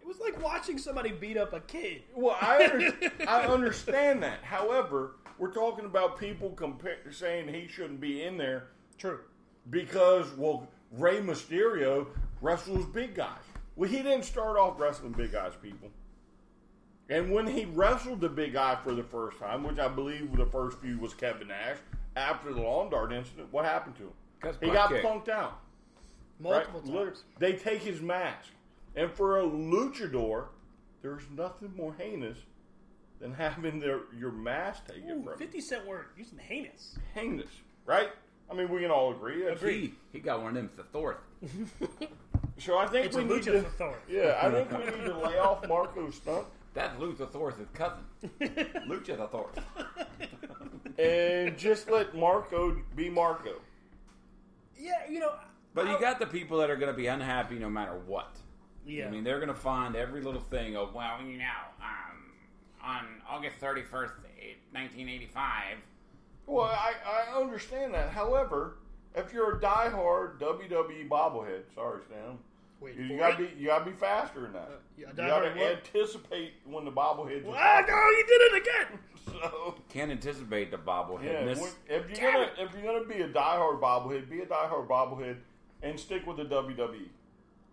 it 0.00 0.06
was 0.06 0.18
like 0.18 0.42
watching 0.42 0.76
somebody 0.76 1.10
beat 1.10 1.36
up 1.36 1.52
a 1.52 1.60
kid. 1.60 2.02
well, 2.14 2.36
I 2.40 2.68
under, 2.70 3.12
I 3.28 3.42
understand 3.46 4.22
that. 4.22 4.42
However, 4.42 5.12
we're 5.38 5.52
talking 5.52 5.86
about 5.86 6.18
people 6.18 6.50
compar- 6.50 7.12
saying 7.12 7.48
he 7.48 7.66
shouldn't 7.66 8.00
be 8.00 8.24
in 8.24 8.36
there 8.36 8.68
True. 8.98 9.20
because 9.70 10.26
well, 10.36 10.68
Rey 10.92 11.20
Mysterio 11.20 12.08
wrestles 12.42 12.84
big 12.86 13.14
guys. 13.14 13.38
Well, 13.76 13.88
he 13.88 13.98
didn't 13.98 14.24
start 14.24 14.58
off 14.58 14.78
wrestling 14.78 15.12
big 15.12 15.32
guys, 15.32 15.52
people. 15.62 15.90
And 17.10 17.32
when 17.32 17.48
he 17.48 17.64
wrestled 17.64 18.20
the 18.20 18.28
big 18.28 18.52
guy 18.52 18.76
for 18.84 18.94
the 18.94 19.02
first 19.02 19.38
time, 19.38 19.64
which 19.64 19.80
I 19.80 19.88
believe 19.88 20.34
the 20.36 20.46
first 20.46 20.78
few 20.78 20.96
was 20.98 21.12
Kevin 21.12 21.48
Nash, 21.48 21.78
after 22.14 22.54
the 22.54 22.60
lawn 22.60 22.88
dart 22.88 23.12
incident, 23.12 23.48
what 23.50 23.64
happened 23.64 23.96
to 23.96 24.02
him? 24.04 24.54
He 24.60 24.70
got 24.70 24.88
kicked. 24.90 25.04
punked 25.04 25.28
out. 25.28 25.58
Multiple 26.38 26.80
right? 26.86 27.06
times. 27.06 27.24
They 27.38 27.54
take 27.54 27.82
his 27.82 28.00
mask. 28.00 28.50
And 28.94 29.10
for 29.10 29.40
a 29.40 29.42
luchador, 29.42 30.46
there's 31.02 31.24
nothing 31.36 31.72
more 31.76 31.94
heinous 31.98 32.38
than 33.20 33.34
having 33.34 33.80
their 33.80 34.00
your 34.16 34.30
mask 34.30 34.86
taken 34.86 35.10
Ooh, 35.10 35.22
from 35.24 35.32
you. 35.32 35.38
50 35.38 35.60
Cent 35.60 35.86
word 35.86 36.06
using 36.16 36.38
heinous. 36.38 36.96
Heinous, 37.14 37.50
right? 37.86 38.10
I 38.50 38.54
mean, 38.54 38.68
we 38.68 38.80
can 38.80 38.90
all 38.90 39.12
agree. 39.12 39.44
That's 39.44 39.60
He, 39.62 39.94
he 40.12 40.20
got 40.20 40.42
one 40.42 40.56
of 40.56 40.76
them 40.76 40.86
Thorth. 40.92 41.18
So 42.58 42.76
I 42.76 42.86
think 42.86 43.06
It's 43.06 43.16
we 43.16 43.22
a 43.22 43.26
need 43.26 43.42
to, 43.44 43.62
Thor. 43.62 43.96
yeah, 44.06 44.38
I 44.42 44.50
think 44.50 44.70
we 44.70 44.84
need 44.84 45.06
to 45.06 45.16
lay 45.16 45.38
off 45.38 45.66
Marco's 45.66 46.16
stunt 46.16 46.44
That's 46.74 46.98
Luther 47.00 47.26
Thorth's 47.26 47.58
cousin. 47.74 48.04
Lucha 48.88 49.16
the 49.16 49.26
Thorth. 49.26 49.58
and 50.98 51.56
just 51.58 51.90
let 51.90 52.14
Marco 52.16 52.76
be 52.94 53.08
Marco. 53.10 53.54
Yeah, 54.78 54.92
you 55.08 55.20
know. 55.20 55.32
But 55.74 55.86
I- 55.88 55.92
you 55.92 56.00
got 56.00 56.18
the 56.18 56.26
people 56.26 56.58
that 56.58 56.70
are 56.70 56.76
going 56.76 56.92
to 56.92 56.96
be 56.96 57.06
unhappy 57.06 57.58
no 57.58 57.68
matter 57.70 57.98
what. 58.06 58.36
Yeah. 58.86 59.06
I 59.06 59.10
mean, 59.10 59.24
they're 59.24 59.38
going 59.40 59.48
to 59.48 59.54
find 59.54 59.94
every 59.94 60.20
little 60.22 60.40
thing 60.40 60.76
of, 60.76 60.94
well, 60.94 61.18
you 61.22 61.38
know, 61.38 61.44
um, 61.82 62.32
on 62.82 63.04
August 63.28 63.60
31st, 63.60 64.12
1985, 64.72 65.76
Well, 66.46 66.64
I, 66.64 66.94
I 67.04 67.38
understand 67.40 67.92
that. 67.94 68.10
However, 68.10 68.78
if 69.14 69.32
you're 69.32 69.56
a 69.56 69.60
diehard 69.60 70.38
WWE 70.40 71.08
bobblehead, 71.08 71.62
sorry, 71.74 72.00
Stan, 72.06 72.38
Wait 72.80 72.96
you, 72.96 73.04
you 73.04 73.18
gotta 73.18 73.36
be 73.36 73.50
you 73.58 73.66
gotta 73.66 73.84
be 73.84 73.92
faster 73.96 74.40
than 74.42 74.52
that. 74.54 74.70
yeah, 74.96 75.08
you 75.08 75.14
gotta 75.16 75.50
what? 75.50 75.58
anticipate 75.58 76.52
when 76.64 76.84
the 76.84 76.90
bobbleheads. 76.92 77.46
are 77.46 77.54
Ah, 77.56 77.84
no, 77.86 77.94
you 77.94 78.24
did 78.26 78.40
it 78.52 78.62
again. 78.62 78.98
So 79.30 79.74
can't 79.90 80.10
anticipate 80.10 80.70
the 80.70 80.78
bobblehead. 80.78 81.24
yeah, 81.24 81.44
when- 81.60 81.70
if 81.88 82.18
you're 82.20 82.32
gonna 82.32 82.50
if 82.58 82.72
you're 82.74 82.82
gonna 82.82 83.04
be 83.06 83.20
a 83.22 83.28
diehard 83.28 83.80
bobblehead, 83.80 84.28
be 84.30 84.40
a 84.40 84.46
diehard 84.46 84.88
bobblehead 84.88 85.36
and 85.82 86.00
stick 86.00 86.26
with 86.26 86.38
the 86.38 86.44
WWE. 86.44 87.08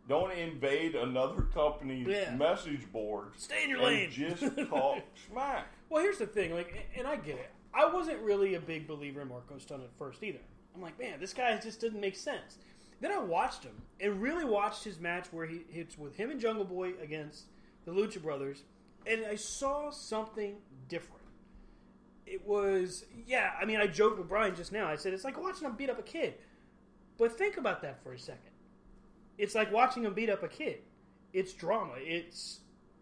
Don't 0.09 0.31
invade 0.31 0.95
another 0.95 1.41
company's 1.53 2.07
Yeah. 2.07 2.35
message 2.35 2.89
board. 2.91 3.31
Stay 3.37 3.63
in 3.63 3.69
your 3.71 3.79
and 3.79 3.87
lane. 3.87 4.11
Just 4.11 4.43
talk 4.69 4.99
smack. 5.29 5.67
Well, 5.89 6.01
here's 6.03 6.17
the 6.17 6.27
thing, 6.27 6.53
like, 6.53 6.87
and 6.97 7.07
I 7.07 7.15
get 7.17 7.35
it. 7.37 7.49
I 7.73 7.85
wasn't 7.85 8.19
really 8.19 8.55
a 8.55 8.59
big 8.59 8.87
believer 8.87 9.21
in 9.21 9.27
Marco 9.29 9.57
Stunt 9.57 9.83
at 9.83 9.89
first 9.97 10.21
either. 10.23 10.39
I'm 10.75 10.81
like, 10.81 10.99
man, 10.99 11.19
this 11.19 11.33
guy 11.33 11.57
just 11.57 11.81
didn't 11.81 11.99
make 12.01 12.15
sense. 12.15 12.57
Then 12.99 13.11
I 13.11 13.19
watched 13.19 13.63
him 13.63 13.81
and 13.99 14.21
really 14.21 14.45
watched 14.45 14.83
his 14.83 14.99
match 14.99 15.27
where 15.31 15.45
he 15.45 15.61
hits 15.69 15.97
with 15.97 16.15
him 16.15 16.31
and 16.31 16.39
Jungle 16.39 16.65
Boy 16.65 16.93
against 17.01 17.45
the 17.85 17.91
Lucha 17.91 18.21
Brothers, 18.21 18.63
and 19.05 19.25
I 19.25 19.35
saw 19.35 19.91
something 19.91 20.55
different. 20.89 21.21
It 22.25 22.45
was, 22.45 23.05
yeah. 23.25 23.51
I 23.59 23.65
mean, 23.65 23.79
I 23.79 23.87
joked 23.87 24.17
with 24.17 24.27
Brian 24.27 24.55
just 24.55 24.71
now. 24.71 24.87
I 24.87 24.97
said 24.97 25.13
it's 25.13 25.23
like 25.23 25.41
watching 25.41 25.65
him 25.65 25.75
beat 25.75 25.89
up 25.89 25.99
a 25.99 26.03
kid. 26.03 26.33
But 27.17 27.37
think 27.37 27.57
about 27.57 27.81
that 27.83 28.03
for 28.03 28.13
a 28.13 28.19
second. 28.19 28.51
It's 29.37 29.55
like 29.55 29.71
watching 29.71 30.03
him 30.03 30.13
beat 30.13 30.29
up 30.29 30.43
a 30.43 30.47
kid. 30.47 30.79
It's 31.31 31.53
drama. 31.53 31.93
It's 31.97 32.59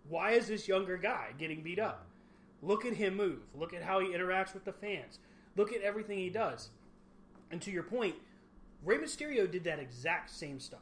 why 0.08 0.32
is 0.32 0.48
this 0.48 0.68
younger 0.68 0.98
guy 0.98 1.30
getting 1.38 1.62
beat 1.62 1.80
up? 1.80 2.06
Look 2.62 2.86
at 2.86 2.94
him 2.94 3.16
move. 3.16 3.40
Look 3.56 3.74
at 3.74 3.82
how 3.82 4.00
he 4.00 4.08
interacts 4.10 4.54
with 4.54 4.66
the 4.66 4.74
fans. 4.74 5.20
Look 5.56 5.74
at 5.74 5.82
everything 5.82 6.18
he 6.18 6.30
does. 6.30 6.70
And 7.52 7.62
to 7.62 7.72
your 7.72 7.84
point, 7.84 8.16
Rey 8.86 8.98
Mysterio 8.98 9.50
did 9.52 9.64
that 9.66 9.80
exact 9.80 10.30
same 10.30 10.60
stuff. 10.60 10.80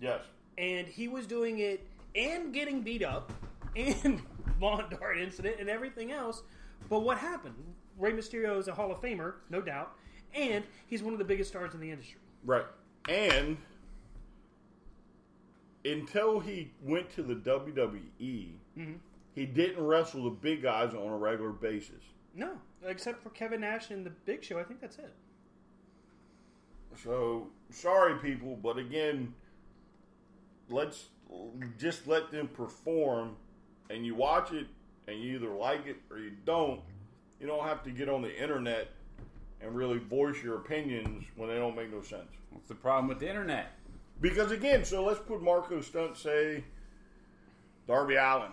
Yes. 0.00 0.20
And 0.58 0.86
he 0.86 1.08
was 1.08 1.26
doing 1.26 1.60
it 1.60 1.86
and 2.14 2.52
getting 2.52 2.82
beat 2.82 3.02
up 3.02 3.32
and 3.76 4.20
lawn 4.60 4.84
dart 4.90 5.18
incident 5.18 5.56
and 5.60 5.68
everything 5.70 6.12
else. 6.12 6.42
But 6.90 7.00
what 7.00 7.16
happened? 7.18 7.54
Rey 7.98 8.12
Mysterio 8.12 8.58
is 8.58 8.68
a 8.68 8.74
Hall 8.74 8.90
of 8.90 9.00
Famer, 9.00 9.34
no 9.50 9.60
doubt, 9.60 9.92
and 10.34 10.64
he's 10.86 11.02
one 11.02 11.12
of 11.12 11.18
the 11.18 11.24
biggest 11.24 11.50
stars 11.50 11.74
in 11.74 11.80
the 11.80 11.90
industry. 11.90 12.18
Right. 12.44 12.66
And 13.08 13.56
until 15.84 16.40
he 16.40 16.72
went 16.82 17.10
to 17.10 17.22
the 17.22 17.34
WWE, 17.34 18.50
Mm-hmm. 18.76 18.94
he 19.36 19.46
didn't 19.46 19.80
wrestle 19.84 20.24
the 20.24 20.30
big 20.30 20.60
guys 20.62 20.94
on 20.94 21.06
a 21.06 21.16
regular 21.16 21.52
basis. 21.52 22.02
No, 22.34 22.54
except 22.84 23.22
for 23.22 23.30
Kevin 23.30 23.60
Nash 23.60 23.90
and 23.90 24.04
the 24.04 24.10
Big 24.10 24.42
Show. 24.42 24.58
I 24.58 24.64
think 24.64 24.80
that's 24.80 24.98
it. 24.98 25.12
So 27.02 27.48
sorry, 27.70 28.18
people, 28.18 28.58
but 28.62 28.78
again, 28.78 29.34
let's 30.68 31.06
just 31.78 32.06
let 32.06 32.30
them 32.30 32.48
perform, 32.48 33.36
and 33.90 34.04
you 34.06 34.14
watch 34.14 34.52
it, 34.52 34.66
and 35.08 35.20
you 35.20 35.36
either 35.36 35.50
like 35.50 35.86
it 35.86 35.96
or 36.10 36.18
you 36.18 36.32
don't. 36.44 36.80
You 37.40 37.46
don't 37.46 37.66
have 37.66 37.82
to 37.84 37.90
get 37.90 38.08
on 38.08 38.22
the 38.22 38.42
internet 38.42 38.88
and 39.60 39.74
really 39.74 39.98
voice 39.98 40.42
your 40.42 40.56
opinions 40.56 41.24
when 41.36 41.48
they 41.48 41.56
don't 41.56 41.76
make 41.76 41.92
no 41.92 42.02
sense. 42.02 42.30
What's 42.50 42.68
the 42.68 42.74
problem 42.74 43.08
with 43.08 43.18
the 43.18 43.28
internet? 43.28 43.72
Because 44.20 44.52
again, 44.52 44.84
so 44.84 45.04
let's 45.04 45.20
put 45.20 45.42
Marco 45.42 45.80
Stunt 45.80 46.16
say 46.16 46.64
Darby 47.86 48.14
Allin. 48.14 48.52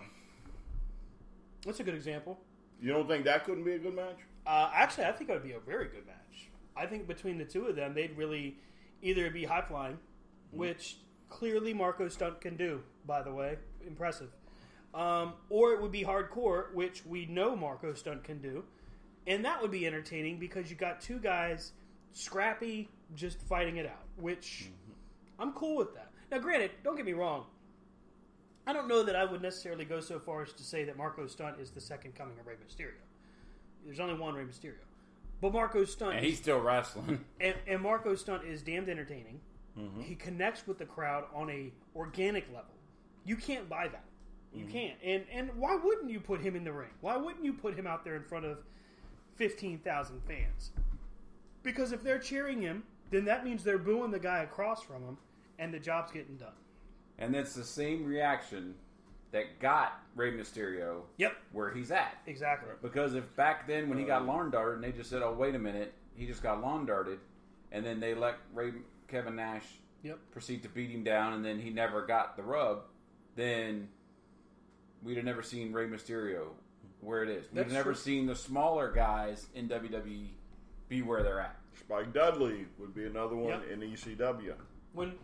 That's 1.64 1.80
a 1.80 1.84
good 1.84 1.94
example. 1.94 2.38
You 2.80 2.92
don't 2.92 3.06
think 3.06 3.24
that 3.24 3.44
couldn't 3.44 3.64
be 3.64 3.74
a 3.74 3.78
good 3.78 3.94
match? 3.94 4.18
Uh, 4.46 4.70
actually, 4.74 5.04
I 5.04 5.12
think 5.12 5.30
it 5.30 5.34
would 5.34 5.44
be 5.44 5.52
a 5.52 5.60
very 5.60 5.86
good 5.86 6.06
match. 6.06 6.50
I 6.76 6.86
think 6.86 7.06
between 7.06 7.38
the 7.38 7.44
two 7.44 7.66
of 7.66 7.76
them, 7.76 7.94
they'd 7.94 8.16
really 8.16 8.56
either 9.02 9.30
be 9.30 9.44
high 9.44 9.62
flying, 9.62 9.98
which 10.50 10.98
clearly 11.28 11.74
Marco 11.74 12.08
Stunt 12.08 12.40
can 12.40 12.56
do, 12.56 12.82
by 13.06 13.22
the 13.22 13.32
way, 13.32 13.58
impressive, 13.86 14.30
um, 14.94 15.34
or 15.48 15.72
it 15.72 15.82
would 15.82 15.92
be 15.92 16.04
hardcore, 16.04 16.72
which 16.74 17.04
we 17.06 17.26
know 17.26 17.56
Marco 17.56 17.94
Stunt 17.94 18.24
can 18.24 18.40
do, 18.40 18.64
and 19.26 19.44
that 19.44 19.60
would 19.60 19.70
be 19.70 19.86
entertaining 19.86 20.38
because 20.38 20.70
you 20.70 20.76
got 20.76 21.00
two 21.00 21.18
guys 21.18 21.72
scrappy, 22.12 22.88
just 23.14 23.40
fighting 23.42 23.76
it 23.76 23.86
out, 23.86 24.04
which 24.16 24.70
I'm 25.38 25.52
cool 25.52 25.76
with 25.76 25.94
that. 25.94 26.10
Now, 26.30 26.38
granted, 26.38 26.70
don't 26.84 26.96
get 26.96 27.06
me 27.06 27.12
wrong. 27.12 27.46
I 28.66 28.72
don't 28.72 28.86
know 28.86 29.02
that 29.02 29.16
I 29.16 29.24
would 29.24 29.42
necessarily 29.42 29.84
go 29.84 30.00
so 30.00 30.20
far 30.20 30.42
as 30.42 30.52
to 30.52 30.62
say 30.62 30.84
that 30.84 30.96
Marco 30.96 31.26
Stunt 31.26 31.58
is 31.58 31.70
the 31.70 31.80
second 31.80 32.14
coming 32.14 32.38
of 32.38 32.46
Rey 32.46 32.54
Mysterio. 32.54 33.00
There's 33.84 33.98
only 33.98 34.14
one 34.14 34.34
Rey 34.34 34.44
Mysterio. 34.44 34.84
But 35.42 35.52
Marco 35.52 35.84
Stunt 35.84 36.14
And 36.14 36.24
he's 36.24 36.38
still 36.38 36.60
wrestling. 36.60 37.24
and, 37.40 37.56
and 37.66 37.82
Marco 37.82 38.14
Stunt 38.14 38.44
is 38.44 38.62
damned 38.62 38.88
entertaining. 38.88 39.40
Mm-hmm. 39.78 40.02
He 40.02 40.14
connects 40.14 40.66
with 40.66 40.78
the 40.78 40.86
crowd 40.86 41.24
on 41.34 41.50
a 41.50 41.72
organic 41.96 42.46
level. 42.48 42.74
You 43.24 43.36
can't 43.36 43.68
buy 43.68 43.88
that. 43.88 44.04
You 44.54 44.64
mm-hmm. 44.64 44.72
can't. 44.72 44.98
And 45.04 45.24
and 45.32 45.50
why 45.56 45.76
wouldn't 45.76 46.10
you 46.10 46.20
put 46.20 46.40
him 46.40 46.54
in 46.54 46.62
the 46.62 46.72
ring? 46.72 46.90
Why 47.00 47.16
wouldn't 47.16 47.44
you 47.44 47.52
put 47.52 47.74
him 47.74 47.86
out 47.86 48.04
there 48.04 48.16
in 48.16 48.22
front 48.22 48.44
of 48.44 48.58
fifteen 49.34 49.78
thousand 49.78 50.20
fans? 50.28 50.70
Because 51.62 51.92
if 51.92 52.02
they're 52.02 52.18
cheering 52.18 52.60
him, 52.60 52.84
then 53.10 53.24
that 53.24 53.44
means 53.44 53.64
they're 53.64 53.78
booing 53.78 54.10
the 54.10 54.18
guy 54.18 54.40
across 54.40 54.82
from 54.82 55.02
him, 55.02 55.16
and 55.58 55.72
the 55.72 55.78
job's 55.78 56.12
getting 56.12 56.36
done. 56.36 56.52
And 57.18 57.34
it's 57.34 57.54
the 57.54 57.64
same 57.64 58.04
reaction 58.04 58.74
that 59.32 59.58
got 59.60 60.00
Rey 60.14 60.32
Mysterio 60.32 61.02
Yep, 61.18 61.36
where 61.52 61.70
he's 61.72 61.90
at. 61.90 62.18
exactly. 62.26 62.70
Because 62.82 63.14
if 63.14 63.34
back 63.34 63.66
then 63.66 63.88
when 63.88 63.98
he 63.98 64.04
got 64.04 64.22
uh, 64.22 64.26
lawn 64.26 64.50
darted 64.50 64.76
and 64.76 64.84
they 64.84 64.96
just 64.96 65.10
said, 65.10 65.22
"Oh, 65.22 65.32
wait 65.32 65.54
a 65.54 65.58
minute, 65.58 65.94
he 66.14 66.26
just 66.26 66.42
got 66.42 66.60
lawn 66.62 66.86
darted," 66.86 67.18
and 67.72 67.84
then 67.84 67.98
they 68.00 68.14
let 68.14 68.36
Rey 68.54 68.72
Kevin 69.08 69.36
Nash 69.36 69.64
Yep. 70.02 70.18
proceed 70.32 70.62
to 70.64 70.68
beat 70.68 70.90
him 70.90 71.02
down, 71.04 71.32
and 71.34 71.44
then 71.44 71.58
he 71.60 71.70
never 71.70 72.04
got 72.06 72.36
the 72.36 72.42
rub, 72.42 72.82
then 73.36 73.88
we'd 75.02 75.16
have 75.16 75.24
never 75.24 75.42
seen 75.42 75.72
Rey 75.72 75.86
Mysterio 75.86 76.48
where 77.00 77.22
it 77.22 77.28
is. 77.28 77.44
We've 77.46 77.54
That's 77.62 77.72
never 77.72 77.92
true. 77.92 78.00
seen 78.00 78.26
the 78.26 78.34
smaller 78.36 78.92
guys 78.92 79.48
in 79.54 79.68
WWE 79.68 80.28
be 80.88 81.02
where 81.02 81.22
they're 81.22 81.40
at. 81.40 81.56
Spike 81.78 82.12
Dudley 82.12 82.66
would 82.78 82.94
be 82.94 83.06
another 83.06 83.34
one 83.34 83.60
Yep. 83.62 83.70
in 83.70 83.80
ECW. 83.82 84.54
When 84.92 85.14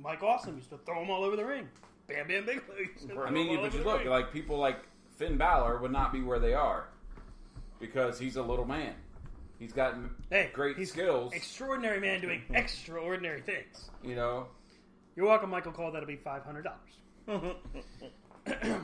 Mike 0.00 0.22
Awesome 0.22 0.56
used 0.56 0.70
to 0.70 0.78
throw 0.78 1.00
them 1.00 1.10
all 1.10 1.22
over 1.22 1.36
the 1.36 1.44
ring. 1.44 1.68
Bam, 2.08 2.26
bam, 2.26 2.46
big. 2.46 2.62
used 2.78 3.08
to 3.08 3.14
throw 3.14 3.24
I 3.24 3.28
'em 3.28 3.34
mean, 3.34 3.56
but 3.60 3.72
you 3.72 3.80
the 3.80 3.84
look 3.84 3.98
ring. 4.00 4.08
like 4.08 4.32
people 4.32 4.56
like 4.58 4.78
Finn 5.16 5.36
Balor 5.36 5.78
would 5.78 5.92
not 5.92 6.12
be 6.12 6.22
where 6.22 6.38
they 6.38 6.54
are 6.54 6.88
because 7.80 8.18
he's 8.18 8.36
a 8.36 8.42
little 8.42 8.64
man. 8.64 8.94
He's 9.58 9.72
got 9.72 9.94
hey, 10.30 10.50
great 10.52 10.76
he's 10.76 10.90
skills, 10.92 11.32
Extraordinary 11.34 12.00
man 12.00 12.20
doing 12.20 12.42
extraordinary 12.54 13.40
things. 13.42 13.90
you 14.02 14.14
know. 14.14 14.46
You're 15.16 15.26
welcome, 15.26 15.50
Michael 15.50 15.72
Cole. 15.72 15.90
That'll 15.92 16.06
be 16.06 16.16
five 16.16 16.44
hundred 16.44 16.64
dollars. 16.64 17.56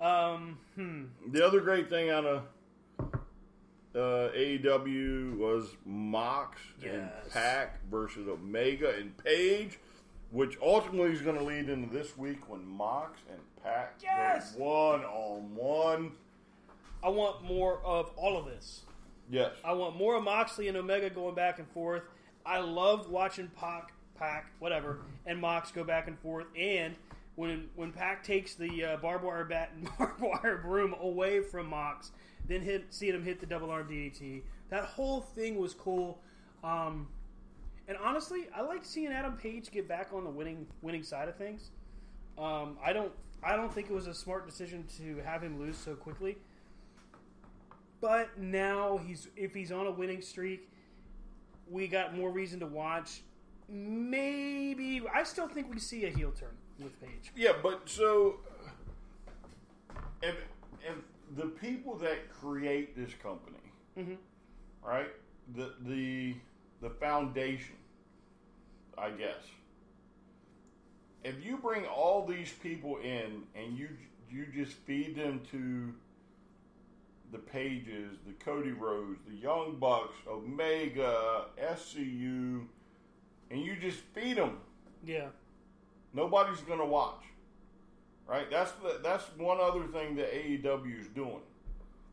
um, 0.00 0.58
hmm. 0.74 1.04
The 1.30 1.46
other 1.46 1.60
great 1.60 1.88
thing 1.88 2.10
out 2.10 2.24
of 2.26 2.42
uh, 3.94 4.30
AEW 4.36 5.38
was 5.38 5.68
Mox 5.86 6.60
and 6.84 7.08
Pac 7.32 7.80
versus 7.90 8.26
Omega 8.28 8.94
and 8.98 9.16
Page, 9.16 9.78
which 10.34 10.58
ultimately 10.60 11.12
is 11.12 11.20
going 11.22 11.38
to 11.38 11.44
lead 11.44 11.68
into 11.68 11.88
this 11.94 12.18
week 12.18 12.50
when 12.50 12.66
Mox 12.66 13.20
and 13.30 13.38
Pac 13.62 13.94
Yes! 14.02 14.56
go 14.56 14.64
one 14.64 15.04
on 15.04 15.54
one. 15.54 16.12
I 17.04 17.08
want 17.08 17.44
more 17.44 17.78
of 17.84 18.10
all 18.16 18.36
of 18.36 18.44
this. 18.44 18.80
Yes, 19.30 19.52
I 19.64 19.72
want 19.72 19.96
more 19.96 20.16
of 20.16 20.24
Moxley 20.24 20.66
and 20.66 20.76
Omega 20.76 21.08
going 21.08 21.36
back 21.36 21.60
and 21.60 21.68
forth. 21.70 22.02
I 22.44 22.58
loved 22.58 23.08
watching 23.08 23.48
Pac, 23.56 23.92
Pac, 24.18 24.50
whatever, 24.58 24.98
and 25.24 25.40
Mox 25.40 25.70
go 25.70 25.84
back 25.84 26.08
and 26.08 26.18
forth. 26.18 26.46
And 26.58 26.96
when 27.36 27.68
when 27.76 27.92
Pac 27.92 28.24
takes 28.24 28.54
the 28.56 28.84
uh, 28.84 28.96
barbed 28.96 29.24
wire 29.24 29.44
bat 29.44 29.70
and 29.76 29.88
barbed 29.98 30.20
wire 30.20 30.58
broom 30.58 30.96
away 31.00 31.42
from 31.42 31.68
Mox, 31.68 32.10
then 32.48 32.60
hit 32.60 32.86
seeing 32.90 33.14
him 33.14 33.22
hit 33.22 33.38
the 33.38 33.46
double 33.46 33.70
arm 33.70 33.86
DDT. 33.88 34.42
That 34.70 34.84
whole 34.84 35.20
thing 35.20 35.56
was 35.56 35.74
cool. 35.74 36.18
Um, 36.64 37.06
and 37.88 37.96
honestly, 38.02 38.46
I 38.54 38.62
like 38.62 38.84
seeing 38.84 39.08
Adam 39.08 39.36
Page 39.36 39.70
get 39.70 39.88
back 39.88 40.08
on 40.12 40.24
the 40.24 40.30
winning 40.30 40.66
winning 40.82 41.02
side 41.02 41.28
of 41.28 41.36
things. 41.36 41.70
Um, 42.38 42.78
I 42.84 42.92
don't 42.92 43.12
I 43.42 43.56
don't 43.56 43.72
think 43.72 43.90
it 43.90 43.92
was 43.94 44.06
a 44.06 44.14
smart 44.14 44.46
decision 44.46 44.84
to 44.98 45.18
have 45.24 45.42
him 45.42 45.58
lose 45.58 45.76
so 45.76 45.94
quickly. 45.94 46.38
But 48.00 48.38
now 48.38 48.98
he's 49.06 49.28
if 49.36 49.54
he's 49.54 49.72
on 49.72 49.86
a 49.86 49.90
winning 49.90 50.22
streak, 50.22 50.68
we 51.70 51.88
got 51.88 52.16
more 52.16 52.30
reason 52.30 52.60
to 52.60 52.66
watch. 52.66 53.22
Maybe 53.68 55.02
I 55.12 55.22
still 55.22 55.48
think 55.48 55.72
we 55.72 55.78
see 55.78 56.04
a 56.04 56.10
heel 56.10 56.32
turn 56.32 56.50
with 56.78 57.00
Page. 57.00 57.32
yeah, 57.36 57.52
but 57.62 57.88
so 57.88 58.36
if 60.22 60.34
if 60.82 60.96
the 61.36 61.46
people 61.46 61.96
that 61.98 62.30
create 62.30 62.94
this 62.96 63.12
company, 63.22 64.18
right, 64.82 65.08
the 65.54 65.72
the 65.86 66.34
the 66.84 66.90
foundation, 66.90 67.76
I 68.98 69.08
guess. 69.08 69.42
If 71.24 71.42
you 71.42 71.56
bring 71.56 71.86
all 71.86 72.26
these 72.26 72.52
people 72.62 72.98
in 72.98 73.44
and 73.56 73.76
you 73.76 73.88
you 74.30 74.46
just 74.54 74.72
feed 74.72 75.16
them 75.16 75.40
to 75.50 75.94
the 77.32 77.38
pages, 77.38 78.18
the 78.26 78.34
Cody 78.44 78.72
Rhodes, 78.72 79.18
the 79.26 79.34
Young 79.34 79.76
Bucks, 79.80 80.14
Omega, 80.28 81.46
SCU, 81.58 82.66
and 83.50 83.60
you 83.60 83.76
just 83.80 84.00
feed 84.12 84.36
them 84.36 84.58
Yeah, 85.04 85.28
nobody's 86.12 86.60
going 86.60 86.80
to 86.80 86.84
watch. 86.84 87.24
Right? 88.26 88.50
That's 88.50 88.72
the, 88.72 89.00
that's 89.02 89.24
one 89.38 89.58
other 89.58 89.84
thing 89.84 90.16
that 90.16 90.32
AEW 90.32 91.00
is 91.00 91.08
doing. 91.08 91.40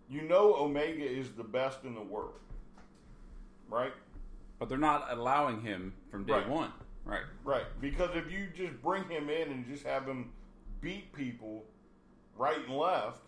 You 0.09 0.21
know 0.21 0.55
Omega 0.55 1.05
is 1.05 1.29
the 1.31 1.43
best 1.43 1.83
in 1.83 1.93
the 1.93 2.01
world. 2.01 2.39
Right? 3.69 3.93
But 4.61 4.69
they're 4.69 4.77
not 4.77 5.07
allowing 5.09 5.61
him 5.61 5.91
from 6.11 6.23
day 6.23 6.33
Right. 6.33 6.47
one. 6.47 6.71
Right. 7.03 7.23
Right. 7.43 7.65
Because 7.81 8.15
if 8.15 8.31
you 8.31 8.45
just 8.55 8.79
bring 8.83 9.03
him 9.09 9.27
in 9.27 9.49
and 9.51 9.65
just 9.65 9.83
have 9.83 10.05
him 10.05 10.31
beat 10.81 11.11
people 11.13 11.65
right 12.37 12.59
and 12.59 12.77
left, 12.77 13.23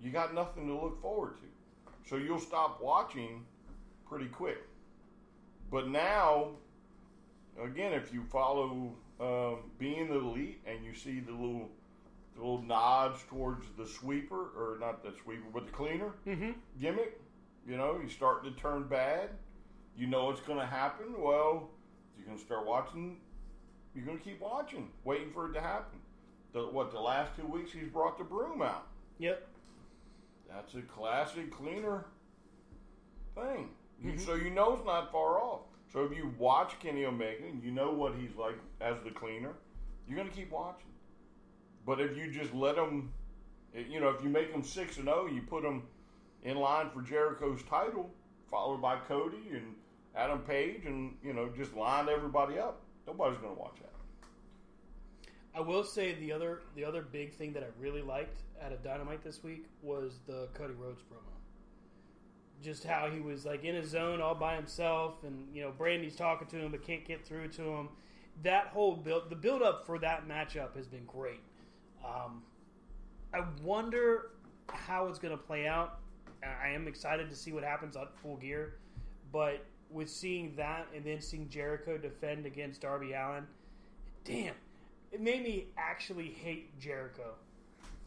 you 0.00 0.10
got 0.10 0.34
nothing 0.34 0.66
to 0.66 0.74
look 0.74 1.00
forward 1.00 1.36
to. 1.36 2.08
So 2.08 2.16
you'll 2.16 2.40
stop 2.40 2.82
watching 2.82 3.46
pretty 4.08 4.26
quick. 4.26 4.58
But 5.70 5.86
now, 5.86 6.56
again, 7.62 7.92
if 7.92 8.12
you 8.12 8.24
follow 8.24 8.96
um, 9.20 9.70
being 9.78 10.08
the 10.08 10.18
elite 10.18 10.62
and 10.66 10.84
you 10.84 10.94
see 10.94 11.20
the 11.20 11.30
little 11.30 11.70
the 12.34 12.40
little 12.40 12.62
nods 12.62 13.22
towards 13.30 13.66
the 13.78 13.86
sweeper 13.86 14.50
or 14.56 14.78
not 14.80 15.04
the 15.04 15.12
sweeper 15.22 15.46
but 15.54 15.64
the 15.66 15.72
cleaner 15.72 16.10
gimmick, 16.80 17.20
you 17.68 17.76
know, 17.76 18.00
he's 18.02 18.10
starting 18.10 18.52
to 18.52 18.60
turn 18.60 18.82
bad. 18.88 19.30
You 19.96 20.06
know 20.06 20.30
it's 20.30 20.40
going 20.40 20.58
to 20.58 20.66
happen. 20.66 21.06
Well, 21.18 21.70
you're 22.16 22.26
going 22.26 22.38
to 22.38 22.44
start 22.44 22.66
watching. 22.66 23.16
You're 23.94 24.04
going 24.04 24.18
to 24.18 24.24
keep 24.24 24.40
watching, 24.40 24.90
waiting 25.04 25.32
for 25.32 25.48
it 25.50 25.54
to 25.54 25.60
happen. 25.60 25.98
The, 26.52 26.60
what 26.60 26.90
the 26.90 27.00
last 27.00 27.32
two 27.36 27.46
weeks 27.46 27.72
he's 27.72 27.88
brought 27.88 28.18
the 28.18 28.24
broom 28.24 28.62
out. 28.62 28.86
yep. 29.18 29.46
That's 30.48 30.74
a 30.74 30.82
classic 30.82 31.50
cleaner 31.50 32.04
thing. 33.34 33.70
You, 34.02 34.12
mm-hmm. 34.12 34.18
So 34.18 34.34
you 34.34 34.50
know 34.50 34.74
it's 34.74 34.86
not 34.86 35.10
far 35.10 35.40
off. 35.40 35.62
So 35.92 36.04
if 36.04 36.16
you 36.16 36.32
watch 36.38 36.78
Kenny 36.80 37.04
Omega 37.04 37.44
and 37.46 37.62
you 37.62 37.70
know 37.70 37.92
what 37.92 38.14
he's 38.14 38.36
like 38.36 38.56
as 38.80 38.96
the 39.04 39.10
cleaner, 39.10 39.52
you're 40.06 40.16
going 40.16 40.28
to 40.28 40.34
keep 40.34 40.50
watching. 40.50 40.90
But 41.86 42.00
if 42.00 42.16
you 42.16 42.30
just 42.30 42.52
let 42.54 42.76
him, 42.76 43.12
eh, 43.74 43.82
you 43.88 44.00
know, 44.00 44.08
if 44.10 44.22
you 44.22 44.28
make 44.28 44.50
him 44.50 44.62
six 44.62 44.96
and 44.96 45.06
zero, 45.06 45.26
you 45.26 45.42
put 45.42 45.64
him 45.64 45.82
in 46.42 46.56
line 46.58 46.90
for 46.90 47.02
Jericho's 47.02 47.62
title, 47.62 48.10
followed 48.50 48.82
by 48.82 48.96
Cody 49.08 49.50
and 49.52 49.74
Adam 50.16 50.40
Page, 50.40 50.86
and 50.86 51.16
you 51.22 51.32
know, 51.32 51.50
just 51.56 51.74
lined 51.74 52.08
everybody 52.08 52.58
up. 52.58 52.82
Nobody's 53.06 53.38
going 53.38 53.54
to 53.54 53.60
watch 53.60 53.76
that. 53.80 53.92
I 55.54 55.60
will 55.60 55.84
say 55.84 56.14
the 56.14 56.32
other 56.32 56.62
the 56.74 56.84
other 56.84 57.02
big 57.02 57.32
thing 57.34 57.52
that 57.54 57.62
I 57.62 57.68
really 57.80 58.02
liked 58.02 58.38
at 58.60 58.72
a 58.72 58.76
Dynamite 58.76 59.22
this 59.22 59.42
week 59.42 59.66
was 59.82 60.20
the 60.26 60.48
Cody 60.54 60.74
Rhodes 60.74 61.02
promo. 61.02 61.32
Just 62.62 62.84
how 62.84 63.08
he 63.10 63.20
was 63.20 63.44
like 63.44 63.64
in 63.64 63.74
his 63.74 63.90
zone 63.90 64.20
all 64.20 64.34
by 64.34 64.56
himself, 64.56 65.24
and 65.24 65.54
you 65.54 65.62
know 65.62 65.72
Brandi's 65.76 66.16
talking 66.16 66.46
to 66.48 66.56
him 66.56 66.70
but 66.70 66.82
can't 66.82 67.04
get 67.06 67.26
through 67.26 67.48
to 67.48 67.62
him. 67.62 67.88
That 68.42 68.66
whole 68.66 68.96
build, 68.96 69.30
the 69.30 69.36
build 69.36 69.62
up 69.62 69.86
for 69.86 69.98
that 69.98 70.28
matchup 70.28 70.76
has 70.76 70.86
been 70.86 71.06
great. 71.06 71.40
Um, 72.04 72.42
I 73.32 73.44
wonder 73.62 74.32
how 74.68 75.08
it's 75.08 75.18
going 75.18 75.36
to 75.36 75.42
play 75.42 75.66
out. 75.66 76.00
I 76.42 76.68
am 76.68 76.86
excited 76.86 77.30
to 77.30 77.36
see 77.36 77.52
what 77.52 77.64
happens 77.64 77.96
on 77.96 78.08
Full 78.22 78.36
Gear, 78.36 78.74
but 79.32 79.64
with 79.90 80.10
seeing 80.10 80.54
that 80.56 80.86
and 80.94 81.04
then 81.04 81.20
seeing 81.20 81.48
Jericho 81.48 81.96
defend 81.96 82.46
against 82.46 82.80
Darby 82.80 83.12
Allin, 83.12 83.46
damn, 84.24 84.54
it 85.12 85.20
made 85.20 85.42
me 85.42 85.66
actually 85.76 86.28
hate 86.28 86.78
Jericho 86.78 87.34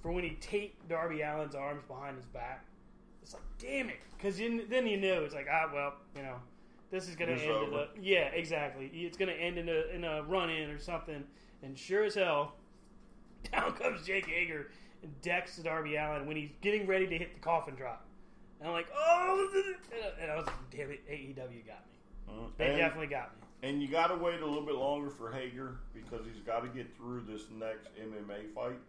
for 0.01 0.11
when 0.11 0.23
he 0.23 0.31
taped 0.41 0.87
Darby 0.87 1.23
Allin's 1.23 1.55
arms 1.55 1.83
behind 1.87 2.17
his 2.17 2.25
back. 2.25 2.65
It's 3.21 3.33
like, 3.33 3.43
damn 3.57 3.89
it, 3.89 3.97
because 4.17 4.37
then 4.37 4.87
you 4.87 4.97
know 4.97 5.23
it's 5.23 5.33
like, 5.33 5.47
ah, 5.51 5.69
well, 5.73 5.93
you 6.15 6.23
know, 6.23 6.35
this 6.91 7.07
is 7.07 7.15
going 7.15 7.29
to 7.29 7.35
It's 7.35 7.43
end 7.43 7.73
in 7.73 7.79
a 7.79 7.87
yeah, 8.01 8.25
exactly. 8.27 8.89
It's 8.93 9.17
going 9.17 9.29
to 9.29 9.39
end 9.39 9.57
in 9.57 9.69
a 9.69 9.93
in 9.93 10.03
a 10.03 10.23
run 10.23 10.49
in 10.49 10.69
or 10.69 10.79
something. 10.79 11.23
And 11.61 11.77
sure 11.77 12.05
as 12.05 12.15
hell, 12.15 12.53
down 13.51 13.73
comes 13.73 14.05
Jake 14.05 14.25
Hager 14.25 14.71
and 15.03 15.21
decks 15.21 15.57
Darby 15.57 15.97
Allen 15.97 16.25
when 16.25 16.35
he's 16.35 16.51
getting 16.61 16.87
ready 16.87 17.07
to 17.07 17.17
hit 17.17 17.33
the 17.33 17.39
coffin 17.39 17.75
drop. 17.75 18.05
And 18.59 18.67
I'm 18.67 18.73
like, 18.73 18.87
oh, 18.95 19.49
and 20.21 20.31
I 20.31 20.35
was 20.35 20.45
like, 20.47 20.55
damn 20.71 20.91
it, 20.91 21.07
AEW 21.09 21.65
got 21.65 21.85
me. 21.87 22.43
They 22.57 22.67
And- 22.67 22.77
definitely 22.77 23.07
got 23.07 23.31
me. 23.39 23.45
And 23.61 23.81
you 23.81 23.89
got 23.89 24.07
to 24.07 24.15
wait 24.15 24.39
a 24.39 24.45
little 24.45 24.65
bit 24.65 24.75
longer 24.75 25.09
for 25.09 25.31
Hager 25.33 25.75
because 25.93 26.25
he's 26.25 26.41
got 26.43 26.61
to 26.61 26.69
get 26.69 26.95
through 26.95 27.25
this 27.27 27.41
next 27.51 27.89
MMA 28.01 28.53
fight 28.55 28.79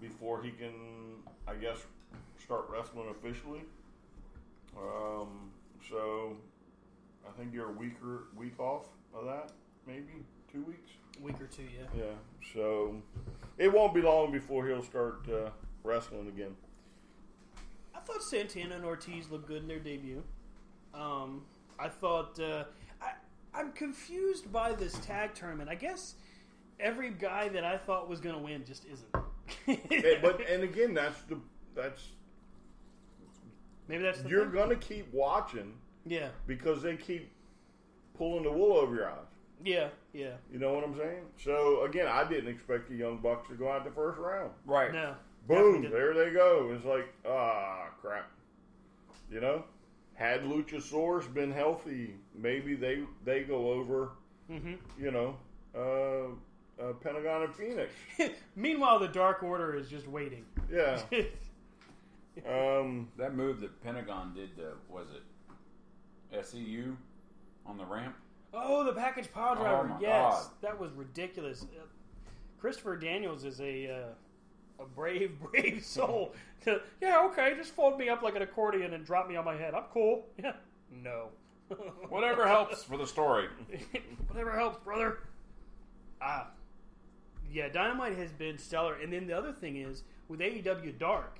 before 0.00 0.42
he 0.42 0.50
can, 0.50 0.72
I 1.46 1.54
guess, 1.54 1.78
start 2.42 2.66
wrestling 2.68 3.08
officially. 3.10 3.60
Um, 4.76 5.52
so 5.88 6.36
I 7.28 7.30
think 7.38 7.52
you're 7.54 7.68
a 7.68 7.72
weeker 7.72 8.24
week 8.36 8.58
off 8.58 8.86
of 9.14 9.24
that, 9.26 9.52
maybe 9.86 10.24
two 10.52 10.64
weeks. 10.64 10.90
Week 11.20 11.40
or 11.40 11.46
two, 11.46 11.62
yeah. 11.62 11.86
Yeah. 12.04 12.14
So 12.54 12.96
it 13.58 13.72
won't 13.72 13.94
be 13.94 14.00
long 14.02 14.32
before 14.32 14.66
he'll 14.66 14.82
start 14.82 15.28
uh, 15.28 15.50
wrestling 15.84 16.26
again. 16.26 16.56
I 18.02 18.04
thought 18.04 18.22
Santana 18.22 18.74
and 18.74 18.84
Ortiz 18.84 19.30
looked 19.30 19.46
good 19.46 19.62
in 19.62 19.68
their 19.68 19.78
debut. 19.78 20.24
Um, 20.92 21.42
I 21.78 21.88
thought 21.88 22.38
uh, 22.40 22.64
I, 23.00 23.12
I'm 23.54 23.70
confused 23.72 24.52
by 24.52 24.72
this 24.72 24.94
tag 24.98 25.34
tournament. 25.34 25.70
I 25.70 25.76
guess 25.76 26.16
every 26.80 27.10
guy 27.10 27.48
that 27.50 27.64
I 27.64 27.76
thought 27.76 28.08
was 28.08 28.20
going 28.20 28.34
to 28.34 28.40
win 28.40 28.64
just 28.66 28.84
isn't. 28.86 29.08
Eh, 29.90 30.16
but 30.22 30.40
and 30.48 30.62
again, 30.62 30.94
that's 30.94 31.20
the 31.22 31.36
that's 31.74 32.00
maybe 33.86 34.02
that's 34.02 34.22
the 34.22 34.28
you're 34.28 34.46
gonna 34.46 34.76
keep 34.76 35.12
watching 35.12 35.74
yeah, 36.06 36.28
because 36.46 36.80
they 36.82 36.96
keep 36.96 37.30
pulling 38.16 38.44
the 38.44 38.50
wool 38.50 38.76
over 38.78 38.94
your 38.94 39.10
eyes. 39.10 39.18
yeah, 39.62 39.88
yeah. 40.12 40.32
You 40.50 40.58
know 40.58 40.72
what 40.72 40.84
I'm 40.84 40.96
saying? 40.96 41.24
So 41.36 41.84
again, 41.84 42.06
I 42.06 42.24
didn't 42.24 42.48
expect 42.48 42.88
the 42.88 42.96
Young 42.96 43.18
Bucks 43.18 43.48
to 43.48 43.54
go 43.54 43.70
out 43.70 43.84
the 43.84 43.90
first 43.90 44.18
round. 44.18 44.52
Right. 44.64 44.92
No, 44.92 45.14
Boom! 45.48 45.82
Definitely. 45.82 45.98
There 45.98 46.14
they 46.14 46.30
go. 46.32 46.72
It's 46.74 46.84
like 46.84 47.12
ah 47.28 47.86
crap. 48.00 48.30
You 49.30 49.40
know, 49.40 49.64
had 50.14 50.42
Luchasaurus 50.42 51.32
been 51.32 51.50
healthy, 51.52 52.14
maybe 52.34 52.74
they 52.74 53.02
they 53.24 53.42
go 53.42 53.70
over. 53.72 54.10
Mm-hmm. 54.50 54.74
You 55.02 55.10
know, 55.10 55.36
uh, 55.74 56.82
uh, 56.82 56.92
Pentagon 56.94 57.42
and 57.44 57.54
Phoenix. 57.54 57.92
Meanwhile, 58.56 58.98
the 58.98 59.08
Dark 59.08 59.42
Order 59.42 59.74
is 59.74 59.88
just 59.88 60.06
waiting. 60.08 60.44
Yeah. 60.70 61.00
Um, 62.48 63.08
That 63.18 63.34
move 63.34 63.60
that 63.60 63.82
Pentagon 63.82 64.32
did 64.34 64.56
to 64.56 64.72
was 64.88 65.06
it 65.10 65.22
SCU 66.44 66.96
on 67.66 67.76
the 67.76 67.84
ramp? 67.84 68.16
oh, 68.54 68.84
the 68.84 68.92
package 68.94 69.30
pile 69.32 69.54
driver. 69.54 69.84
my 69.84 70.00
yes, 70.00 70.32
God. 70.44 70.50
that 70.62 70.80
was 70.80 70.92
ridiculous. 70.92 71.62
Uh, 71.64 71.82
Christopher 72.58 72.96
Daniels 72.96 73.44
is 73.44 73.60
a 73.60 73.90
uh, 73.90 73.98
a 74.82 74.86
brave, 74.86 75.38
brave 75.52 75.84
soul. 75.84 76.34
To, 76.64 76.80
yeah, 77.00 77.26
okay, 77.30 77.54
just 77.56 77.74
fold 77.74 77.98
me 77.98 78.08
up 78.08 78.22
like 78.22 78.36
an 78.36 78.42
accordion 78.42 78.94
and 78.94 79.04
drop 79.04 79.28
me 79.28 79.36
on 79.36 79.44
my 79.44 79.56
head. 79.56 79.74
I'm 79.74 79.84
cool. 79.92 80.26
Yeah, 80.42 80.52
no. 80.90 81.28
Whatever 82.08 82.46
helps 82.46 82.82
for 82.84 82.96
the 82.96 83.06
story. 83.06 83.48
Whatever 84.28 84.52
helps, 84.58 84.78
brother. 84.84 85.18
Ah. 86.20 86.48
Yeah, 87.50 87.68
Dynamite 87.68 88.16
has 88.16 88.32
been 88.32 88.58
stellar. 88.58 88.94
And 88.94 89.12
then 89.12 89.26
the 89.26 89.36
other 89.36 89.52
thing 89.52 89.76
is, 89.76 90.04
with 90.28 90.40
AEW 90.40 90.98
Dark, 90.98 91.38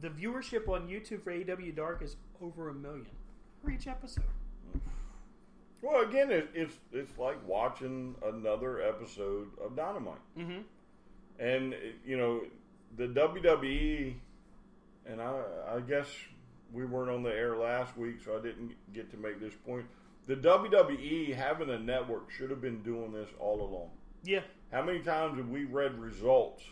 the 0.00 0.08
viewership 0.08 0.68
on 0.68 0.88
YouTube 0.88 1.22
for 1.22 1.32
AEW 1.32 1.74
Dark 1.74 2.02
is 2.02 2.16
over 2.40 2.68
a 2.68 2.74
million 2.74 3.06
for 3.62 3.70
each 3.70 3.86
episode. 3.86 4.24
well, 5.80 6.02
again, 6.02 6.30
it, 6.30 6.50
it's 6.54 6.76
it's 6.92 7.16
like 7.18 7.36
watching 7.46 8.14
another 8.24 8.82
episode 8.82 9.48
of 9.64 9.76
Dynamite. 9.76 10.14
Mm-hmm. 10.38 10.60
And 11.38 11.74
you 12.04 12.16
know, 12.16 12.42
the 12.96 13.06
WWE, 13.08 14.14
and 15.06 15.20
I, 15.20 15.42
I 15.76 15.80
guess 15.80 16.06
we 16.72 16.84
weren't 16.84 17.10
on 17.10 17.22
the 17.22 17.30
air 17.34 17.56
last 17.56 17.96
week, 17.96 18.16
so 18.24 18.38
I 18.38 18.42
didn't 18.42 18.72
get 18.92 19.10
to 19.10 19.16
make 19.16 19.40
this 19.40 19.54
point. 19.66 19.86
The 20.26 20.36
WWE 20.36 21.34
having 21.34 21.70
a 21.70 21.78
network 21.78 22.30
should 22.30 22.50
have 22.50 22.60
been 22.60 22.82
doing 22.82 23.12
this 23.12 23.28
all 23.40 23.60
along. 23.60 23.90
Yeah. 24.22 24.40
How 24.70 24.82
many 24.82 25.00
times 25.00 25.36
have 25.38 25.48
we 25.48 25.64
read 25.64 25.98
results 25.98 26.62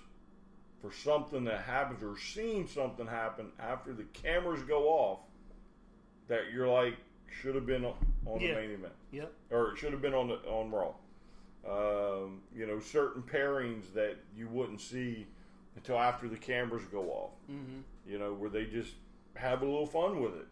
for 0.80 0.92
something 0.92 1.44
that 1.44 1.62
happens 1.62 2.02
or 2.02 2.18
seen 2.18 2.66
something 2.68 3.06
happen 3.06 3.48
after 3.58 3.92
the 3.92 4.04
cameras 4.14 4.62
go 4.62 4.88
off 4.88 5.18
that 6.28 6.52
you're 6.52 6.68
like 6.68 6.96
should 7.42 7.54
have 7.54 7.66
been 7.66 7.84
on 7.84 7.94
on 8.24 8.40
Yeah. 8.40 8.54
the 8.54 8.60
main 8.60 8.70
event? 8.70 8.92
Yep. 9.10 9.32
or 9.50 9.72
it 9.72 9.78
should 9.78 9.92
have 9.92 10.00
been 10.00 10.14
on 10.14 10.28
the 10.28 10.36
on 10.48 10.70
Raw. 10.70 10.92
Um, 11.68 12.40
you 12.54 12.66
know, 12.66 12.80
certain 12.80 13.22
pairings 13.22 13.92
that 13.94 14.16
you 14.36 14.48
wouldn't 14.48 14.80
see 14.80 15.26
until 15.76 15.98
after 15.98 16.28
the 16.28 16.36
cameras 16.36 16.82
go 16.90 17.10
off. 17.10 17.30
Mm-hmm. 17.50 17.80
You 18.10 18.18
know, 18.18 18.32
where 18.32 18.50
they 18.50 18.64
just 18.64 18.94
have 19.34 19.62
a 19.62 19.64
little 19.64 19.86
fun 19.86 20.20
with 20.22 20.34
it. 20.36 20.46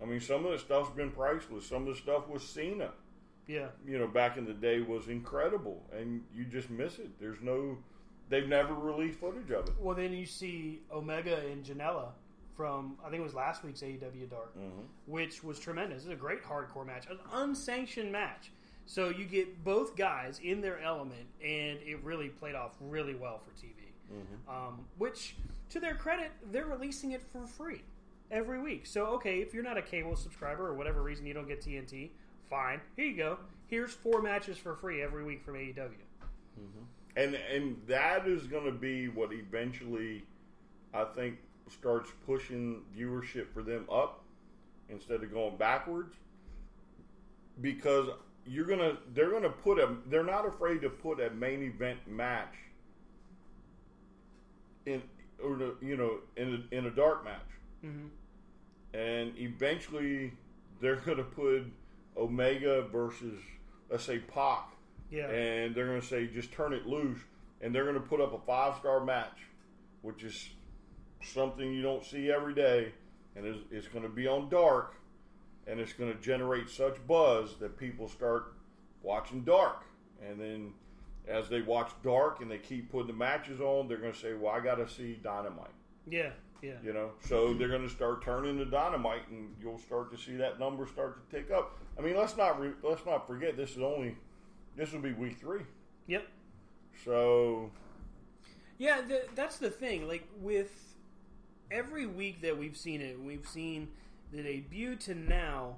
I 0.00 0.04
mean, 0.04 0.20
some 0.20 0.44
of 0.44 0.52
the 0.52 0.58
stuff's 0.58 0.90
been 0.90 1.10
priceless. 1.10 1.66
Some 1.66 1.86
of 1.88 1.94
the 1.94 2.00
stuff 2.00 2.28
with 2.28 2.42
Cena, 2.42 2.90
Yeah. 3.46 3.68
you 3.86 3.98
know, 3.98 4.06
back 4.06 4.36
in 4.36 4.44
the 4.44 4.52
day 4.52 4.80
was 4.82 5.08
incredible, 5.08 5.82
and 5.90 6.22
you 6.34 6.44
just 6.44 6.68
miss 6.68 6.98
it. 6.98 7.18
There's 7.18 7.40
no, 7.40 7.78
they've 8.28 8.46
never 8.46 8.74
released 8.74 9.18
footage 9.18 9.50
of 9.50 9.66
it. 9.68 9.74
Well, 9.80 9.96
then 9.96 10.12
you 10.12 10.26
see 10.26 10.82
Omega 10.92 11.38
and 11.50 11.64
Janela 11.64 12.08
from 12.54 12.96
I 13.04 13.10
think 13.10 13.20
it 13.20 13.24
was 13.24 13.34
last 13.34 13.64
week's 13.64 13.80
AEW 13.80 14.30
Dark, 14.30 14.54
which 15.06 15.42
was 15.44 15.58
tremendous. 15.58 16.04
It 16.04 16.08
was 16.08 16.16
a 16.16 16.20
great 16.20 16.42
hardcore 16.42 16.86
match, 16.86 17.06
an 17.10 17.18
unsanctioned 17.32 18.10
match. 18.12 18.50
So 18.86 19.08
you 19.08 19.24
get 19.24 19.64
both 19.64 19.96
guys 19.96 20.40
in 20.42 20.60
their 20.60 20.80
element, 20.80 21.26
and 21.42 21.78
it 21.84 21.98
really 22.02 22.28
played 22.28 22.54
off 22.54 22.72
really 22.80 23.14
well 23.14 23.40
for 23.40 23.50
TV. 23.50 23.72
Um, 24.48 24.86
which, 24.98 25.34
to 25.70 25.80
their 25.80 25.94
credit, 25.96 26.30
they're 26.52 26.66
releasing 26.66 27.10
it 27.12 27.22
for 27.32 27.46
free 27.46 27.82
every 28.30 28.60
week. 28.60 28.86
So 28.86 29.06
okay, 29.06 29.40
if 29.40 29.52
you're 29.52 29.64
not 29.64 29.76
a 29.76 29.82
cable 29.82 30.14
subscriber 30.16 30.66
or 30.68 30.74
whatever 30.74 31.02
reason 31.02 31.26
you 31.26 31.34
don't 31.34 31.48
get 31.48 31.60
TNT, 31.60 32.10
fine. 32.48 32.80
Here 32.96 33.06
you 33.06 33.16
go. 33.16 33.38
Here's 33.66 33.92
four 33.92 34.22
matches 34.22 34.56
for 34.58 34.76
free 34.76 35.02
every 35.02 35.24
week 35.24 35.42
from 35.44 35.54
AEW. 35.54 35.90
and 37.16 37.34
and 37.34 37.76
that 37.88 38.28
is 38.28 38.46
going 38.46 38.64
to 38.64 38.72
be 38.72 39.08
what 39.08 39.32
eventually 39.32 40.24
I 40.94 41.04
think 41.04 41.38
starts 41.68 42.10
pushing 42.24 42.82
viewership 42.96 43.52
for 43.52 43.62
them 43.62 43.86
up 43.90 44.22
instead 44.88 45.22
of 45.24 45.32
going 45.32 45.56
backwards 45.56 46.14
because 47.60 48.08
you're 48.46 48.66
gonna 48.66 48.98
they're 49.14 49.30
gonna 49.30 49.50
put 49.50 49.78
a 49.78 49.96
they're 50.08 50.24
not 50.24 50.46
afraid 50.46 50.80
to 50.82 50.90
put 50.90 51.20
a 51.20 51.30
main 51.30 51.62
event 51.62 51.98
match 52.06 52.54
in 54.84 55.02
or 55.42 55.56
the, 55.56 55.74
you 55.82 55.96
know 55.96 56.18
in 56.36 56.66
a, 56.70 56.74
in 56.74 56.86
a 56.86 56.90
dark 56.90 57.24
match. 57.24 57.40
Mm-hmm. 57.84 58.06
And 58.94 59.32
eventually 59.36 60.32
they're 60.80 60.96
gonna 60.96 61.22
put 61.24 61.64
Omega 62.16 62.82
versus 62.82 63.38
let's 63.90 64.04
say 64.04 64.18
Pac. 64.18 64.72
Yeah. 65.10 65.30
and 65.30 65.74
they're 65.74 65.86
going 65.86 66.00
to 66.00 66.06
say 66.06 66.26
just 66.26 66.52
turn 66.52 66.72
it 66.72 66.86
loose, 66.86 67.18
and 67.60 67.74
they're 67.74 67.84
going 67.84 67.94
to 67.94 68.00
put 68.00 68.20
up 68.20 68.32
a 68.34 68.44
five 68.44 68.76
star 68.78 69.04
match, 69.04 69.38
which 70.02 70.24
is 70.24 70.48
something 71.22 71.72
you 71.72 71.82
don't 71.82 72.04
see 72.04 72.30
every 72.30 72.54
day, 72.54 72.92
and 73.36 73.46
it's, 73.46 73.58
it's 73.70 73.88
going 73.88 74.02
to 74.02 74.08
be 74.08 74.26
on 74.26 74.48
dark, 74.48 74.94
and 75.66 75.80
it's 75.80 75.92
going 75.92 76.12
to 76.12 76.20
generate 76.20 76.68
such 76.70 77.04
buzz 77.06 77.56
that 77.56 77.76
people 77.76 78.08
start 78.08 78.54
watching 79.02 79.42
dark, 79.42 79.84
and 80.26 80.40
then 80.40 80.72
as 81.28 81.48
they 81.48 81.60
watch 81.60 81.90
dark 82.02 82.40
and 82.40 82.50
they 82.50 82.58
keep 82.58 82.90
putting 82.90 83.08
the 83.08 83.12
matches 83.12 83.60
on, 83.60 83.88
they're 83.88 83.98
going 83.98 84.12
to 84.12 84.18
say, 84.18 84.34
"Well, 84.34 84.52
I 84.52 84.60
got 84.60 84.76
to 84.76 84.88
see 84.88 85.18
Dynamite." 85.22 85.70
yeah. 86.08 86.30
Yeah. 86.62 86.76
You 86.82 86.94
know, 86.94 87.10
so 87.20 87.52
they're 87.52 87.68
going 87.68 87.86
to 87.86 87.94
start 87.94 88.22
turning 88.22 88.56
to 88.58 88.64
dynamite, 88.64 89.28
and 89.28 89.54
you'll 89.60 89.78
start 89.78 90.10
to 90.10 90.16
see 90.16 90.36
that 90.36 90.58
number 90.58 90.86
start 90.86 91.28
to 91.30 91.36
tick 91.36 91.50
up. 91.50 91.78
I 91.98 92.02
mean, 92.02 92.16
let's 92.16 92.36
not 92.36 92.58
re- 92.58 92.72
let's 92.82 93.04
not 93.04 93.26
forget 93.26 93.56
this 93.58 93.72
is 93.72 93.82
only 93.82 94.16
this 94.74 94.92
will 94.92 95.00
be 95.00 95.12
week 95.12 95.38
three. 95.38 95.60
Yep. 96.06 96.26
So 97.04 97.70
Yeah, 98.78 99.02
the, 99.02 99.24
that's 99.34 99.58
the 99.58 99.70
thing. 99.70 100.08
Like 100.08 100.26
with 100.40 100.96
every 101.70 102.06
week 102.06 102.40
that 102.42 102.56
we've 102.56 102.76
seen 102.76 103.00
it, 103.00 103.20
we've 103.20 103.46
seen 103.46 103.88
the 104.32 104.42
debut 104.42 104.96
to 104.96 105.14
now, 105.14 105.76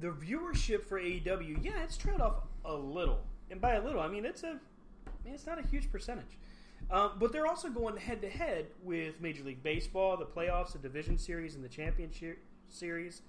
the 0.00 0.08
viewership 0.08 0.84
for 0.84 1.00
AEW, 1.00 1.64
yeah, 1.64 1.82
it's 1.82 1.96
trailed 1.96 2.20
off 2.20 2.42
a 2.64 2.74
little, 2.74 3.20
and 3.50 3.60
by 3.60 3.74
a 3.74 3.82
little, 3.82 4.00
I 4.00 4.08
mean 4.08 4.24
it's 4.24 4.42
a, 4.42 4.48
I 4.48 5.24
mean, 5.24 5.34
it's 5.34 5.46
not 5.46 5.58
a 5.58 5.66
huge 5.66 5.90
percentage. 5.90 6.38
Um, 6.90 7.12
but 7.18 7.32
they're 7.32 7.46
also 7.46 7.68
going 7.68 7.96
head 7.96 8.22
to 8.22 8.28
head 8.28 8.66
with 8.82 9.20
Major 9.20 9.42
League 9.42 9.62
Baseball, 9.62 10.16
the 10.16 10.24
playoffs, 10.24 10.72
the 10.72 10.78
division 10.78 11.18
series, 11.18 11.56
and 11.56 11.64
the 11.64 11.68
championship 11.68 12.38
series, 12.68 13.22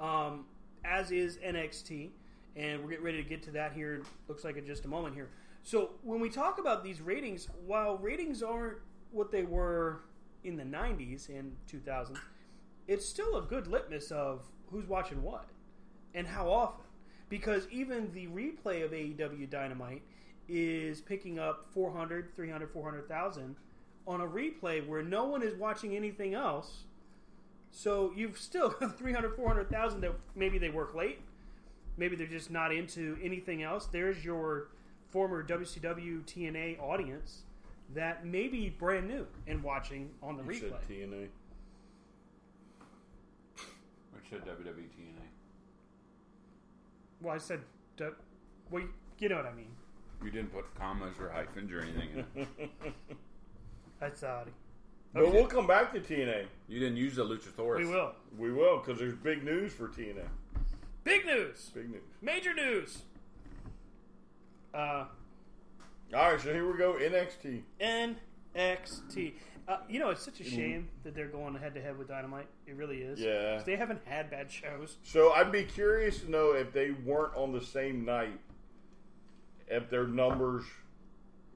um, 0.00 0.46
as 0.84 1.10
is 1.10 1.36
NXT. 1.38 2.10
And 2.56 2.82
we're 2.82 2.90
getting 2.90 3.04
ready 3.04 3.22
to 3.22 3.28
get 3.28 3.42
to 3.44 3.50
that 3.52 3.72
here. 3.72 4.02
Looks 4.28 4.44
like 4.44 4.56
in 4.56 4.66
just 4.66 4.84
a 4.84 4.88
moment 4.88 5.14
here. 5.14 5.28
So 5.62 5.90
when 6.02 6.20
we 6.20 6.28
talk 6.28 6.58
about 6.58 6.82
these 6.82 7.00
ratings, 7.00 7.48
while 7.66 7.96
ratings 7.98 8.42
aren't 8.42 8.78
what 9.10 9.30
they 9.30 9.42
were 9.42 10.00
in 10.44 10.56
the 10.56 10.64
'90s 10.64 11.28
and 11.28 11.54
2000s, 11.70 12.18
it's 12.88 13.06
still 13.06 13.36
a 13.36 13.42
good 13.42 13.66
litmus 13.66 14.10
of 14.10 14.42
who's 14.70 14.86
watching 14.86 15.22
what 15.22 15.46
and 16.14 16.26
how 16.26 16.48
often. 16.50 16.84
Because 17.28 17.66
even 17.70 18.12
the 18.12 18.26
replay 18.26 18.84
of 18.84 18.90
AEW 18.90 19.48
Dynamite 19.48 20.02
is 20.48 21.00
picking 21.00 21.38
up 21.38 21.66
400, 21.72 22.34
300, 22.34 22.70
400,000 22.70 23.56
on 24.06 24.20
a 24.20 24.26
replay 24.26 24.86
where 24.86 25.02
no 25.02 25.24
one 25.24 25.42
is 25.42 25.54
watching 25.54 25.96
anything 25.96 26.34
else. 26.34 26.84
So 27.70 28.12
you've 28.14 28.38
still 28.38 28.70
got 28.70 28.98
300, 28.98 29.34
400,000 29.34 30.00
that 30.02 30.12
maybe 30.34 30.58
they 30.58 30.68
work 30.68 30.94
late. 30.94 31.20
Maybe 31.96 32.16
they're 32.16 32.26
just 32.26 32.50
not 32.50 32.72
into 32.72 33.18
anything 33.22 33.62
else. 33.62 33.86
There's 33.86 34.24
your 34.24 34.68
former 35.10 35.42
WCW 35.42 36.24
TNA 36.24 36.80
audience 36.80 37.42
that 37.94 38.24
may 38.26 38.48
be 38.48 38.70
brand 38.70 39.08
new 39.08 39.26
and 39.46 39.62
watching 39.62 40.10
on 40.22 40.36
the 40.36 40.42
you 40.42 40.50
replay. 40.50 40.60
said 40.60 40.88
TNA. 40.88 41.28
Which 44.32 44.42
said 44.42 44.48
WWE 44.56 44.74
TNA. 44.74 45.26
well, 47.20 47.34
I 47.34 47.38
said, 47.38 47.60
du- 47.96 48.14
well, 48.70 48.84
you 49.18 49.28
know 49.28 49.36
what 49.36 49.46
I 49.46 49.52
mean. 49.52 49.70
You 50.24 50.30
didn't 50.30 50.52
put 50.52 50.72
commas 50.74 51.14
or 51.20 51.28
hyphens 51.28 51.70
or 51.72 51.80
anything 51.80 52.08
in 52.36 52.42
it. 52.42 52.48
That's 54.00 54.22
odd. 54.22 54.48
But 55.12 55.30
we'll 55.30 55.46
come 55.46 55.66
back 55.66 55.92
to 55.92 56.00
TNA. 56.00 56.46
You 56.68 56.80
didn't 56.80 56.96
use 56.96 57.16
the 57.16 57.24
Luchasaurus. 57.24 57.78
We 57.78 57.86
will. 57.86 58.12
We 58.38 58.52
will 58.52 58.78
because 58.78 58.98
there's 58.98 59.14
big 59.14 59.44
news 59.44 59.72
for 59.74 59.88
TNA. 59.88 60.26
Big 61.04 61.26
news. 61.26 61.70
Big 61.74 61.90
news. 61.90 62.02
Major 62.22 62.54
news. 62.54 63.02
Uh, 64.72 65.04
All 66.14 66.32
right, 66.32 66.40
so 66.40 66.52
here 66.52 66.70
we 66.70 66.78
go. 66.78 66.94
NXT. 66.94 67.62
NXT. 67.80 69.32
Uh, 69.68 69.78
you 69.88 69.98
know, 70.00 70.10
it's 70.10 70.22
such 70.24 70.40
a 70.40 70.44
shame 70.44 70.88
that 71.04 71.14
they're 71.14 71.28
going 71.28 71.54
head 71.54 71.74
to 71.74 71.80
head 71.80 71.96
with 71.96 72.08
Dynamite. 72.08 72.48
It 72.66 72.74
really 72.74 73.02
is. 73.02 73.20
Yeah. 73.20 73.56
'Cause 73.56 73.64
They 73.64 73.76
haven't 73.76 74.04
had 74.04 74.28
bad 74.30 74.50
shows. 74.50 74.96
So 75.04 75.32
I'd 75.32 75.52
be 75.52 75.62
curious 75.64 76.20
to 76.20 76.30
know 76.30 76.52
if 76.52 76.72
they 76.72 76.90
weren't 76.90 77.34
on 77.36 77.52
the 77.52 77.60
same 77.60 78.04
night, 78.04 78.40
if 79.68 79.88
their 79.88 80.06
numbers 80.06 80.64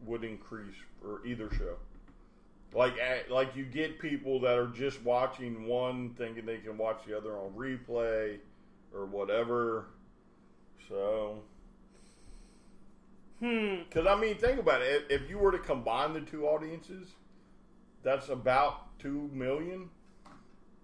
would 0.05 0.23
increase 0.23 0.77
for 1.01 1.27
either 1.27 1.51
show. 1.53 1.77
Like 2.73 2.95
like 3.29 3.57
you 3.57 3.65
get 3.65 3.99
people 3.99 4.39
that 4.41 4.57
are 4.59 4.69
just 4.69 5.03
watching 5.03 5.67
one, 5.67 6.11
thinking 6.11 6.47
they 6.47 6.59
can 6.59 6.77
watch 6.79 7.05
the 7.07 7.17
other 7.17 7.37
on 7.37 7.53
replay 7.55 8.39
or 8.95 9.07
whatever. 9.07 9.87
So. 10.89 11.43
Hmm. 13.41 13.83
Because 13.89 14.07
I 14.07 14.15
mean, 14.15 14.37
think 14.39 14.61
about 14.61 14.81
it. 14.83 15.07
If 15.11 15.23
if 15.23 15.31
you 15.31 15.39
were 15.39 15.53
to 15.53 15.59
combine 15.59 16.13
the 16.15 16.21
two 16.21 16.47
audiences, 16.47 17.09
that's 18.07 18.29
about 18.29 18.97
two 19.01 19.29
million, 19.33 19.91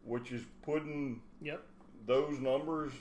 which 0.05 0.33
is 0.33 0.43
putting 0.63 1.23
Yep. 1.41 1.63
those 2.05 2.41
numbers 2.41 2.93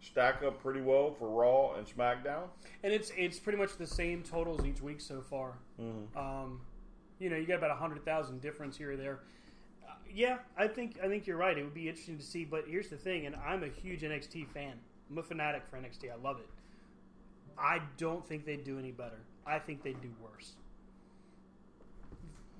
stack 0.00 0.42
up 0.42 0.58
pretty 0.62 0.80
well 0.80 1.12
for 1.12 1.28
Raw 1.28 1.74
and 1.74 1.86
SmackDown. 1.86 2.48
And 2.82 2.94
it's 2.94 3.12
it's 3.16 3.38
pretty 3.38 3.58
much 3.58 3.76
the 3.76 3.86
same 3.86 4.22
totals 4.22 4.64
each 4.64 4.80
week 4.80 5.02
so 5.02 5.20
far. 5.20 5.58
Um, 6.16 6.62
you 7.18 7.28
know, 7.28 7.36
you 7.36 7.46
got 7.46 7.58
about 7.58 7.70
a 7.72 7.74
hundred 7.76 8.04
thousand 8.06 8.40
difference 8.40 8.74
here 8.78 8.92
or 8.92 8.96
there. 8.96 9.20
Uh, 9.86 9.92
yeah, 10.10 10.38
I 10.56 10.66
think 10.66 10.98
I 11.04 11.08
think 11.08 11.26
you're 11.26 11.36
right. 11.36 11.58
It 11.58 11.62
would 11.62 11.74
be 11.74 11.88
interesting 11.90 12.16
to 12.16 12.24
see. 12.24 12.46
But 12.46 12.64
here's 12.66 12.88
the 12.88 12.96
thing, 12.96 13.26
and 13.26 13.36
I'm 13.36 13.62
a 13.64 13.68
huge 13.68 14.00
NXT 14.00 14.48
fan. 14.48 14.80
I'm 15.10 15.18
a 15.18 15.22
fanatic 15.22 15.64
for 15.68 15.76
NXT. 15.76 16.10
I 16.10 16.16
love 16.16 16.38
it. 16.38 16.48
I 17.58 17.80
don't 17.98 18.24
think 18.26 18.46
they'd 18.46 18.64
do 18.64 18.78
any 18.78 18.92
better. 18.92 19.18
I 19.46 19.58
think 19.58 19.82
they'd 19.82 20.00
do 20.00 20.10
worse. 20.22 20.52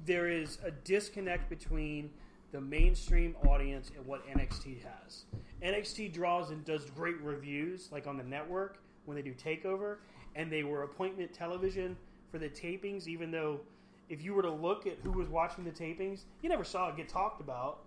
There 0.05 0.29
is 0.29 0.59
a 0.65 0.71
disconnect 0.71 1.49
between 1.49 2.11
the 2.53 2.61
mainstream 2.61 3.37
audience 3.47 3.91
and 3.97 4.07
what 4.07 4.27
NXT 4.27 4.83
has. 4.83 5.25
NXT 5.63 6.13
draws 6.13 6.51
and 6.51 6.65
does 6.65 6.89
great 6.91 7.21
reviews, 7.21 7.89
like 7.93 8.07
on 8.07 8.17
the 8.17 8.25
network 8.25 8.79
when 9.05 9.17
they 9.17 9.23
do 9.23 9.35
Takeover, 9.35 9.97
and 10.35 10.51
they 10.51 10.63
were 10.63 10.83
appointment 10.85 11.33
television 11.33 11.97
for 12.31 12.39
the 12.39 12.49
tapings. 12.49 13.07
Even 13.07 13.31
though, 13.31 13.61
if 14.09 14.23
you 14.23 14.35
were 14.35 14.43
to 14.43 14.51
look 14.51 14.87
at 14.87 14.97
who 15.03 15.11
was 15.11 15.29
watching 15.29 15.65
the 15.65 15.71
tapings, 15.71 16.23
you 16.43 16.49
never 16.49 16.65
saw 16.65 16.89
it 16.89 16.97
get 16.97 17.09
talked 17.09 17.41
about. 17.41 17.81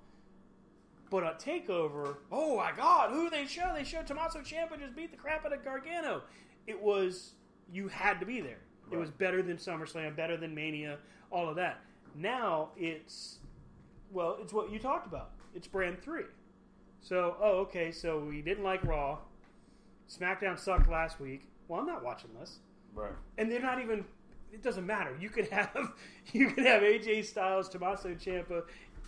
But 1.09 1.23
on 1.23 1.33
Takeover, 1.35 2.15
oh 2.31 2.57
my 2.57 2.71
God, 2.71 3.11
who 3.11 3.29
they 3.29 3.45
show? 3.45 3.71
They 3.75 3.83
showed 3.83 4.07
Tommaso 4.07 4.39
Ciampa 4.39 4.79
just 4.79 4.95
beat 4.95 5.11
the 5.11 5.17
crap 5.17 5.45
out 5.45 5.53
of 5.53 5.63
Gargano. 5.63 6.21
It 6.67 6.81
was 6.81 7.33
you 7.71 7.87
had 7.87 8.19
to 8.19 8.25
be 8.25 8.41
there. 8.41 8.59
It 8.91 8.97
was 8.97 9.09
better 9.09 9.41
than 9.41 9.55
SummerSlam, 9.55 10.17
better 10.17 10.35
than 10.35 10.53
Mania, 10.53 10.97
all 11.31 11.47
of 11.47 11.55
that. 11.55 11.79
Now 12.15 12.69
it's 12.77 13.39
well, 14.11 14.37
it's 14.41 14.53
what 14.53 14.71
you 14.71 14.79
talked 14.79 15.07
about. 15.07 15.31
It's 15.55 15.67
brand 15.67 16.01
three. 16.01 16.25
So, 17.01 17.35
oh, 17.41 17.59
okay. 17.61 17.91
So 17.91 18.19
we 18.19 18.41
didn't 18.41 18.63
like 18.63 18.83
Raw. 18.83 19.19
SmackDown 20.09 20.59
sucked 20.59 20.89
last 20.89 21.19
week. 21.19 21.43
Well, 21.67 21.79
I'm 21.79 21.87
not 21.87 22.03
watching 22.03 22.29
this. 22.39 22.59
Right. 22.93 23.13
And 23.37 23.51
they're 23.51 23.61
not 23.61 23.81
even. 23.81 24.05
It 24.53 24.61
doesn't 24.61 24.85
matter. 24.85 25.15
You 25.19 25.29
could 25.29 25.47
have 25.47 25.93
you 26.33 26.51
could 26.51 26.65
have 26.65 26.81
AJ 26.81 27.25
Styles, 27.25 27.69
Tommaso 27.69 28.09
Ciampa, 28.09 28.63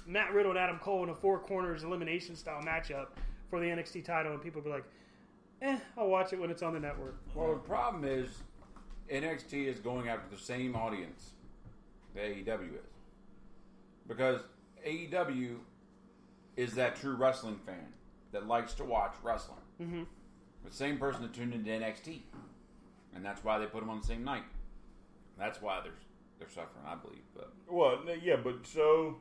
Matt 0.07 0.33
Riddle, 0.33 0.51
and 0.51 0.59
Adam 0.59 0.79
Cole 0.79 1.03
in 1.03 1.09
a 1.09 1.15
four 1.15 1.39
corners 1.39 1.83
elimination 1.83 2.35
style 2.35 2.61
matchup 2.61 3.07
for 3.49 3.59
the 3.59 3.65
NXT 3.65 4.05
title, 4.05 4.31
and 4.31 4.41
people 4.41 4.61
would 4.61 4.69
be 4.69 4.73
like, 4.73 4.85
"Eh, 5.61 5.77
I'll 5.97 6.07
watch 6.07 6.31
it 6.31 6.39
when 6.39 6.49
it's 6.49 6.63
on 6.63 6.73
the 6.73 6.79
network." 6.79 7.17
Well, 7.35 7.53
the 7.53 7.59
problem 7.59 8.05
is 8.05 8.29
NXT 9.11 9.67
is 9.67 9.79
going 9.79 10.07
after 10.07 10.33
the 10.33 10.41
same 10.41 10.75
audience 10.75 11.31
that 12.15 12.23
AEW 12.23 12.75
is. 12.75 12.92
Because 14.07 14.41
AEW 14.85 15.57
is 16.55 16.73
that 16.75 16.95
true 16.95 17.15
wrestling 17.15 17.59
fan 17.65 17.93
that 18.31 18.47
likes 18.47 18.73
to 18.75 18.83
watch 18.83 19.13
wrestling. 19.23 19.59
Mm-hmm. 19.81 20.03
The 20.65 20.71
same 20.71 20.97
person 20.97 21.21
that 21.23 21.33
tuned 21.33 21.53
into 21.53 21.69
NXT. 21.69 22.19
And 23.15 23.23
that's 23.23 23.43
why 23.43 23.59
they 23.59 23.65
put 23.65 23.81
them 23.81 23.89
on 23.89 23.99
the 23.99 24.07
same 24.07 24.23
night. 24.23 24.43
That's 25.37 25.61
why 25.61 25.81
they're, 25.83 25.93
they're 26.39 26.49
suffering, 26.49 26.85
I 26.85 26.95
believe. 26.95 27.23
But 27.35 27.53
Well, 27.69 27.99
yeah, 28.21 28.37
but 28.37 28.65
so 28.65 29.17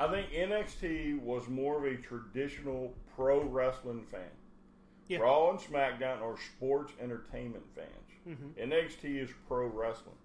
I 0.00 0.08
think 0.08 0.30
NXT 0.30 1.20
was 1.22 1.48
more 1.48 1.78
of 1.78 1.92
a 1.92 1.96
traditional 1.96 2.94
pro 3.16 3.42
wrestling 3.42 4.04
fan. 4.10 4.20
Yeah. 5.08 5.18
Raw 5.18 5.50
and 5.50 5.58
SmackDown 5.58 6.20
are 6.20 6.36
sports 6.56 6.92
entertainment 7.00 7.64
fans. 7.74 7.88
NXT 8.60 9.22
is 9.22 9.30
pro 9.46 9.66
wrestling. 9.66 10.16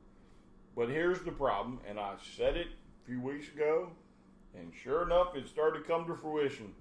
But 0.76 0.90
here's 0.90 1.22
the 1.22 1.32
problem, 1.32 1.80
and 1.88 2.00
I 2.00 2.16
said 2.36 2.58
it 2.58 2.68
few 3.06 3.22
weeks 3.22 3.48
ago, 3.50 3.90
and 4.58 4.72
sure 4.84 5.04
enough, 5.04 5.36
it 5.36 5.48
started 5.48 5.80
to 5.80 5.86
come 5.86 6.06
to 6.08 6.16
fruition. 6.16 6.74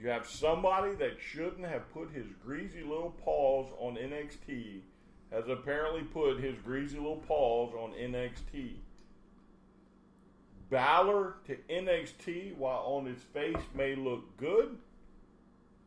You 0.00 0.08
have 0.08 0.26
somebody 0.26 0.94
that 0.96 1.18
shouldn't 1.20 1.66
have 1.66 1.92
put 1.92 2.10
his 2.12 2.26
greasy 2.44 2.82
little 2.82 3.14
paws 3.22 3.70
on 3.78 3.96
NXT 3.96 4.80
has 5.30 5.48
apparently 5.48 6.02
put 6.02 6.38
his 6.38 6.56
greasy 6.64 6.96
little 6.96 7.22
paws 7.26 7.72
on 7.74 7.92
NXT. 7.92 8.74
Balor 10.70 11.36
to 11.46 11.56
NXT, 11.68 12.56
while 12.56 12.84
on 12.86 13.06
its 13.06 13.22
face 13.22 13.62
may 13.74 13.94
look 13.94 14.36
good, 14.36 14.78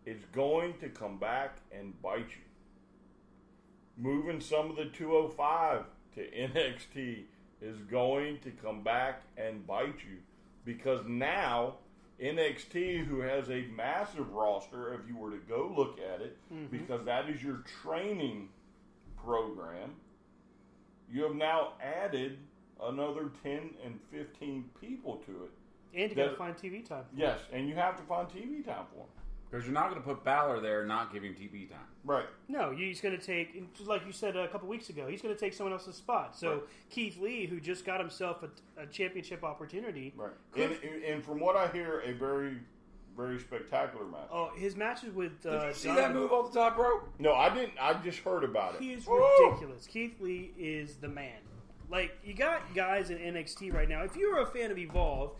is 0.05 0.21
going 0.33 0.77
to 0.79 0.89
come 0.89 1.17
back 1.17 1.57
and 1.71 1.99
bite 2.01 2.29
you. 2.29 2.43
Moving 3.97 4.39
some 4.39 4.69
of 4.69 4.75
the 4.75 4.85
205 4.85 5.83
to 6.15 6.21
NXT 6.21 7.23
is 7.61 7.77
going 7.89 8.39
to 8.39 8.51
come 8.51 8.83
back 8.83 9.21
and 9.37 9.65
bite 9.65 9.99
you 10.09 10.17
because 10.65 11.05
now 11.07 11.75
NXT, 12.21 13.05
who 13.05 13.19
has 13.21 13.49
a 13.49 13.65
massive 13.75 14.31
roster, 14.31 14.93
if 14.93 15.01
you 15.07 15.15
were 15.15 15.31
to 15.31 15.37
go 15.47 15.71
look 15.75 15.99
at 15.99 16.21
it, 16.21 16.37
mm-hmm. 16.53 16.65
because 16.75 17.05
that 17.05 17.29
is 17.29 17.43
your 17.43 17.63
training 17.81 18.49
program, 19.23 19.91
you 21.11 21.23
have 21.23 21.35
now 21.35 21.73
added 21.81 22.37
another 22.83 23.31
10 23.43 23.71
and 23.83 23.99
15 24.11 24.65
people 24.81 25.21
to 25.25 25.31
it. 25.43 25.51
And 25.93 26.09
you 26.09 26.15
got 26.15 26.31
to 26.31 26.35
find 26.35 26.55
TV 26.55 26.87
time. 26.87 27.05
Yes, 27.15 27.39
and 27.51 27.69
you 27.69 27.75
have 27.75 27.95
to 27.97 28.03
find 28.03 28.27
TV 28.27 28.65
time 28.65 28.85
for 28.91 29.05
them. 29.05 29.07
Because 29.49 29.65
you're 29.65 29.73
not 29.73 29.89
going 29.89 30.01
to 30.01 30.07
put 30.07 30.23
Balor 30.23 30.59
there 30.61 30.79
and 30.81 30.87
not 30.89 31.13
give 31.13 31.23
him 31.23 31.33
TV 31.33 31.69
time. 31.69 31.79
Right. 32.03 32.25
No, 32.47 32.71
he's 32.71 33.01
going 33.01 33.17
to 33.17 33.23
take, 33.25 33.73
just 33.75 33.89
like 33.89 34.05
you 34.05 34.11
said 34.11 34.35
a 34.35 34.47
couple 34.47 34.67
weeks 34.67 34.89
ago, 34.89 35.07
he's 35.07 35.21
going 35.21 35.33
to 35.33 35.39
take 35.39 35.53
someone 35.53 35.73
else's 35.73 35.95
spot. 35.95 36.35
So 36.37 36.51
Right. 36.51 36.61
Keith 36.89 37.17
Lee, 37.19 37.45
who 37.45 37.59
just 37.59 37.85
got 37.85 37.99
himself 37.99 38.43
a, 38.43 38.81
a 38.81 38.85
championship 38.87 39.43
opportunity, 39.43 40.13
Right. 40.15 40.31
could- 40.51 40.77
And, 40.83 41.03
and 41.03 41.23
from 41.23 41.39
what 41.39 41.55
I 41.55 41.67
hear, 41.67 41.99
a 42.01 42.13
very, 42.13 42.57
very 43.15 43.39
spectacular 43.39 44.05
match. 44.05 44.27
oh, 44.31 44.51
his 44.55 44.75
matches 44.75 45.13
with 45.13 45.45
uh, 45.45 45.51
Did 45.59 45.67
you 45.69 45.73
see 45.73 45.87
John- 45.89 45.95
that 45.97 46.13
move 46.13 46.31
off 46.31 46.53
the 46.53 46.59
top 46.59 46.77
rope? 46.77 47.09
No, 47.19 47.33
I 47.33 47.53
didn't. 47.53 47.73
I 47.81 47.93
just 47.95 48.19
heard 48.19 48.43
about 48.43 48.75
it. 48.75 48.81
He 48.81 48.93
is 48.93 49.05
Woo! 49.07 49.25
ridiculous. 49.49 49.87
Keith 49.87 50.19
Lee 50.21 50.51
is 50.57 50.95
the 50.97 51.07
man. 51.09 51.39
Like 51.89 52.17
you 52.23 52.33
got 52.33 52.61
guys 52.75 53.09
in 53.11 53.17
NXT 53.17 53.73
right 53.73 53.87
now. 53.89 54.03
If 54.03 54.15
you're 54.17 54.41
a 54.41 54.45
fan 54.45 54.71
of 54.71 54.77
Evolve, 54.77 55.31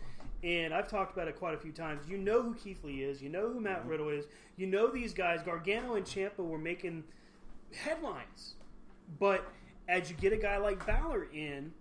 and 0.42 0.72
I've 0.72 0.88
talked 0.88 1.12
about 1.12 1.28
it 1.28 1.36
quite 1.36 1.54
a 1.54 1.58
few 1.58 1.72
times, 1.72 2.08
you 2.08 2.16
know 2.16 2.42
who 2.42 2.54
Keith 2.54 2.84
Lee 2.84 3.02
is. 3.02 3.20
You 3.20 3.28
know 3.28 3.50
who 3.50 3.60
Matt 3.60 3.80
mm-hmm. 3.80 3.88
Riddle 3.88 4.08
is. 4.08 4.26
You 4.56 4.66
know 4.66 4.88
these 4.88 5.12
guys. 5.12 5.42
Gargano 5.42 5.94
and 5.94 6.06
Ciampa 6.06 6.38
were 6.38 6.58
making 6.58 7.04
headlines, 7.74 8.54
but 9.18 9.44
as 9.88 10.10
you 10.10 10.16
get 10.16 10.32
a 10.32 10.36
guy 10.36 10.58
like 10.58 10.84
Balor 10.86 11.28
in, 11.32 11.72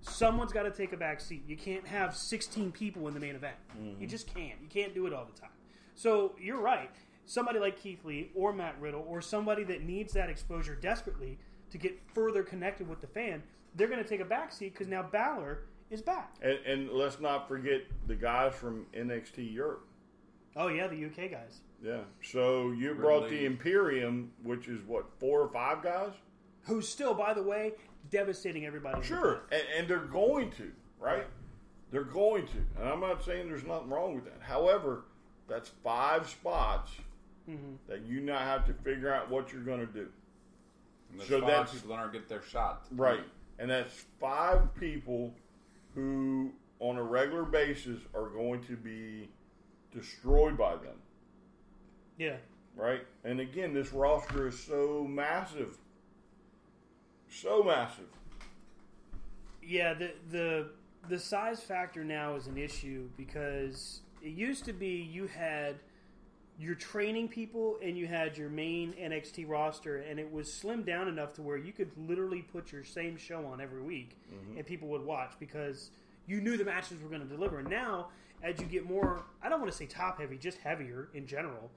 someone's 0.00 0.52
got 0.52 0.62
to 0.62 0.70
take 0.70 0.92
a 0.92 0.96
back 0.96 1.20
seat. 1.20 1.42
You 1.46 1.56
can't 1.56 1.86
have 1.86 2.16
16 2.16 2.72
people 2.72 3.08
in 3.08 3.14
the 3.14 3.20
main 3.20 3.34
event. 3.34 3.56
You 3.78 3.90
mm-hmm. 3.90 4.06
just 4.06 4.32
can't. 4.32 4.58
You 4.62 4.68
can't 4.68 4.94
do 4.94 5.06
it 5.06 5.12
all 5.12 5.24
the 5.24 5.38
time. 5.38 5.50
So 5.94 6.34
you're 6.40 6.60
right. 6.60 6.90
Somebody 7.24 7.58
like 7.58 7.80
Keith 7.80 8.04
Lee 8.04 8.30
or 8.34 8.52
Matt 8.52 8.76
Riddle 8.80 9.04
or 9.08 9.20
somebody 9.20 9.64
that 9.64 9.82
needs 9.82 10.12
that 10.12 10.30
exposure 10.30 10.76
desperately 10.76 11.38
to 11.70 11.78
get 11.78 11.98
further 12.14 12.42
connected 12.42 12.88
with 12.88 13.00
the 13.00 13.06
fan, 13.08 13.42
they're 13.74 13.88
going 13.88 14.02
to 14.02 14.08
take 14.08 14.20
a 14.20 14.24
back 14.24 14.52
seat 14.52 14.72
because 14.72 14.86
now 14.86 15.02
Balor 15.02 15.62
is 15.90 16.02
back. 16.02 16.34
And, 16.42 16.58
and 16.66 16.90
let's 16.90 17.20
not 17.20 17.48
forget 17.48 17.82
the 18.06 18.14
guys 18.14 18.54
from 18.54 18.86
NXT 18.94 19.52
Europe. 19.52 19.86
Oh 20.56 20.68
yeah, 20.68 20.86
the 20.86 21.04
UK 21.04 21.30
guys. 21.30 21.60
Yeah. 21.82 22.00
So 22.22 22.70
you 22.70 22.94
brought 22.94 23.24
Ridley. 23.24 23.38
the 23.38 23.44
Imperium, 23.46 24.32
which 24.42 24.68
is 24.68 24.80
what 24.86 25.06
four 25.18 25.40
or 25.42 25.48
five 25.48 25.82
guys. 25.82 26.12
Who's 26.62 26.88
still, 26.88 27.14
by 27.14 27.34
the 27.34 27.42
way, 27.42 27.74
devastating 28.10 28.66
everybody. 28.66 28.96
in 28.96 29.02
the 29.02 29.06
Sure, 29.06 29.42
and, 29.52 29.62
and 29.76 29.88
they're 29.88 29.98
going 29.98 30.50
to, 30.52 30.72
right? 30.98 31.26
They're 31.92 32.02
going 32.02 32.46
to, 32.46 32.80
and 32.80 32.88
I'm 32.88 33.00
not 33.00 33.22
saying 33.24 33.48
there's 33.48 33.64
nothing 33.64 33.88
wrong 33.90 34.16
with 34.16 34.24
that. 34.24 34.40
However, 34.40 35.04
that's 35.48 35.70
five 35.84 36.28
spots 36.28 36.90
mm-hmm. 37.48 37.74
that 37.88 38.02
you 38.02 38.20
now 38.20 38.38
have 38.38 38.66
to 38.66 38.74
figure 38.74 39.12
out 39.12 39.30
what 39.30 39.52
you're 39.52 39.62
going 39.62 39.80
to 39.80 39.86
do. 39.86 40.08
And 41.10 41.20
there's 41.20 41.28
So 41.28 41.40
five 41.40 41.48
that's- 41.48 41.72
people 41.74 41.90
that 41.90 42.00
aren't 42.00 42.12
get 42.12 42.28
their 42.28 42.42
shot. 42.42 42.86
Right. 42.90 43.20
And 43.58 43.70
that's 43.70 44.04
five 44.20 44.74
people 44.74 45.34
who, 45.96 46.52
on 46.78 46.96
a 46.96 47.02
regular 47.02 47.42
basis, 47.42 47.98
are 48.14 48.28
going 48.28 48.62
to 48.64 48.76
be 48.76 49.30
destroyed 49.90 50.56
by 50.56 50.76
them. 50.76 50.94
Yeah. 52.18 52.36
Right? 52.76 53.00
And 53.24 53.40
again, 53.40 53.72
this 53.72 53.92
roster 53.92 54.46
is 54.46 54.58
so 54.62 55.06
massive. 55.08 55.78
So 57.30 57.62
massive. 57.62 58.04
Yeah, 59.62 59.94
the 59.94 60.12
the 60.30 60.70
the 61.08 61.18
size 61.18 61.60
factor 61.60 62.04
now 62.04 62.36
is 62.36 62.46
an 62.46 62.58
issue 62.58 63.08
because 63.16 64.02
it 64.22 64.32
used 64.32 64.64
to 64.66 64.72
be 64.72 64.88
you 64.88 65.26
had 65.26 65.76
your 66.58 66.74
training 66.74 67.28
people 67.28 67.76
and 67.82 67.96
you 67.98 68.06
had 68.06 68.36
your 68.38 68.48
main 68.48 68.94
NXT 68.94 69.46
roster, 69.48 69.98
and 69.98 70.18
it 70.18 70.30
was 70.32 70.48
slimmed 70.48 70.86
down 70.86 71.06
enough 71.08 71.32
to 71.34 71.42
where 71.42 71.56
you 71.58 71.72
could 71.72 71.90
literally 71.96 72.42
put 72.42 72.72
your 72.72 72.82
same 72.84 73.16
show 73.16 73.44
on 73.46 73.60
every 73.60 73.82
week, 73.82 74.16
and 74.56 74.64
people 74.66 74.88
would 74.88 75.04
watch 75.04 75.32
because 75.38 75.90
You 76.28 76.40
knew 76.40 76.56
the 76.56 76.64
matches 76.64 77.00
were 77.02 77.08
going 77.08 77.20
to 77.20 77.28
deliver. 77.28 77.60
And 77.60 77.68
now, 77.70 78.08
as 78.42 78.58
you 78.58 78.66
get 78.66 78.84
more, 78.84 79.22
I 79.42 79.48
don't 79.48 79.60
want 79.60 79.70
to 79.70 79.78
say 79.78 79.86
top 79.86 80.18
heavy, 80.20 80.36
just 80.36 80.58
heavier 80.58 81.08
in 81.14 81.24
general. 81.26 81.70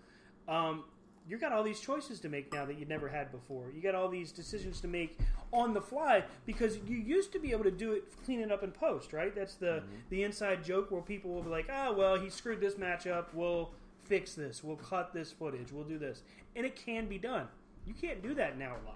Um, 0.47 0.85
you 1.27 1.37
got 1.37 1.51
all 1.51 1.61
these 1.61 1.79
choices 1.79 2.19
to 2.21 2.29
make 2.29 2.51
now 2.51 2.65
that 2.65 2.79
you 2.79 2.85
never 2.87 3.07
had 3.07 3.31
before. 3.31 3.65
You 3.71 3.79
got 3.83 3.93
all 3.93 4.09
these 4.09 4.31
decisions 4.31 4.81
to 4.81 4.87
make 4.87 5.19
on 5.51 5.75
the 5.75 5.81
fly 5.81 6.23
because 6.47 6.77
you 6.87 6.97
used 6.97 7.31
to 7.33 7.39
be 7.39 7.51
able 7.51 7.65
to 7.65 7.69
do 7.71 7.91
it, 7.91 8.05
clean 8.25 8.39
it 8.39 8.51
up 8.51 8.63
in 8.63 8.71
post, 8.71 9.13
right? 9.13 9.35
That's 9.35 9.53
the 9.53 9.83
the 10.09 10.23
inside 10.23 10.63
joke 10.63 10.89
where 10.89 11.03
people 11.03 11.29
will 11.29 11.43
be 11.43 11.49
like, 11.51 11.67
"Ah, 11.71 11.91
well, 11.95 12.19
he 12.19 12.31
screwed 12.31 12.59
this 12.59 12.75
match 12.79 13.05
up. 13.05 13.31
We'll 13.35 13.69
fix 14.09 14.33
this. 14.33 14.61
We'll 14.63 14.75
cut 14.75 15.13
this 15.13 15.31
footage. 15.31 15.71
We'll 15.71 15.85
do 15.85 15.97
this," 15.97 16.23
and 16.55 16.65
it 16.65 16.75
can 16.75 17.07
be 17.07 17.17
done. 17.17 17.47
You 17.87 17.93
can't 17.93 18.21
do 18.21 18.33
that 18.35 18.57
now 18.57 18.75
live. 18.85 18.95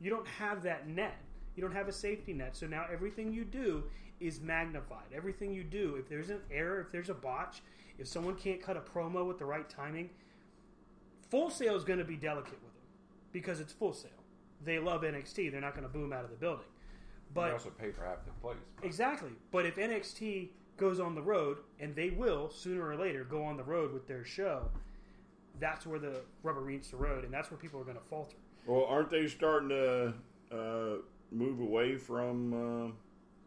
You 0.00 0.10
don't 0.10 0.26
have 0.26 0.62
that 0.64 0.88
net. 0.88 1.16
You 1.54 1.62
don't 1.62 1.74
have 1.74 1.88
a 1.88 1.92
safety 1.92 2.32
net. 2.32 2.56
So 2.56 2.66
now 2.66 2.86
everything 2.92 3.32
you 3.32 3.44
do 3.44 3.84
is 4.18 4.40
magnified. 4.40 5.06
Everything 5.14 5.52
you 5.52 5.62
do, 5.62 5.96
if 5.96 6.08
there's 6.08 6.30
an 6.30 6.40
error, 6.50 6.80
if 6.80 6.90
there's 6.90 7.08
a 7.10 7.14
botch, 7.14 7.62
if 7.98 8.08
someone 8.08 8.34
can't 8.34 8.60
cut 8.62 8.76
a 8.76 8.80
promo 8.80 9.26
with 9.26 9.38
the 9.38 9.44
right 9.44 9.68
timing, 9.68 10.10
Full 11.30 11.50
Sail 11.50 11.76
is 11.76 11.84
going 11.84 11.98
to 11.98 12.04
be 12.04 12.16
delicate 12.16 12.52
with 12.62 12.74
them 12.74 12.82
because 13.32 13.60
it's 13.60 13.72
Full 13.72 13.92
Sail. 13.92 14.10
They 14.64 14.78
love 14.78 15.02
NXT. 15.02 15.50
They're 15.50 15.60
not 15.60 15.74
going 15.74 15.86
to 15.86 15.92
boom 15.92 16.12
out 16.12 16.24
of 16.24 16.30
the 16.30 16.36
building. 16.36 16.66
But 17.32 17.46
they 17.46 17.52
also 17.52 17.70
pay 17.70 17.92
for 17.92 18.04
half 18.04 18.24
the 18.24 18.32
plays. 18.32 18.56
exactly. 18.82 19.30
But 19.50 19.64
if 19.64 19.76
NXT 19.76 20.48
goes 20.80 20.98
on 20.98 21.14
the 21.14 21.22
road, 21.22 21.58
and 21.78 21.94
they 21.94 22.10
will 22.10 22.50
sooner 22.50 22.88
or 22.88 22.96
later 22.96 23.22
go 23.22 23.44
on 23.44 23.56
the 23.56 23.62
road 23.62 23.92
with 23.92 24.08
their 24.08 24.24
show, 24.24 24.62
that's 25.60 25.86
where 25.86 25.98
the 25.98 26.22
rubber 26.42 26.62
meets 26.62 26.90
the 26.90 26.96
road, 26.96 27.22
and 27.22 27.32
that's 27.32 27.50
where 27.50 27.58
people 27.58 27.78
are 27.78 27.84
going 27.84 27.98
to 27.98 28.02
falter. 28.08 28.36
Well, 28.66 28.86
aren't 28.86 29.10
they 29.10 29.28
starting 29.28 29.68
to 29.68 30.14
uh, 30.50 30.96
move 31.30 31.60
away 31.60 31.96
from 31.96 32.52
uh, 32.88 32.92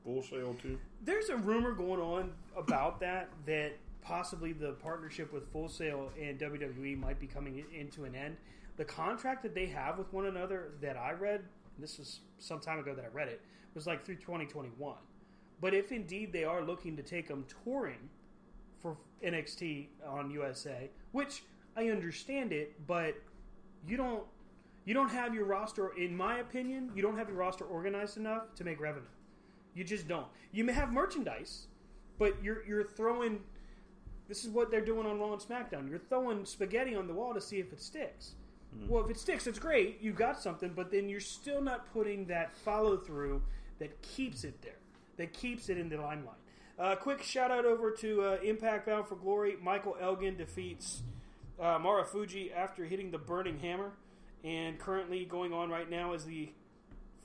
Full 0.03 0.21
Sail 0.21 0.55
too? 0.61 0.79
There's 1.03 1.29
a 1.29 1.35
rumor 1.37 1.71
going 1.71 1.99
on 1.99 2.31
about 2.55 2.99
that 2.99 3.29
that 3.47 3.73
possibly 4.01 4.53
the 4.53 4.73
partnership 4.73 5.33
with 5.33 5.51
Full 5.51 5.69
Sail 5.69 6.11
and 6.21 6.39
WWE 6.39 6.97
might 6.99 7.19
be 7.19 7.27
coming 7.27 7.63
into 7.73 8.03
an 8.05 8.15
end. 8.15 8.37
The 8.77 8.85
contract 8.85 9.43
that 9.43 9.55
they 9.55 9.65
have 9.67 9.97
with 9.97 10.11
one 10.13 10.27
another 10.27 10.71
that 10.81 10.97
I 10.97 11.13
read, 11.13 11.41
this 11.79 11.97
was 11.97 12.19
some 12.37 12.59
time 12.59 12.79
ago 12.79 12.93
that 12.93 13.05
I 13.05 13.07
read 13.07 13.27
it, 13.27 13.41
was 13.73 13.87
like 13.87 14.05
through 14.05 14.15
2021. 14.15 14.95
But 15.63 15.73
if 15.73 15.93
indeed 15.93 16.33
they 16.33 16.43
are 16.43 16.61
looking 16.61 16.97
to 16.97 17.01
take 17.01 17.29
them 17.29 17.45
touring 17.63 18.09
for 18.81 18.97
NXT 19.23 19.87
on 20.05 20.29
USA, 20.29 20.89
which 21.13 21.43
I 21.77 21.87
understand 21.87 22.51
it, 22.51 22.85
but 22.85 23.15
you 23.87 23.95
don't 23.95 24.25
you 24.83 24.93
don't 24.93 25.09
have 25.09 25.33
your 25.33 25.45
roster 25.45 25.95
in 25.97 26.17
my 26.17 26.39
opinion, 26.39 26.91
you 26.93 27.01
don't 27.01 27.17
have 27.17 27.29
your 27.29 27.37
roster 27.37 27.63
organized 27.63 28.17
enough 28.17 28.53
to 28.55 28.65
make 28.65 28.81
revenue. 28.81 29.07
You 29.73 29.85
just 29.85 30.05
don't. 30.05 30.27
You 30.51 30.65
may 30.65 30.73
have 30.73 30.91
merchandise, 30.91 31.67
but 32.19 32.43
you're 32.43 32.65
you're 32.65 32.83
throwing. 32.83 33.39
This 34.27 34.43
is 34.43 34.49
what 34.49 34.69
they're 34.69 34.83
doing 34.83 35.07
on 35.07 35.17
Raw 35.17 35.31
and 35.31 35.41
SmackDown. 35.41 35.89
You're 35.89 35.97
throwing 35.97 36.43
spaghetti 36.43 36.93
on 36.93 37.07
the 37.07 37.13
wall 37.13 37.33
to 37.33 37.39
see 37.39 37.59
if 37.59 37.71
it 37.71 37.81
sticks. 37.81 38.33
Mm-hmm. 38.75 38.89
Well, 38.89 39.05
if 39.05 39.09
it 39.09 39.17
sticks, 39.17 39.47
it's 39.47 39.59
great. 39.59 39.99
You've 40.01 40.17
got 40.17 40.41
something, 40.41 40.73
but 40.75 40.91
then 40.91 41.07
you're 41.07 41.21
still 41.21 41.61
not 41.61 41.89
putting 41.93 42.25
that 42.25 42.53
follow 42.53 42.97
through 42.97 43.41
that 43.79 44.01
keeps 44.01 44.43
it 44.43 44.61
there, 44.61 44.82
that 45.17 45.33
keeps 45.33 45.69
it 45.69 45.77
in 45.77 45.89
the 45.89 45.97
limelight. 45.97 46.37
Uh, 46.77 46.95
quick 46.95 47.21
shout 47.21 47.51
out 47.51 47.65
over 47.65 47.91
to 47.91 48.21
uh, 48.23 48.37
Impact 48.43 48.87
Bound 48.87 49.07
for 49.07 49.15
Glory. 49.15 49.55
Michael 49.61 49.95
Elgin 50.01 50.35
defeats 50.35 51.03
uh, 51.59 51.77
Marufuji 51.77 52.51
after 52.55 52.85
hitting 52.85 53.11
the 53.11 53.19
Burning 53.19 53.59
Hammer, 53.59 53.91
and 54.43 54.79
currently 54.79 55.23
going 55.25 55.53
on 55.53 55.69
right 55.69 55.89
now 55.89 56.13
is 56.13 56.25
the 56.25 56.49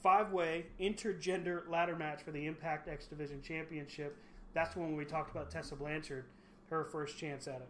five 0.03 0.33
way 0.33 0.67
intergender 0.81 1.69
ladder 1.69 1.97
match 1.97 2.23
for 2.23 2.31
the 2.31 2.47
Impact 2.47 2.89
X 2.89 3.07
Division 3.07 3.41
Championship. 3.43 4.17
That's 4.55 4.77
when 4.77 4.97
we 4.97 5.05
talked 5.05 5.31
about 5.31 5.51
Tessa 5.51 5.77
Blanchard, 5.77 6.25
her 6.71 6.85
first 6.85 7.19
chance 7.19 7.49
at 7.49 7.57
it. 7.57 7.69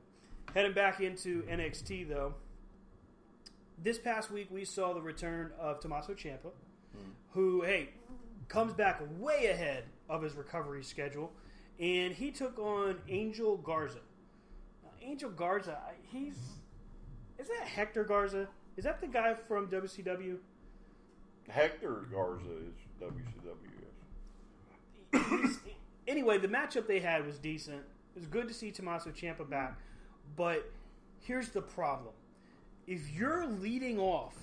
Heading 0.55 0.73
back 0.73 1.01
into 1.01 1.43
NXT 1.45 2.09
though, 2.09 2.35
this 3.82 3.99
past 3.99 4.31
week 4.31 4.49
we 4.51 4.65
saw 4.65 4.95
the 4.95 5.01
return 5.01 5.53
of 5.59 5.81
Tommaso 5.81 6.15
Ciampa, 6.15 6.51
who 7.35 7.62
hey 7.62 7.90
comes 8.49 8.73
back 8.73 9.01
way 9.19 9.47
ahead 9.47 9.85
of 10.09 10.22
his 10.22 10.35
recovery 10.35 10.82
schedule, 10.82 11.32
and 11.78 12.14
he 12.14 12.30
took 12.30 12.59
on 12.59 12.97
Angel 13.09 13.56
Garza. 13.56 14.01
Now, 14.82 14.90
Angel 15.02 15.30
Garza, 15.30 15.78
he's 16.10 16.36
is 17.39 17.48
that 17.48 17.66
Hector 17.68 18.05
Garza? 18.05 18.48
Is 18.76 18.85
that 18.85 19.01
the 19.01 19.06
guy 19.06 19.35
from 19.35 19.68
WCW? 19.68 20.39
Hector 21.48 22.05
Garza 22.10 22.44
is 22.44 22.74
WCW. 23.01 23.55
Yes. 25.12 25.59
anyway, 26.06 26.39
the 26.39 26.48
matchup 26.48 26.86
they 26.86 27.01
had 27.01 27.26
was 27.26 27.39
decent. 27.39 27.82
It 28.14 28.18
was 28.18 28.26
good 28.26 28.48
to 28.48 28.55
see 28.55 28.70
Tommaso 28.70 29.10
Ciampa 29.10 29.48
back, 29.48 29.78
but 30.36 30.70
here's 31.20 31.51
the 31.51 31.62
problem: 31.62 32.14
if 32.86 33.10
you're 33.10 33.47
leading 33.47 33.98
off 33.98 34.35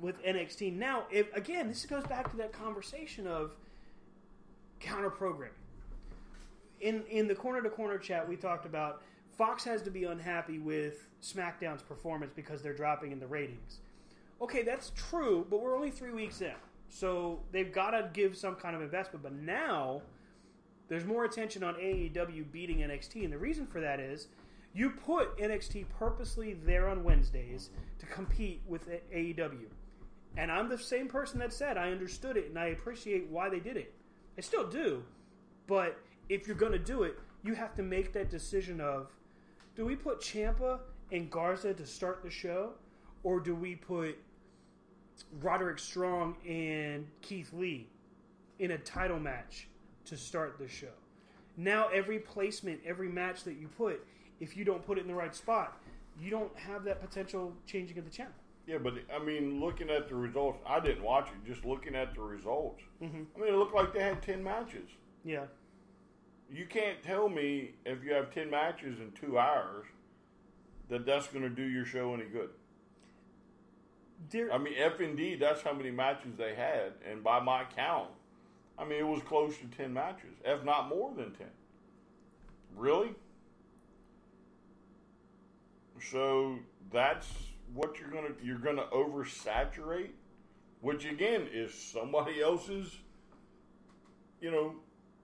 with 0.00 0.22
NXT 0.24 0.76
now, 0.76 1.04
if 1.10 1.34
again, 1.34 1.68
this 1.68 1.86
goes 1.86 2.04
back 2.04 2.30
to 2.30 2.36
that 2.38 2.52
conversation 2.52 3.26
of 3.26 3.54
counter 4.80 5.10
programming. 5.10 5.54
In 6.80 7.04
in 7.10 7.28
the 7.28 7.34
corner 7.34 7.62
to 7.62 7.70
corner 7.70 7.98
chat, 7.98 8.28
we 8.28 8.36
talked 8.36 8.66
about 8.66 9.02
Fox 9.36 9.64
has 9.64 9.82
to 9.82 9.90
be 9.90 10.04
unhappy 10.04 10.58
with 10.58 11.06
SmackDown's 11.22 11.82
performance 11.82 12.32
because 12.34 12.62
they're 12.62 12.74
dropping 12.74 13.12
in 13.12 13.20
the 13.20 13.26
ratings. 13.26 13.80
Okay, 14.40 14.62
that's 14.62 14.92
true, 14.96 15.46
but 15.48 15.60
we're 15.60 15.76
only 15.76 15.90
three 15.90 16.12
weeks 16.12 16.40
in, 16.40 16.54
so 16.88 17.40
they've 17.52 17.72
got 17.72 17.90
to 17.90 18.10
give 18.12 18.36
some 18.36 18.54
kind 18.54 18.74
of 18.74 18.82
investment. 18.82 19.22
But 19.22 19.34
now 19.34 20.02
there's 20.88 21.04
more 21.04 21.24
attention 21.24 21.62
on 21.62 21.74
AEW 21.74 22.50
beating 22.50 22.78
NXT, 22.78 23.24
and 23.24 23.32
the 23.32 23.38
reason 23.38 23.66
for 23.66 23.80
that 23.80 24.00
is 24.00 24.28
you 24.72 24.90
put 24.90 25.36
NXT 25.38 25.86
purposely 25.98 26.54
there 26.54 26.88
on 26.88 27.02
Wednesdays 27.02 27.70
to 27.98 28.06
compete 28.06 28.62
with 28.66 28.88
AEW. 29.12 29.66
And 30.36 30.50
I'm 30.50 30.68
the 30.68 30.78
same 30.78 31.08
person 31.08 31.38
that 31.40 31.52
said 31.52 31.76
I 31.76 31.90
understood 31.90 32.36
it 32.36 32.48
and 32.48 32.58
I 32.58 32.66
appreciate 32.66 33.28
why 33.28 33.48
they 33.48 33.58
did 33.58 33.76
it. 33.76 33.92
I 34.40 34.42
still 34.42 34.66
do, 34.66 35.02
but 35.66 35.98
if 36.30 36.46
you're 36.46 36.56
going 36.56 36.72
to 36.72 36.78
do 36.78 37.02
it, 37.02 37.18
you 37.42 37.52
have 37.52 37.74
to 37.74 37.82
make 37.82 38.14
that 38.14 38.30
decision 38.30 38.80
of 38.80 39.12
do 39.76 39.84
we 39.84 39.94
put 39.94 40.22
Ciampa 40.22 40.78
and 41.12 41.30
Garza 41.30 41.74
to 41.74 41.84
start 41.84 42.22
the 42.22 42.30
show, 42.30 42.70
or 43.22 43.38
do 43.38 43.54
we 43.54 43.74
put 43.74 44.16
Roderick 45.42 45.78
Strong 45.78 46.36
and 46.48 47.06
Keith 47.20 47.52
Lee 47.52 47.86
in 48.60 48.70
a 48.70 48.78
title 48.78 49.20
match 49.20 49.68
to 50.06 50.16
start 50.16 50.56
the 50.58 50.66
show. 50.66 50.94
Now, 51.58 51.88
every 51.88 52.18
placement, 52.18 52.80
every 52.86 53.10
match 53.10 53.44
that 53.44 53.58
you 53.58 53.68
put, 53.68 54.06
if 54.40 54.56
you 54.56 54.64
don't 54.64 54.86
put 54.86 54.96
it 54.96 55.02
in 55.02 55.06
the 55.06 55.14
right 55.14 55.36
spot, 55.36 55.76
you 56.18 56.30
don't 56.30 56.56
have 56.56 56.84
that 56.84 57.02
potential 57.02 57.52
changing 57.66 57.98
of 57.98 58.06
the 58.06 58.10
channel. 58.10 58.32
Yeah, 58.66 58.78
but 58.78 58.94
I 59.14 59.18
mean, 59.18 59.60
looking 59.60 59.90
at 59.90 60.08
the 60.08 60.14
results, 60.14 60.58
I 60.66 60.80
didn't 60.80 61.02
watch 61.02 61.28
it. 61.28 61.46
Just 61.50 61.64
looking 61.64 61.94
at 61.94 62.14
the 62.14 62.20
results, 62.20 62.82
Mm-hmm. 63.02 63.22
I 63.34 63.40
mean, 63.40 63.54
it 63.54 63.56
looked 63.56 63.74
like 63.74 63.92
they 63.94 64.00
had 64.00 64.22
ten 64.22 64.44
matches. 64.44 64.88
Yeah. 65.24 65.44
You 66.52 66.66
can't 66.66 67.02
tell 67.02 67.28
me 67.28 67.72
if 67.86 68.04
you 68.04 68.12
have 68.12 68.30
ten 68.32 68.50
matches 68.50 68.98
in 69.00 69.12
two 69.12 69.38
hours 69.38 69.86
that 70.88 71.06
that's 71.06 71.28
going 71.28 71.42
to 71.44 71.48
do 71.50 71.62
your 71.62 71.84
show 71.86 72.12
any 72.14 72.24
good. 72.24 72.50
There, 74.30 74.52
I 74.52 74.58
mean, 74.58 74.74
if 74.76 75.00
indeed 75.00 75.40
that's 75.40 75.62
how 75.62 75.72
many 75.72 75.90
matches 75.90 76.32
they 76.36 76.54
had, 76.54 76.92
and 77.10 77.24
by 77.24 77.40
my 77.40 77.64
count, 77.74 78.10
I 78.78 78.84
mean 78.84 78.98
it 78.98 79.06
was 79.06 79.22
close 79.22 79.56
to 79.58 79.66
ten 79.76 79.92
matches, 79.94 80.36
if 80.44 80.62
not 80.64 80.88
more 80.88 81.14
than 81.14 81.32
ten. 81.32 81.50
Really? 82.76 83.14
So 86.10 86.58
that's 86.92 87.26
what 87.74 87.98
you're 87.98 88.10
gonna 88.10 88.34
you're 88.42 88.58
gonna 88.58 88.86
oversaturate, 88.92 90.10
which 90.80 91.04
again 91.04 91.48
is 91.52 91.72
somebody 91.74 92.40
else's, 92.40 92.96
you 94.40 94.50
know, 94.50 94.74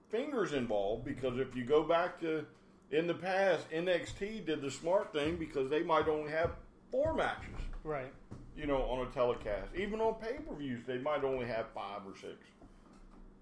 fingers 0.09 0.53
involved. 0.53 1.05
Because 1.05 1.39
if 1.39 1.55
you 1.55 1.65
go 1.65 1.83
back 1.83 2.19
to 2.21 2.45
in 2.91 3.07
the 3.07 3.13
past, 3.13 3.69
NXT 3.71 4.45
did 4.45 4.61
the 4.61 4.71
smart 4.71 5.11
thing 5.11 5.35
because 5.35 5.69
they 5.69 5.83
might 5.83 6.07
only 6.07 6.31
have 6.31 6.51
four 6.91 7.13
matches 7.13 7.55
right. 7.83 8.13
you 8.55 8.65
know, 8.65 8.83
on 8.83 9.05
a 9.05 9.11
telecast. 9.11 9.69
Even 9.75 9.99
on 9.99 10.15
pay 10.15 10.37
per 10.37 10.55
views, 10.55 10.81
they 10.87 10.97
might 10.97 11.23
only 11.23 11.45
have 11.45 11.65
five 11.73 12.01
or 12.05 12.15
six. 12.15 12.37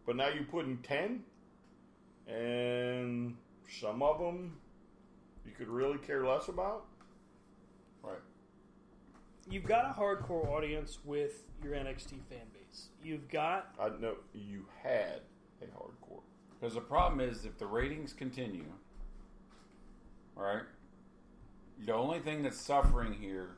But 0.06 0.16
now 0.16 0.30
you 0.30 0.46
put 0.50 0.66
in 0.66 0.78
ten, 0.78 1.24
and 2.28 3.36
some 3.80 4.02
of 4.02 4.20
them 4.20 4.58
you 5.46 5.52
could 5.52 5.68
really 5.68 5.98
care 6.00 6.26
less 6.26 6.48
about. 6.48 6.86
Right. 9.46 9.54
You've 9.54 9.66
got 9.66 9.86
a 9.86 10.00
hardcore 10.00 10.48
audience 10.48 11.00
with 11.04 11.44
your 11.64 11.74
NXT 11.74 12.22
fan 12.30 12.48
base. 12.54 12.88
You've 13.04 13.28
got 13.30 13.74
I 13.80 13.90
know 14.00 14.16
you 14.34 14.66
had 14.84 15.22
a 15.62 15.66
hardcore. 15.66 16.22
Because 16.60 16.76
the 16.76 16.82
problem 16.82 17.20
is, 17.20 17.46
if 17.46 17.58
the 17.58 17.66
ratings 17.66 18.14
continue, 18.14 18.66
all 20.38 20.44
right, 20.44 20.64
the 21.86 21.94
only 21.94 22.20
thing 22.20 22.44
that's 22.44 22.60
suffering 22.60 23.14
here 23.14 23.50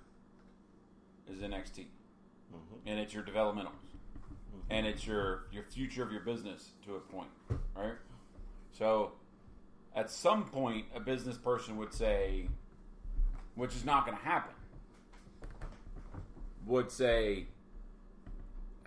is 1.31 1.41
NXT, 1.41 1.85
mm-hmm. 1.85 2.87
and 2.87 2.99
it's 2.99 3.13
your 3.13 3.23
developmentals, 3.23 3.67
mm-hmm. 3.67 4.59
and 4.71 4.87
it's 4.87 5.05
your 5.05 5.43
your 5.51 5.63
future 5.63 6.03
of 6.03 6.11
your 6.11 6.21
business 6.21 6.71
to 6.85 6.95
a 6.95 6.99
point, 6.99 7.29
right? 7.75 7.95
So, 8.71 9.13
at 9.95 10.09
some 10.11 10.45
point, 10.45 10.85
a 10.95 10.99
business 10.99 11.37
person 11.37 11.77
would 11.77 11.93
say, 11.93 12.47
which 13.55 13.75
is 13.75 13.85
not 13.85 14.05
going 14.05 14.17
to 14.17 14.23
happen, 14.23 14.53
would 16.67 16.91
say, 16.91 17.47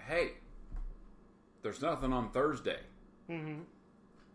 "Hey, 0.06 0.32
there's 1.62 1.82
nothing 1.82 2.12
on 2.12 2.30
Thursday. 2.30 2.78
Mm-hmm. 3.28 3.62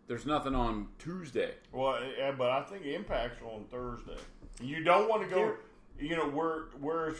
There's 0.07 0.25
nothing 0.25 0.55
on 0.55 0.89
Tuesday." 0.99 1.53
Well, 1.71 1.99
yeah, 2.17 2.31
but 2.31 2.49
I 2.49 2.63
think 2.63 2.85
Impact's 2.85 3.41
on 3.43 3.65
Thursday. 3.71 4.17
You 4.61 4.83
don't 4.83 5.07
want 5.07 5.23
to 5.23 5.29
go. 5.29 5.53
You 5.99 6.15
know, 6.17 6.27
where 6.29 6.65
whereas 6.79 7.17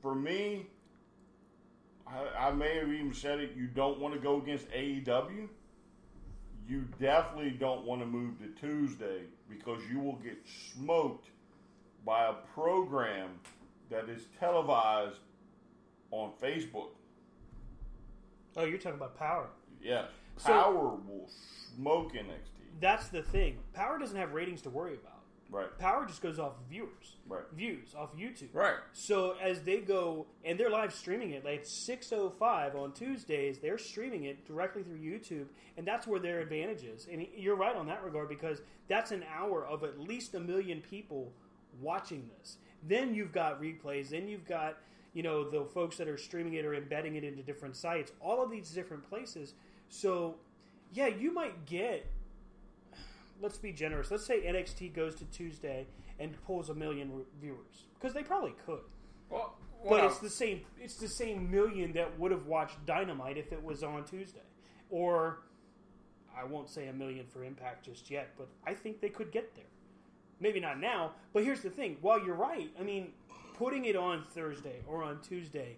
for 0.00 0.14
me, 0.14 0.66
I, 2.06 2.48
I 2.48 2.52
may 2.52 2.76
have 2.76 2.88
even 2.88 3.12
said 3.12 3.40
it. 3.40 3.52
You 3.56 3.66
don't 3.66 3.98
want 3.98 4.14
to 4.14 4.20
go 4.20 4.40
against 4.40 4.68
AEW. 4.70 5.48
You 6.66 6.84
definitely 6.98 7.50
don't 7.50 7.84
want 7.84 8.00
to 8.00 8.06
move 8.06 8.38
to 8.38 8.48
Tuesday 8.60 9.22
because 9.48 9.82
you 9.90 10.00
will 10.00 10.16
get 10.16 10.38
smoked 10.72 11.28
by 12.06 12.26
a 12.26 12.32
program 12.54 13.28
that 13.90 14.08
is 14.08 14.22
televised 14.38 15.18
on 16.14 16.32
Facebook. 16.40 16.88
Oh, 18.56 18.64
you're 18.64 18.78
talking 18.78 18.98
about 18.98 19.16
Power. 19.18 19.48
Yes, 19.82 20.08
So- 20.36 20.52
Power 20.52 20.88
will 20.94 21.28
smoke 21.28 22.12
NXT. 22.14 22.50
That's 22.80 23.08
the 23.08 23.22
thing. 23.22 23.58
Power 23.72 23.98
doesn't 23.98 24.16
have 24.16 24.32
ratings 24.32 24.62
to 24.62 24.70
worry 24.70 24.94
about. 24.94 25.10
Right. 25.50 25.76
Power 25.78 26.06
just 26.06 26.20
goes 26.22 26.38
off 26.40 26.54
viewers, 26.68 27.16
Right. 27.28 27.44
views 27.52 27.94
off 27.94 28.16
YouTube. 28.16 28.52
Right. 28.54 28.78
So 28.92 29.32
as 29.40 29.62
they 29.62 29.80
go 29.80 30.26
and 30.44 30.58
they're 30.58 30.70
live 30.70 30.92
streaming 30.92 31.30
it, 31.30 31.44
like 31.44 31.64
six 31.64 32.12
oh 32.12 32.30
five 32.30 32.74
on 32.74 32.92
Tuesdays, 32.92 33.58
they're 33.60 33.78
streaming 33.78 34.24
it 34.24 34.44
directly 34.46 34.82
through 34.82 34.98
YouTube, 34.98 35.48
and 35.76 35.86
that's 35.86 36.06
where 36.06 36.18
their 36.18 36.40
advantage 36.40 36.82
is. 36.84 37.06
And 37.06 37.26
you're 37.36 37.54
right 37.56 37.76
on 37.76 37.86
that 37.86 38.02
regard 38.02 38.28
because 38.28 38.62
that's 38.88 39.12
an 39.12 39.24
hour 39.32 39.64
of 39.66 39.84
at 39.84 40.00
least 40.00 40.34
a 40.34 40.40
million 40.40 40.80
people 40.80 41.32
watching 41.80 42.28
this. 42.38 42.58
Then 42.82 43.14
you've 43.14 43.32
got 43.32 43.60
replays. 43.60 44.08
Then 44.08 44.26
you've 44.26 44.46
got 44.46 44.78
you 45.14 45.22
know 45.22 45.48
the 45.48 45.64
folks 45.64 45.96
that 45.96 46.08
are 46.08 46.18
streaming 46.18 46.54
it 46.54 46.66
or 46.66 46.74
embedding 46.74 47.16
it 47.16 47.24
into 47.24 47.42
different 47.42 47.76
sites. 47.76 48.12
All 48.20 48.42
of 48.42 48.50
these 48.50 48.70
different 48.70 49.08
places. 49.08 49.54
So 49.88 50.36
yeah, 50.92 51.06
you 51.06 51.32
might 51.32 51.64
get 51.66 52.06
let's 53.40 53.58
be 53.58 53.72
generous. 53.72 54.10
Let's 54.10 54.26
say 54.26 54.40
NXT 54.40 54.94
goes 54.94 55.14
to 55.16 55.24
Tuesday 55.26 55.86
and 56.18 56.34
pulls 56.44 56.70
a 56.70 56.74
million 56.74 57.10
viewers 57.40 57.86
because 57.94 58.14
they 58.14 58.22
probably 58.22 58.54
could. 58.66 58.80
Well, 59.30 59.56
But 59.88 60.04
it's 60.04 60.18
the 60.18 60.30
same. 60.30 60.62
It's 60.80 60.96
the 60.96 61.08
same 61.08 61.50
million 61.50 61.92
that 61.92 62.18
would 62.18 62.30
have 62.30 62.46
watched 62.46 62.84
Dynamite 62.86 63.36
if 63.36 63.52
it 63.52 63.62
was 63.62 63.82
on 63.82 64.04
Tuesday, 64.04 64.40
or 64.90 65.40
I 66.36 66.44
won't 66.44 66.68
say 66.68 66.88
a 66.88 66.92
million 66.92 67.26
for 67.26 67.44
Impact 67.44 67.84
just 67.84 68.10
yet, 68.10 68.30
but 68.36 68.48
I 68.66 68.74
think 68.74 69.00
they 69.00 69.08
could 69.08 69.30
get 69.30 69.54
there. 69.54 69.64
Maybe 70.40 70.58
not 70.60 70.80
now, 70.80 71.12
but 71.32 71.44
here's 71.44 71.60
the 71.60 71.70
thing. 71.70 71.98
While 72.00 72.24
you're 72.24 72.34
right, 72.34 72.70
I 72.78 72.82
mean, 72.82 73.12
putting 73.54 73.84
it 73.86 73.96
on 73.96 74.22
Thursday 74.22 74.82
or 74.86 75.02
on 75.02 75.20
Tuesday, 75.20 75.76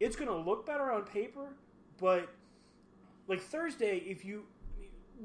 it's 0.00 0.16
going 0.16 0.28
to 0.28 0.36
look 0.36 0.66
better 0.66 0.90
on 0.90 1.04
paper, 1.04 1.54
but 2.00 2.28
like 3.28 3.40
Thursday, 3.40 3.98
if 3.98 4.24
you 4.24 4.44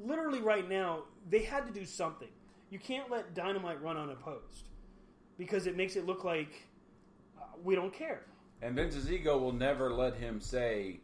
literally 0.04 0.42
right 0.42 0.68
now, 0.70 1.04
they 1.30 1.44
had 1.44 1.66
to 1.68 1.74
do 1.74 1.86
something. 1.86 2.30
You 2.70 2.80
can't 2.80 3.10
let 3.10 3.34
Dynamite 3.34 3.82
run 3.82 3.98
unopposed 3.98 4.70
because 5.38 5.66
it 5.66 5.76
makes 5.76 5.96
it 5.96 6.06
look 6.06 6.24
like 6.24 6.68
uh, 7.40 7.46
we 7.64 7.76
don't 7.76 7.94
care. 7.94 8.22
and 8.62 8.76
Vince's 8.76 9.12
ego 9.12 9.38
will 9.38 9.54
never 9.54 9.92
let 9.92 10.16
him 10.16 10.40
say, 10.40 11.00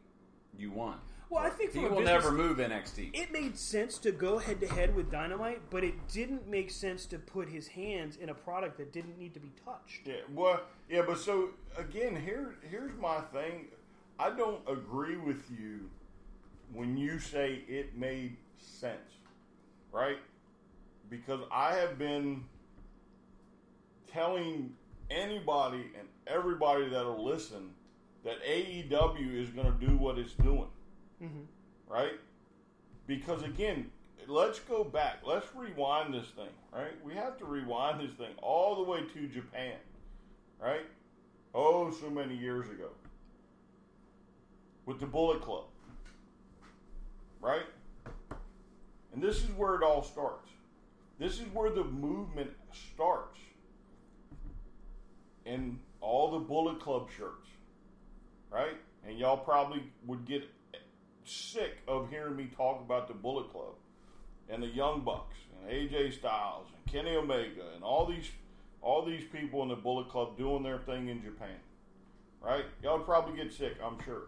"You 0.57 0.71
won." 0.71 0.99
Well, 1.29 1.43
I 1.43 1.49
think 1.49 1.73
He 1.73 1.79
will 1.79 1.89
business- 1.89 2.05
never 2.05 2.31
move 2.31 2.59
NXT. 2.59 3.11
It 3.13 3.31
made 3.31 3.57
sense 3.57 3.97
to 3.99 4.11
go 4.11 4.37
head 4.37 4.59
to 4.61 4.67
head 4.67 4.95
with 4.95 5.11
Dynamite, 5.11 5.69
but 5.69 5.83
it 5.83 6.07
didn't 6.07 6.47
make 6.47 6.69
sense 6.69 7.05
to 7.07 7.17
put 7.19 7.49
his 7.49 7.67
hands 7.69 8.15
in 8.17 8.29
a 8.29 8.33
product 8.35 8.77
that 8.77 8.93
didn't 8.93 9.17
need 9.17 9.33
to 9.33 9.39
be 9.39 9.51
touched. 9.65 10.05
Yeah, 10.05 10.21
well, 10.33 10.61
yeah, 10.89 11.01
but 11.05 11.17
so 11.17 11.49
again, 11.77 12.15
here 12.15 12.55
here's 12.69 12.95
my 12.99 13.21
thing. 13.33 13.67
I 14.19 14.29
don't 14.29 14.61
agree 14.67 15.17
with 15.17 15.43
you 15.49 15.89
when 16.73 16.95
you 16.95 17.19
say 17.19 17.63
it 17.67 17.97
made 17.97 18.37
sense, 18.57 19.17
right? 19.91 20.17
Because 21.09 21.41
I 21.51 21.73
have 21.75 21.97
been 21.97 22.45
telling 24.07 24.75
anybody 25.09 25.91
and 25.97 26.07
everybody 26.27 26.87
that'll 26.89 27.23
listen 27.23 27.71
that 28.23 28.37
AEW 28.43 29.35
is 29.43 29.49
going 29.49 29.71
to 29.71 29.85
do 29.85 29.97
what 29.97 30.17
it's 30.17 30.33
doing, 30.33 30.67
Mm-hmm. 31.25 31.93
right? 31.93 32.13
Because 33.07 33.43
again, 33.43 33.89
let's 34.27 34.59
go 34.59 34.83
back. 34.83 35.19
Let's 35.25 35.47
rewind 35.55 36.13
this 36.13 36.27
thing, 36.27 36.49
right? 36.73 36.93
We 37.03 37.13
have 37.13 37.37
to 37.39 37.45
rewind 37.45 37.99
this 37.99 38.15
thing 38.15 38.33
all 38.41 38.75
the 38.75 38.83
way 38.83 39.01
to 39.13 39.27
Japan, 39.27 39.75
right? 40.61 40.85
Oh, 41.53 41.91
so 41.91 42.09
many 42.09 42.35
years 42.35 42.69
ago. 42.69 42.89
With 44.85 44.99
the 44.99 45.07
Bullet 45.07 45.41
Club, 45.41 45.65
right? 47.41 47.65
And 49.13 49.23
this 49.23 49.37
is 49.37 49.49
where 49.51 49.75
it 49.75 49.81
all 49.81 50.03
starts. 50.03 50.49
This 51.17 51.39
is 51.39 51.47
where 51.53 51.71
the 51.71 51.83
movement 51.83 52.51
starts. 52.91 53.39
In 55.45 55.79
all 56.01 56.31
the 56.31 56.39
Bullet 56.39 56.79
Club 56.79 57.09
shirts, 57.17 57.47
right? 58.51 58.77
And 59.07 59.17
y'all 59.17 59.37
probably 59.37 59.83
would 60.05 60.25
get 60.25 60.43
sick 61.25 61.77
of 61.87 62.09
hearing 62.09 62.35
me 62.35 62.49
talk 62.55 62.81
about 62.81 63.07
the 63.07 63.13
Bullet 63.13 63.51
Club 63.51 63.73
and 64.49 64.61
the 64.61 64.67
Young 64.67 65.01
Bucks 65.01 65.35
and 65.51 65.71
AJ 65.71 66.13
Styles 66.13 66.67
and 66.75 66.93
Kenny 66.93 67.15
Omega 67.15 67.73
and 67.73 67.83
all 67.83 68.05
these 68.05 68.29
all 68.81 69.03
these 69.03 69.23
people 69.23 69.63
in 69.63 69.69
the 69.69 69.75
Bullet 69.75 70.09
Club 70.09 70.37
doing 70.37 70.61
their 70.61 70.77
thing 70.77 71.07
in 71.07 71.21
Japan. 71.23 71.57
Right? 72.39 72.65
Y'all 72.83 72.99
probably 72.99 73.35
get 73.35 73.51
sick, 73.51 73.73
I'm 73.83 73.99
sure. 74.05 74.27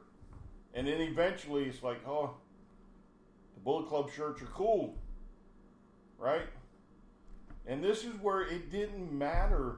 And 0.73 0.87
then 0.87 0.99
eventually 0.99 1.65
it's 1.65 1.83
like, 1.83 1.99
oh, 2.07 2.31
the 3.53 3.59
Bullet 3.59 3.87
Club 3.87 4.09
shirts 4.11 4.41
are 4.41 4.47
cool. 4.47 4.95
Right? 6.17 6.47
And 7.67 7.83
this 7.83 8.03
is 8.03 8.15
where 8.19 8.41
it 8.41 8.71
didn't 8.71 9.15
matter. 9.15 9.75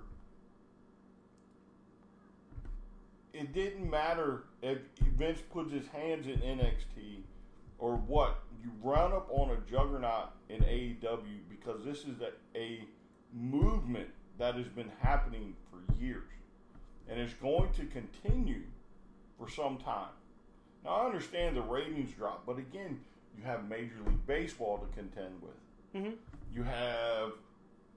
It 3.34 3.54
didn't 3.54 3.90
matter 3.90 4.44
if 4.62 4.80
Vince 5.18 5.40
puts 5.52 5.72
his 5.72 5.88
hands 5.88 6.26
in 6.28 6.40
NXT 6.40 7.22
or 7.78 7.96
what. 7.96 8.40
You 8.64 8.72
round 8.84 9.14
up 9.14 9.30
on 9.32 9.52
a 9.52 9.72
juggernaut 9.72 10.32
in 10.50 10.62
AEW 10.62 11.40
because 11.50 11.84
this 11.86 12.00
is 12.00 12.22
a, 12.22 12.58
a 12.58 12.84
movement 13.34 14.10
that 14.38 14.56
has 14.56 14.68
been 14.68 14.92
happening 15.02 15.56
for 15.70 16.02
years. 16.02 16.24
And 17.08 17.20
it's 17.20 17.34
going 17.36 17.72
to 17.74 17.86
continue 17.86 18.64
for 19.38 19.50
some 19.50 19.78
time. 19.78 20.12
Now, 20.84 20.92
I 20.92 21.06
understand 21.06 21.56
the 21.56 21.62
ratings 21.62 22.12
drop, 22.12 22.46
but 22.46 22.58
again, 22.58 23.00
you 23.38 23.44
have 23.44 23.68
Major 23.70 23.96
League 24.06 24.26
Baseball 24.28 24.78
to 24.78 25.00
contend 25.00 25.42
with. 25.42 26.02
Mm-hmm. 26.02 26.16
You 26.54 26.64
have 26.64 27.34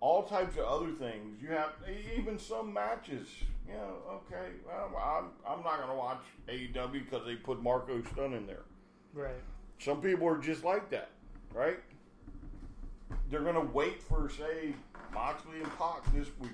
all 0.02 0.24
types 0.24 0.56
of 0.56 0.64
other 0.64 0.90
things. 0.90 1.40
You 1.40 1.48
have 1.50 1.70
even 2.18 2.36
some 2.36 2.72
matches. 2.72 3.28
You 3.66 3.74
know, 3.74 3.96
okay, 4.10 4.48
well, 4.66 4.90
I'm, 4.96 5.26
I'm 5.48 5.62
not 5.62 5.76
going 5.76 5.90
to 5.90 5.94
watch 5.94 6.20
AEW 6.48 7.04
because 7.04 7.24
they 7.24 7.36
put 7.36 7.62
Marko 7.62 8.02
Stunt 8.12 8.34
in 8.34 8.44
there. 8.44 8.64
Right. 9.14 9.40
Some 9.78 10.02
people 10.02 10.28
are 10.28 10.38
just 10.38 10.64
like 10.64 10.90
that, 10.90 11.10
right? 11.54 11.78
They're 13.30 13.42
going 13.42 13.54
to 13.54 13.72
wait 13.72 14.02
for, 14.02 14.28
say, 14.28 14.74
Moxley 15.14 15.58
and 15.58 15.78
Pac 15.78 16.04
this 16.12 16.26
week. 16.40 16.50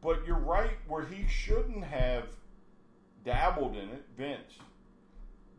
But 0.00 0.24
you're 0.24 0.38
right 0.38 0.78
where 0.86 1.04
he 1.04 1.26
shouldn't 1.26 1.82
have 1.82 2.28
dabbled 3.24 3.74
in 3.74 3.88
it, 3.88 4.04
Vince. 4.16 4.58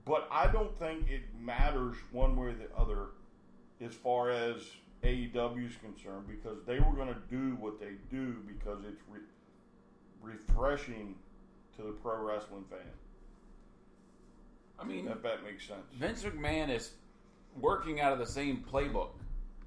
But 0.06 0.28
I 0.32 0.48
don't 0.48 0.78
think 0.80 1.10
it 1.10 1.24
matters 1.38 1.98
one 2.12 2.38
way 2.38 2.48
or 2.48 2.54
the 2.54 2.70
other 2.78 3.08
as 3.82 3.94
far 3.94 4.30
as 4.30 4.58
AEW 5.06 5.68
is 5.69 5.76
concerned 5.77 6.27
because 6.27 6.57
they 6.65 6.80
were 6.80 6.94
going 6.94 7.07
to 7.14 7.19
do 7.30 7.56
what 7.60 7.80
they 7.80 7.94
do 8.10 8.38
because 8.48 8.80
it's 8.86 9.02
re- 9.07 9.19
refreshing 10.22 11.15
to 11.77 11.84
the 11.84 11.91
pro 11.91 12.18
wrestling 12.23 12.65
fan. 12.69 12.80
I 14.80 14.84
mean, 14.84 15.07
If 15.07 15.22
that 15.22 15.44
makes 15.44 15.65
sense. 15.68 15.86
Vince 15.98 16.23
McMahon 16.23 16.69
is 16.69 16.91
working 17.60 18.02
out 18.02 18.11
of 18.11 18.19
the 18.19 18.26
same 18.26 18.64
playbook 18.69 19.10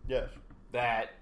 Yes. 0.07 0.29
that 0.73 1.13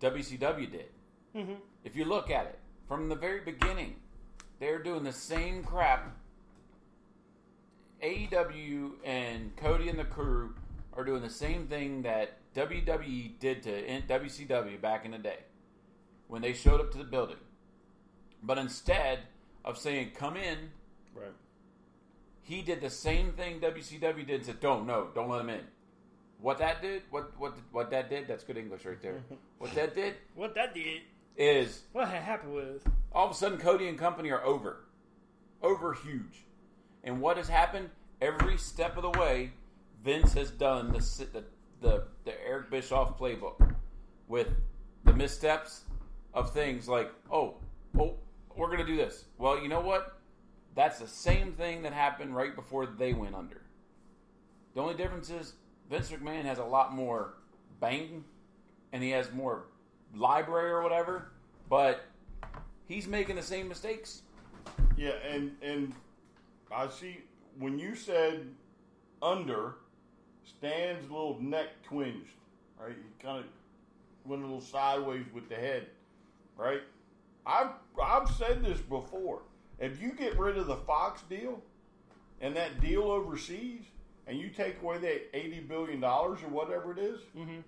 WCW 0.00 0.70
did. 0.70 0.86
Mm-hmm. 1.34 1.54
If 1.84 1.96
you 1.96 2.04
look 2.04 2.30
at 2.30 2.46
it 2.46 2.58
from 2.86 3.08
the 3.08 3.16
very 3.16 3.40
beginning, 3.40 3.96
they're 4.60 4.82
doing 4.82 5.02
the 5.02 5.12
same 5.12 5.64
crap. 5.64 6.14
AEW 8.02 8.92
and 9.04 9.54
Cody 9.56 9.88
and 9.88 9.98
the 9.98 10.04
crew 10.04 10.54
are 10.96 11.04
doing 11.04 11.22
the 11.22 11.30
same 11.30 11.66
thing 11.66 12.02
that 12.02 12.36
WWE 12.54 13.38
did 13.38 13.62
to 13.62 14.00
WCW 14.02 14.80
back 14.80 15.04
in 15.04 15.12
the 15.12 15.18
day 15.18 15.38
when 16.28 16.42
they 16.42 16.52
showed 16.52 16.80
up 16.80 16.90
to 16.92 16.98
the 16.98 17.04
building. 17.04 17.36
But 18.42 18.58
instead 18.58 19.20
of 19.64 19.78
saying, 19.78 20.12
come 20.16 20.36
in, 20.36 20.70
Right. 21.14 21.32
he 22.42 22.62
did 22.62 22.80
the 22.80 22.90
same 22.90 23.32
thing 23.32 23.60
WCW 23.60 24.26
did 24.26 24.30
and 24.36 24.44
said, 24.46 24.60
"Don't 24.60 24.86
no, 24.86 25.08
don't 25.14 25.28
let 25.28 25.40
him 25.40 25.50
in." 25.50 25.60
What 26.40 26.58
that 26.58 26.82
did, 26.82 27.02
what 27.10 27.38
what 27.38 27.54
what 27.70 27.90
that 27.90 28.10
did, 28.10 28.26
that's 28.26 28.44
good 28.44 28.56
English 28.56 28.84
right 28.84 29.00
there. 29.00 29.22
what 29.58 29.74
that 29.74 29.94
did 29.94 30.14
What 30.34 30.54
that 30.56 30.74
did, 30.74 31.02
is 31.36 31.82
what 31.92 32.08
happened 32.08 32.54
with 32.54 32.82
all 33.12 33.26
of 33.26 33.32
a 33.32 33.34
sudden 33.34 33.58
Cody 33.58 33.88
and 33.88 33.98
company 33.98 34.30
are 34.30 34.42
over, 34.42 34.84
over 35.62 35.92
huge, 35.94 36.44
and 37.04 37.20
what 37.20 37.36
has 37.36 37.48
happened 37.48 37.90
every 38.20 38.56
step 38.56 38.96
of 38.96 39.02
the 39.02 39.18
way, 39.20 39.52
Vince 40.02 40.32
has 40.32 40.50
done 40.50 40.92
the 40.92 40.98
the 41.32 41.44
the, 41.82 42.04
the 42.24 42.32
Eric 42.46 42.70
Bischoff 42.70 43.18
playbook 43.18 43.74
with 44.28 44.48
the 45.04 45.12
missteps 45.12 45.82
of 46.32 46.52
things 46.52 46.88
like 46.88 47.12
oh 47.30 47.56
oh 47.98 48.14
we're 48.56 48.70
gonna 48.70 48.86
do 48.86 48.96
this. 48.96 49.24
Well, 49.38 49.60
you 49.60 49.68
know 49.68 49.80
what? 49.80 50.18
That's 50.74 50.98
the 50.98 51.06
same 51.06 51.52
thing 51.52 51.82
that 51.82 51.92
happened 51.92 52.34
right 52.34 52.54
before 52.54 52.86
they 52.86 53.12
went 53.12 53.34
under. 53.34 53.62
The 54.74 54.80
only 54.80 54.94
difference 54.94 55.30
is 55.30 55.54
Vince 55.90 56.10
McMahon 56.10 56.44
has 56.44 56.58
a 56.58 56.64
lot 56.64 56.94
more 56.94 57.34
bang 57.80 58.24
and 58.92 59.02
he 59.02 59.10
has 59.10 59.30
more 59.32 59.64
library 60.14 60.70
or 60.70 60.82
whatever, 60.82 61.32
but 61.68 62.04
he's 62.86 63.06
making 63.06 63.36
the 63.36 63.42
same 63.42 63.68
mistakes. 63.68 64.22
Yeah, 64.96 65.12
and 65.28 65.52
and 65.62 65.92
I 66.70 66.88
see 66.88 67.18
when 67.58 67.78
you 67.78 67.94
said 67.94 68.46
under, 69.20 69.76
Stan's 70.44 71.08
a 71.08 71.12
little 71.12 71.40
neck 71.40 71.68
twinged, 71.82 72.28
right? 72.80 72.94
He 72.94 73.24
kind 73.24 73.38
of 73.38 73.44
went 74.24 74.42
a 74.42 74.44
little 74.44 74.60
sideways 74.60 75.24
with 75.32 75.48
the 75.48 75.54
head, 75.54 75.86
right? 76.56 76.80
I've 77.46 77.70
I've 78.02 78.30
said 78.30 78.64
this 78.64 78.80
before. 78.80 79.42
If 79.78 80.00
you 80.00 80.12
get 80.12 80.38
rid 80.38 80.56
of 80.56 80.66
the 80.66 80.76
Fox 80.76 81.22
deal 81.22 81.60
and 82.40 82.54
that 82.56 82.80
deal 82.80 83.02
overseas, 83.02 83.82
and 84.26 84.38
you 84.38 84.48
take 84.48 84.80
away 84.82 84.98
that 84.98 85.36
eighty 85.36 85.60
billion 85.60 86.00
dollars 86.00 86.40
or 86.42 86.48
whatever 86.48 86.92
it 86.92 86.98
is, 86.98 87.20
mm-hmm. 87.36 87.60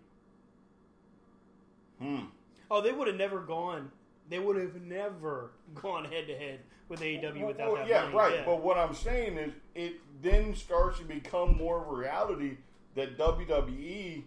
hmm. 2.01 2.25
Oh, 2.71 2.81
they 2.81 2.93
would 2.93 3.09
have 3.09 3.17
never 3.17 3.41
gone. 3.41 3.91
They 4.29 4.39
would 4.39 4.57
have 4.57 4.81
never 4.83 5.51
gone 5.75 6.05
head 6.05 6.27
to 6.29 6.37
head 6.37 6.61
with 6.89 7.01
AEW 7.01 7.47
without 7.47 7.73
Well, 7.73 7.77
that 7.77 7.89
yeah, 7.89 8.03
money. 8.05 8.17
right. 8.17 8.35
Yeah. 8.35 8.45
But 8.45 8.63
what 8.63 8.77
I'm 8.77 8.95
saying 8.95 9.37
is, 9.39 9.53
it 9.75 9.95
then 10.23 10.55
starts 10.55 10.99
to 10.99 11.05
become 11.05 11.57
more 11.57 11.83
of 11.83 11.89
a 11.89 11.95
reality 11.95 12.59
that 12.95 13.19
WWE 13.19 14.23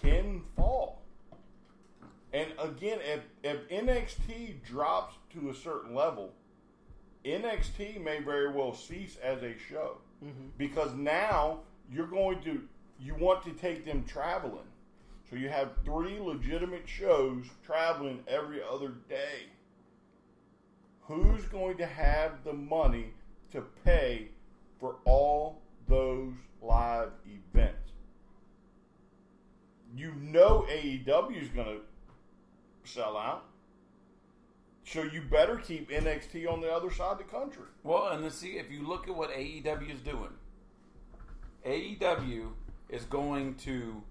can 0.00 0.42
fall. 0.56 1.02
And 2.32 2.52
again, 2.58 2.98
if, 3.04 3.20
if 3.42 3.68
NXT 3.68 4.62
drops 4.64 5.14
to 5.34 5.50
a 5.50 5.54
certain 5.54 5.94
level, 5.94 6.32
NXT 7.24 8.02
may 8.02 8.20
very 8.20 8.52
well 8.52 8.74
cease 8.74 9.16
as 9.22 9.42
a 9.42 9.54
show 9.70 9.98
mm-hmm. 10.22 10.48
because 10.58 10.94
now 10.94 11.60
you're 11.90 12.06
going 12.06 12.42
to 12.42 12.60
you 13.00 13.14
want 13.16 13.42
to 13.44 13.50
take 13.52 13.84
them 13.84 14.04
traveling. 14.06 14.66
So 15.28 15.36
you 15.36 15.48
have 15.48 15.70
three 15.84 16.18
legitimate 16.18 16.86
shows 16.86 17.44
traveling 17.64 18.22
every 18.28 18.60
other 18.62 18.94
day 19.08 19.46
who's 21.06 21.44
going 21.46 21.76
to 21.78 21.86
have 21.86 22.44
the 22.44 22.52
money 22.52 23.06
to 23.52 23.62
pay 23.84 24.28
for 24.80 24.96
all 25.04 25.60
those 25.88 26.32
live 26.62 27.10
events? 27.26 27.92
You 29.96 30.12
know 30.20 30.66
AEW 30.68 31.40
is 31.40 31.48
going 31.48 31.66
to 31.66 31.80
sell 32.84 33.16
out. 33.16 33.44
So 34.86 35.02
you 35.02 35.22
better 35.22 35.56
keep 35.56 35.90
NXT 35.90 36.50
on 36.50 36.60
the 36.60 36.70
other 36.70 36.90
side 36.90 37.12
of 37.12 37.18
the 37.18 37.24
country. 37.24 37.64
Well, 37.82 38.08
and 38.08 38.22
let's 38.22 38.36
see 38.36 38.58
if 38.58 38.70
you 38.70 38.86
look 38.86 39.08
at 39.08 39.14
what 39.14 39.30
AEW 39.30 39.90
is 39.90 40.00
doing. 40.00 40.30
AEW 41.66 42.48
is 42.90 43.04
going 43.04 43.54
to 43.56 44.02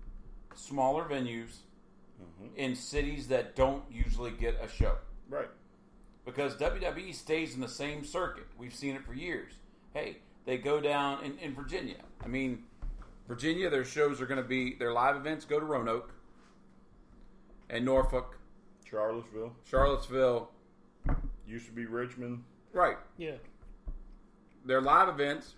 smaller 0.55 1.03
venues 1.03 1.57
mm-hmm. 2.19 2.55
in 2.55 2.75
cities 2.75 3.27
that 3.27 3.55
don't 3.55 3.83
usually 3.91 4.31
get 4.31 4.59
a 4.63 4.67
show 4.67 4.95
Right. 5.29 5.49
Because 6.25 6.55
WWE 6.55 7.13
stays 7.13 7.53
in 7.55 7.61
the 7.61 7.67
same 7.67 8.05
circuit. 8.05 8.47
We've 8.57 8.73
seen 8.73 8.95
it 8.95 9.05
for 9.05 9.13
years. 9.13 9.53
Hey, 9.93 10.17
they 10.45 10.57
go 10.57 10.79
down 10.79 11.23
in, 11.23 11.37
in 11.39 11.53
Virginia. 11.53 11.97
I 12.23 12.27
mean, 12.27 12.63
Virginia, 13.27 13.69
their 13.69 13.85
shows 13.85 14.21
are 14.21 14.25
going 14.25 14.41
to 14.41 14.47
be 14.47 14.75
their 14.75 14.93
live 14.93 15.15
events 15.15 15.45
go 15.45 15.59
to 15.59 15.65
Roanoke 15.65 16.13
and 17.69 17.85
Norfolk, 17.85 18.37
Charlottesville 18.89 19.53
Charlottesville. 19.65 20.49
used 21.47 21.65
to 21.65 21.71
be 21.71 21.85
Richmond. 21.85 22.43
Right. 22.71 22.97
yeah. 23.17 23.35
their 24.65 24.81
live 24.81 25.07
events 25.07 25.53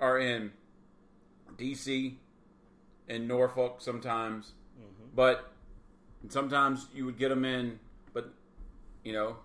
are 0.00 0.18
in 0.18 0.52
DC 1.58 2.14
and 3.08 3.28
Norfolk 3.28 3.76
sometimes, 3.80 4.52
mm-hmm. 4.78 5.08
but 5.14 5.52
sometimes 6.28 6.86
you 6.94 7.04
would 7.04 7.18
get 7.18 7.28
them 7.28 7.44
in, 7.44 7.78
but 8.14 8.32
you 9.04 9.12
know, 9.12 9.36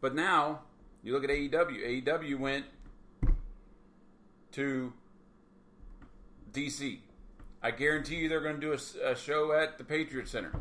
but 0.00 0.14
now 0.14 0.60
you 1.02 1.12
look 1.12 1.24
at 1.24 1.30
AEW. 1.30 2.04
AEW 2.04 2.38
went 2.38 2.66
to 4.52 4.92
DC. 6.52 6.98
I 7.62 7.70
guarantee 7.70 8.16
you 8.16 8.28
they're 8.28 8.40
going 8.40 8.60
to 8.60 8.60
do 8.60 8.72
a 8.72 9.16
show 9.16 9.52
at 9.52 9.78
the 9.78 9.84
Patriot 9.84 10.28
Center, 10.28 10.52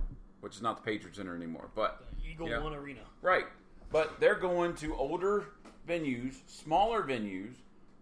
which 0.42 0.56
is 0.56 0.62
not 0.62 0.84
the 0.84 0.92
Patriot 0.92 1.16
Center 1.16 1.36
anymore, 1.36 1.70
but 1.76 2.04
Eagle 2.28 2.48
you 2.48 2.56
know, 2.56 2.64
One 2.64 2.74
Arena. 2.74 3.02
Right. 3.22 3.46
But 3.92 4.20
they're 4.20 4.36
going 4.36 4.76
to 4.76 4.96
older 4.96 5.46
venues, 5.88 6.36
smaller 6.48 7.04
venues, 7.04 7.54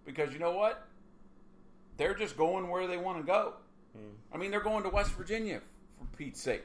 because 0.05 0.33
you 0.33 0.39
know 0.39 0.53
what? 0.53 0.87
They're 1.97 2.15
just 2.15 2.37
going 2.37 2.69
where 2.69 2.87
they 2.87 2.97
want 2.97 3.19
to 3.19 3.23
go. 3.23 3.53
Hmm. 3.95 4.13
I 4.33 4.37
mean, 4.37 4.51
they're 4.51 4.61
going 4.61 4.83
to 4.83 4.89
West 4.89 5.11
Virginia, 5.11 5.61
for 5.97 6.17
Pete's 6.17 6.41
sake. 6.41 6.63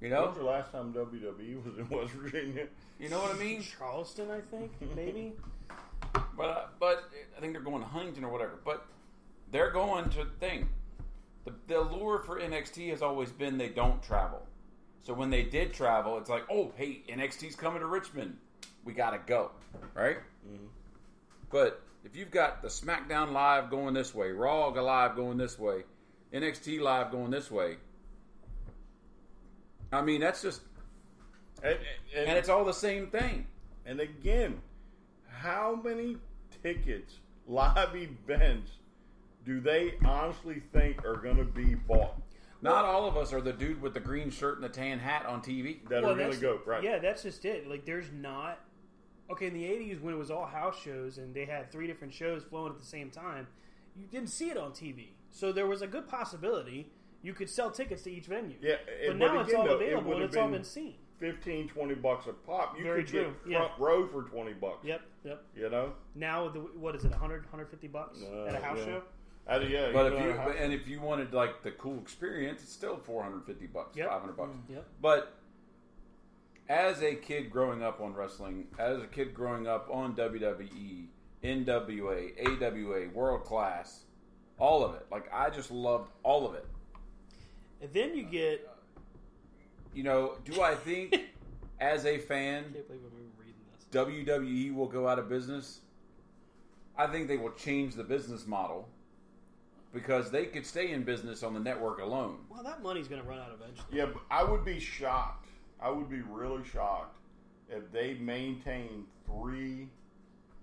You 0.00 0.10
When 0.10 0.18
know? 0.18 0.26
was 0.26 0.36
the 0.36 0.44
last 0.44 0.72
time 0.72 0.92
WWE 0.92 1.64
was 1.64 1.78
in 1.78 1.88
West 1.88 2.12
Virginia? 2.12 2.66
You 3.00 3.08
know 3.08 3.18
what 3.18 3.34
I 3.34 3.38
mean? 3.38 3.62
Charleston, 3.62 4.30
I 4.30 4.40
think, 4.40 4.72
maybe. 4.94 5.32
But 6.36 6.44
uh, 6.44 6.66
but 6.78 7.10
I 7.36 7.40
think 7.40 7.52
they're 7.52 7.62
going 7.62 7.82
to 7.82 7.88
Huntington 7.88 8.24
or 8.24 8.32
whatever. 8.32 8.58
But 8.64 8.86
they're 9.50 9.70
going 9.70 10.08
to 10.10 10.26
thing. 10.38 10.68
The, 11.44 11.54
the 11.66 11.80
lure 11.80 12.18
for 12.20 12.40
NXT 12.40 12.90
has 12.90 13.02
always 13.02 13.32
been 13.32 13.58
they 13.58 13.68
don't 13.68 14.02
travel. 14.02 14.46
So 15.02 15.14
when 15.14 15.30
they 15.30 15.42
did 15.42 15.72
travel, 15.72 16.18
it's 16.18 16.28
like, 16.28 16.44
oh, 16.50 16.72
hey, 16.76 17.02
NXT's 17.08 17.56
coming 17.56 17.80
to 17.80 17.86
Richmond. 17.86 18.36
We 18.84 18.92
got 18.92 19.10
to 19.10 19.20
go, 19.26 19.50
right? 19.94 20.18
But 21.50 21.82
if 22.04 22.14
you've 22.14 22.30
got 22.30 22.62
the 22.62 22.68
SmackDown 22.68 23.32
Live 23.32 23.70
going 23.70 23.94
this 23.94 24.14
way, 24.14 24.30
Raw 24.30 24.68
Live 24.68 25.16
going 25.16 25.38
this 25.38 25.58
way, 25.58 25.84
NXT 26.32 26.80
Live 26.80 27.10
going 27.10 27.30
this 27.30 27.50
way, 27.50 27.76
I 29.92 30.02
mean, 30.02 30.20
that's 30.20 30.42
just, 30.42 30.62
And, 31.62 31.78
and, 32.16 32.28
and 32.28 32.38
it's 32.38 32.48
all 32.48 32.64
the 32.64 32.72
same 32.72 33.08
thing. 33.08 33.46
and 33.86 34.00
again, 34.00 34.60
how 35.28 35.80
many 35.82 36.16
tickets, 36.62 37.14
live 37.46 37.94
events, 37.96 38.72
do 39.44 39.60
they 39.60 39.94
honestly 40.04 40.62
think 40.72 41.04
are 41.04 41.16
going 41.16 41.36
to 41.36 41.44
be 41.44 41.74
bought 41.74 42.20
Not 42.60 42.84
all 42.84 43.06
of 43.06 43.16
us 43.16 43.32
are 43.32 43.40
the 43.40 43.52
dude 43.52 43.80
with 43.80 43.94
the 43.94 44.00
green 44.00 44.30
shirt 44.30 44.56
and 44.56 44.64
the 44.64 44.68
tan 44.68 44.98
hat 44.98 45.24
on 45.24 45.40
TV. 45.40 45.88
that 45.88 46.02
Well, 46.02 46.12
are 46.12 46.16
going 46.16 46.32
to 46.32 46.38
go? 46.38 46.60
Right. 46.66 46.82
Yeah, 46.82 46.98
that's 46.98 47.22
just 47.22 47.44
it. 47.44 47.68
Like, 47.68 47.84
there's 47.84 48.10
not. 48.12 48.58
Okay, 49.30 49.46
in 49.46 49.54
the 49.54 49.64
80s, 49.64 50.00
when 50.00 50.14
it 50.14 50.16
was 50.16 50.30
all 50.30 50.46
house 50.46 50.80
shows 50.82 51.18
and 51.18 51.34
they 51.34 51.44
had 51.44 51.70
three 51.70 51.86
different 51.86 52.12
shows 52.14 52.42
flowing 52.44 52.72
at 52.72 52.78
the 52.78 52.86
same 52.86 53.10
time, 53.10 53.46
you 53.96 54.06
didn't 54.06 54.30
see 54.30 54.50
it 54.50 54.56
on 54.56 54.72
TV. 54.72 55.08
So 55.30 55.52
there 55.52 55.66
was 55.66 55.82
a 55.82 55.86
good 55.86 56.08
possibility 56.08 56.90
you 57.22 57.32
could 57.34 57.50
sell 57.50 57.70
tickets 57.70 58.02
to 58.02 58.10
each 58.10 58.26
venue. 58.26 58.56
Yeah, 58.60 58.76
But 58.84 59.10
and- 59.10 59.18
now 59.18 59.34
but 59.34 59.46
it's 59.46 59.54
all 59.54 59.64
though, 59.64 59.72
it 59.72 59.82
available 59.82 59.98
and 59.98 60.06
would've 60.08 60.28
it's 60.28 60.36
all 60.36 60.44
been- 60.44 60.52
been 60.52 60.64
seen. 60.64 60.94
15, 61.18 61.68
20 61.68 61.94
bucks 61.96 62.28
a 62.28 62.32
pop. 62.32 62.76
You 62.78 62.84
Very 62.84 63.02
could 63.02 63.10
true, 63.10 63.34
get 63.44 63.50
yeah. 63.52 63.58
front 63.58 63.80
row 63.80 64.06
for 64.06 64.22
20 64.22 64.52
bucks. 64.52 64.84
Yep, 64.84 65.00
yep. 65.24 65.42
You 65.56 65.68
know? 65.68 65.92
Now, 66.14 66.48
the, 66.48 66.60
what 66.60 66.94
is 66.94 67.04
it, 67.04 67.10
100, 67.10 67.42
150 67.42 67.88
bucks 67.88 68.22
Uh, 68.22 68.44
at 68.44 68.54
a 68.54 68.60
house 68.64 68.78
yeah. 68.78 68.84
show? 68.84 69.02
Uh, 69.48 69.58
yeah, 69.68 69.90
But 69.92 70.12
if 70.12 70.22
you 70.24 70.32
how- 70.34 70.50
and 70.50 70.72
if 70.72 70.86
you 70.86 71.00
wanted 71.00 71.32
like 71.32 71.62
the 71.64 71.72
cool 71.72 71.98
experience, 71.98 72.62
it's 72.62 72.70
still 72.72 72.98
four 72.98 73.22
hundred 73.24 73.44
fifty 73.46 73.66
bucks, 73.66 73.96
Yep. 73.96 74.08
five 74.10 74.20
hundred 74.20 74.36
bucks. 74.36 74.56
Yep. 74.68 74.86
But 75.00 75.34
as 76.68 77.02
a 77.02 77.14
kid 77.14 77.50
growing 77.50 77.82
up 77.82 78.00
on 78.00 78.14
wrestling, 78.14 78.68
as 78.78 79.02
a 79.02 79.06
kid 79.06 79.32
growing 79.34 79.66
up 79.66 79.88
on 79.90 80.14
WWE, 80.14 81.08
NWA, 81.42 82.32
AWA, 82.46 83.08
World 83.14 83.44
Class, 83.44 84.04
all 84.58 84.84
of 84.84 84.94
it, 84.96 85.06
like 85.10 85.32
I 85.32 85.50
just 85.50 85.70
loved 85.70 86.10
all 86.22 86.46
of 86.46 86.54
it. 86.54 86.66
And 87.80 87.92
then 87.92 88.16
you 88.16 88.24
get. 88.24 88.68
You 89.94 90.02
know, 90.04 90.34
do 90.44 90.60
I 90.62 90.74
think 90.74 91.16
as 91.80 92.04
a 92.04 92.18
fan 92.18 92.64
I 92.70 92.72
can't 92.74 92.86
believe 92.88 93.02
I'm 93.04 93.30
reading 93.38 93.54
this. 93.74 93.86
WWE 93.92 94.74
will 94.74 94.86
go 94.86 95.08
out 95.08 95.18
of 95.18 95.28
business? 95.28 95.80
I 96.96 97.06
think 97.06 97.26
they 97.28 97.36
will 97.36 97.52
change 97.52 97.94
the 97.94 98.04
business 98.04 98.46
model 98.46 98.88
because 99.92 100.30
they 100.30 100.44
could 100.46 100.66
stay 100.66 100.92
in 100.92 101.02
business 101.04 101.42
on 101.42 101.54
the 101.54 101.60
network 101.60 102.00
alone. 102.00 102.38
Well, 102.50 102.62
that 102.64 102.82
money's 102.82 103.08
going 103.08 103.22
to 103.22 103.26
run 103.28 103.38
out 103.38 103.50
eventually. 103.54 103.86
Yeah, 103.96 104.06
but 104.06 104.22
I 104.30 104.44
would 104.44 104.64
be 104.64 104.78
shocked. 104.78 105.48
I 105.80 105.90
would 105.90 106.10
be 106.10 106.20
really 106.22 106.62
shocked 106.68 107.16
if 107.70 107.90
they 107.92 108.14
maintained 108.14 109.04
three 109.26 109.88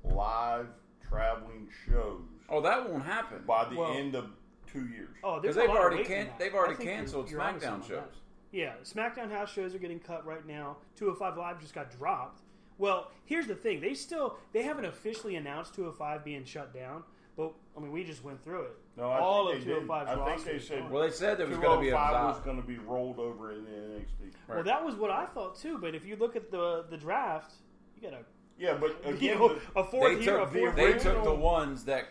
live 0.04 0.68
traveling 1.08 1.68
shows 1.88 2.22
Oh, 2.50 2.62
that 2.62 2.90
won't 2.90 3.04
happen. 3.04 3.44
by 3.48 3.68
the 3.70 3.76
Well- 3.76 3.94
end 3.94 4.16
of 4.16 4.30
two 4.76 4.88
years. 4.88 5.10
Oh, 5.24 5.40
there's 5.40 5.56
Because 5.56 5.56
a 5.56 5.60
they've 5.60 5.70
lot 5.70 5.78
of 5.78 5.84
already 5.84 6.02
in 6.02 6.06
can- 6.08 6.28
that. 6.28 6.40
they've 6.40 6.54
already 6.54 6.74
I 6.74 6.78
think 6.78 6.88
you're- 6.88 6.98
canceled 6.98 7.30
you're 7.32 7.40
SmackDown 7.42 7.80
shows. 7.82 7.90
that. 7.90 8.10
Yeah, 8.52 8.74
SmackDown 8.84 9.32
house 9.32 9.52
shows 9.52 9.74
are 9.76 9.80
getting 9.80 10.00
cut 10.00 10.26
right 10.26 10.46
now. 10.46 10.78
205 10.96 11.38
Live 11.38 11.60
just 11.60 11.74
got 11.74 11.92
dropped. 11.98 12.42
Well, 12.78 13.12
here's 13.26 13.48
the 13.48 13.56
thing: 13.56 13.80
they 13.82 13.94
still 13.94 14.38
they 14.54 14.64
haven't 14.64 14.86
officially 14.86 15.36
announced 15.36 15.74
205 15.76 16.24
being 16.24 16.44
shut 16.46 16.74
down, 16.74 17.04
but 17.38 17.54
I 17.76 17.80
mean 17.80 17.92
we 17.92 18.04
just 18.04 18.24
went 18.24 18.42
through 18.44 18.64
it. 18.64 18.72
No, 18.98 19.10
I 19.10 19.20
all 19.20 19.48
think 19.48 19.60
of 19.60 19.66
they 19.66 19.74
did. 19.74 19.84
205's 19.88 20.10
I 20.10 20.14
oh 20.16 20.26
think 20.26 20.44
they 20.46 20.60
said- 20.60 20.80
gone. 20.80 20.90
Well, 20.92 21.04
they 21.04 21.12
said 21.12 21.38
there 21.38 21.48
was 21.48 21.58
going 21.58 21.78
to 21.78 21.82
be 21.82 21.90
a 21.90 21.92
205 21.92 22.36
was 22.36 22.44
going 22.46 22.62
to 22.62 22.68
be 22.68 22.78
rolled 22.78 23.20
over 23.20 23.52
in 23.52 23.64
the 23.66 23.72
NXT. 23.72 24.34
Well, 24.48 24.64
that 24.64 24.86
was 24.86 24.96
what 24.96 25.10
I 25.12 25.26
thought 25.26 25.58
too. 25.58 25.78
But 25.78 25.96
if 25.96 26.06
you 26.06 26.16
look 26.18 26.36
at 26.36 26.52
the 26.52 26.86
the 26.90 26.98
draft, 26.98 27.54
you 27.96 28.10
got 28.10 28.20
a 28.20 28.24
Yeah, 28.58 28.78
but 28.80 28.92
again, 29.06 29.22
you 29.22 29.36
know, 29.36 29.50
the- 29.56 29.80
a 29.80 29.84
fourth 29.84 30.18
They 30.20 30.24
year, 30.24 30.38
a 30.38 30.40
took, 30.46 30.54
fourth 30.54 30.76
they 30.76 30.94
took 31.00 31.24
the 31.26 31.36
ones 31.36 31.84
that 31.86 32.06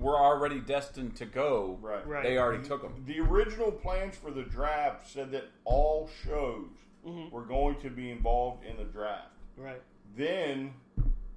were 0.00 0.16
already 0.16 0.60
destined 0.60 1.16
to 1.16 1.26
go. 1.26 1.78
Right. 1.80 2.06
Right. 2.06 2.22
They 2.22 2.38
already 2.38 2.62
took 2.66 2.82
them. 2.82 3.02
the 3.06 3.20
original 3.20 3.70
plans 3.72 4.16
for 4.16 4.30
the 4.30 4.42
draft 4.42 5.08
said 5.10 5.30
that 5.32 5.44
all 5.64 6.08
shows 6.24 6.66
Mm-hmm. 7.06 7.32
were 7.32 7.44
going 7.44 7.76
to 7.82 7.88
be 7.88 8.10
involved 8.10 8.64
in 8.64 8.76
the 8.78 8.82
draft. 8.82 9.28
right. 9.56 9.80
Then 10.16 10.74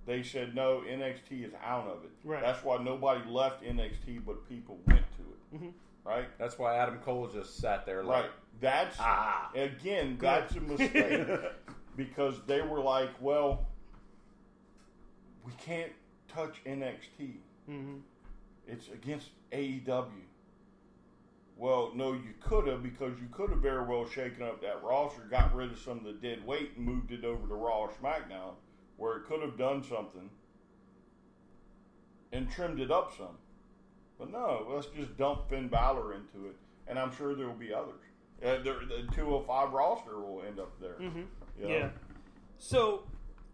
they 0.08 0.24
said 0.24 0.56
no, 0.56 0.82
NXT 0.90 1.46
is 1.46 1.54
out 1.64 1.86
of 1.86 2.04
it. 2.06 2.10
Right. 2.24 2.42
That's 2.42 2.64
why 2.64 2.82
nobody 2.82 3.22
left 3.30 3.62
NXT, 3.64 4.26
but 4.26 4.50
people 4.50 4.80
went 4.88 5.04
to 5.18 5.22
it. 5.22 5.56
Mm-hmm. 5.56 5.70
Right. 6.04 6.26
That's 6.40 6.58
why 6.58 6.76
Adam 6.78 6.98
Cole 7.06 7.28
just 7.28 7.58
sat 7.58 7.86
there 7.86 8.04
like, 8.04 8.24
Right. 8.24 8.32
That's 8.62 8.98
Ah. 9.00 9.52
again. 9.54 10.18
That's 10.20 10.56
a 10.56 10.60
mistake 10.62 11.28
because 11.96 12.42
they 12.48 12.62
were 12.62 12.80
like, 12.80 13.12
well, 13.22 13.68
we 15.46 15.52
can't 15.64 15.92
touch 16.28 16.62
NXT. 16.66 17.36
Mm-hmm. 17.70 17.98
It's 18.72 18.88
against 18.90 19.30
AEW. 19.52 20.06
Well, 21.58 21.92
no, 21.94 22.14
you 22.14 22.34
could 22.40 22.68
have 22.68 22.82
because 22.84 23.20
you 23.20 23.28
could 23.32 23.50
have 23.50 23.60
very 23.60 23.86
well 23.86 24.08
shaken 24.08 24.44
up 24.44 24.62
that 24.62 24.82
roster, 24.84 25.24
got 25.30 25.54
rid 25.54 25.72
of 25.72 25.80
some 25.80 25.98
of 25.98 26.04
the 26.06 26.14
dead 26.14 26.46
weight, 26.46 26.72
and 26.78 26.86
moved 26.86 27.12
it 27.12 27.26
over 27.26 27.48
to 27.48 27.54
Raw 27.54 27.80
or 27.82 27.92
SmackDown, 28.02 28.54
where 28.96 29.18
it 29.18 29.26
could 29.26 29.42
have 29.42 29.58
done 29.58 29.84
something 29.84 30.30
and 32.32 32.50
trimmed 32.50 32.80
it 32.80 32.92
up 32.92 33.14
some. 33.18 33.38
But 34.18 34.32
no, 34.32 34.68
let's 34.70 34.88
just 34.88 35.18
dump 35.18 35.50
Finn 35.50 35.68
Balor 35.68 36.14
into 36.14 36.48
it, 36.50 36.56
and 36.88 36.98
I'm 37.00 37.14
sure 37.16 37.36
there 37.36 37.48
will 37.48 37.54
be 37.56 37.74
others. 37.74 38.02
Uh, 38.42 38.64
there, 38.64 38.80
the 38.88 39.08
205 39.14 39.74
roster 39.74 40.20
will 40.20 40.44
end 40.48 40.60
up 40.60 40.80
there. 40.80 40.96
you 41.02 41.10
know? 41.68 41.70
Yeah. 41.70 41.90
So 42.58 43.04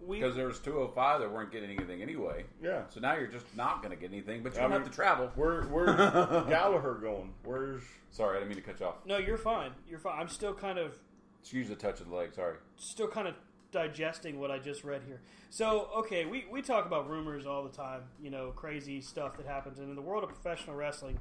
because 0.10 0.36
there 0.36 0.48
was 0.48 0.60
205 0.60 1.22
that 1.22 1.32
weren't 1.32 1.52
getting 1.52 1.70
anything 1.78 2.02
anyway. 2.02 2.46
Yeah. 2.62 2.84
So 2.90 3.00
now 3.00 3.16
you're 3.16 3.28
just 3.28 3.46
not 3.56 3.82
going 3.82 3.96
to 3.96 4.00
get 4.00 4.12
anything, 4.12 4.44
but 4.44 4.54
you 4.54 4.60
I 4.60 4.62
don't 4.64 4.72
mean- 4.72 4.82
have 4.82 4.90
to 4.90 4.96
travel. 4.96 5.32
Where, 5.36 5.64
where's 5.64 5.96
Gallagher 6.50 6.96
going? 6.96 7.34
Where's 7.44 7.84
Sorry, 8.12 8.38
I 8.38 8.40
didn't 8.40 8.50
mean 8.50 8.58
to 8.58 8.64
cut 8.64 8.80
you 8.80 8.86
off. 8.86 8.96
no, 9.06 9.18
you're 9.18 9.38
fine. 9.38 9.72
You're 9.90 10.00
fine. 10.00 10.20
I'm 10.20 10.30
still 10.30 10.54
kind 10.54 10.78
of 10.80 10.96
Excuse 11.42 11.68
the 11.70 11.76
touch 11.76 12.00
of 12.02 12.10
the 12.10 12.16
leg. 12.16 12.34
Sorry. 12.34 12.56
still 12.78 13.08
kind 13.08 13.28
of 13.28 13.36
digesting 13.72 14.40
what 14.40 14.52
I 14.52 14.58
just 14.58 14.84
read 14.84 15.02
here. 15.06 15.22
So, 15.50 15.90
okay, 15.98 16.26
we, 16.26 16.46
we 16.52 16.62
talk 16.62 16.86
about 16.86 17.10
rumors 17.10 17.46
all 17.46 17.64
the 17.64 17.70
time, 17.76 18.02
you 18.22 18.30
know, 18.30 18.52
crazy 18.52 19.02
stuff 19.02 19.38
that 19.38 19.46
happens. 19.46 19.80
And 19.80 19.90
in 19.90 19.96
the 19.96 20.02
world 20.02 20.24
of 20.24 20.30
professional 20.30 20.76
wrestling, 20.76 21.20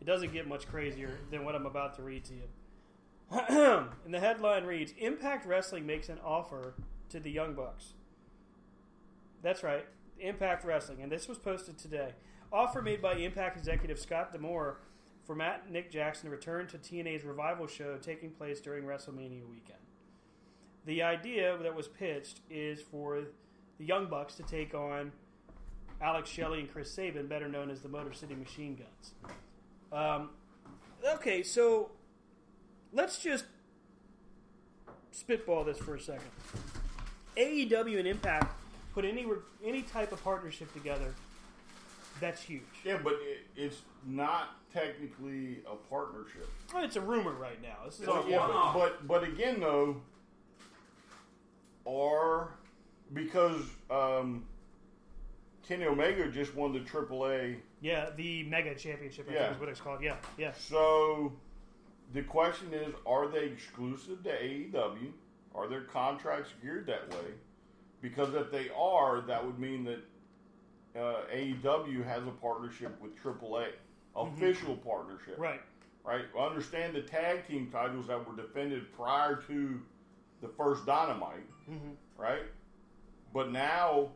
it 0.00 0.04
doesn't 0.04 0.32
get 0.32 0.46
much 0.48 0.66
crazier 0.68 1.18
than 1.30 1.44
what 1.44 1.54
I'm 1.54 1.66
about 1.66 1.94
to 1.96 2.02
read 2.02 2.24
to 2.26 2.34
you. 2.34 2.42
and 3.48 4.14
the 4.14 4.20
headline 4.20 4.64
reads 4.64 4.92
Impact 4.98 5.46
Wrestling 5.46 5.84
makes 5.84 6.08
an 6.08 6.18
offer 6.24 6.74
to 7.10 7.18
the 7.20 7.30
Young 7.30 7.54
Bucks. 7.54 7.94
That's 9.42 9.62
right, 9.62 9.86
Impact 10.18 10.64
Wrestling. 10.64 11.02
And 11.02 11.10
this 11.10 11.28
was 11.28 11.38
posted 11.38 11.78
today. 11.78 12.14
Offer 12.52 12.82
made 12.82 13.02
by 13.02 13.14
Impact 13.14 13.56
executive 13.56 13.98
Scott 13.98 14.32
D'Amore 14.32 14.78
for 15.26 15.34
Matt 15.34 15.70
Nick 15.70 15.90
Jackson 15.90 16.30
to 16.30 16.30
return 16.30 16.66
to 16.68 16.78
TNA's 16.78 17.24
revival 17.24 17.66
show 17.66 17.96
taking 17.96 18.30
place 18.30 18.60
during 18.60 18.84
WrestleMania 18.84 19.46
weekend. 19.48 19.80
The 20.84 21.02
idea 21.02 21.58
that 21.60 21.74
was 21.74 21.88
pitched 21.88 22.40
is 22.48 22.80
for 22.80 23.22
the 23.78 23.84
Young 23.84 24.06
Bucks 24.06 24.34
to 24.36 24.44
take 24.44 24.72
on 24.72 25.10
Alex 26.00 26.30
Shelley 26.30 26.60
and 26.60 26.70
Chris 26.70 26.92
Sabin, 26.92 27.26
better 27.26 27.48
known 27.48 27.70
as 27.70 27.80
the 27.80 27.88
Motor 27.88 28.12
City 28.12 28.34
Machine 28.34 28.76
Guns. 28.76 29.34
Um, 29.92 30.30
okay, 31.14 31.42
so 31.42 31.90
let's 32.92 33.18
just 33.18 33.46
spitball 35.10 35.64
this 35.64 35.78
for 35.78 35.96
a 35.96 36.00
second. 36.00 36.30
AEW 37.36 37.98
and 37.98 38.06
Impact 38.06 38.54
put 38.96 39.04
any 39.04 39.26
any 39.62 39.82
type 39.82 40.10
of 40.10 40.24
partnership 40.24 40.72
together. 40.72 41.14
That's 42.18 42.40
huge. 42.40 42.62
yeah, 42.82 42.96
but 43.04 43.12
it, 43.20 43.46
it's 43.54 43.82
not 44.06 44.56
technically 44.72 45.58
a 45.70 45.76
partnership. 45.90 46.48
Well, 46.72 46.82
it's 46.82 46.96
a 46.96 47.00
rumor 47.02 47.32
right 47.32 47.60
now. 47.60 47.76
This 47.84 48.00
is 48.00 48.08
all 48.08 48.22
But, 48.22 48.30
yeah, 48.30 48.46
but, 48.46 48.72
but 48.72 49.06
but 49.06 49.22
again 49.24 49.60
though, 49.60 50.00
or 51.84 52.54
because 53.12 53.60
um, 53.90 54.44
Kenny 55.68 55.84
Omega 55.84 56.30
just 56.30 56.54
won 56.54 56.72
the 56.72 56.80
AAA, 56.80 57.56
yeah, 57.82 58.08
the 58.16 58.44
Mega 58.44 58.74
Championship. 58.74 59.26
I 59.30 59.34
Yeah. 59.34 59.42
think 59.42 59.56
is 59.56 59.60
what 59.60 59.68
it's 59.68 59.80
called. 59.80 60.00
Yeah, 60.00 60.16
yeah. 60.38 60.52
so 60.56 61.34
the 62.14 62.22
question 62.22 62.72
is: 62.72 62.94
Are 63.04 63.28
they 63.28 63.44
exclusive 63.44 64.22
to 64.24 64.30
AEW? 64.30 65.12
Are 65.54 65.68
their 65.68 65.82
contracts 65.82 66.50
geared 66.62 66.86
that 66.86 67.10
way? 67.10 67.32
Because 68.00 68.34
if 68.34 68.50
they 68.50 68.68
are, 68.76 69.22
that 69.22 69.44
would 69.44 69.58
mean 69.58 69.84
that 69.84 70.00
uh, 71.00 71.22
AEW 71.34 72.04
has 72.04 72.22
a 72.26 72.30
partnership 72.30 73.00
with 73.00 73.16
AAA, 73.22 73.68
official 74.14 74.76
partnership. 74.76 75.34
Mm-hmm. 75.34 75.42
Right. 75.42 75.60
right? 76.04 76.24
I 76.38 76.46
understand 76.46 76.94
the 76.94 77.02
tag 77.02 77.46
team 77.46 77.68
titles 77.72 78.06
that 78.06 78.26
were 78.26 78.36
defended 78.36 78.92
prior 78.94 79.36
to 79.48 79.80
the 80.40 80.48
first 80.48 80.86
Dynamite, 80.86 81.46
right? 82.16 82.42
But 83.32 83.50
now, 83.52 84.10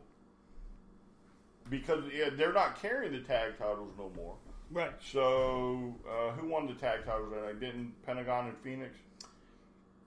because 1.69 2.03
yeah, 2.13 2.29
they're 2.35 2.53
not 2.53 2.81
carrying 2.81 3.13
the 3.13 3.19
tag 3.19 3.57
titles 3.57 3.93
no 3.97 4.11
more. 4.15 4.35
Right. 4.71 4.91
So, 5.11 5.95
uh, 6.09 6.31
who 6.31 6.47
won 6.47 6.65
the 6.65 6.73
tag 6.73 7.05
titles 7.05 7.31
that 7.33 7.43
night? 7.43 7.59
Didn't 7.59 7.93
Pentagon 8.05 8.47
and 8.47 8.57
Fenix? 8.59 8.95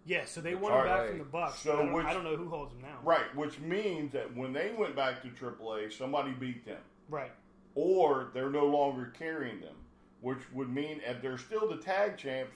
Yeah, 0.07 0.25
so 0.27 0.41
they 0.41 0.55
won 0.55 0.73
All 0.73 0.81
him 0.83 0.87
back 0.87 1.09
from 1.09 1.19
the 1.19 1.25
Bucks. 1.25 1.61
So 1.61 1.73
I, 1.73 1.77
don't, 1.77 1.93
which- 1.93 2.07
I 2.07 2.13
don't 2.13 2.25
know 2.25 2.37
who 2.37 2.49
holds 2.49 2.73
them 2.73 2.83
now. 2.83 2.99
Right, 3.03 3.35
which 3.35 3.59
means 3.61 4.13
that 4.13 4.35
when 4.37 4.53
they 4.53 4.73
went 4.77 4.95
back 4.95 5.23
to 5.23 5.29
AAA, 5.29 5.93
somebody 5.97 6.33
beat 6.33 6.65
them. 6.67 6.81
Right. 7.09 7.33
or 7.75 8.31
they're 8.35 8.51
no 8.51 8.67
longer 8.67 9.13
carrying 9.19 9.61
them, 9.61 9.75
which 10.21 10.39
would 10.55 10.69
mean 10.71 11.01
if 11.07 11.21
they're 11.21 11.39
still 11.39 11.69
the 11.69 11.77
tag 11.77 12.17
champs, 12.17 12.53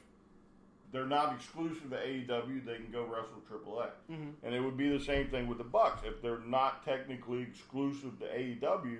they're 0.92 1.06
not 1.06 1.34
exclusive 1.34 1.90
to 1.90 1.96
AEW. 1.96 2.64
They 2.64 2.76
can 2.76 2.90
go 2.90 3.02
wrestle 3.04 3.42
AAA, 3.50 3.88
Mm-hmm. 4.10 4.30
and 4.42 4.54
it 4.54 4.60
would 4.60 4.76
be 4.78 4.88
the 4.96 5.04
same 5.04 5.28
thing 5.28 5.46
with 5.46 5.58
the 5.58 5.64
Bucks. 5.64 6.02
If 6.04 6.22
they're 6.22 6.38
not 6.46 6.82
technically 6.84 7.42
exclusive 7.42 8.18
to 8.20 8.24
AEW, 8.26 8.98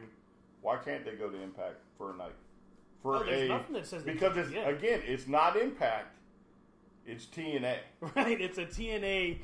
why 0.61 0.77
can't 0.77 1.05
they 1.05 1.13
go 1.13 1.31
to 1.31 1.41
Impact 1.43 1.77
for 1.97 2.13
a 2.13 2.17
night? 2.17 2.35
For 3.03 3.17
Oh, 3.17 3.23
there's 3.25 3.43
a 3.43 3.49
nothing 3.49 3.75
that 3.75 3.87
says 3.87 4.05
they 4.05 4.13
because 4.13 4.37
it's 4.37 4.51
again, 4.51 5.01
it's 5.07 5.29
not 5.29 5.57
Impact, 5.57 6.15
it's 7.09 7.27
TNA. 7.27 7.77
Right. 8.15 8.41
It's 8.41 8.59
a 8.59 8.67
TNA. 8.67 9.39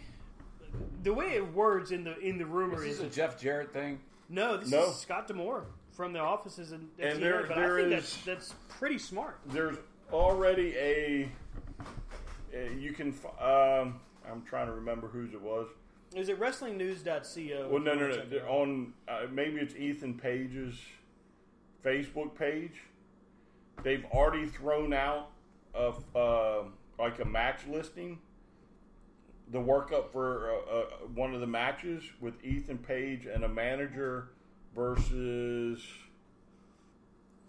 The 1.02 1.12
way 1.12 1.32
it 1.34 1.52
words 1.54 1.90
in 1.92 2.04
the 2.04 2.18
in 2.18 2.38
the 2.38 2.46
rumor 2.46 2.84
Is 2.84 2.98
is 2.98 3.00
a 3.00 3.08
Jeff 3.08 3.40
Jarrett 3.40 3.72
thing? 3.72 4.00
no. 4.28 4.56
This 4.56 4.70
No. 4.70 4.90
is 4.90 4.96
Scott 4.96 5.26
D'Amore 5.28 5.64
from 5.92 6.12
the 6.12 6.18
offices 6.18 6.72
in 6.72 6.88
at 6.98 7.06
And 7.12 7.18
TNA, 7.18 7.20
there- 7.22 7.44
but 7.46 7.56
there 7.56 7.78
I 7.78 7.82
think 7.82 7.92
is- 7.94 8.24
that's 8.24 8.24
that's 8.50 8.54
pretty 8.68 8.98
smart. 8.98 9.38
there's 9.46 9.76
already 10.12 10.74
a, 10.76 11.28
a- 12.52 12.74
you 12.74 12.92
can 12.92 13.10
f- 13.10 13.40
um, 13.42 14.00
I'm 14.30 14.42
trying 14.44 14.66
to 14.66 14.72
remember 14.72 15.06
whose 15.08 15.32
it 15.34 15.40
was. 15.40 15.68
Is 16.14 16.28
it 16.28 16.38
WrestlingNews.co? 16.40 17.68
Well, 17.70 17.82
no, 17.82 17.94
no, 17.94 18.08
no. 18.08 18.24
They're? 18.26 18.48
On 18.48 18.92
uh, 19.08 19.26
maybe 19.30 19.60
it's 19.60 19.74
Ethan 19.74 20.14
Page's 20.14 20.74
Facebook 21.84 22.34
page. 22.36 22.72
They've 23.82 24.04
already 24.06 24.46
thrown 24.46 24.92
out 24.92 25.30
of 25.74 26.04
uh, 26.16 26.62
like 26.98 27.20
a 27.20 27.24
match 27.24 27.60
listing, 27.68 28.18
the 29.50 29.58
workup 29.58 30.10
for 30.12 30.50
uh, 30.50 30.78
uh, 30.78 30.84
one 31.14 31.34
of 31.34 31.40
the 31.40 31.46
matches 31.46 32.02
with 32.20 32.34
Ethan 32.44 32.78
Page 32.78 33.26
and 33.26 33.44
a 33.44 33.48
manager 33.48 34.30
versus. 34.74 35.82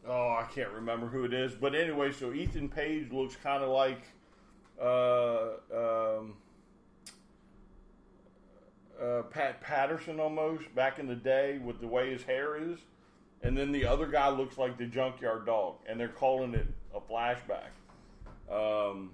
Oh, 0.08 0.30
I 0.30 0.46
can't 0.54 0.70
remember 0.72 1.08
who 1.08 1.24
it 1.24 1.34
is, 1.34 1.54
but 1.54 1.74
anyway, 1.74 2.12
so 2.12 2.32
Ethan 2.32 2.70
Page 2.70 3.12
looks 3.12 3.36
kind 3.36 3.64
of 3.64 3.70
like. 3.70 4.02
Uh, 4.80 5.54
um, 5.74 6.34
uh, 9.02 9.24
Pat 9.24 9.62
Patterson 9.62 10.20
almost 10.20 10.74
back 10.76 11.00
in 11.00 11.08
the 11.08 11.16
day 11.16 11.60
with 11.64 11.80
the 11.80 11.88
way 11.88 12.12
his 12.12 12.24
hair 12.24 12.56
is, 12.58 12.80
and 13.42 13.58
then 13.58 13.72
the 13.72 13.86
other 13.86 14.08
guy 14.08 14.30
looks 14.30 14.58
like 14.58 14.78
the 14.78 14.86
Junkyard 14.86 15.46
Dog, 15.46 15.76
and 15.88 16.00
they're 16.00 16.08
calling 16.08 16.54
it 16.54 16.68
a 16.94 17.00
flashback. 17.00 17.72
Um, 18.50 19.12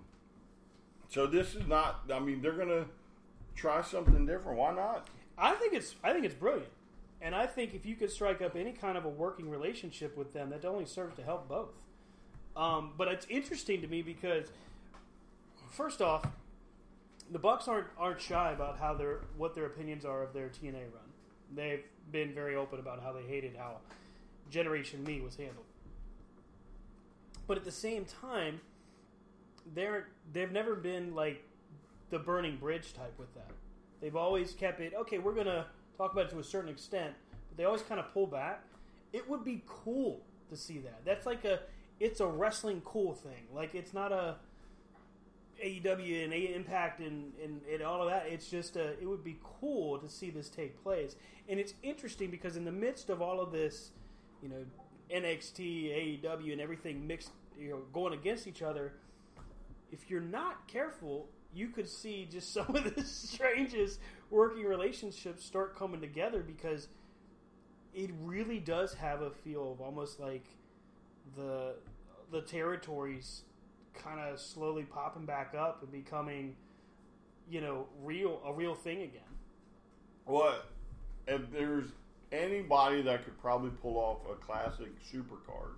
so 1.11 1.27
this 1.27 1.55
is 1.55 1.67
not. 1.67 2.03
I 2.11 2.19
mean, 2.19 2.41
they're 2.41 2.53
gonna 2.53 2.85
try 3.53 3.81
something 3.81 4.25
different. 4.25 4.57
Why 4.57 4.73
not? 4.73 5.09
I 5.37 5.53
think 5.55 5.73
it's 5.73 5.95
I 6.03 6.13
think 6.13 6.25
it's 6.25 6.33
brilliant. 6.33 6.71
And 7.21 7.35
I 7.35 7.45
think 7.45 7.75
if 7.75 7.85
you 7.85 7.95
could 7.95 8.09
strike 8.09 8.41
up 8.41 8.55
any 8.55 8.71
kind 8.71 8.97
of 8.97 9.03
a 9.03 9.09
working 9.09 9.49
relationship 9.49 10.17
with 10.17 10.33
them, 10.33 10.49
that 10.49 10.65
only 10.65 10.85
serves 10.85 11.15
to 11.17 11.21
help 11.21 11.47
both. 11.47 11.73
Um, 12.55 12.93
but 12.97 13.09
it's 13.09 13.27
interesting 13.29 13.81
to 13.81 13.87
me 13.87 14.01
because, 14.01 14.47
first 15.69 16.01
off, 16.01 16.25
the 17.29 17.39
Bucks 17.39 17.67
aren't 17.67 17.87
aren't 17.97 18.21
shy 18.21 18.53
about 18.53 18.79
how 18.79 18.93
their 18.93 19.19
what 19.37 19.53
their 19.53 19.65
opinions 19.65 20.05
are 20.05 20.23
of 20.23 20.31
their 20.33 20.47
TNA 20.47 20.85
run. 20.93 21.11
They've 21.53 21.83
been 22.11 22.33
very 22.33 22.55
open 22.55 22.79
about 22.79 23.03
how 23.03 23.11
they 23.11 23.23
hated 23.23 23.57
how 23.57 23.79
Generation 24.49 25.03
Me 25.03 25.19
was 25.19 25.35
handled. 25.35 25.65
But 27.47 27.57
at 27.57 27.65
the 27.65 27.71
same 27.71 28.05
time, 28.05 28.61
they're 29.73 30.07
they've 30.33 30.51
never 30.51 30.75
been 30.75 31.15
like 31.15 31.43
the 32.09 32.19
burning 32.19 32.57
bridge 32.57 32.93
type 32.93 33.13
with 33.17 33.33
that. 33.35 33.51
They've 34.01 34.15
always 34.15 34.53
kept 34.53 34.79
it 34.79 34.93
okay. 35.01 35.19
We're 35.19 35.35
gonna 35.35 35.65
talk 35.97 36.13
about 36.13 36.25
it 36.25 36.31
to 36.31 36.39
a 36.39 36.43
certain 36.43 36.69
extent, 36.69 37.13
but 37.49 37.57
they 37.57 37.65
always 37.65 37.81
kind 37.81 37.99
of 37.99 38.13
pull 38.13 38.27
back. 38.27 38.63
It 39.13 39.29
would 39.29 39.43
be 39.43 39.63
cool 39.67 40.21
to 40.49 40.55
see 40.55 40.79
that. 40.79 41.01
That's 41.05 41.25
like 41.25 41.45
a 41.45 41.59
it's 41.99 42.19
a 42.19 42.27
wrestling 42.27 42.81
cool 42.83 43.13
thing. 43.13 43.47
Like 43.53 43.75
it's 43.75 43.93
not 43.93 44.11
a 44.11 44.35
AEW 45.63 46.23
and 46.23 46.33
A 46.33 46.55
Impact 46.55 46.99
and, 46.99 47.31
and, 47.43 47.61
and 47.71 47.81
all 47.83 48.01
of 48.01 48.09
that. 48.09 48.25
It's 48.27 48.49
just 48.49 48.75
a, 48.75 48.99
it 48.99 49.05
would 49.07 49.23
be 49.23 49.37
cool 49.43 49.99
to 49.99 50.09
see 50.09 50.29
this 50.29 50.49
take 50.49 50.81
place. 50.83 51.15
And 51.47 51.59
it's 51.59 51.73
interesting 51.83 52.31
because 52.31 52.55
in 52.55 52.65
the 52.65 52.71
midst 52.71 53.09
of 53.09 53.21
all 53.21 53.39
of 53.39 53.51
this, 53.51 53.91
you 54.41 54.49
know, 54.49 54.65
NXT, 55.13 56.23
AEW, 56.23 56.51
and 56.51 56.61
everything 56.61 57.05
mixed, 57.05 57.31
you 57.59 57.69
know, 57.69 57.79
going 57.93 58.13
against 58.13 58.47
each 58.47 58.61
other, 58.61 58.93
if 59.91 60.09
you're 60.09 60.21
not 60.21 60.67
careful, 60.67 61.29
you 61.53 61.67
could 61.67 61.87
see 61.87 62.27
just 62.31 62.53
some 62.53 62.75
of 62.75 62.95
the 62.95 63.03
strangest 63.03 63.99
working 64.29 64.63
relationships 64.63 65.45
start 65.45 65.77
coming 65.77 66.01
together 66.01 66.41
because 66.41 66.87
it 67.93 68.09
really 68.21 68.59
does 68.59 68.93
have 68.93 69.21
a 69.21 69.31
feel 69.31 69.73
of 69.73 69.81
almost 69.81 70.19
like 70.19 70.45
the 71.35 71.75
the 72.31 72.41
territories 72.41 73.41
kind 73.93 74.19
of 74.21 74.39
slowly 74.39 74.83
popping 74.83 75.25
back 75.25 75.53
up 75.53 75.83
and 75.83 75.91
becoming, 75.91 76.55
you 77.49 77.59
know, 77.59 77.87
real 78.01 78.41
a 78.45 78.53
real 78.53 78.75
thing 78.75 79.01
again. 79.01 79.21
What 80.25 80.67
if 81.27 81.51
there's 81.51 81.89
anybody 82.31 83.01
that 83.01 83.25
could 83.25 83.37
probably 83.39 83.71
pull 83.81 83.97
off 83.97 84.19
a 84.31 84.35
classic 84.35 84.89
supercard, 85.03 85.73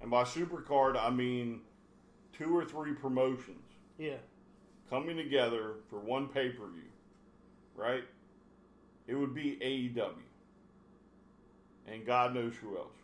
and 0.00 0.10
by 0.10 0.22
supercard 0.22 0.96
I 0.96 1.10
mean 1.10 1.62
two 2.38 2.56
or 2.56 2.64
three 2.64 2.92
promotions 2.92 3.64
Yeah, 3.98 4.14
coming 4.88 5.16
together 5.16 5.74
for 5.90 5.98
one 5.98 6.28
pay 6.28 6.50
per 6.50 6.66
view, 6.68 6.82
right? 7.74 8.04
It 9.06 9.14
would 9.14 9.34
be 9.34 9.56
AEW, 9.62 10.12
and 11.86 12.06
God 12.06 12.34
knows 12.34 12.54
who 12.60 12.76
else, 12.76 12.94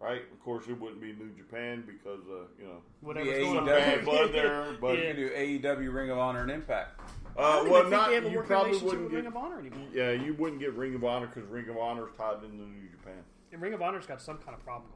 right? 0.00 0.22
Of 0.32 0.40
course, 0.42 0.66
it 0.68 0.80
wouldn't 0.80 1.00
be 1.00 1.12
New 1.12 1.30
Japan 1.36 1.84
because 1.86 2.20
uh, 2.28 2.46
you 2.58 2.66
know 2.66 2.82
whatever's 3.00 3.34
The 3.36 3.44
going 3.44 3.58
on. 3.58 3.66
AEW. 3.66 3.66
bad 3.66 4.04
blood 4.04 4.32
there, 4.32 4.66
but 4.80 4.96
You 4.98 5.12
do 5.12 5.30
AEW, 5.30 5.92
Ring 5.92 6.10
of 6.10 6.18
Honor, 6.18 6.42
and 6.42 6.50
Impact. 6.50 7.00
I 7.36 7.42
uh, 7.42 7.56
don't 7.56 7.70
well, 7.70 7.80
think 7.82 7.92
not 7.92 8.08
they 8.08 8.14
have 8.16 8.24
a 8.26 8.30
you 8.30 8.42
probably 8.42 8.78
wouldn't 8.78 9.10
get. 9.10 9.16
Ring 9.16 9.26
of 9.26 9.36
Honor 9.36 9.58
anymore. 9.60 9.86
Yeah, 9.92 10.10
you 10.12 10.34
wouldn't 10.34 10.60
get 10.60 10.74
Ring 10.74 10.94
of 10.94 11.04
Honor 11.04 11.26
because 11.26 11.48
Ring 11.48 11.68
of 11.68 11.76
Honor 11.76 12.08
is 12.08 12.14
tied 12.16 12.42
into 12.44 12.56
New 12.56 12.88
Japan. 12.90 13.22
And 13.52 13.60
Ring 13.60 13.72
of 13.74 13.82
Honor's 13.82 14.06
got 14.06 14.20
some 14.22 14.38
kind 14.38 14.54
of 14.56 14.64
problem 14.64 14.90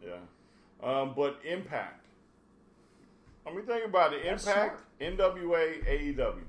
going 0.00 0.12
on. 0.12 0.20
Yeah. 0.20 1.00
Um, 1.00 1.12
but 1.16 1.40
Impact. 1.44 1.99
I 3.46 3.50
mean, 3.50 3.64
think 3.64 3.84
about 3.86 4.12
it. 4.12 4.22
That's 4.24 4.46
Impact, 4.46 4.82
NWA, 5.00 6.16
AEW. 6.16 6.42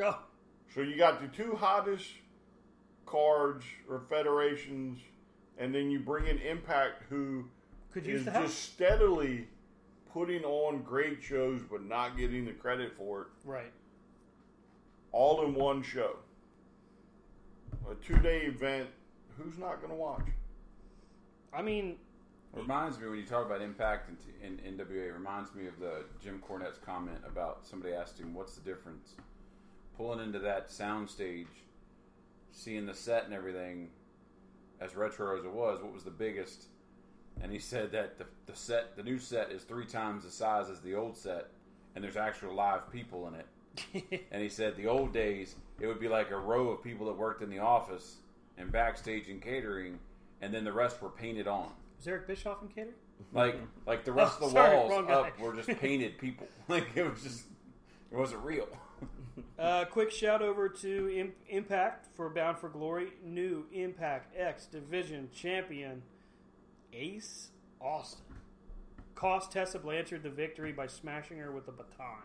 Oh, 0.00 0.18
So 0.74 0.80
you 0.80 0.96
got 0.96 1.20
the 1.20 1.28
two 1.28 1.54
hottest 1.56 2.06
cards 3.06 3.64
or 3.88 4.00
federations, 4.08 4.98
and 5.58 5.74
then 5.74 5.90
you 5.90 6.00
bring 6.00 6.26
in 6.26 6.38
Impact, 6.38 7.02
who 7.10 7.44
Could 7.92 8.06
is 8.06 8.24
help. 8.26 8.46
just 8.46 8.62
steadily 8.72 9.48
putting 10.12 10.44
on 10.44 10.82
great 10.82 11.22
shows 11.22 11.60
but 11.70 11.82
not 11.84 12.16
getting 12.16 12.44
the 12.44 12.52
credit 12.52 12.92
for 12.96 13.22
it, 13.22 13.26
right. 13.44 13.72
all 15.10 15.44
in 15.44 15.54
one 15.54 15.82
show. 15.82 16.16
A 17.90 17.94
two 17.96 18.18
day 18.18 18.42
event. 18.42 18.88
Who's 19.38 19.58
not 19.58 19.78
going 19.80 19.88
to 19.90 19.96
watch? 19.96 20.26
I 21.52 21.62
mean, 21.62 21.96
reminds 22.54 22.98
me 22.98 23.08
when 23.08 23.18
you 23.18 23.24
talk 23.24 23.46
about 23.46 23.62
Impact 23.62 24.10
in, 24.42 24.58
and 24.60 24.78
NWA. 24.78 25.08
It 25.08 25.12
reminds 25.12 25.54
me 25.54 25.66
of 25.66 25.78
the 25.80 26.04
Jim 26.22 26.42
Cornette's 26.46 26.78
comment 26.78 27.18
about 27.26 27.66
somebody 27.66 27.94
asked 27.94 28.18
him, 28.18 28.34
"What's 28.34 28.54
the 28.54 28.60
difference?" 28.60 29.14
Pulling 29.96 30.20
into 30.20 30.38
that 30.40 30.70
sound 30.70 31.10
stage, 31.10 31.46
seeing 32.50 32.86
the 32.86 32.94
set 32.94 33.24
and 33.24 33.34
everything, 33.34 33.90
as 34.80 34.96
retro 34.96 35.38
as 35.38 35.44
it 35.44 35.52
was, 35.52 35.82
what 35.82 35.92
was 35.92 36.04
the 36.04 36.10
biggest? 36.10 36.66
And 37.40 37.52
he 37.52 37.58
said 37.58 37.92
that 37.92 38.18
the, 38.18 38.26
the 38.46 38.54
set, 38.54 38.96
the 38.96 39.02
new 39.02 39.18
set, 39.18 39.50
is 39.50 39.62
three 39.62 39.86
times 39.86 40.24
the 40.24 40.30
size 40.30 40.68
as 40.68 40.80
the 40.80 40.94
old 40.94 41.16
set, 41.16 41.48
and 41.94 42.02
there's 42.02 42.16
actual 42.16 42.54
live 42.54 42.90
people 42.90 43.28
in 43.28 43.34
it. 43.34 44.24
and 44.30 44.42
he 44.42 44.48
said 44.48 44.76
the 44.76 44.86
old 44.86 45.12
days, 45.12 45.54
it 45.80 45.86
would 45.86 46.00
be 46.00 46.08
like 46.08 46.30
a 46.30 46.36
row 46.36 46.68
of 46.68 46.82
people 46.82 47.06
that 47.06 47.16
worked 47.16 47.42
in 47.42 47.50
the 47.50 47.58
office 47.58 48.16
and 48.58 48.70
backstage 48.70 49.28
and 49.28 49.40
catering, 49.40 49.98
and 50.40 50.52
then 50.52 50.64
the 50.64 50.72
rest 50.72 51.00
were 51.00 51.08
painted 51.08 51.48
on. 51.48 51.70
Was 52.02 52.08
Eric 52.08 52.26
Bischoff 52.26 52.60
in 52.62 52.68
catering? 52.68 52.94
Like 53.32 53.56
like 53.86 54.04
the 54.04 54.12
rest 54.12 54.38
Oh, 54.40 54.46
of 54.46 54.52
the 54.52 54.58
sorry, 54.58 54.76
walls 54.76 54.90
wrong 54.90 55.06
guy. 55.06 55.12
up 55.14 55.38
were 55.38 55.54
just 55.54 55.68
painted 55.80 56.18
people. 56.18 56.46
Like 56.68 56.88
it 56.96 57.08
was 57.08 57.22
just 57.22 57.44
it 58.10 58.16
wasn't 58.16 58.42
real. 58.44 58.68
Uh, 59.58 59.84
quick 59.86 60.10
shout 60.10 60.42
over 60.42 60.68
to 60.68 61.08
Im- 61.18 61.32
Impact 61.48 62.06
for 62.14 62.28
Bound 62.28 62.58
for 62.58 62.68
Glory. 62.68 63.12
New 63.24 63.64
Impact 63.72 64.36
X 64.36 64.66
Division 64.66 65.28
Champion 65.32 66.02
Ace 66.92 67.48
Austin 67.80 68.24
cost 69.14 69.50
Tessa 69.52 69.78
Blanchard 69.78 70.22
the 70.22 70.28
victory 70.30 70.72
by 70.72 70.86
smashing 70.86 71.38
her 71.38 71.50
with 71.52 71.66
a 71.68 71.72
baton. 71.72 72.24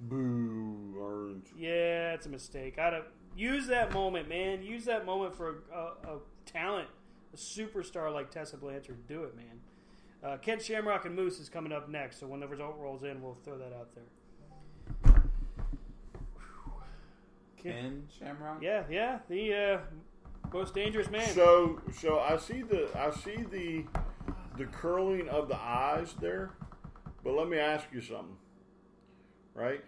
Boo, 0.00 0.94
Orange. 1.00 1.46
Yeah, 1.58 2.12
it's 2.12 2.26
a 2.26 2.30
mistake. 2.30 2.78
I'd 2.78 2.92
have 2.92 3.06
use 3.36 3.66
that 3.68 3.92
moment, 3.92 4.28
man. 4.28 4.62
Use 4.62 4.84
that 4.84 5.04
moment 5.06 5.34
for 5.34 5.48
a, 5.72 5.76
a, 5.76 6.16
a 6.16 6.18
talent, 6.46 6.88
a 7.34 7.36
superstar 7.36 8.12
like 8.12 8.30
Tessa 8.30 8.56
Blanchard. 8.56 9.06
Do 9.06 9.24
it, 9.24 9.36
man. 9.36 9.60
Uh, 10.22 10.36
Ken 10.38 10.58
Shamrock 10.58 11.04
and 11.04 11.14
Moose 11.14 11.38
is 11.38 11.48
coming 11.48 11.72
up 11.72 11.88
next, 11.88 12.20
so 12.20 12.26
when 12.26 12.40
the 12.40 12.48
result 12.48 12.76
rolls 12.78 13.02
in, 13.02 13.20
we'll 13.20 13.36
throw 13.44 13.58
that 13.58 13.72
out 13.74 13.88
there. 13.94 15.14
Ken 17.60 18.04
Shamrock? 18.18 18.62
Yeah, 18.62 18.84
yeah, 18.90 19.18
the 19.28 19.54
uh, 19.54 19.78
most 20.52 20.74
dangerous 20.74 21.10
man. 21.10 21.28
So, 21.28 21.80
so 21.98 22.20
I 22.20 22.36
see 22.36 22.62
the 22.62 22.88
I 22.96 23.10
see 23.10 23.44
the 23.50 23.84
the 24.56 24.66
curling 24.66 25.28
of 25.28 25.48
the 25.48 25.56
eyes 25.56 26.14
there, 26.20 26.52
but 27.22 27.34
let 27.34 27.48
me 27.48 27.58
ask 27.58 27.86
you 27.92 28.00
something, 28.00 28.36
right? 29.54 29.82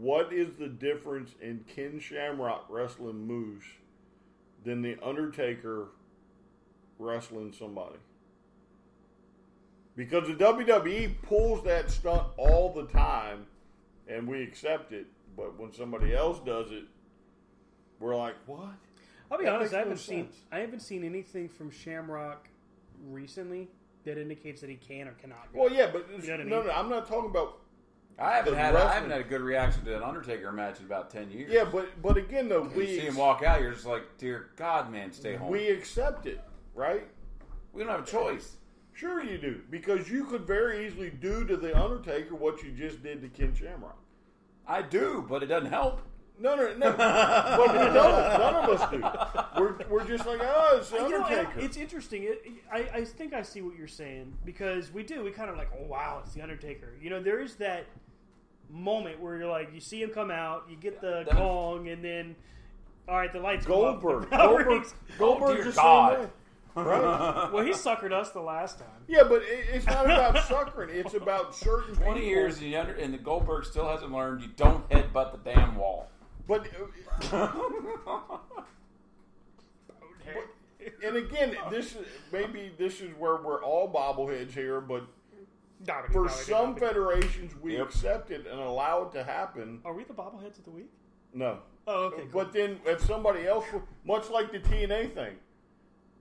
What 0.00 0.32
is 0.32 0.54
the 0.58 0.68
difference 0.68 1.34
in 1.40 1.64
Ken 1.74 2.00
Shamrock 2.00 2.66
wrestling 2.68 3.26
Moose 3.26 3.64
than 4.64 4.82
the 4.82 4.96
Undertaker 5.02 5.88
wrestling 6.98 7.52
somebody? 7.52 7.96
Because 9.96 10.26
the 10.26 10.34
WWE 10.34 11.14
pulls 11.22 11.62
that 11.64 11.90
stunt 11.90 12.24
all 12.36 12.72
the 12.72 12.86
time, 12.86 13.46
and 14.08 14.26
we 14.26 14.42
accept 14.42 14.92
it. 14.92 15.06
But 15.36 15.58
when 15.58 15.72
somebody 15.72 16.14
else 16.14 16.40
does 16.44 16.70
it, 16.72 16.84
we're 18.00 18.16
like, 18.16 18.34
"What?" 18.46 18.70
I'll 19.30 19.38
be 19.38 19.44
That 19.44 19.54
honest, 19.54 19.74
I 19.74 19.78
haven't 19.78 19.98
seen 19.98 20.24
sense. 20.26 20.40
I 20.50 20.58
haven't 20.58 20.80
seen 20.80 21.04
anything 21.04 21.48
from 21.48 21.70
Shamrock 21.70 22.48
recently 23.08 23.68
that 24.04 24.18
indicates 24.18 24.60
that 24.60 24.70
he 24.70 24.76
can 24.76 25.08
or 25.08 25.12
cannot. 25.12 25.52
go. 25.52 25.60
Well, 25.62 25.72
yeah, 25.72 25.90
but 25.92 26.06
You 26.10 26.18
know 26.18 26.22
what 26.36 26.40
I 26.40 26.42
no, 26.44 26.56
mean? 26.58 26.66
no, 26.66 26.72
I'm 26.72 26.88
not 26.90 27.06
talking 27.08 27.30
about. 27.30 27.60
I 28.18 28.36
haven't 28.36 28.54
The 28.54 28.58
had 28.58 28.76
I 28.76 28.94
haven't 28.94 29.10
had 29.10 29.20
a 29.20 29.24
good 29.24 29.40
reaction 29.40 29.84
to 29.86 29.96
an 29.96 30.02
Undertaker 30.02 30.52
match 30.52 30.78
in 30.78 30.86
about 30.86 31.10
ten 31.10 31.30
years. 31.30 31.50
Yeah, 31.52 31.64
but 31.64 32.00
but 32.00 32.16
again, 32.16 32.48
though, 32.48 32.64
you 32.64 32.70
we 32.70 32.86
see 32.86 33.00
him 33.00 33.16
walk 33.16 33.42
out, 33.42 33.60
you're 33.60 33.72
just 33.72 33.86
like, 33.86 34.04
dear 34.18 34.50
God, 34.56 34.90
man, 34.92 35.12
stay 35.12 35.34
home. 35.34 35.48
we 35.50 35.68
accept 35.68 36.26
it, 36.26 36.40
right? 36.74 37.06
we 37.72 37.82
don't 37.82 37.90
have 37.90 38.06
a 38.06 38.10
choice. 38.10 38.56
Sure, 38.92 39.20
you 39.22 39.36
do, 39.38 39.60
because 39.70 40.08
you 40.08 40.24
could 40.24 40.42
very 40.46 40.86
easily 40.86 41.10
do 41.10 41.44
to 41.44 41.56
the 41.56 41.76
Undertaker 41.76 42.36
what 42.36 42.62
you 42.62 42.70
just 42.70 43.02
did 43.02 43.20
to 43.22 43.28
Ken 43.28 43.52
Shamrock. 43.52 43.98
I 44.68 44.82
do, 44.82 45.26
but 45.28 45.42
it 45.42 45.46
doesn't 45.46 45.70
help. 45.70 46.00
No, 46.38 46.54
no, 46.56 46.72
no. 46.74 46.92
but 46.96 47.72
we 47.72 47.78
don't. 47.78 47.94
None 47.94 48.54
of 48.56 48.70
us 48.70 48.90
do. 48.90 49.60
We're, 49.60 49.76
we're 49.88 50.04
just 50.04 50.26
like, 50.26 50.40
oh, 50.42 50.78
it's 50.78 50.90
the 50.90 50.96
You 50.96 51.08
know, 51.10 51.24
Undertaker. 51.24 51.60
it's 51.60 51.76
interesting. 51.76 52.24
It, 52.24 52.42
I, 52.72 52.78
I 52.92 53.04
think 53.04 53.34
I 53.34 53.42
see 53.42 53.62
what 53.62 53.76
you're 53.76 53.86
saying 53.86 54.32
because 54.44 54.92
we 54.92 55.02
do. 55.02 55.22
We 55.24 55.30
kind 55.32 55.50
of 55.50 55.56
like, 55.56 55.70
oh 55.78 55.86
wow, 55.86 56.20
it's 56.24 56.32
the 56.34 56.42
Undertaker. 56.42 56.94
You 57.00 57.10
know, 57.10 57.22
there 57.22 57.40
is 57.40 57.56
that 57.56 57.86
moment 58.70 59.20
where 59.20 59.36
you're 59.36 59.50
like, 59.50 59.72
you 59.74 59.80
see 59.80 60.02
him 60.02 60.10
come 60.10 60.30
out, 60.30 60.64
you 60.68 60.76
get 60.76 61.00
the 61.00 61.24
That- 61.26 61.36
gong, 61.36 61.88
and 61.88 62.04
then 62.04 62.36
all 63.08 63.16
right, 63.16 63.32
the 63.32 63.38
lights 63.40 63.66
go 63.66 63.84
up, 63.84 64.00
Goldberg. 64.00 64.22
the 64.30 64.36
bell 64.36 64.46
Goldberg. 64.48 64.66
rings. 64.66 64.94
Goldberg's 65.18 65.54
dear 65.56 65.64
the 65.64 65.72
God. 65.72 66.12
same 66.12 66.20
way. 66.24 66.30
Right? 66.76 67.52
Well, 67.52 67.64
he 67.64 67.70
suckered 67.70 68.10
us 68.12 68.30
the 68.30 68.40
last 68.40 68.78
time. 68.80 68.88
yeah, 69.06 69.22
but 69.22 69.42
it, 69.42 69.66
it's 69.74 69.86
not 69.86 70.06
about 70.06 70.44
suckering. 70.48 70.90
It's 70.92 71.14
about 71.14 71.54
certain 71.54 71.94
Twenty 71.94 72.14
people. 72.20 72.28
years 72.30 72.56
and, 72.58 72.66
the 72.66 72.76
under, 72.76 72.94
and 72.94 73.14
the 73.14 73.18
Goldberg 73.18 73.64
still 73.64 73.86
hasn't 73.88 74.10
learned 74.10 74.40
you 74.42 74.48
don't 74.56 74.88
headbutt 74.88 75.30
the 75.44 75.50
damn 75.52 75.76
wall. 75.76 76.08
But 76.48 76.66
uh, 77.32 77.46
And 81.02 81.16
again, 81.16 81.56
this 81.70 81.94
is 81.94 82.06
maybe 82.32 82.72
this 82.78 83.00
is 83.00 83.10
where 83.18 83.36
we're 83.36 83.62
all 83.62 83.90
bobbleheads 83.92 84.52
here, 84.52 84.80
but 84.80 85.04
Dominic, 85.84 86.12
for 86.12 86.26
Dominic, 86.26 86.44
some 86.46 86.74
Dominic. 86.74 86.80
federations 86.82 87.52
we 87.60 87.76
accept 87.76 88.30
it 88.30 88.46
and 88.50 88.58
allow 88.60 89.02
it 89.04 89.12
to 89.12 89.24
happen. 89.24 89.80
Are 89.84 89.92
we 89.94 90.04
the 90.04 90.14
bobbleheads 90.14 90.58
of 90.58 90.64
the 90.64 90.70
week? 90.70 90.90
No. 91.32 91.58
Oh, 91.86 92.04
okay. 92.06 92.22
Cool. 92.22 92.30
But 92.32 92.52
then 92.52 92.78
if 92.86 93.02
somebody 93.04 93.46
else, 93.46 93.64
much 94.04 94.30
like 94.30 94.52
the 94.52 94.60
TNA 94.60 95.14
thing, 95.14 95.34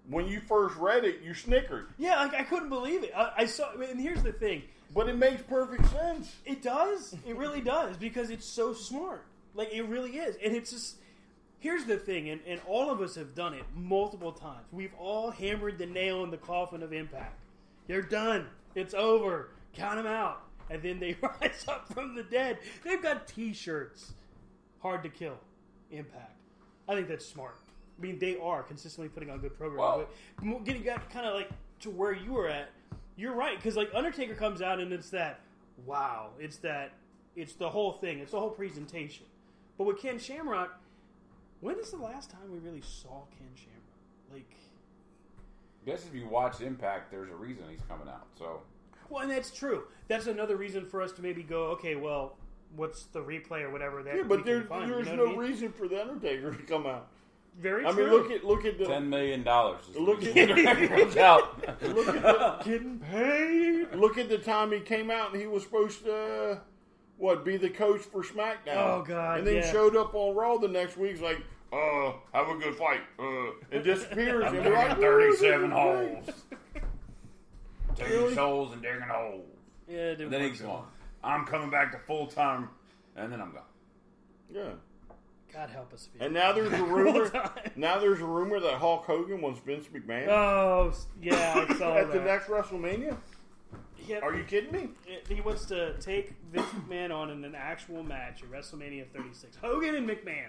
when 0.09 0.27
you 0.27 0.41
first 0.41 0.75
read 0.75 1.05
it, 1.05 1.21
you 1.21 1.33
snickered. 1.33 1.87
yeah, 1.97 2.17
like 2.17 2.33
I 2.33 2.43
couldn't 2.43 2.69
believe 2.69 3.03
it. 3.03 3.11
I, 3.15 3.31
I 3.37 3.45
saw, 3.45 3.71
and 3.73 3.99
here's 3.99 4.21
the 4.23 4.33
thing: 4.33 4.63
But 4.93 5.07
it 5.07 5.17
makes 5.17 5.41
perfect 5.43 5.85
sense. 5.91 6.35
it 6.45 6.61
does. 6.61 7.15
It 7.25 7.37
really 7.37 7.61
does 7.61 7.95
because 7.97 8.29
it's 8.29 8.45
so 8.45 8.73
smart. 8.73 9.25
Like 9.55 9.71
it 9.71 9.83
really 9.83 10.17
is, 10.17 10.35
and 10.43 10.55
it's 10.55 10.71
just. 10.71 10.97
Here's 11.59 11.85
the 11.85 11.95
thing, 11.95 12.29
and, 12.29 12.41
and 12.45 12.59
all 12.67 12.91
of 12.91 12.99
us 12.99 13.15
have 13.15 13.33
done 13.35 13.53
it 13.53 13.63
multiple 13.73 14.33
times. 14.33 14.65
We've 14.73 14.93
all 14.99 15.31
hammered 15.31 15.77
the 15.77 15.85
nail 15.85 16.25
in 16.25 16.29
the 16.29 16.35
coffin 16.35 16.83
of 16.83 16.91
impact. 16.91 17.39
You're 17.87 18.01
done. 18.01 18.47
It's 18.75 18.93
over. 18.93 19.49
Count 19.73 19.97
them 19.97 20.07
out. 20.07 20.43
And 20.69 20.81
then 20.81 20.99
they 20.99 21.15
rise 21.21 21.65
up 21.67 21.91
from 21.93 22.15
the 22.15 22.23
dead. 22.23 22.59
They've 22.83 23.01
got 23.01 23.27
T-shirts. 23.27 24.13
Hard 24.81 25.03
to 25.03 25.09
kill. 25.09 25.37
Impact. 25.91 26.37
I 26.87 26.95
think 26.95 27.07
that's 27.07 27.25
smart. 27.25 27.55
I 27.97 28.01
mean, 28.01 28.19
they 28.19 28.37
are 28.37 28.63
consistently 28.63 29.09
putting 29.09 29.29
on 29.29 29.39
good 29.39 29.57
programs. 29.57 30.07
but 30.41 30.65
getting 30.65 30.83
got 30.83 31.09
kind 31.09 31.25
of 31.25 31.35
like 31.35 31.49
to 31.81 31.89
where 31.89 32.13
you 32.13 32.33
were 32.33 32.47
at, 32.47 32.69
you're 33.15 33.35
right 33.35 33.55
because 33.55 33.75
like 33.75 33.91
Undertaker 33.93 34.33
comes 34.33 34.61
out 34.61 34.79
and 34.79 34.91
it's 34.91 35.11
that 35.11 35.41
wow, 35.85 36.29
it's 36.39 36.57
that 36.57 36.93
it's 37.35 37.53
the 37.53 37.69
whole 37.69 37.93
thing, 37.93 38.19
it's 38.19 38.31
the 38.31 38.39
whole 38.39 38.49
presentation. 38.49 39.25
But 39.77 39.85
with 39.85 39.99
Ken 39.99 40.19
Shamrock, 40.19 40.79
when 41.61 41.79
is 41.79 41.91
the 41.91 41.97
last 41.97 42.29
time 42.29 42.51
we 42.51 42.59
really 42.59 42.81
saw 42.81 43.23
Ken 43.37 43.49
Shamrock? 43.55 43.83
Like, 44.31 44.55
I 45.85 45.89
guess 45.91 46.05
if 46.05 46.13
you 46.15 46.27
watch 46.27 46.61
Impact, 46.61 47.11
there's 47.11 47.29
a 47.29 47.35
reason 47.35 47.63
he's 47.69 47.81
coming 47.89 48.07
out. 48.07 48.27
So 48.37 48.61
well, 49.09 49.21
and 49.23 49.31
that's 49.31 49.51
true. 49.51 49.83
That's 50.07 50.27
another 50.27 50.55
reason 50.55 50.85
for 50.85 51.01
us 51.01 51.11
to 51.13 51.21
maybe 51.21 51.43
go, 51.43 51.65
okay, 51.71 51.95
well, 51.95 52.37
what's 52.75 53.03
the 53.05 53.19
replay 53.19 53.61
or 53.63 53.69
whatever 53.71 54.01
that 54.03 54.15
Yeah, 54.15 54.21
we 54.21 54.27
but 54.27 54.35
can 54.37 54.45
there, 54.45 54.61
find, 54.63 54.89
there's 54.91 55.07
you 55.07 55.15
know 55.15 55.25
no 55.25 55.29
I 55.29 55.31
mean? 55.31 55.39
reason 55.39 55.71
for 55.71 55.87
the 55.87 56.01
Undertaker 56.01 56.51
to 56.53 56.63
come 56.63 56.85
out. 56.85 57.07
Very 57.59 57.85
I 57.85 57.91
true. 57.91 58.05
mean, 58.05 58.13
look 58.13 58.31
at 58.31 58.43
look 58.43 58.65
at 58.65 58.77
the 58.79 58.85
ten 58.85 59.09
million 59.09 59.43
dollars. 59.43 59.83
Look 59.95 60.23
at- 60.23 60.89
comes 60.89 61.17
out. 61.17 61.59
look 61.83 62.07
at 62.07 62.21
the 62.23 62.61
getting 62.65 62.97
paid. 62.99 63.93
look 63.93 64.17
at 64.17 64.27
the 64.29 64.39
time 64.39 64.71
he 64.71 64.79
came 64.79 65.11
out 65.11 65.31
and 65.33 65.39
he 65.39 65.45
was 65.47 65.61
supposed 65.63 66.03
to 66.05 66.61
what 67.17 67.45
be 67.45 67.57
the 67.57 67.69
coach 67.69 68.01
for 68.01 68.23
SmackDown. 68.23 68.75
Oh, 68.75 69.03
God, 69.07 69.39
And 69.39 69.47
then 69.47 69.55
yeah. 69.57 69.71
showed 69.71 69.95
up 69.95 70.15
on 70.15 70.35
Raw 70.35 70.57
the 70.57 70.67
next 70.67 70.97
week. 70.97 71.11
He's 71.11 71.21
like, 71.21 71.43
uh, 71.73 72.13
have 72.33 72.49
a 72.49 72.59
good 72.59 72.75
fight. 72.75 73.01
Uh, 73.19 73.51
and 73.71 73.83
disappears. 73.83 74.45
and 74.45 74.63
we're 74.63 74.73
like, 74.73 74.97
Thirty-seven 74.99 75.71
"Oh, 75.73 75.97
this 76.25 76.35
holes. 76.35 76.43
great." 76.73 76.83
Taking 77.95 78.35
souls 78.35 78.73
and 78.73 78.81
digging 78.81 79.01
holes. 79.01 79.45
Yeah, 79.87 79.97
it 79.97 80.09
didn't 80.15 80.25
And 80.25 80.33
then 80.33 80.41
work 80.41 80.51
he's 80.51 80.59
so 80.61 80.65
going, 80.67 80.83
I'm 81.23 81.45
coming 81.45 81.69
back 81.69 81.91
to 81.91 81.99
full 81.99 82.27
time, 82.27 82.69
and 83.15 83.31
then 83.31 83.39
I'm 83.41 83.51
gone. 83.51 83.61
Yeah. 84.51 84.69
God 85.53 85.69
help 85.69 85.93
us. 85.93 86.09
if 86.13 86.19
he- 86.19 86.25
And 86.25 86.33
now 86.33 86.51
there's 86.51 86.73
a 86.73 86.83
rumor. 86.83 87.29
time. 87.29 87.49
now 87.75 87.99
there's 87.99 88.19
a 88.19 88.25
rumor 88.25 88.59
that 88.59 88.73
Hulk 88.75 89.05
Hogan 89.05 89.39
wants 89.41 89.59
Vince 89.59 89.85
McMahon 89.93 90.27
Oh 90.27 90.91
yeah, 91.21 91.65
I 91.69 91.73
saw 91.77 91.95
at 91.97 92.07
the 92.11 92.17
that. 92.19 92.25
next 92.25 92.47
WrestleMania. 92.47 93.15
Yeah, 94.07 94.19
Are 94.19 94.35
you 94.35 94.43
kidding 94.43 94.71
me? 94.71 94.89
He 95.29 95.39
wants 95.41 95.65
to 95.65 95.93
take 95.99 96.33
Vince 96.51 96.65
McMahon 96.69 97.13
on 97.15 97.29
in 97.29 97.45
an 97.45 97.55
actual 97.55 98.01
match 98.03 98.41
at 98.43 98.49
WrestleMania 98.51 99.05
36. 99.15 99.55
Hogan 99.57 99.95
and 99.95 100.09
McMahon. 100.09 100.47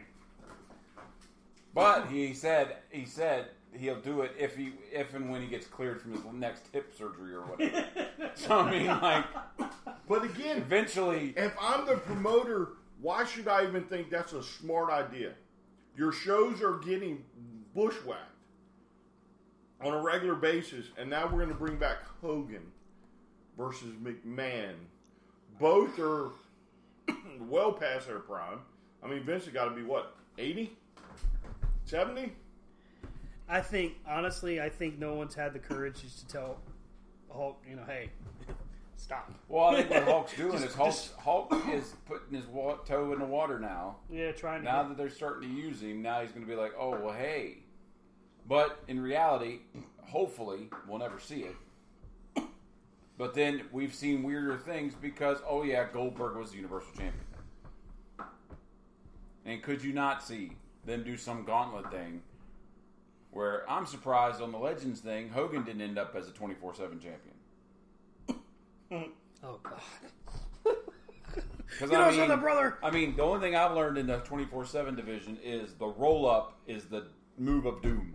But 1.75 2.07
he 2.07 2.33
said 2.33 2.77
he 2.91 3.05
said 3.05 3.49
he'll 3.77 4.01
do 4.01 4.23
it 4.23 4.33
if 4.39 4.57
he 4.57 4.73
if 4.93 5.15
and 5.15 5.29
when 5.29 5.43
he 5.43 5.49
gets 5.49 5.67
cleared 5.67 6.01
from 6.01 6.13
his 6.13 6.23
next 6.33 6.63
hip 6.73 6.95
surgery 6.97 7.35
or 7.35 7.43
whatever. 7.43 7.87
so 8.35 8.61
I 8.61 8.71
mean, 8.71 8.87
like, 8.87 9.25
But 10.09 10.25
again, 10.25 10.59
eventually, 10.59 11.35
if 11.37 11.53
I'm 11.61 11.85
the 11.87 11.97
promoter, 11.97 12.69
why 13.01 13.25
should 13.25 13.49
I 13.49 13.65
even 13.67 13.85
think 13.85 14.09
that's 14.09 14.33
a 14.33 14.43
smart 14.43 14.91
idea? 14.91 15.33
Your 15.97 16.13
shows 16.13 16.63
are 16.63 16.79
getting 16.79 17.25
bushwhacked 17.75 18.21
on 19.81 19.93
a 19.93 20.01
regular 20.01 20.35
basis, 20.35 20.87
and 20.97 21.11
now 21.11 21.25
we're 21.27 21.39
going 21.39 21.49
to 21.49 21.55
bring 21.55 21.77
back 21.77 21.99
Hogan 22.21 22.73
versus 23.59 23.95
McMahon. 24.03 24.75
Both 25.61 25.99
are 25.99 26.31
well 27.41 27.73
past 27.73 28.07
their 28.07 28.21
prime. 28.21 28.61
I 29.03 29.09
mean, 29.09 29.25
Vince 29.25 29.45
has 29.45 29.53
got 29.53 29.67
to 29.67 29.71
be 29.71 29.83
what, 29.83 30.17
80? 30.39 30.77
70? 31.85 32.33
I 33.49 33.61
think, 33.61 33.95
honestly, 34.09 34.61
I 34.61 34.69
think 34.69 34.99
no 34.99 35.15
one's 35.15 35.35
had 35.35 35.53
the 35.53 35.59
courage 35.59 36.01
just 36.01 36.21
to 36.21 36.27
tell 36.27 36.59
Hulk, 37.31 37.63
you 37.69 37.77
know, 37.77 37.83
hey, 37.87 38.11
stop. 38.97 39.31
well, 39.49 39.65
I 39.67 39.83
think 39.83 39.91
what 39.91 40.05
Hulk's 40.09 40.37
doing 40.37 40.53
Just- 40.53 40.65
is 40.67 40.75
Hulk, 40.75 40.91
just- 40.91 41.15
Hulk 41.17 41.55
is 41.73 41.95
putting 42.07 42.35
his 42.37 42.47
wa- 42.47 42.77
toe 42.87 43.13
in 43.13 43.19
the 43.19 43.25
water 43.27 43.59
now. 43.59 43.97
Yeah, 44.11 44.33
trying 44.33 44.61
to. 44.63 44.65
Now 44.65 44.83
that 44.85 44.97
they're 44.97 45.11
starting 45.11 45.49
to 45.51 45.55
use 45.55 45.83
him, 45.83 46.01
now 46.01 46.21
he's 46.23 46.31
going 46.31 46.45
to 46.47 46.51
be 46.51 46.57
like, 46.57 46.73
oh 46.79 46.91
well, 46.99 47.13
hey. 47.15 47.59
But 48.49 48.79
in 48.89 49.01
reality, 49.01 49.61
hopefully, 50.03 50.69
we'll 50.87 50.99
never 50.99 51.19
see 51.19 51.45
it. 51.45 52.45
But 53.17 53.33
then 53.35 53.63
we've 53.73 53.95
seen 53.95 54.23
weirder 54.23 54.59
things 54.59 54.93
because, 55.01 55.39
oh 55.47 55.63
yeah, 55.63 55.87
Goldberg 55.93 56.37
was 56.37 56.51
the 56.51 56.57
Universal 56.57 56.91
Champion. 56.93 57.15
And 59.47 59.63
could 59.63 59.83
you 59.85 59.93
not 59.93 60.23
see 60.23 60.53
them 60.87 61.03
do 61.03 61.17
some 61.17 61.45
gauntlet 61.45 61.91
thing 61.91 62.23
where 63.31 63.69
I'm 63.69 63.87
surprised 63.87 64.41
on 64.41 64.53
the 64.53 64.59
Legends 64.59 65.01
thing, 65.01 65.29
Hogan 65.29 65.65
didn't 65.65 65.83
end 65.83 65.99
up 65.99 66.15
as 66.15 66.29
a 66.29 66.31
24 66.31 66.75
7 66.75 67.01
champion? 67.01 68.43
oh, 69.43 69.59
God. 69.63 69.81
Because 71.67 71.91
You 71.91 71.99
know 71.99 72.13
something, 72.13 72.41
brother? 72.41 72.79
I 72.83 72.91
mean, 72.91 73.17
the 73.17 73.23
only 73.23 73.41
thing 73.41 73.57
I've 73.57 73.75
learned 73.75 73.99
in 73.99 74.07
the 74.07 74.19
24 74.19 74.65
7 74.65 74.95
division 74.95 75.39
is 75.43 75.75
the 75.75 75.87
roll 75.87 76.29
up 76.29 76.57
is 76.67 76.85
the 76.85 77.09
move 77.37 77.67
of 77.67 77.83
doom. 77.83 78.15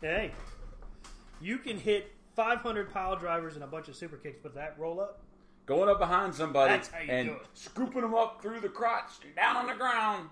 Hey, 0.00 0.32
you 1.40 1.58
can 1.58 1.76
hit 1.76 2.10
500 2.34 2.92
pile 2.92 3.14
drivers 3.14 3.54
and 3.54 3.62
a 3.62 3.68
bunch 3.68 3.88
of 3.88 3.94
super 3.94 4.16
kicks, 4.16 4.40
but 4.42 4.54
that 4.56 4.74
roll 4.78 5.00
up, 5.00 5.20
Going 5.64 5.88
up 5.88 6.00
behind 6.00 6.34
somebody 6.34 6.72
That's 6.72 6.88
how 6.88 7.00
you 7.00 7.10
and 7.10 7.36
scooping 7.54 8.00
them 8.00 8.14
up 8.14 8.42
through 8.42 8.60
the 8.60 8.68
crotch 8.68 9.12
and 9.24 9.34
down 9.36 9.56
on 9.56 9.66
the 9.68 9.74
ground. 9.74 10.28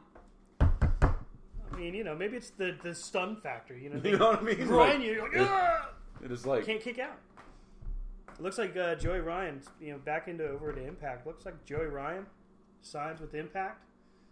I 1.72 1.76
mean, 1.76 1.94
you 1.94 2.04
know, 2.04 2.14
maybe 2.16 2.36
it's 2.36 2.50
the, 2.50 2.76
the 2.82 2.94
stun 2.94 3.36
factor. 3.42 3.76
You 3.76 3.90
know, 3.90 4.00
You 4.04 4.18
know 4.18 4.30
what 4.30 4.40
I 4.40 4.42
mean? 4.42 4.66
Grind 4.66 4.98
Like, 5.00 5.06
you, 5.06 5.12
you're 5.14 5.22
like, 5.44 5.90
it-! 6.20 6.24
It 6.26 6.32
is 6.32 6.44
like 6.46 6.66
can't 6.66 6.80
kick 6.80 6.98
out. 6.98 7.18
It 8.38 8.42
looks 8.42 8.58
like 8.58 8.76
uh, 8.76 8.94
Joey 8.94 9.20
Ryan, 9.20 9.60
you 9.80 9.92
know, 9.92 9.98
back 9.98 10.28
into 10.28 10.48
over 10.48 10.72
to 10.72 10.86
Impact. 10.86 11.26
Looks 11.26 11.44
like 11.44 11.64
Joey 11.64 11.86
Ryan 11.86 12.26
signs 12.82 13.20
with 13.20 13.34
Impact, 13.34 13.84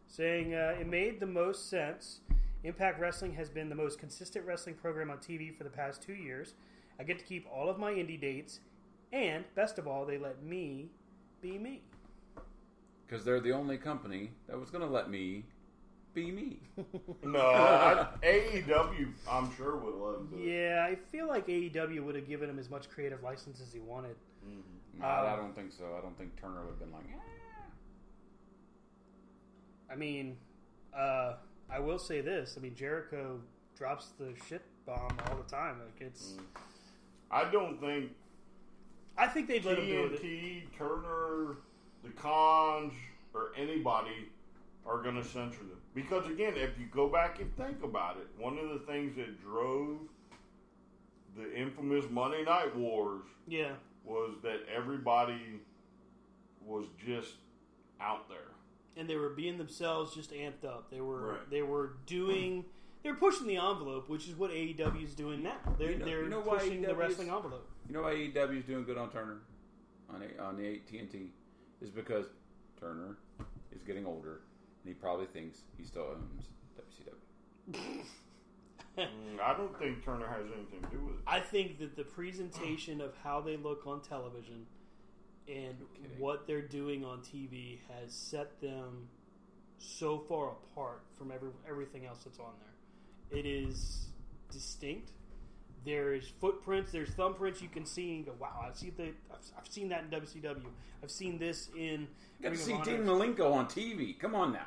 saying 0.06 0.54
uh, 0.54 0.76
it 0.80 0.86
made 0.86 1.20
the 1.20 1.26
most 1.26 1.68
sense. 1.68 2.20
Impact 2.64 2.98
Wrestling 3.00 3.34
has 3.34 3.48
been 3.50 3.68
the 3.68 3.74
most 3.74 3.98
consistent 3.98 4.44
wrestling 4.44 4.74
program 4.74 5.10
on 5.10 5.18
TV 5.18 5.56
for 5.56 5.64
the 5.64 5.70
past 5.70 6.02
two 6.02 6.14
years. 6.14 6.54
I 6.98 7.04
get 7.04 7.18
to 7.18 7.24
keep 7.24 7.46
all 7.52 7.68
of 7.68 7.78
my 7.78 7.92
indie 7.92 8.20
dates, 8.20 8.60
and 9.12 9.44
best 9.54 9.78
of 9.78 9.86
all, 9.86 10.04
they 10.04 10.18
let 10.18 10.42
me 10.42 10.88
be 11.40 11.56
me. 11.58 11.82
because 13.06 13.24
they're 13.24 13.40
the 13.40 13.52
only 13.52 13.78
company 13.78 14.30
that 14.48 14.58
was 14.58 14.70
going 14.70 14.82
to 14.86 14.92
let 14.92 15.08
me 15.08 15.44
be 16.24 16.30
me. 16.32 16.60
No, 17.24 17.40
I, 17.40 18.06
AEW, 18.22 19.08
I'm 19.28 19.54
sure 19.56 19.76
would 19.76 19.94
love 19.94 20.30
to. 20.30 20.38
Yeah, 20.38 20.86
I 20.88 20.96
feel 21.10 21.26
like 21.26 21.46
AEW 21.48 22.02
would 22.04 22.14
have 22.14 22.28
given 22.28 22.48
him 22.48 22.58
as 22.58 22.70
much 22.70 22.88
creative 22.88 23.22
license 23.22 23.60
as 23.60 23.72
he 23.72 23.80
wanted. 23.80 24.16
No, 24.98 25.06
I 25.06 25.36
don't 25.36 25.54
think 25.54 25.72
so. 25.72 25.84
I 25.98 26.00
don't 26.00 26.16
think 26.16 26.40
Turner 26.40 26.60
would 26.60 26.70
have 26.70 26.78
been 26.78 26.92
like, 26.92 27.04
"Eh." 27.12 27.18
I 29.92 29.96
mean, 29.96 30.36
uh, 30.96 31.34
I 31.70 31.80
will 31.80 31.98
say 31.98 32.20
this. 32.20 32.54
I 32.56 32.60
mean, 32.60 32.74
Jericho 32.74 33.40
drops 33.76 34.12
the 34.18 34.34
shit 34.48 34.62
bomb 34.86 35.16
all 35.28 35.36
the 35.36 35.50
time. 35.50 35.80
Like 35.80 36.00
it's. 36.00 36.34
I 37.30 37.50
don't 37.50 37.80
think 37.80 38.12
I 39.18 39.26
think 39.26 39.48
they'd 39.48 39.64
let 39.64 39.78
him 39.78 39.86
do 39.86 40.04
it. 40.04 40.22
TNT, 40.22 40.62
Turner, 40.78 41.56
the 42.04 42.10
Cons, 42.10 42.92
or 43.34 43.50
anybody 43.56 44.30
are 44.86 45.02
going 45.02 45.16
to 45.16 45.24
censor 45.24 45.58
them. 45.58 45.77
Because 46.02 46.26
again, 46.30 46.52
if 46.56 46.78
you 46.78 46.86
go 46.92 47.08
back 47.08 47.40
and 47.40 47.54
think 47.56 47.82
about 47.82 48.18
it, 48.18 48.28
one 48.40 48.56
of 48.56 48.68
the 48.68 48.78
things 48.86 49.16
that 49.16 49.40
drove 49.42 49.98
the 51.36 51.52
infamous 51.58 52.04
Monday 52.10 52.44
Night 52.44 52.74
Wars 52.76 53.22
Yeah, 53.48 53.72
was 54.04 54.34
that 54.42 54.60
everybody 54.74 55.60
was 56.64 56.86
just 57.04 57.34
out 58.00 58.28
there. 58.28 58.38
and 58.96 59.08
they 59.08 59.16
were 59.16 59.30
being 59.30 59.58
themselves, 59.58 60.14
just 60.14 60.32
amped 60.32 60.64
up. 60.64 60.90
They 60.90 61.00
were 61.00 61.32
Right. 61.34 61.50
they 61.50 61.62
were 61.62 61.94
doing. 62.06 62.64
They 63.02 63.10
were 63.12 63.16
pushing 63.18 63.46
the 63.46 63.56
envelope, 63.56 64.08
which 64.08 64.28
is 64.28 64.34
what 64.36 64.50
AEW 64.50 65.02
is 65.04 65.14
doing 65.14 65.42
now. 65.42 65.56
They're 65.78 65.92
You 65.92 65.98
know- 65.98 66.04
they're 66.04 66.22
you 66.24 66.28
know 66.28 66.42
pushing 66.42 66.82
the 66.82 66.94
wrestling 66.96 67.30
envelope. 67.30 67.68
You 67.86 67.94
know 67.94 68.02
why 68.02 68.14
AEW 68.14 68.58
is 68.58 68.64
doing 68.64 68.84
good 68.84 68.98
on 68.98 69.10
Turner 69.10 69.40
on 70.10 70.22
a, 70.22 70.42
on 70.42 70.56
the 70.56 70.66
AT 70.66 70.98
and 70.98 71.10
T, 71.10 71.32
is 71.80 71.90
because 71.90 72.26
Turner 72.80 73.16
is 73.72 73.82
getting 73.84 74.04
older 74.06 74.40
and 74.88 74.96
he 74.96 75.00
probably 75.00 75.26
thinks 75.26 75.60
he 75.76 75.84
still 75.84 76.16
owns 76.16 76.44
WCW. 76.78 78.02
Mm, 78.98 79.40
I 79.40 79.56
don't 79.56 79.78
think 79.78 80.04
Turner 80.04 80.26
has 80.26 80.46
anything 80.56 80.80
to 80.82 80.96
do 80.96 81.04
with 81.04 81.16
it. 81.16 81.20
I 81.26 81.40
think 81.40 81.78
that 81.78 81.94
the 81.94 82.04
presentation 82.04 83.00
of 83.00 83.12
how 83.22 83.40
they 83.40 83.56
look 83.56 83.86
on 83.86 84.00
television 84.00 84.66
and 85.46 85.76
what 86.18 86.46
they're 86.46 86.66
doing 86.66 87.04
on 87.04 87.18
TV 87.18 87.78
has 87.88 88.12
set 88.12 88.60
them 88.60 89.08
so 89.78 90.18
far 90.18 90.50
apart 90.50 91.02
from 91.16 91.30
every, 91.30 91.50
everything 91.68 92.06
else 92.06 92.24
that's 92.24 92.38
on 92.38 92.52
there. 92.60 93.38
It 93.38 93.46
is 93.46 94.08
distinct. 94.50 95.12
There's 95.84 96.32
footprints, 96.40 96.90
there's 96.90 97.10
thumbprints 97.10 97.62
you 97.62 97.68
can 97.68 97.86
see 97.86 98.16
and 98.16 98.26
go, 98.26 98.34
"Wow, 98.40 98.64
I've 98.66 98.76
seen 98.76 98.94
the, 98.96 99.04
I've, 99.30 99.38
I've 99.56 99.68
seen 99.68 99.90
that 99.90 100.04
in 100.04 100.10
WCW. 100.10 100.64
I've 101.02 101.10
seen 101.10 101.38
this 101.38 101.68
in." 101.76 102.08
You 102.40 102.42
got 102.42 102.48
Ring 102.48 102.52
to 102.52 102.52
of 102.52 102.58
see 102.58 102.72
Honor." 102.72 102.84
Dean 102.84 103.00
Malenko 103.02 103.52
on 103.52 103.66
TV. 103.66 104.18
Come 104.18 104.34
on 104.34 104.52
now. 104.52 104.66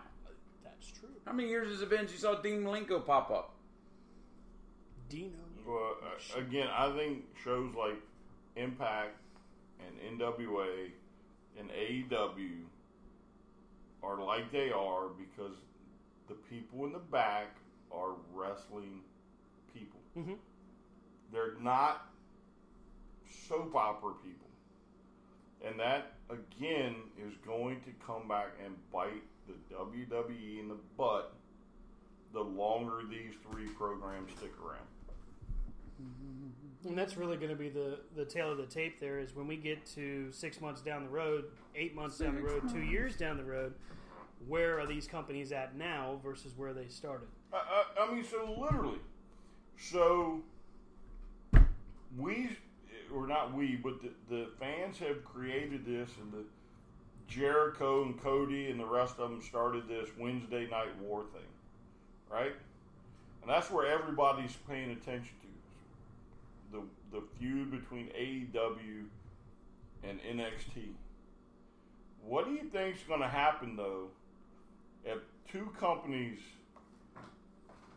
That's 0.81 0.99
true. 0.99 1.09
How 1.25 1.33
many 1.33 1.49
years 1.49 1.69
has 1.69 1.81
it 1.81 1.89
been 1.89 1.99
since 1.99 2.13
you 2.13 2.17
saw 2.17 2.41
Dean 2.41 2.63
Malenko 2.63 3.05
pop 3.05 3.29
up? 3.29 3.53
Dino. 5.09 5.37
Well, 5.65 5.95
uh, 6.03 6.39
again, 6.39 6.67
I 6.75 6.91
think 6.97 7.23
shows 7.43 7.73
like 7.77 8.01
Impact 8.55 9.15
and 9.79 10.19
NWA 10.19 10.89
and 11.59 11.69
AEW 11.69 12.63
are 14.01 14.23
like 14.23 14.51
they 14.51 14.71
are 14.71 15.09
because 15.09 15.55
the 16.27 16.33
people 16.33 16.85
in 16.85 16.93
the 16.93 16.99
back 16.99 17.57
are 17.91 18.15
wrestling 18.33 19.01
people. 19.73 19.99
Mhm. 20.17 20.37
They're 21.31 21.59
not 21.59 22.07
soap 23.29 23.75
opera 23.75 24.13
people. 24.23 24.47
And 25.63 25.79
that, 25.79 26.13
again, 26.29 26.95
is 27.19 27.35
going 27.45 27.81
to 27.81 27.91
come 28.05 28.27
back 28.27 28.47
and 28.65 28.75
bite 28.91 29.23
the 29.69 29.75
WWE 29.75 30.59
in 30.59 30.67
the 30.67 30.77
butt 30.97 31.33
the 32.33 32.41
longer 32.41 33.01
these 33.09 33.33
three 33.49 33.67
programs 33.67 34.31
stick 34.37 34.53
around. 34.63 34.87
And 36.87 36.97
that's 36.97 37.15
really 37.15 37.37
going 37.37 37.49
to 37.49 37.55
be 37.55 37.69
the 37.69 37.99
the 38.15 38.25
tale 38.25 38.51
of 38.51 38.57
the 38.57 38.65
tape. 38.65 38.99
There 38.99 39.19
is 39.19 39.35
when 39.35 39.47
we 39.47 39.55
get 39.55 39.85
to 39.95 40.31
six 40.31 40.59
months 40.59 40.81
down 40.81 41.03
the 41.03 41.09
road, 41.09 41.45
eight 41.75 41.93
months 41.93 42.17
down 42.17 42.35
the 42.35 42.41
road, 42.41 42.69
two 42.71 42.81
years 42.81 43.15
down 43.15 43.37
the 43.37 43.43
road. 43.43 43.73
Where 44.47 44.79
are 44.79 44.87
these 44.87 45.07
companies 45.07 45.51
at 45.51 45.75
now 45.75 46.19
versus 46.23 46.53
where 46.57 46.73
they 46.73 46.87
started? 46.87 47.27
I, 47.53 47.57
I, 47.57 48.05
I 48.05 48.11
mean, 48.11 48.23
so 48.23 48.55
literally, 48.59 48.97
so 49.77 50.41
we, 52.17 52.57
or 53.13 53.27
not 53.27 53.53
we, 53.53 53.75
but 53.75 54.01
the, 54.01 54.09
the 54.29 54.47
fans 54.59 54.97
have 54.97 55.23
created 55.23 55.85
this, 55.85 56.09
and 56.19 56.33
the 56.33 56.43
Jericho 57.31 58.03
and 58.03 58.21
Cody 58.21 58.69
and 58.69 58.79
the 58.79 58.85
rest 58.85 59.17
of 59.17 59.29
them 59.29 59.41
started 59.41 59.87
this 59.87 60.09
Wednesday 60.19 60.67
Night 60.69 60.95
War 60.99 61.23
thing, 61.33 61.41
right? 62.29 62.53
And 63.41 63.49
that's 63.49 63.71
where 63.71 63.87
everybody's 63.87 64.55
paying 64.67 64.91
attention 64.91 65.31
to 66.71 66.77
the 66.77 66.83
the 67.17 67.23
feud 67.39 67.71
between 67.71 68.07
AEW 68.07 69.05
and 70.03 70.19
NXT. 70.21 70.89
What 72.25 72.45
do 72.45 72.51
you 72.51 72.69
think's 72.71 73.03
going 73.03 73.21
to 73.21 73.27
happen 73.27 73.75
though 73.75 74.07
if 75.05 75.19
two 75.51 75.71
companies 75.79 76.39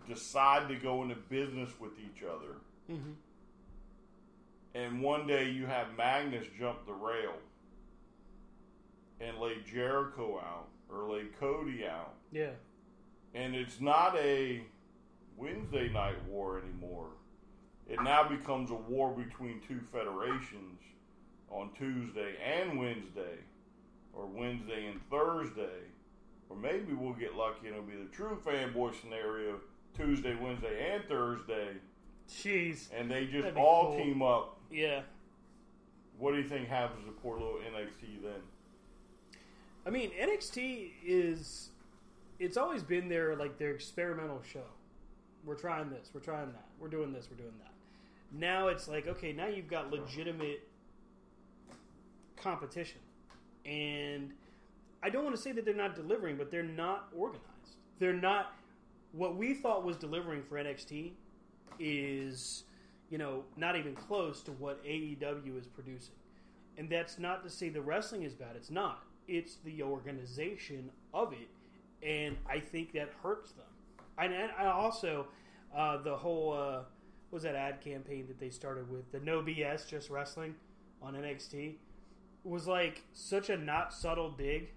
decide 0.09 0.69
to 0.69 0.77
go 0.77 1.02
into 1.02 1.16
business 1.16 1.70
with 1.81 1.93
each 1.98 2.23
other, 2.23 2.56
mm-hmm. 2.90 3.12
and 4.74 5.02
one 5.02 5.27
day 5.27 5.51
you 5.51 5.66
have 5.66 5.89
Magnus 5.97 6.47
jump 6.59 6.86
the 6.86 6.93
rail 6.93 7.35
and 9.20 9.39
lay 9.39 9.57
Jericho 9.70 10.39
out 10.39 10.69
or 10.91 11.11
lay 11.11 11.24
Cody 11.41 11.86
out, 11.86 12.15
Yeah, 12.31 12.51
and 13.35 13.55
it's 13.55 13.81
not 13.81 14.16
a 14.16 14.62
Wednesday 15.36 15.89
night 15.89 16.23
war 16.28 16.61
anymore. 16.61 17.09
It 17.89 18.03
now 18.03 18.27
becomes 18.28 18.70
a 18.70 18.74
war 18.74 19.11
between 19.12 19.61
two 19.66 19.81
federations 19.93 20.81
on 21.51 21.70
Tuesday 21.77 22.35
and 22.43 22.78
Wednesday, 22.78 23.39
or 24.12 24.27
Wednesday 24.27 24.86
and 24.86 25.01
Thursday, 25.11 25.82
or 26.49 26.57
maybe 26.57 26.93
we'll 26.93 27.12
get 27.12 27.35
lucky 27.36 27.66
and 27.66 27.77
it'll 27.77 27.82
be 27.82 27.97
the 27.97 28.11
true 28.11 28.41
fanboy 28.45 28.99
scenario 29.01 29.61
Tuesday, 29.97 30.35
Wednesday, 30.35 30.93
and 30.93 31.05
Thursday, 31.05 31.74
jeez, 32.28 32.89
and 32.93 33.11
they 33.11 33.27
just 33.27 33.55
all 33.57 33.95
cool. 33.95 34.05
team 34.05 34.23
up. 34.23 34.59
yeah. 34.70 35.03
What 36.19 36.32
do 36.32 36.39
you 36.39 36.49
think 36.49 36.69
happens 36.69 37.05
to 37.07 37.12
poor 37.12 37.35
little 37.39 37.59
NXT 37.59 38.23
then? 38.23 38.41
I 39.86 39.90
mean, 39.90 40.11
NXT 40.20 40.90
is 41.05 41.70
it's 42.39 42.56
always 42.56 42.82
been 42.82 43.09
their 43.09 43.36
like 43.36 43.59
their 43.59 43.73
experimental 43.73 44.40
show. 44.43 44.65
We're 45.44 45.55
trying 45.56 45.90
this, 45.90 46.11
we're 46.15 46.20
trying 46.20 46.47
that, 46.52 46.65
we're 46.81 46.89
doing 46.89 47.12
this, 47.12 47.28
we're 47.31 47.36
doing 47.36 47.55
that. 47.62 47.73
Now 48.32 48.69
it's 48.69 48.89
like, 48.89 49.06
okay, 49.06 49.32
now 49.32 49.47
you've 49.47 49.69
got 49.69 49.90
legitimate 49.90 50.66
competition. 52.36 53.01
And 53.66 54.32
I 55.02 55.11
don't 55.11 55.23
want 55.23 55.36
to 55.36 55.40
say 55.40 55.52
that 55.52 55.65
they're 55.65 55.74
not 55.74 55.94
delivering, 55.94 56.36
but 56.36 56.51
they're 56.51 56.62
not 56.62 57.09
organized. 57.15 57.44
They're 57.98 58.12
not 58.12 58.55
what 59.12 59.36
we 59.36 59.55
thought 59.55 59.85
was 59.85 59.97
delivering 59.97 60.43
for 60.43 60.56
NXT 60.56 61.12
is, 61.78 62.65
you 63.11 63.19
know, 63.19 63.44
not 63.56 63.77
even 63.77 63.94
close 63.94 64.43
to 64.43 64.52
what 64.52 64.85
AEW 64.85 65.59
is 65.59 65.66
producing. 65.66 66.15
And 66.77 66.90
that's 66.90 67.19
not 67.19 67.44
to 67.44 67.51
say 67.51 67.69
the 67.69 67.81
wrestling 67.81 68.24
is 68.24 68.35
bad. 68.35 68.56
It's 68.56 68.70
not. 68.70 69.05
It's 69.26 69.56
the 69.64 69.82
organization 69.82 70.90
of 71.12 71.32
it, 71.32 71.48
and 72.06 72.36
I 72.48 72.60
think 72.60 72.92
that 72.92 73.10
hurts 73.22 73.52
them. 73.52 73.64
And, 74.18 74.32
and 74.32 74.51
I 74.59 74.66
also 74.66 75.26
uh, 75.74 75.98
the 76.02 76.16
whole 76.16 76.52
uh, 76.52 76.82
what 77.30 77.38
was 77.38 77.42
that 77.42 77.55
ad 77.55 77.80
campaign 77.80 78.26
that 78.28 78.38
they 78.38 78.51
started 78.51 78.90
with 78.90 79.10
the 79.10 79.20
No 79.20 79.42
BS 79.42 79.88
Just 79.88 80.10
Wrestling 80.10 80.55
on 81.02 81.14
NXT 81.14 81.74
was 82.44 82.66
like 82.66 83.02
such 83.12 83.51
a 83.51 83.56
not 83.56 83.92
subtle 83.92 84.30
dig. 84.30 84.68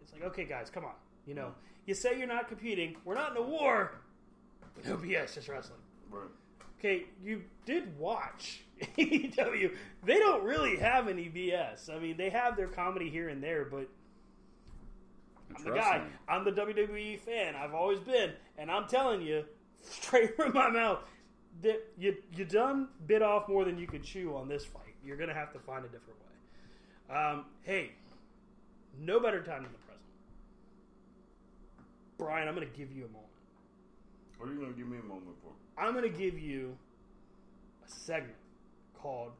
It's 0.00 0.12
like 0.12 0.22
okay, 0.24 0.44
guys, 0.44 0.70
come 0.70 0.84
on. 0.84 0.94
You 1.26 1.34
know, 1.34 1.52
you 1.86 1.94
say 1.94 2.18
you're 2.18 2.28
not 2.28 2.48
competing. 2.48 2.96
We're 3.04 3.14
not 3.14 3.32
in 3.32 3.36
a 3.38 3.42
war. 3.42 3.92
But 4.74 4.86
no 4.86 4.96
BS, 4.96 5.34
just 5.34 5.48
wrestling. 5.48 5.80
Right. 6.10 6.28
Okay, 6.78 7.04
you 7.22 7.42
did 7.64 7.98
watch 7.98 8.62
AEW. 8.98 9.74
They 10.04 10.18
don't 10.18 10.44
really 10.44 10.76
have 10.76 11.08
any 11.08 11.24
BS. 11.24 11.94
I 11.94 11.98
mean, 11.98 12.16
they 12.16 12.30
have 12.30 12.56
their 12.56 12.68
comedy 12.68 13.08
here 13.08 13.28
and 13.28 13.42
there, 13.42 13.64
but 13.64 13.88
I'm 15.56 15.64
the 15.64 15.70
guy. 15.70 16.02
I'm 16.28 16.44
the 16.44 16.52
WWE 16.52 17.18
fan. 17.20 17.54
I've 17.56 17.74
always 17.74 18.00
been, 18.00 18.32
and 18.58 18.70
I'm 18.70 18.86
telling 18.88 19.22
you, 19.22 19.44
straight 19.80 20.36
from 20.36 20.52
my 20.52 20.68
mouth, 20.68 20.98
that 21.62 21.82
you 21.98 22.16
you 22.34 22.44
done 22.44 22.88
bit 23.06 23.22
off 23.22 23.48
more 23.48 23.64
than 23.64 23.78
you 23.78 23.86
could 23.86 24.02
chew 24.02 24.36
on 24.36 24.48
this 24.48 24.64
fight. 24.64 24.94
You're 25.04 25.16
gonna 25.16 25.34
have 25.34 25.52
to 25.54 25.58
find 25.58 25.84
a 25.84 25.88
different 25.88 26.18
way. 26.20 27.16
Um, 27.16 27.44
hey, 27.62 27.92
no 28.98 29.20
better 29.20 29.42
time 29.42 29.62
than 29.62 29.72
the 29.72 29.78
present. 29.78 30.04
Brian, 32.18 32.48
I'm 32.48 32.54
gonna 32.54 32.66
give 32.66 32.92
you 32.92 33.04
a 33.04 33.08
moment. 33.08 33.25
What 34.38 34.48
are 34.48 34.52
you 34.52 34.58
going 34.60 34.72
to 34.72 34.78
give 34.78 34.88
me 34.88 34.98
a 34.98 35.02
moment 35.02 35.36
for? 35.42 35.50
I'm 35.82 35.92
going 35.94 36.10
to 36.10 36.18
give 36.18 36.38
you 36.38 36.76
a 37.86 37.90
segment 37.90 38.34
called 38.94 39.32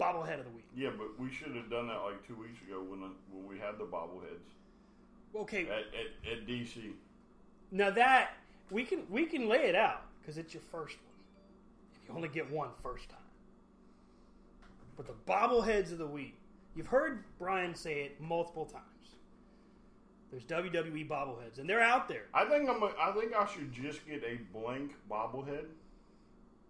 Bobblehead 0.00 0.38
of 0.38 0.44
the 0.44 0.50
Week. 0.50 0.64
Yeah, 0.74 0.90
but 0.96 1.18
we 1.20 1.30
should 1.30 1.54
have 1.54 1.70
done 1.70 1.88
that 1.88 2.02
like 2.02 2.26
two 2.26 2.34
weeks 2.34 2.60
ago 2.66 2.82
when 2.82 3.02
uh, 3.02 3.08
when 3.32 3.46
we 3.46 3.58
had 3.58 3.78
the 3.78 3.84
bobbleheads 3.84 4.48
Okay, 5.34 5.62
at, 5.62 5.70
at, 5.70 6.32
at 6.40 6.46
DC. 6.46 6.92
now 7.70 7.90
that 7.90 8.32
we 8.70 8.84
can 8.84 9.00
we 9.10 9.24
can 9.26 9.48
lay 9.48 9.68
it 9.68 9.74
out 9.74 10.02
because 10.20 10.36
it's 10.38 10.52
your 10.54 10.62
first 10.70 10.96
one. 10.96 11.14
And 11.94 12.08
you 12.08 12.14
only 12.16 12.28
get 12.28 12.50
one 12.50 12.68
first 12.82 13.08
time. 13.08 13.18
But 14.96 15.06
the 15.06 15.14
bobbleheads 15.30 15.90
of 15.92 15.98
the 15.98 16.06
week, 16.06 16.34
you've 16.76 16.86
heard 16.86 17.24
Brian 17.38 17.74
say 17.74 18.02
it 18.02 18.20
multiple 18.20 18.64
times. 18.66 18.84
There's 20.32 20.44
WWE 20.44 21.06
bobbleheads, 21.06 21.58
and 21.58 21.68
they're 21.68 21.82
out 21.82 22.08
there. 22.08 22.22
I 22.32 22.46
think 22.46 22.68
I'm. 22.68 22.82
A, 22.82 22.90
I 22.98 23.12
think 23.12 23.34
I 23.36 23.46
should 23.46 23.70
just 23.70 24.04
get 24.06 24.24
a 24.24 24.38
blank 24.58 24.92
bobblehead, 25.10 25.66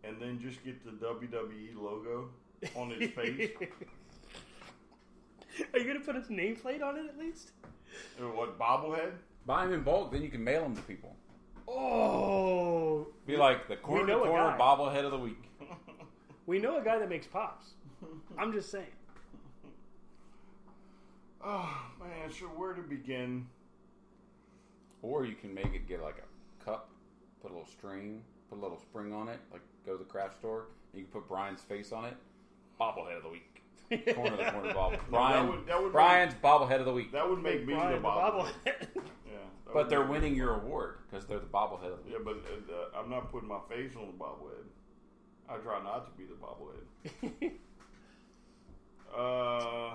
and 0.02 0.20
then 0.20 0.40
just 0.42 0.64
get 0.64 0.84
the 0.84 0.90
WWE 1.06 1.80
logo 1.80 2.28
on 2.74 2.90
its 2.90 3.14
face. 3.16 3.50
Are 5.72 5.78
you 5.78 5.84
going 5.84 5.98
to 5.98 6.04
put 6.04 6.16
its 6.16 6.28
nameplate 6.28 6.82
on 6.82 6.96
it 6.96 7.06
at 7.08 7.16
least? 7.16 7.52
Uh, 8.20 8.24
what 8.24 8.58
bobblehead? 8.58 9.12
Buy 9.46 9.64
them 9.64 9.74
in 9.74 9.82
bulk, 9.84 10.10
then 10.10 10.22
you 10.22 10.28
can 10.28 10.42
mail 10.42 10.62
them 10.62 10.74
to 10.74 10.82
people. 10.82 11.14
Oh, 11.68 13.06
Be 13.26 13.36
like 13.36 13.68
the 13.68 13.76
corner 13.76 14.06
to 14.14 14.18
corner 14.18 14.56
bobblehead 14.58 15.04
of 15.04 15.12
the 15.12 15.18
week. 15.18 15.48
we 16.46 16.58
know 16.58 16.78
a 16.78 16.84
guy 16.84 16.98
that 16.98 17.08
makes 17.08 17.28
pops. 17.28 17.74
I'm 18.36 18.52
just 18.52 18.70
saying. 18.72 18.86
Oh 21.44 21.76
man, 22.00 22.30
so 22.30 22.46
where 22.46 22.72
to 22.72 22.82
begin? 22.82 23.46
Or 25.02 25.24
you 25.24 25.34
can 25.34 25.52
make 25.52 25.74
it 25.74 25.88
get 25.88 26.00
like 26.02 26.16
a 26.18 26.64
cup, 26.64 26.90
put 27.40 27.50
a 27.50 27.54
little 27.54 27.68
string, 27.68 28.22
put 28.48 28.58
a 28.58 28.62
little 28.62 28.78
spring 28.78 29.12
on 29.12 29.28
it, 29.28 29.40
like 29.50 29.62
go 29.84 29.92
to 29.92 29.98
the 29.98 30.04
craft 30.08 30.36
store. 30.38 30.66
And 30.92 31.00
you 31.00 31.06
can 31.06 31.20
put 31.20 31.28
Brian's 31.28 31.62
face 31.62 31.90
on 31.92 32.04
it. 32.04 32.14
Bobblehead 32.80 33.16
of 33.16 33.22
the 33.24 33.28
week. 33.30 33.48
Corner 34.14 34.32
of 34.32 34.38
the 34.38 34.44
corner 34.52 34.72
bobble. 34.74 34.96
Brian, 35.10 35.48
would- 35.48 35.66
that 35.66 35.82
would 35.82 35.92
Brian's 35.92 36.34
bobblehead 36.34 36.78
of 36.78 36.86
the 36.86 36.92
week. 36.92 37.12
That 37.12 37.28
would 37.28 37.42
make 37.42 37.66
me 37.66 37.74
Brian 37.74 37.92
the 37.92 37.98
the 37.98 38.04
bobblehead. 38.04 38.52
bobblehead. 38.64 38.86
Yeah, 38.94 39.38
But 39.72 39.88
they're 39.90 40.06
winning 40.06 40.34
your 40.36 40.54
award 40.54 40.98
because 41.10 41.26
they're 41.26 41.40
the 41.40 41.46
bobblehead. 41.46 41.96
Yeah, 42.08 42.18
but 42.24 42.36
uh, 42.36 42.98
I'm 42.98 43.10
not 43.10 43.30
putting 43.32 43.48
my 43.48 43.58
face 43.68 43.92
on 43.96 44.06
the 44.06 44.12
bobblehead. 44.24 44.64
I 45.48 45.56
try 45.56 45.82
not 45.82 46.06
to 46.06 46.12
be 46.16 46.24
the 46.24 46.34
bobblehead. 46.34 47.52
uh, 49.92 49.94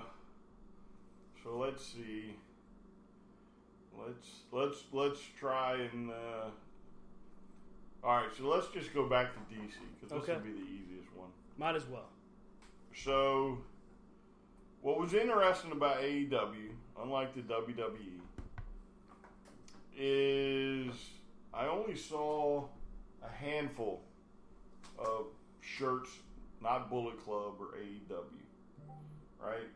so 1.42 1.56
let's 1.58 1.84
see. 1.84 2.34
Let's 3.98 4.28
let's 4.52 4.84
let's 4.92 5.20
try 5.38 5.74
and. 5.92 6.10
Uh, 6.10 6.50
all 8.04 8.16
right, 8.16 8.28
so 8.36 8.44
let's 8.48 8.68
just 8.68 8.94
go 8.94 9.08
back 9.08 9.32
to 9.34 9.40
DC 9.54 9.72
because 9.94 10.10
this 10.10 10.22
Okay. 10.22 10.34
will 10.34 10.40
be 10.40 10.52
the 10.52 10.66
easiest 10.66 11.14
one. 11.16 11.28
Might 11.56 11.74
as 11.74 11.84
well. 11.86 12.08
So, 12.94 13.58
what 14.82 15.00
was 15.00 15.14
interesting 15.14 15.72
about 15.72 15.96
AEW, 16.00 16.70
unlike 17.02 17.34
the 17.34 17.40
WWE, 17.42 18.20
is 19.96 20.94
I 21.52 21.66
only 21.66 21.96
saw 21.96 22.64
a 23.22 23.28
handful 23.28 24.00
of 24.98 25.26
shirts, 25.60 26.10
not 26.62 26.88
Bullet 26.88 27.22
Club 27.24 27.54
or 27.60 27.76
AEW, 27.78 28.24
right? 29.44 29.66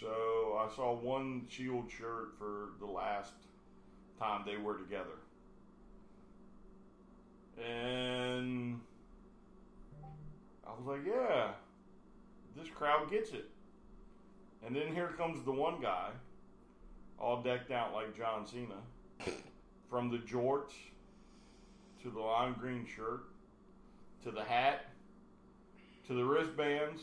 So 0.00 0.58
I 0.58 0.74
saw 0.74 0.94
one 0.94 1.46
Shield 1.48 1.90
shirt 1.90 2.34
for 2.38 2.70
the 2.78 2.86
last 2.86 3.32
time 4.20 4.42
they 4.46 4.56
were 4.56 4.74
together, 4.74 5.18
and 7.64 8.80
I 10.66 10.70
was 10.70 10.86
like, 10.86 11.00
yeah, 11.06 11.48
this 12.56 12.68
crowd 12.68 13.10
gets 13.10 13.32
it. 13.32 13.48
And 14.64 14.74
then 14.76 14.94
here 14.94 15.08
comes 15.16 15.44
the 15.44 15.52
one 15.52 15.80
guy, 15.80 16.10
all 17.18 17.42
decked 17.42 17.70
out 17.70 17.92
like 17.92 18.16
John 18.16 18.46
Cena, 18.46 19.34
from 19.88 20.10
the 20.10 20.18
jorts 20.18 20.74
to 22.02 22.10
the 22.10 22.20
lime 22.20 22.54
green 22.60 22.86
shirt 22.86 23.22
to 24.24 24.30
the 24.30 24.44
hat 24.44 24.84
to 26.08 26.14
the 26.14 26.24
wristbands, 26.24 27.02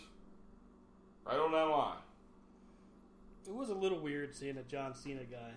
right 1.26 1.38
on 1.38 1.52
that 1.52 1.64
line. 1.64 1.98
It 3.48 3.54
was 3.54 3.70
a 3.70 3.76
little 3.76 4.00
weird 4.00 4.36
seeing 4.36 4.58
a 4.58 4.64
John 4.64 4.94
Cena 4.94 5.24
guy. 5.24 5.52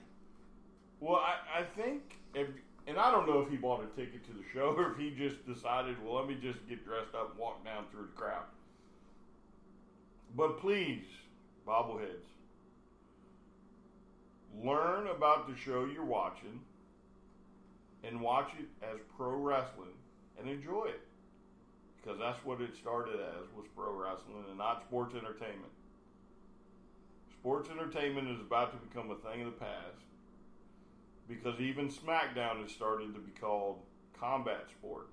Well, 1.00 1.16
I, 1.16 1.60
I 1.60 1.62
think, 1.62 2.18
if, 2.34 2.48
and 2.86 2.98
I 2.98 3.10
don't 3.10 3.26
know 3.26 3.40
if 3.40 3.50
he 3.50 3.56
bought 3.56 3.82
a 3.82 3.96
ticket 3.96 4.24
to 4.26 4.32
the 4.32 4.44
show 4.52 4.74
or 4.76 4.92
if 4.92 4.98
he 4.98 5.10
just 5.10 5.46
decided, 5.46 5.96
well, 6.04 6.16
let 6.16 6.28
me 6.28 6.36
just 6.40 6.58
get 6.68 6.84
dressed 6.84 7.14
up 7.14 7.30
and 7.30 7.38
walk 7.38 7.64
down 7.64 7.84
through 7.90 8.08
the 8.14 8.20
crowd. 8.20 8.44
But 10.36 10.60
please, 10.60 11.04
bobbleheads, 11.66 12.26
learn 14.62 15.06
about 15.06 15.48
the 15.48 15.56
show 15.56 15.86
you're 15.86 16.04
watching 16.04 16.60
and 18.04 18.20
watch 18.20 18.50
it 18.58 18.66
as 18.84 18.98
pro 19.16 19.30
wrestling 19.30 19.88
and 20.38 20.48
enjoy 20.48 20.86
it. 20.86 21.00
Because 21.96 22.18
that's 22.18 22.44
what 22.44 22.60
it 22.60 22.76
started 22.76 23.14
as, 23.14 23.46
was 23.56 23.66
pro 23.74 23.92
wrestling 23.92 24.44
and 24.48 24.58
not 24.58 24.84
sports 24.86 25.14
entertainment. 25.14 25.72
Sports 27.48 27.70
entertainment 27.70 28.28
is 28.28 28.40
about 28.42 28.72
to 28.72 28.86
become 28.86 29.10
a 29.10 29.14
thing 29.26 29.40
of 29.40 29.46
the 29.46 29.58
past 29.58 30.04
because 31.26 31.58
even 31.58 31.88
SmackDown 31.88 32.60
has 32.60 32.70
started 32.70 33.14
to 33.14 33.20
be 33.20 33.30
called 33.40 33.78
combat 34.20 34.66
sport. 34.68 35.08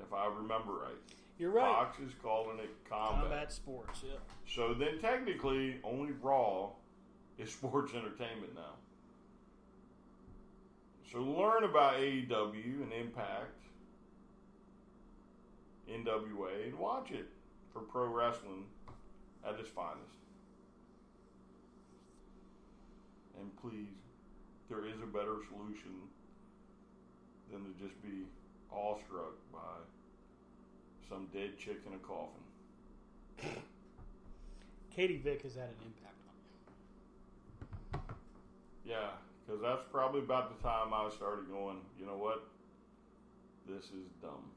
If 0.00 0.12
I 0.12 0.26
remember 0.26 0.74
right. 0.74 0.94
You're 1.40 1.50
right. 1.50 1.64
Fox 1.64 1.98
is 1.98 2.12
calling 2.22 2.60
it 2.60 2.70
combat. 2.88 3.20
Combat 3.20 3.52
sports. 3.52 4.04
Yep. 4.04 4.20
So 4.46 4.74
then 4.74 5.00
technically 5.00 5.78
only 5.82 6.12
Raw 6.22 6.68
is 7.36 7.50
sports 7.52 7.92
entertainment 7.92 8.54
now. 8.54 8.76
So 11.10 11.18
learn 11.18 11.64
about 11.64 11.94
AEW 11.94 12.82
and 12.82 12.92
Impact, 12.92 13.60
NWA, 15.90 16.68
and 16.68 16.78
watch 16.78 17.10
it 17.10 17.26
for 17.72 17.80
pro 17.80 18.06
wrestling 18.06 18.66
at 19.44 19.58
its 19.58 19.68
finest. 19.68 20.25
And 23.38 23.54
please, 23.60 23.96
there 24.68 24.84
is 24.86 25.00
a 25.02 25.06
better 25.06 25.36
solution 25.50 26.08
than 27.52 27.64
to 27.64 27.70
just 27.80 28.00
be 28.02 28.26
awestruck 28.72 29.34
by 29.52 29.58
some 31.08 31.28
dead 31.32 31.58
chick 31.58 31.78
in 31.86 31.94
a 31.94 31.98
coffin. 31.98 32.42
Katie 34.94 35.18
Vick 35.18 35.42
has 35.42 35.54
had 35.54 35.64
an 35.64 35.76
impact 35.84 36.16
on 36.28 36.34
you. 38.84 38.92
Yeah, 38.92 39.10
because 39.44 39.60
that's 39.60 39.82
probably 39.92 40.20
about 40.20 40.56
the 40.56 40.62
time 40.66 40.92
I 40.92 41.08
started 41.10 41.48
going, 41.50 41.78
you 41.98 42.06
know 42.06 42.16
what? 42.16 42.46
This 43.68 43.84
is 43.84 44.08
dumb. 44.22 44.50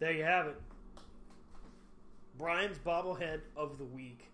There 0.00 0.12
you 0.12 0.24
have 0.24 0.48
it. 0.48 0.60
Brian's 2.36 2.78
bobblehead 2.78 3.40
of 3.56 3.78
the 3.78 3.84
week. 3.84 4.26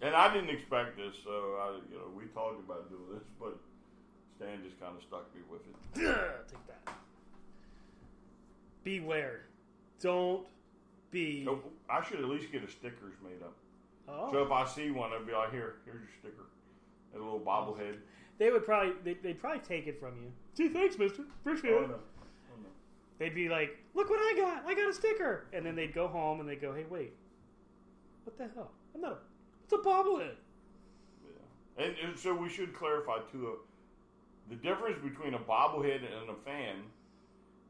And 0.00 0.14
I 0.14 0.32
didn't 0.32 0.50
expect 0.50 0.96
this, 0.96 1.14
so 1.24 1.30
I, 1.60 1.72
you 1.90 1.96
know, 1.98 2.04
we 2.16 2.24
talked 2.26 2.60
about 2.60 2.88
doing 2.88 3.02
this, 3.14 3.24
but 3.40 3.58
Stan 4.36 4.62
just 4.62 4.78
kind 4.80 4.94
of 4.96 5.02
stuck 5.02 5.26
me 5.34 5.40
with 5.50 5.60
it. 5.66 5.74
Take 6.48 6.66
that. 6.68 6.94
Beware. 8.84 9.40
Don't 10.00 10.46
be. 11.10 11.44
So 11.44 11.60
I 11.90 12.02
should 12.04 12.20
at 12.20 12.26
least 12.26 12.52
get 12.52 12.62
a 12.62 12.70
stickers 12.70 13.14
made 13.22 13.42
up. 13.42 13.54
Oh. 14.08 14.30
So 14.32 14.42
if 14.42 14.50
I 14.52 14.64
see 14.66 14.90
one, 14.90 15.10
I'd 15.12 15.26
be 15.26 15.32
like, 15.32 15.50
"Here, 15.50 15.74
here's 15.84 16.00
your 16.00 16.08
sticker." 16.20 16.46
And 17.12 17.20
a 17.20 17.24
little 17.24 17.40
bobblehead. 17.40 17.96
They 18.38 18.50
would 18.50 18.64
probably 18.64 18.92
they, 19.04 19.14
they'd 19.14 19.38
probably 19.40 19.60
take 19.60 19.86
it 19.88 19.98
from 19.98 20.14
you. 20.22 20.30
Gee, 20.56 20.68
thanks, 20.72 20.96
Mister. 20.96 21.22
Appreciate 21.44 21.72
Oh 21.72 21.82
it. 21.84 21.88
no, 21.88 21.94
oh 21.94 22.56
no. 22.62 22.68
They'd 23.18 23.34
be 23.34 23.48
like, 23.48 23.76
"Look 23.94 24.08
what 24.08 24.20
I 24.20 24.34
got! 24.38 24.64
I 24.64 24.74
got 24.74 24.88
a 24.88 24.94
sticker!" 24.94 25.46
And 25.52 25.66
then 25.66 25.74
they'd 25.74 25.92
go 25.92 26.06
home 26.06 26.38
and 26.40 26.48
they'd 26.48 26.60
go, 26.60 26.72
"Hey, 26.72 26.84
wait, 26.88 27.12
what 28.24 28.38
the 28.38 28.48
hell? 28.54 28.70
I'm 28.94 29.00
not 29.00 29.12
a. 29.12 29.16
It's 29.70 29.74
a 29.74 29.86
bobblehead." 29.86 30.36
Yeah. 31.22 31.84
And, 31.84 31.94
and 32.02 32.18
so 32.18 32.34
we 32.34 32.48
should 32.48 32.74
clarify 32.74 33.18
too. 33.30 33.48
Uh, 33.48 33.56
the 34.48 34.56
difference 34.56 34.96
between 35.04 35.34
a 35.34 35.38
bobblehead 35.38 35.96
and 35.96 36.30
a 36.30 36.34
fan 36.42 36.76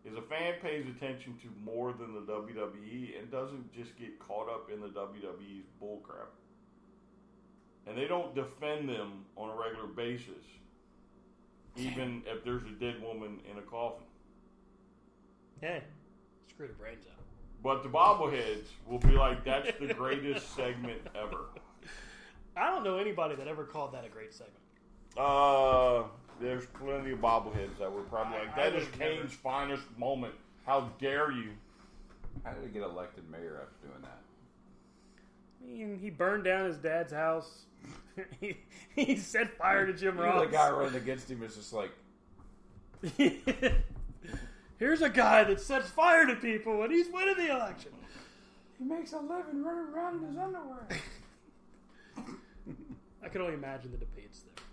is 0.04 0.16
a 0.16 0.22
fan 0.22 0.54
pays 0.62 0.86
attention 0.86 1.36
to 1.42 1.48
more 1.64 1.92
than 1.92 2.14
the 2.14 2.20
WWE 2.20 3.18
and 3.18 3.28
doesn't 3.32 3.72
just 3.74 3.98
get 3.98 4.16
caught 4.20 4.48
up 4.48 4.70
in 4.72 4.80
the 4.80 4.86
WWE's 4.86 5.66
bullcrap. 5.82 6.30
And 7.88 7.98
they 7.98 8.06
don't 8.06 8.32
defend 8.32 8.88
them 8.88 9.24
on 9.36 9.50
a 9.50 9.60
regular 9.60 9.88
basis, 9.88 10.44
even 11.74 12.22
if 12.26 12.44
there's 12.44 12.62
a 12.62 12.80
dead 12.80 13.02
woman 13.02 13.40
in 13.50 13.58
a 13.58 13.62
coffin. 13.62 14.06
Hey, 15.60 15.82
screw 16.48 16.68
the 16.68 16.74
brains 16.74 17.04
out. 17.10 17.24
But 17.60 17.82
the 17.82 17.88
bobbleheads 17.88 18.66
will 18.86 18.98
be 19.00 19.14
like, 19.14 19.44
that's 19.44 19.72
the 19.80 19.92
greatest 19.92 20.54
segment 20.54 21.00
ever. 21.16 21.46
I 22.58 22.70
don't 22.70 22.84
know 22.84 22.98
anybody 22.98 23.34
that 23.36 23.46
ever 23.48 23.64
called 23.64 23.92
that 23.92 24.04
a 24.04 24.08
great 24.08 24.32
segment. 24.34 24.56
Uh, 25.16 26.04
there's 26.40 26.66
plenty 26.66 27.12
of 27.12 27.20
bobbleheads 27.20 27.78
that 27.78 27.92
were 27.92 28.02
probably 28.02 28.38
like, 28.38 28.48
I- 28.56 28.60
I 28.66 28.70
that 28.70 28.76
is 28.76 28.84
would've 28.86 28.98
never- 29.00 29.14
Kane's 29.16 29.32
finest 29.34 29.82
moment. 29.98 30.34
How 30.66 30.90
dare 31.00 31.30
you? 31.32 31.50
How 32.44 32.52
did 32.52 32.62
he 32.64 32.68
get 32.70 32.82
elected 32.82 33.28
mayor 33.30 33.60
after 33.62 33.88
doing 33.88 34.02
that? 34.02 34.18
I 35.62 35.66
mean, 35.66 35.98
he 36.00 36.10
burned 36.10 36.44
down 36.44 36.66
his 36.66 36.76
dad's 36.78 37.12
house. 37.12 37.62
he, 38.40 38.56
he 38.94 39.16
set 39.16 39.56
fire 39.56 39.86
to 39.86 39.92
Jim 39.92 40.18
Ross. 40.20 40.44
the 40.44 40.50
guy 40.52 40.70
running 40.70 40.96
against 40.96 41.30
him 41.30 41.42
is 41.42 41.56
just 41.56 41.72
like, 41.72 41.90
Here's 44.78 45.02
a 45.02 45.08
guy 45.10 45.44
that 45.44 45.60
sets 45.60 45.88
fire 45.88 46.26
to 46.26 46.36
people 46.36 46.82
and 46.84 46.92
he's 46.92 47.08
winning 47.12 47.36
the 47.36 47.50
election. 47.50 47.90
he 48.78 48.84
makes 48.84 49.12
a 49.12 49.18
living 49.18 49.62
running 49.64 49.92
around 49.92 50.22
in 50.22 50.28
his 50.28 50.38
underwear. 50.38 50.86
I 53.22 53.28
can 53.28 53.40
only 53.40 53.54
imagine 53.54 53.90
the 53.92 53.98
debates 53.98 54.40
there. 54.40 54.64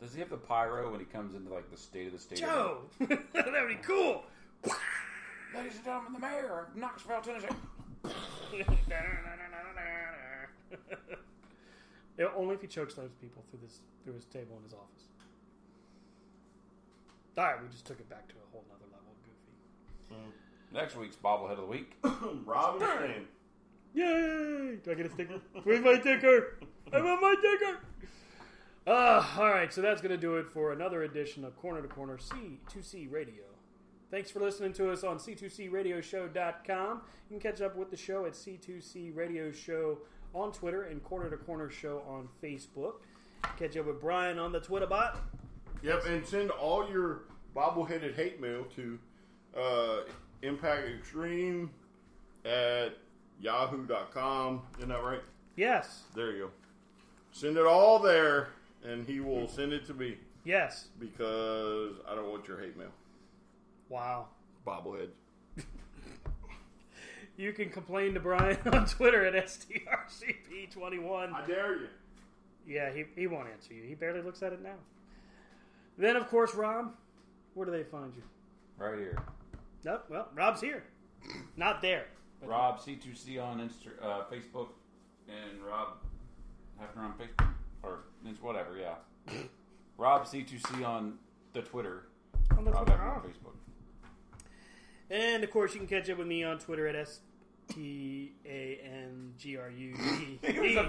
Does 0.00 0.12
he 0.14 0.20
have 0.20 0.30
the 0.30 0.36
pyro 0.36 0.90
when 0.90 1.00
he 1.00 1.06
comes 1.06 1.34
into 1.34 1.52
like 1.52 1.70
the 1.70 1.76
state 1.76 2.06
of 2.06 2.12
the 2.12 2.18
state? 2.18 2.38
Joe, 2.38 2.82
that 3.00 3.34
would 3.34 3.68
be 3.68 3.76
cool. 3.82 4.24
Ladies 5.54 5.76
and 5.76 5.84
gentlemen, 5.84 6.12
the 6.12 6.18
mayor 6.18 6.66
of 6.68 6.76
Knoxville, 6.76 7.20
Tennessee. 7.22 7.48
Yeah, 12.18 12.28
only 12.34 12.54
if 12.54 12.62
he 12.62 12.66
chokeslams 12.66 13.10
people 13.20 13.44
through 13.50 13.60
this 13.62 13.80
through 14.02 14.14
his 14.14 14.24
table 14.24 14.56
in 14.56 14.64
his 14.64 14.72
office. 14.72 15.04
All 17.36 17.44
right, 17.44 17.62
we 17.62 17.68
just 17.68 17.84
took 17.84 18.00
it 18.00 18.08
back 18.08 18.26
to 18.28 18.34
a 18.36 18.50
whole 18.52 18.64
nother 18.68 18.86
level 18.90 19.12
of 19.12 19.22
goofy. 19.22 20.24
Hmm. 20.24 20.74
Next 20.74 20.96
week's 20.96 21.16
bobblehead 21.16 21.52
of 21.52 21.58
the 21.58 21.66
week. 21.66 21.96
Robin 22.46 22.80
Stan. 22.80 23.26
Yay! 23.96 24.76
Do 24.84 24.90
I 24.90 24.94
get 24.94 25.06
a 25.06 25.10
sticker? 25.10 25.40
Where's 25.64 25.82
my 25.82 25.98
sticker? 25.98 26.58
I 26.92 27.00
want 27.00 27.22
my 27.22 27.34
sticker. 27.38 27.78
Uh, 28.86 29.26
all 29.38 29.48
right, 29.48 29.72
so 29.72 29.80
that's 29.80 30.02
going 30.02 30.10
to 30.10 30.18
do 30.18 30.36
it 30.36 30.46
for 30.50 30.72
another 30.72 31.02
edition 31.04 31.44
of 31.44 31.56
Corner 31.56 31.80
to 31.80 31.88
Corner 31.88 32.18
C2C 32.18 33.10
Radio. 33.10 33.42
Thanks 34.10 34.30
for 34.30 34.40
listening 34.40 34.74
to 34.74 34.92
us 34.92 35.02
on 35.02 35.16
C2CRadioshow.com. 35.16 37.00
You 37.30 37.40
can 37.40 37.40
catch 37.40 37.62
up 37.62 37.74
with 37.74 37.90
the 37.90 37.96
show 37.96 38.26
at 38.26 38.34
C2C 38.34 39.16
Radio 39.16 39.50
Show 39.50 39.98
on 40.34 40.52
Twitter 40.52 40.82
and 40.82 41.02
Corner 41.02 41.30
to 41.30 41.38
Corner 41.38 41.70
Show 41.70 42.02
on 42.06 42.28
Facebook. 42.42 42.96
Catch 43.58 43.78
up 43.78 43.86
with 43.86 44.00
Brian 44.00 44.38
on 44.38 44.52
the 44.52 44.60
Twitter 44.60 44.86
bot. 44.86 45.18
Yep, 45.82 46.04
and 46.06 46.26
send 46.26 46.50
all 46.50 46.88
your 46.88 47.22
bobbleheaded 47.56 48.14
hate 48.14 48.40
mail 48.42 48.66
to 48.76 48.98
uh, 49.58 50.00
Impact 50.42 50.86
Extreme 50.98 51.70
at 52.44 52.98
yahoo.com. 53.40 54.62
Isn't 54.78 54.88
that 54.88 55.02
right? 55.02 55.22
Yes, 55.56 56.02
There 56.14 56.32
you 56.32 56.44
go. 56.44 56.50
Send 57.32 57.56
it 57.56 57.66
all 57.66 57.98
there, 57.98 58.48
and 58.84 59.06
he 59.06 59.20
will 59.20 59.48
send 59.48 59.72
it 59.72 59.86
to 59.86 59.94
me 59.94 60.16
yes. 60.44 60.88
because 60.98 61.94
I 62.08 62.14
don't 62.14 62.30
want 62.30 62.46
your 62.48 62.58
hate 62.58 62.76
mail. 62.76 62.90
Wow. 63.88 64.26
Bobblehead. 64.66 65.08
You 67.38 67.52
can 67.52 67.68
complain 67.68 68.14
to 68.14 68.20
Brian 68.20 68.56
on 68.72 68.86
Twitter 68.86 69.26
at 69.26 69.34
STRCP21. 69.34 71.34
I 71.34 71.46
dare 71.46 71.76
you. 71.76 71.88
Yeah, 72.66 72.90
he, 72.90 73.04
he 73.14 73.26
won't 73.26 73.46
answer 73.48 73.74
you. 73.74 73.82
He 73.82 73.94
barely 73.94 74.22
looks 74.22 74.42
at 74.42 74.54
it 74.54 74.62
now. 74.62 74.76
Then, 75.98 76.16
of 76.16 76.28
course, 76.28 76.54
Rob. 76.54 76.94
Where 77.54 77.66
do 77.66 77.72
they 77.72 77.84
find 77.84 78.12
you? 78.16 78.22
Right 78.78 78.98
here. 78.98 79.18
Nope. 79.84 80.06
Well, 80.08 80.28
Rob's 80.34 80.62
here. 80.62 80.84
Not 81.56 81.82
there. 81.82 82.06
But 82.40 82.48
Rob 82.48 82.80
C2C 82.80 83.42
on 83.42 83.60
Insta, 83.60 83.88
uh, 84.02 84.24
Facebook, 84.32 84.68
and 85.28 85.62
Rob 85.62 85.96
Hefner 86.80 87.04
on 87.04 87.14
Facebook, 87.14 87.48
or 87.82 88.00
it's 88.24 88.42
whatever. 88.42 88.76
Yeah, 88.76 88.94
Rob 89.98 90.24
C2C 90.26 90.86
on 90.86 91.18
the 91.52 91.62
Twitter. 91.62 92.08
On 92.56 92.64
the 92.64 92.70
Rob 92.70 92.86
Twitter, 92.86 93.02
Hefner 93.02 93.16
on. 93.16 93.20
Facebook. 93.22 93.52
And 95.10 95.44
of 95.44 95.50
course, 95.50 95.72
you 95.72 95.80
can 95.80 95.88
catch 95.88 96.10
up 96.10 96.18
with 96.18 96.26
me 96.26 96.42
on 96.42 96.58
Twitter 96.58 96.86
at 96.86 96.96
S 96.96 97.20
T 97.68 98.32
A 98.44 98.80
N 98.84 99.32
G 99.36 99.56
R 99.56 99.70
U 99.70 99.94
D. 99.96 100.38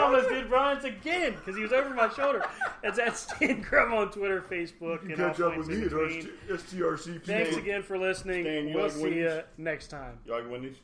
Almost 0.00 0.28
did 0.30 0.48
Brian's 0.48 0.84
again 0.84 1.34
because 1.34 1.56
he 1.56 1.62
was 1.62 1.72
over 1.72 1.90
my 1.90 2.08
shoulder. 2.10 2.44
It's 2.82 2.98
at 2.98 3.16
Stan 3.16 3.60
Grub 3.62 3.92
on 3.92 4.10
Twitter, 4.10 4.42
Facebook, 4.42 5.02
and 5.02 5.20
all 5.20 5.50
points 5.50 5.68
in 5.68 5.80
between. 5.82 6.28
STRCP. 6.48 7.24
Thanks 7.24 7.56
again 7.56 7.82
for 7.82 7.98
listening. 7.98 8.44
Stan, 8.44 8.74
we'll 8.74 8.84
like 8.84 8.92
see 8.92 9.02
Wendy's? 9.02 9.18
you 9.18 9.42
next 9.58 9.88
time. 9.88 10.18
You 10.26 10.32
like 10.32 10.50
Wendy's? 10.50 10.76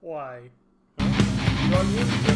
Why? 0.00 0.50
You 0.98 1.06
like 1.06 1.72
Wendy's? 1.72 2.35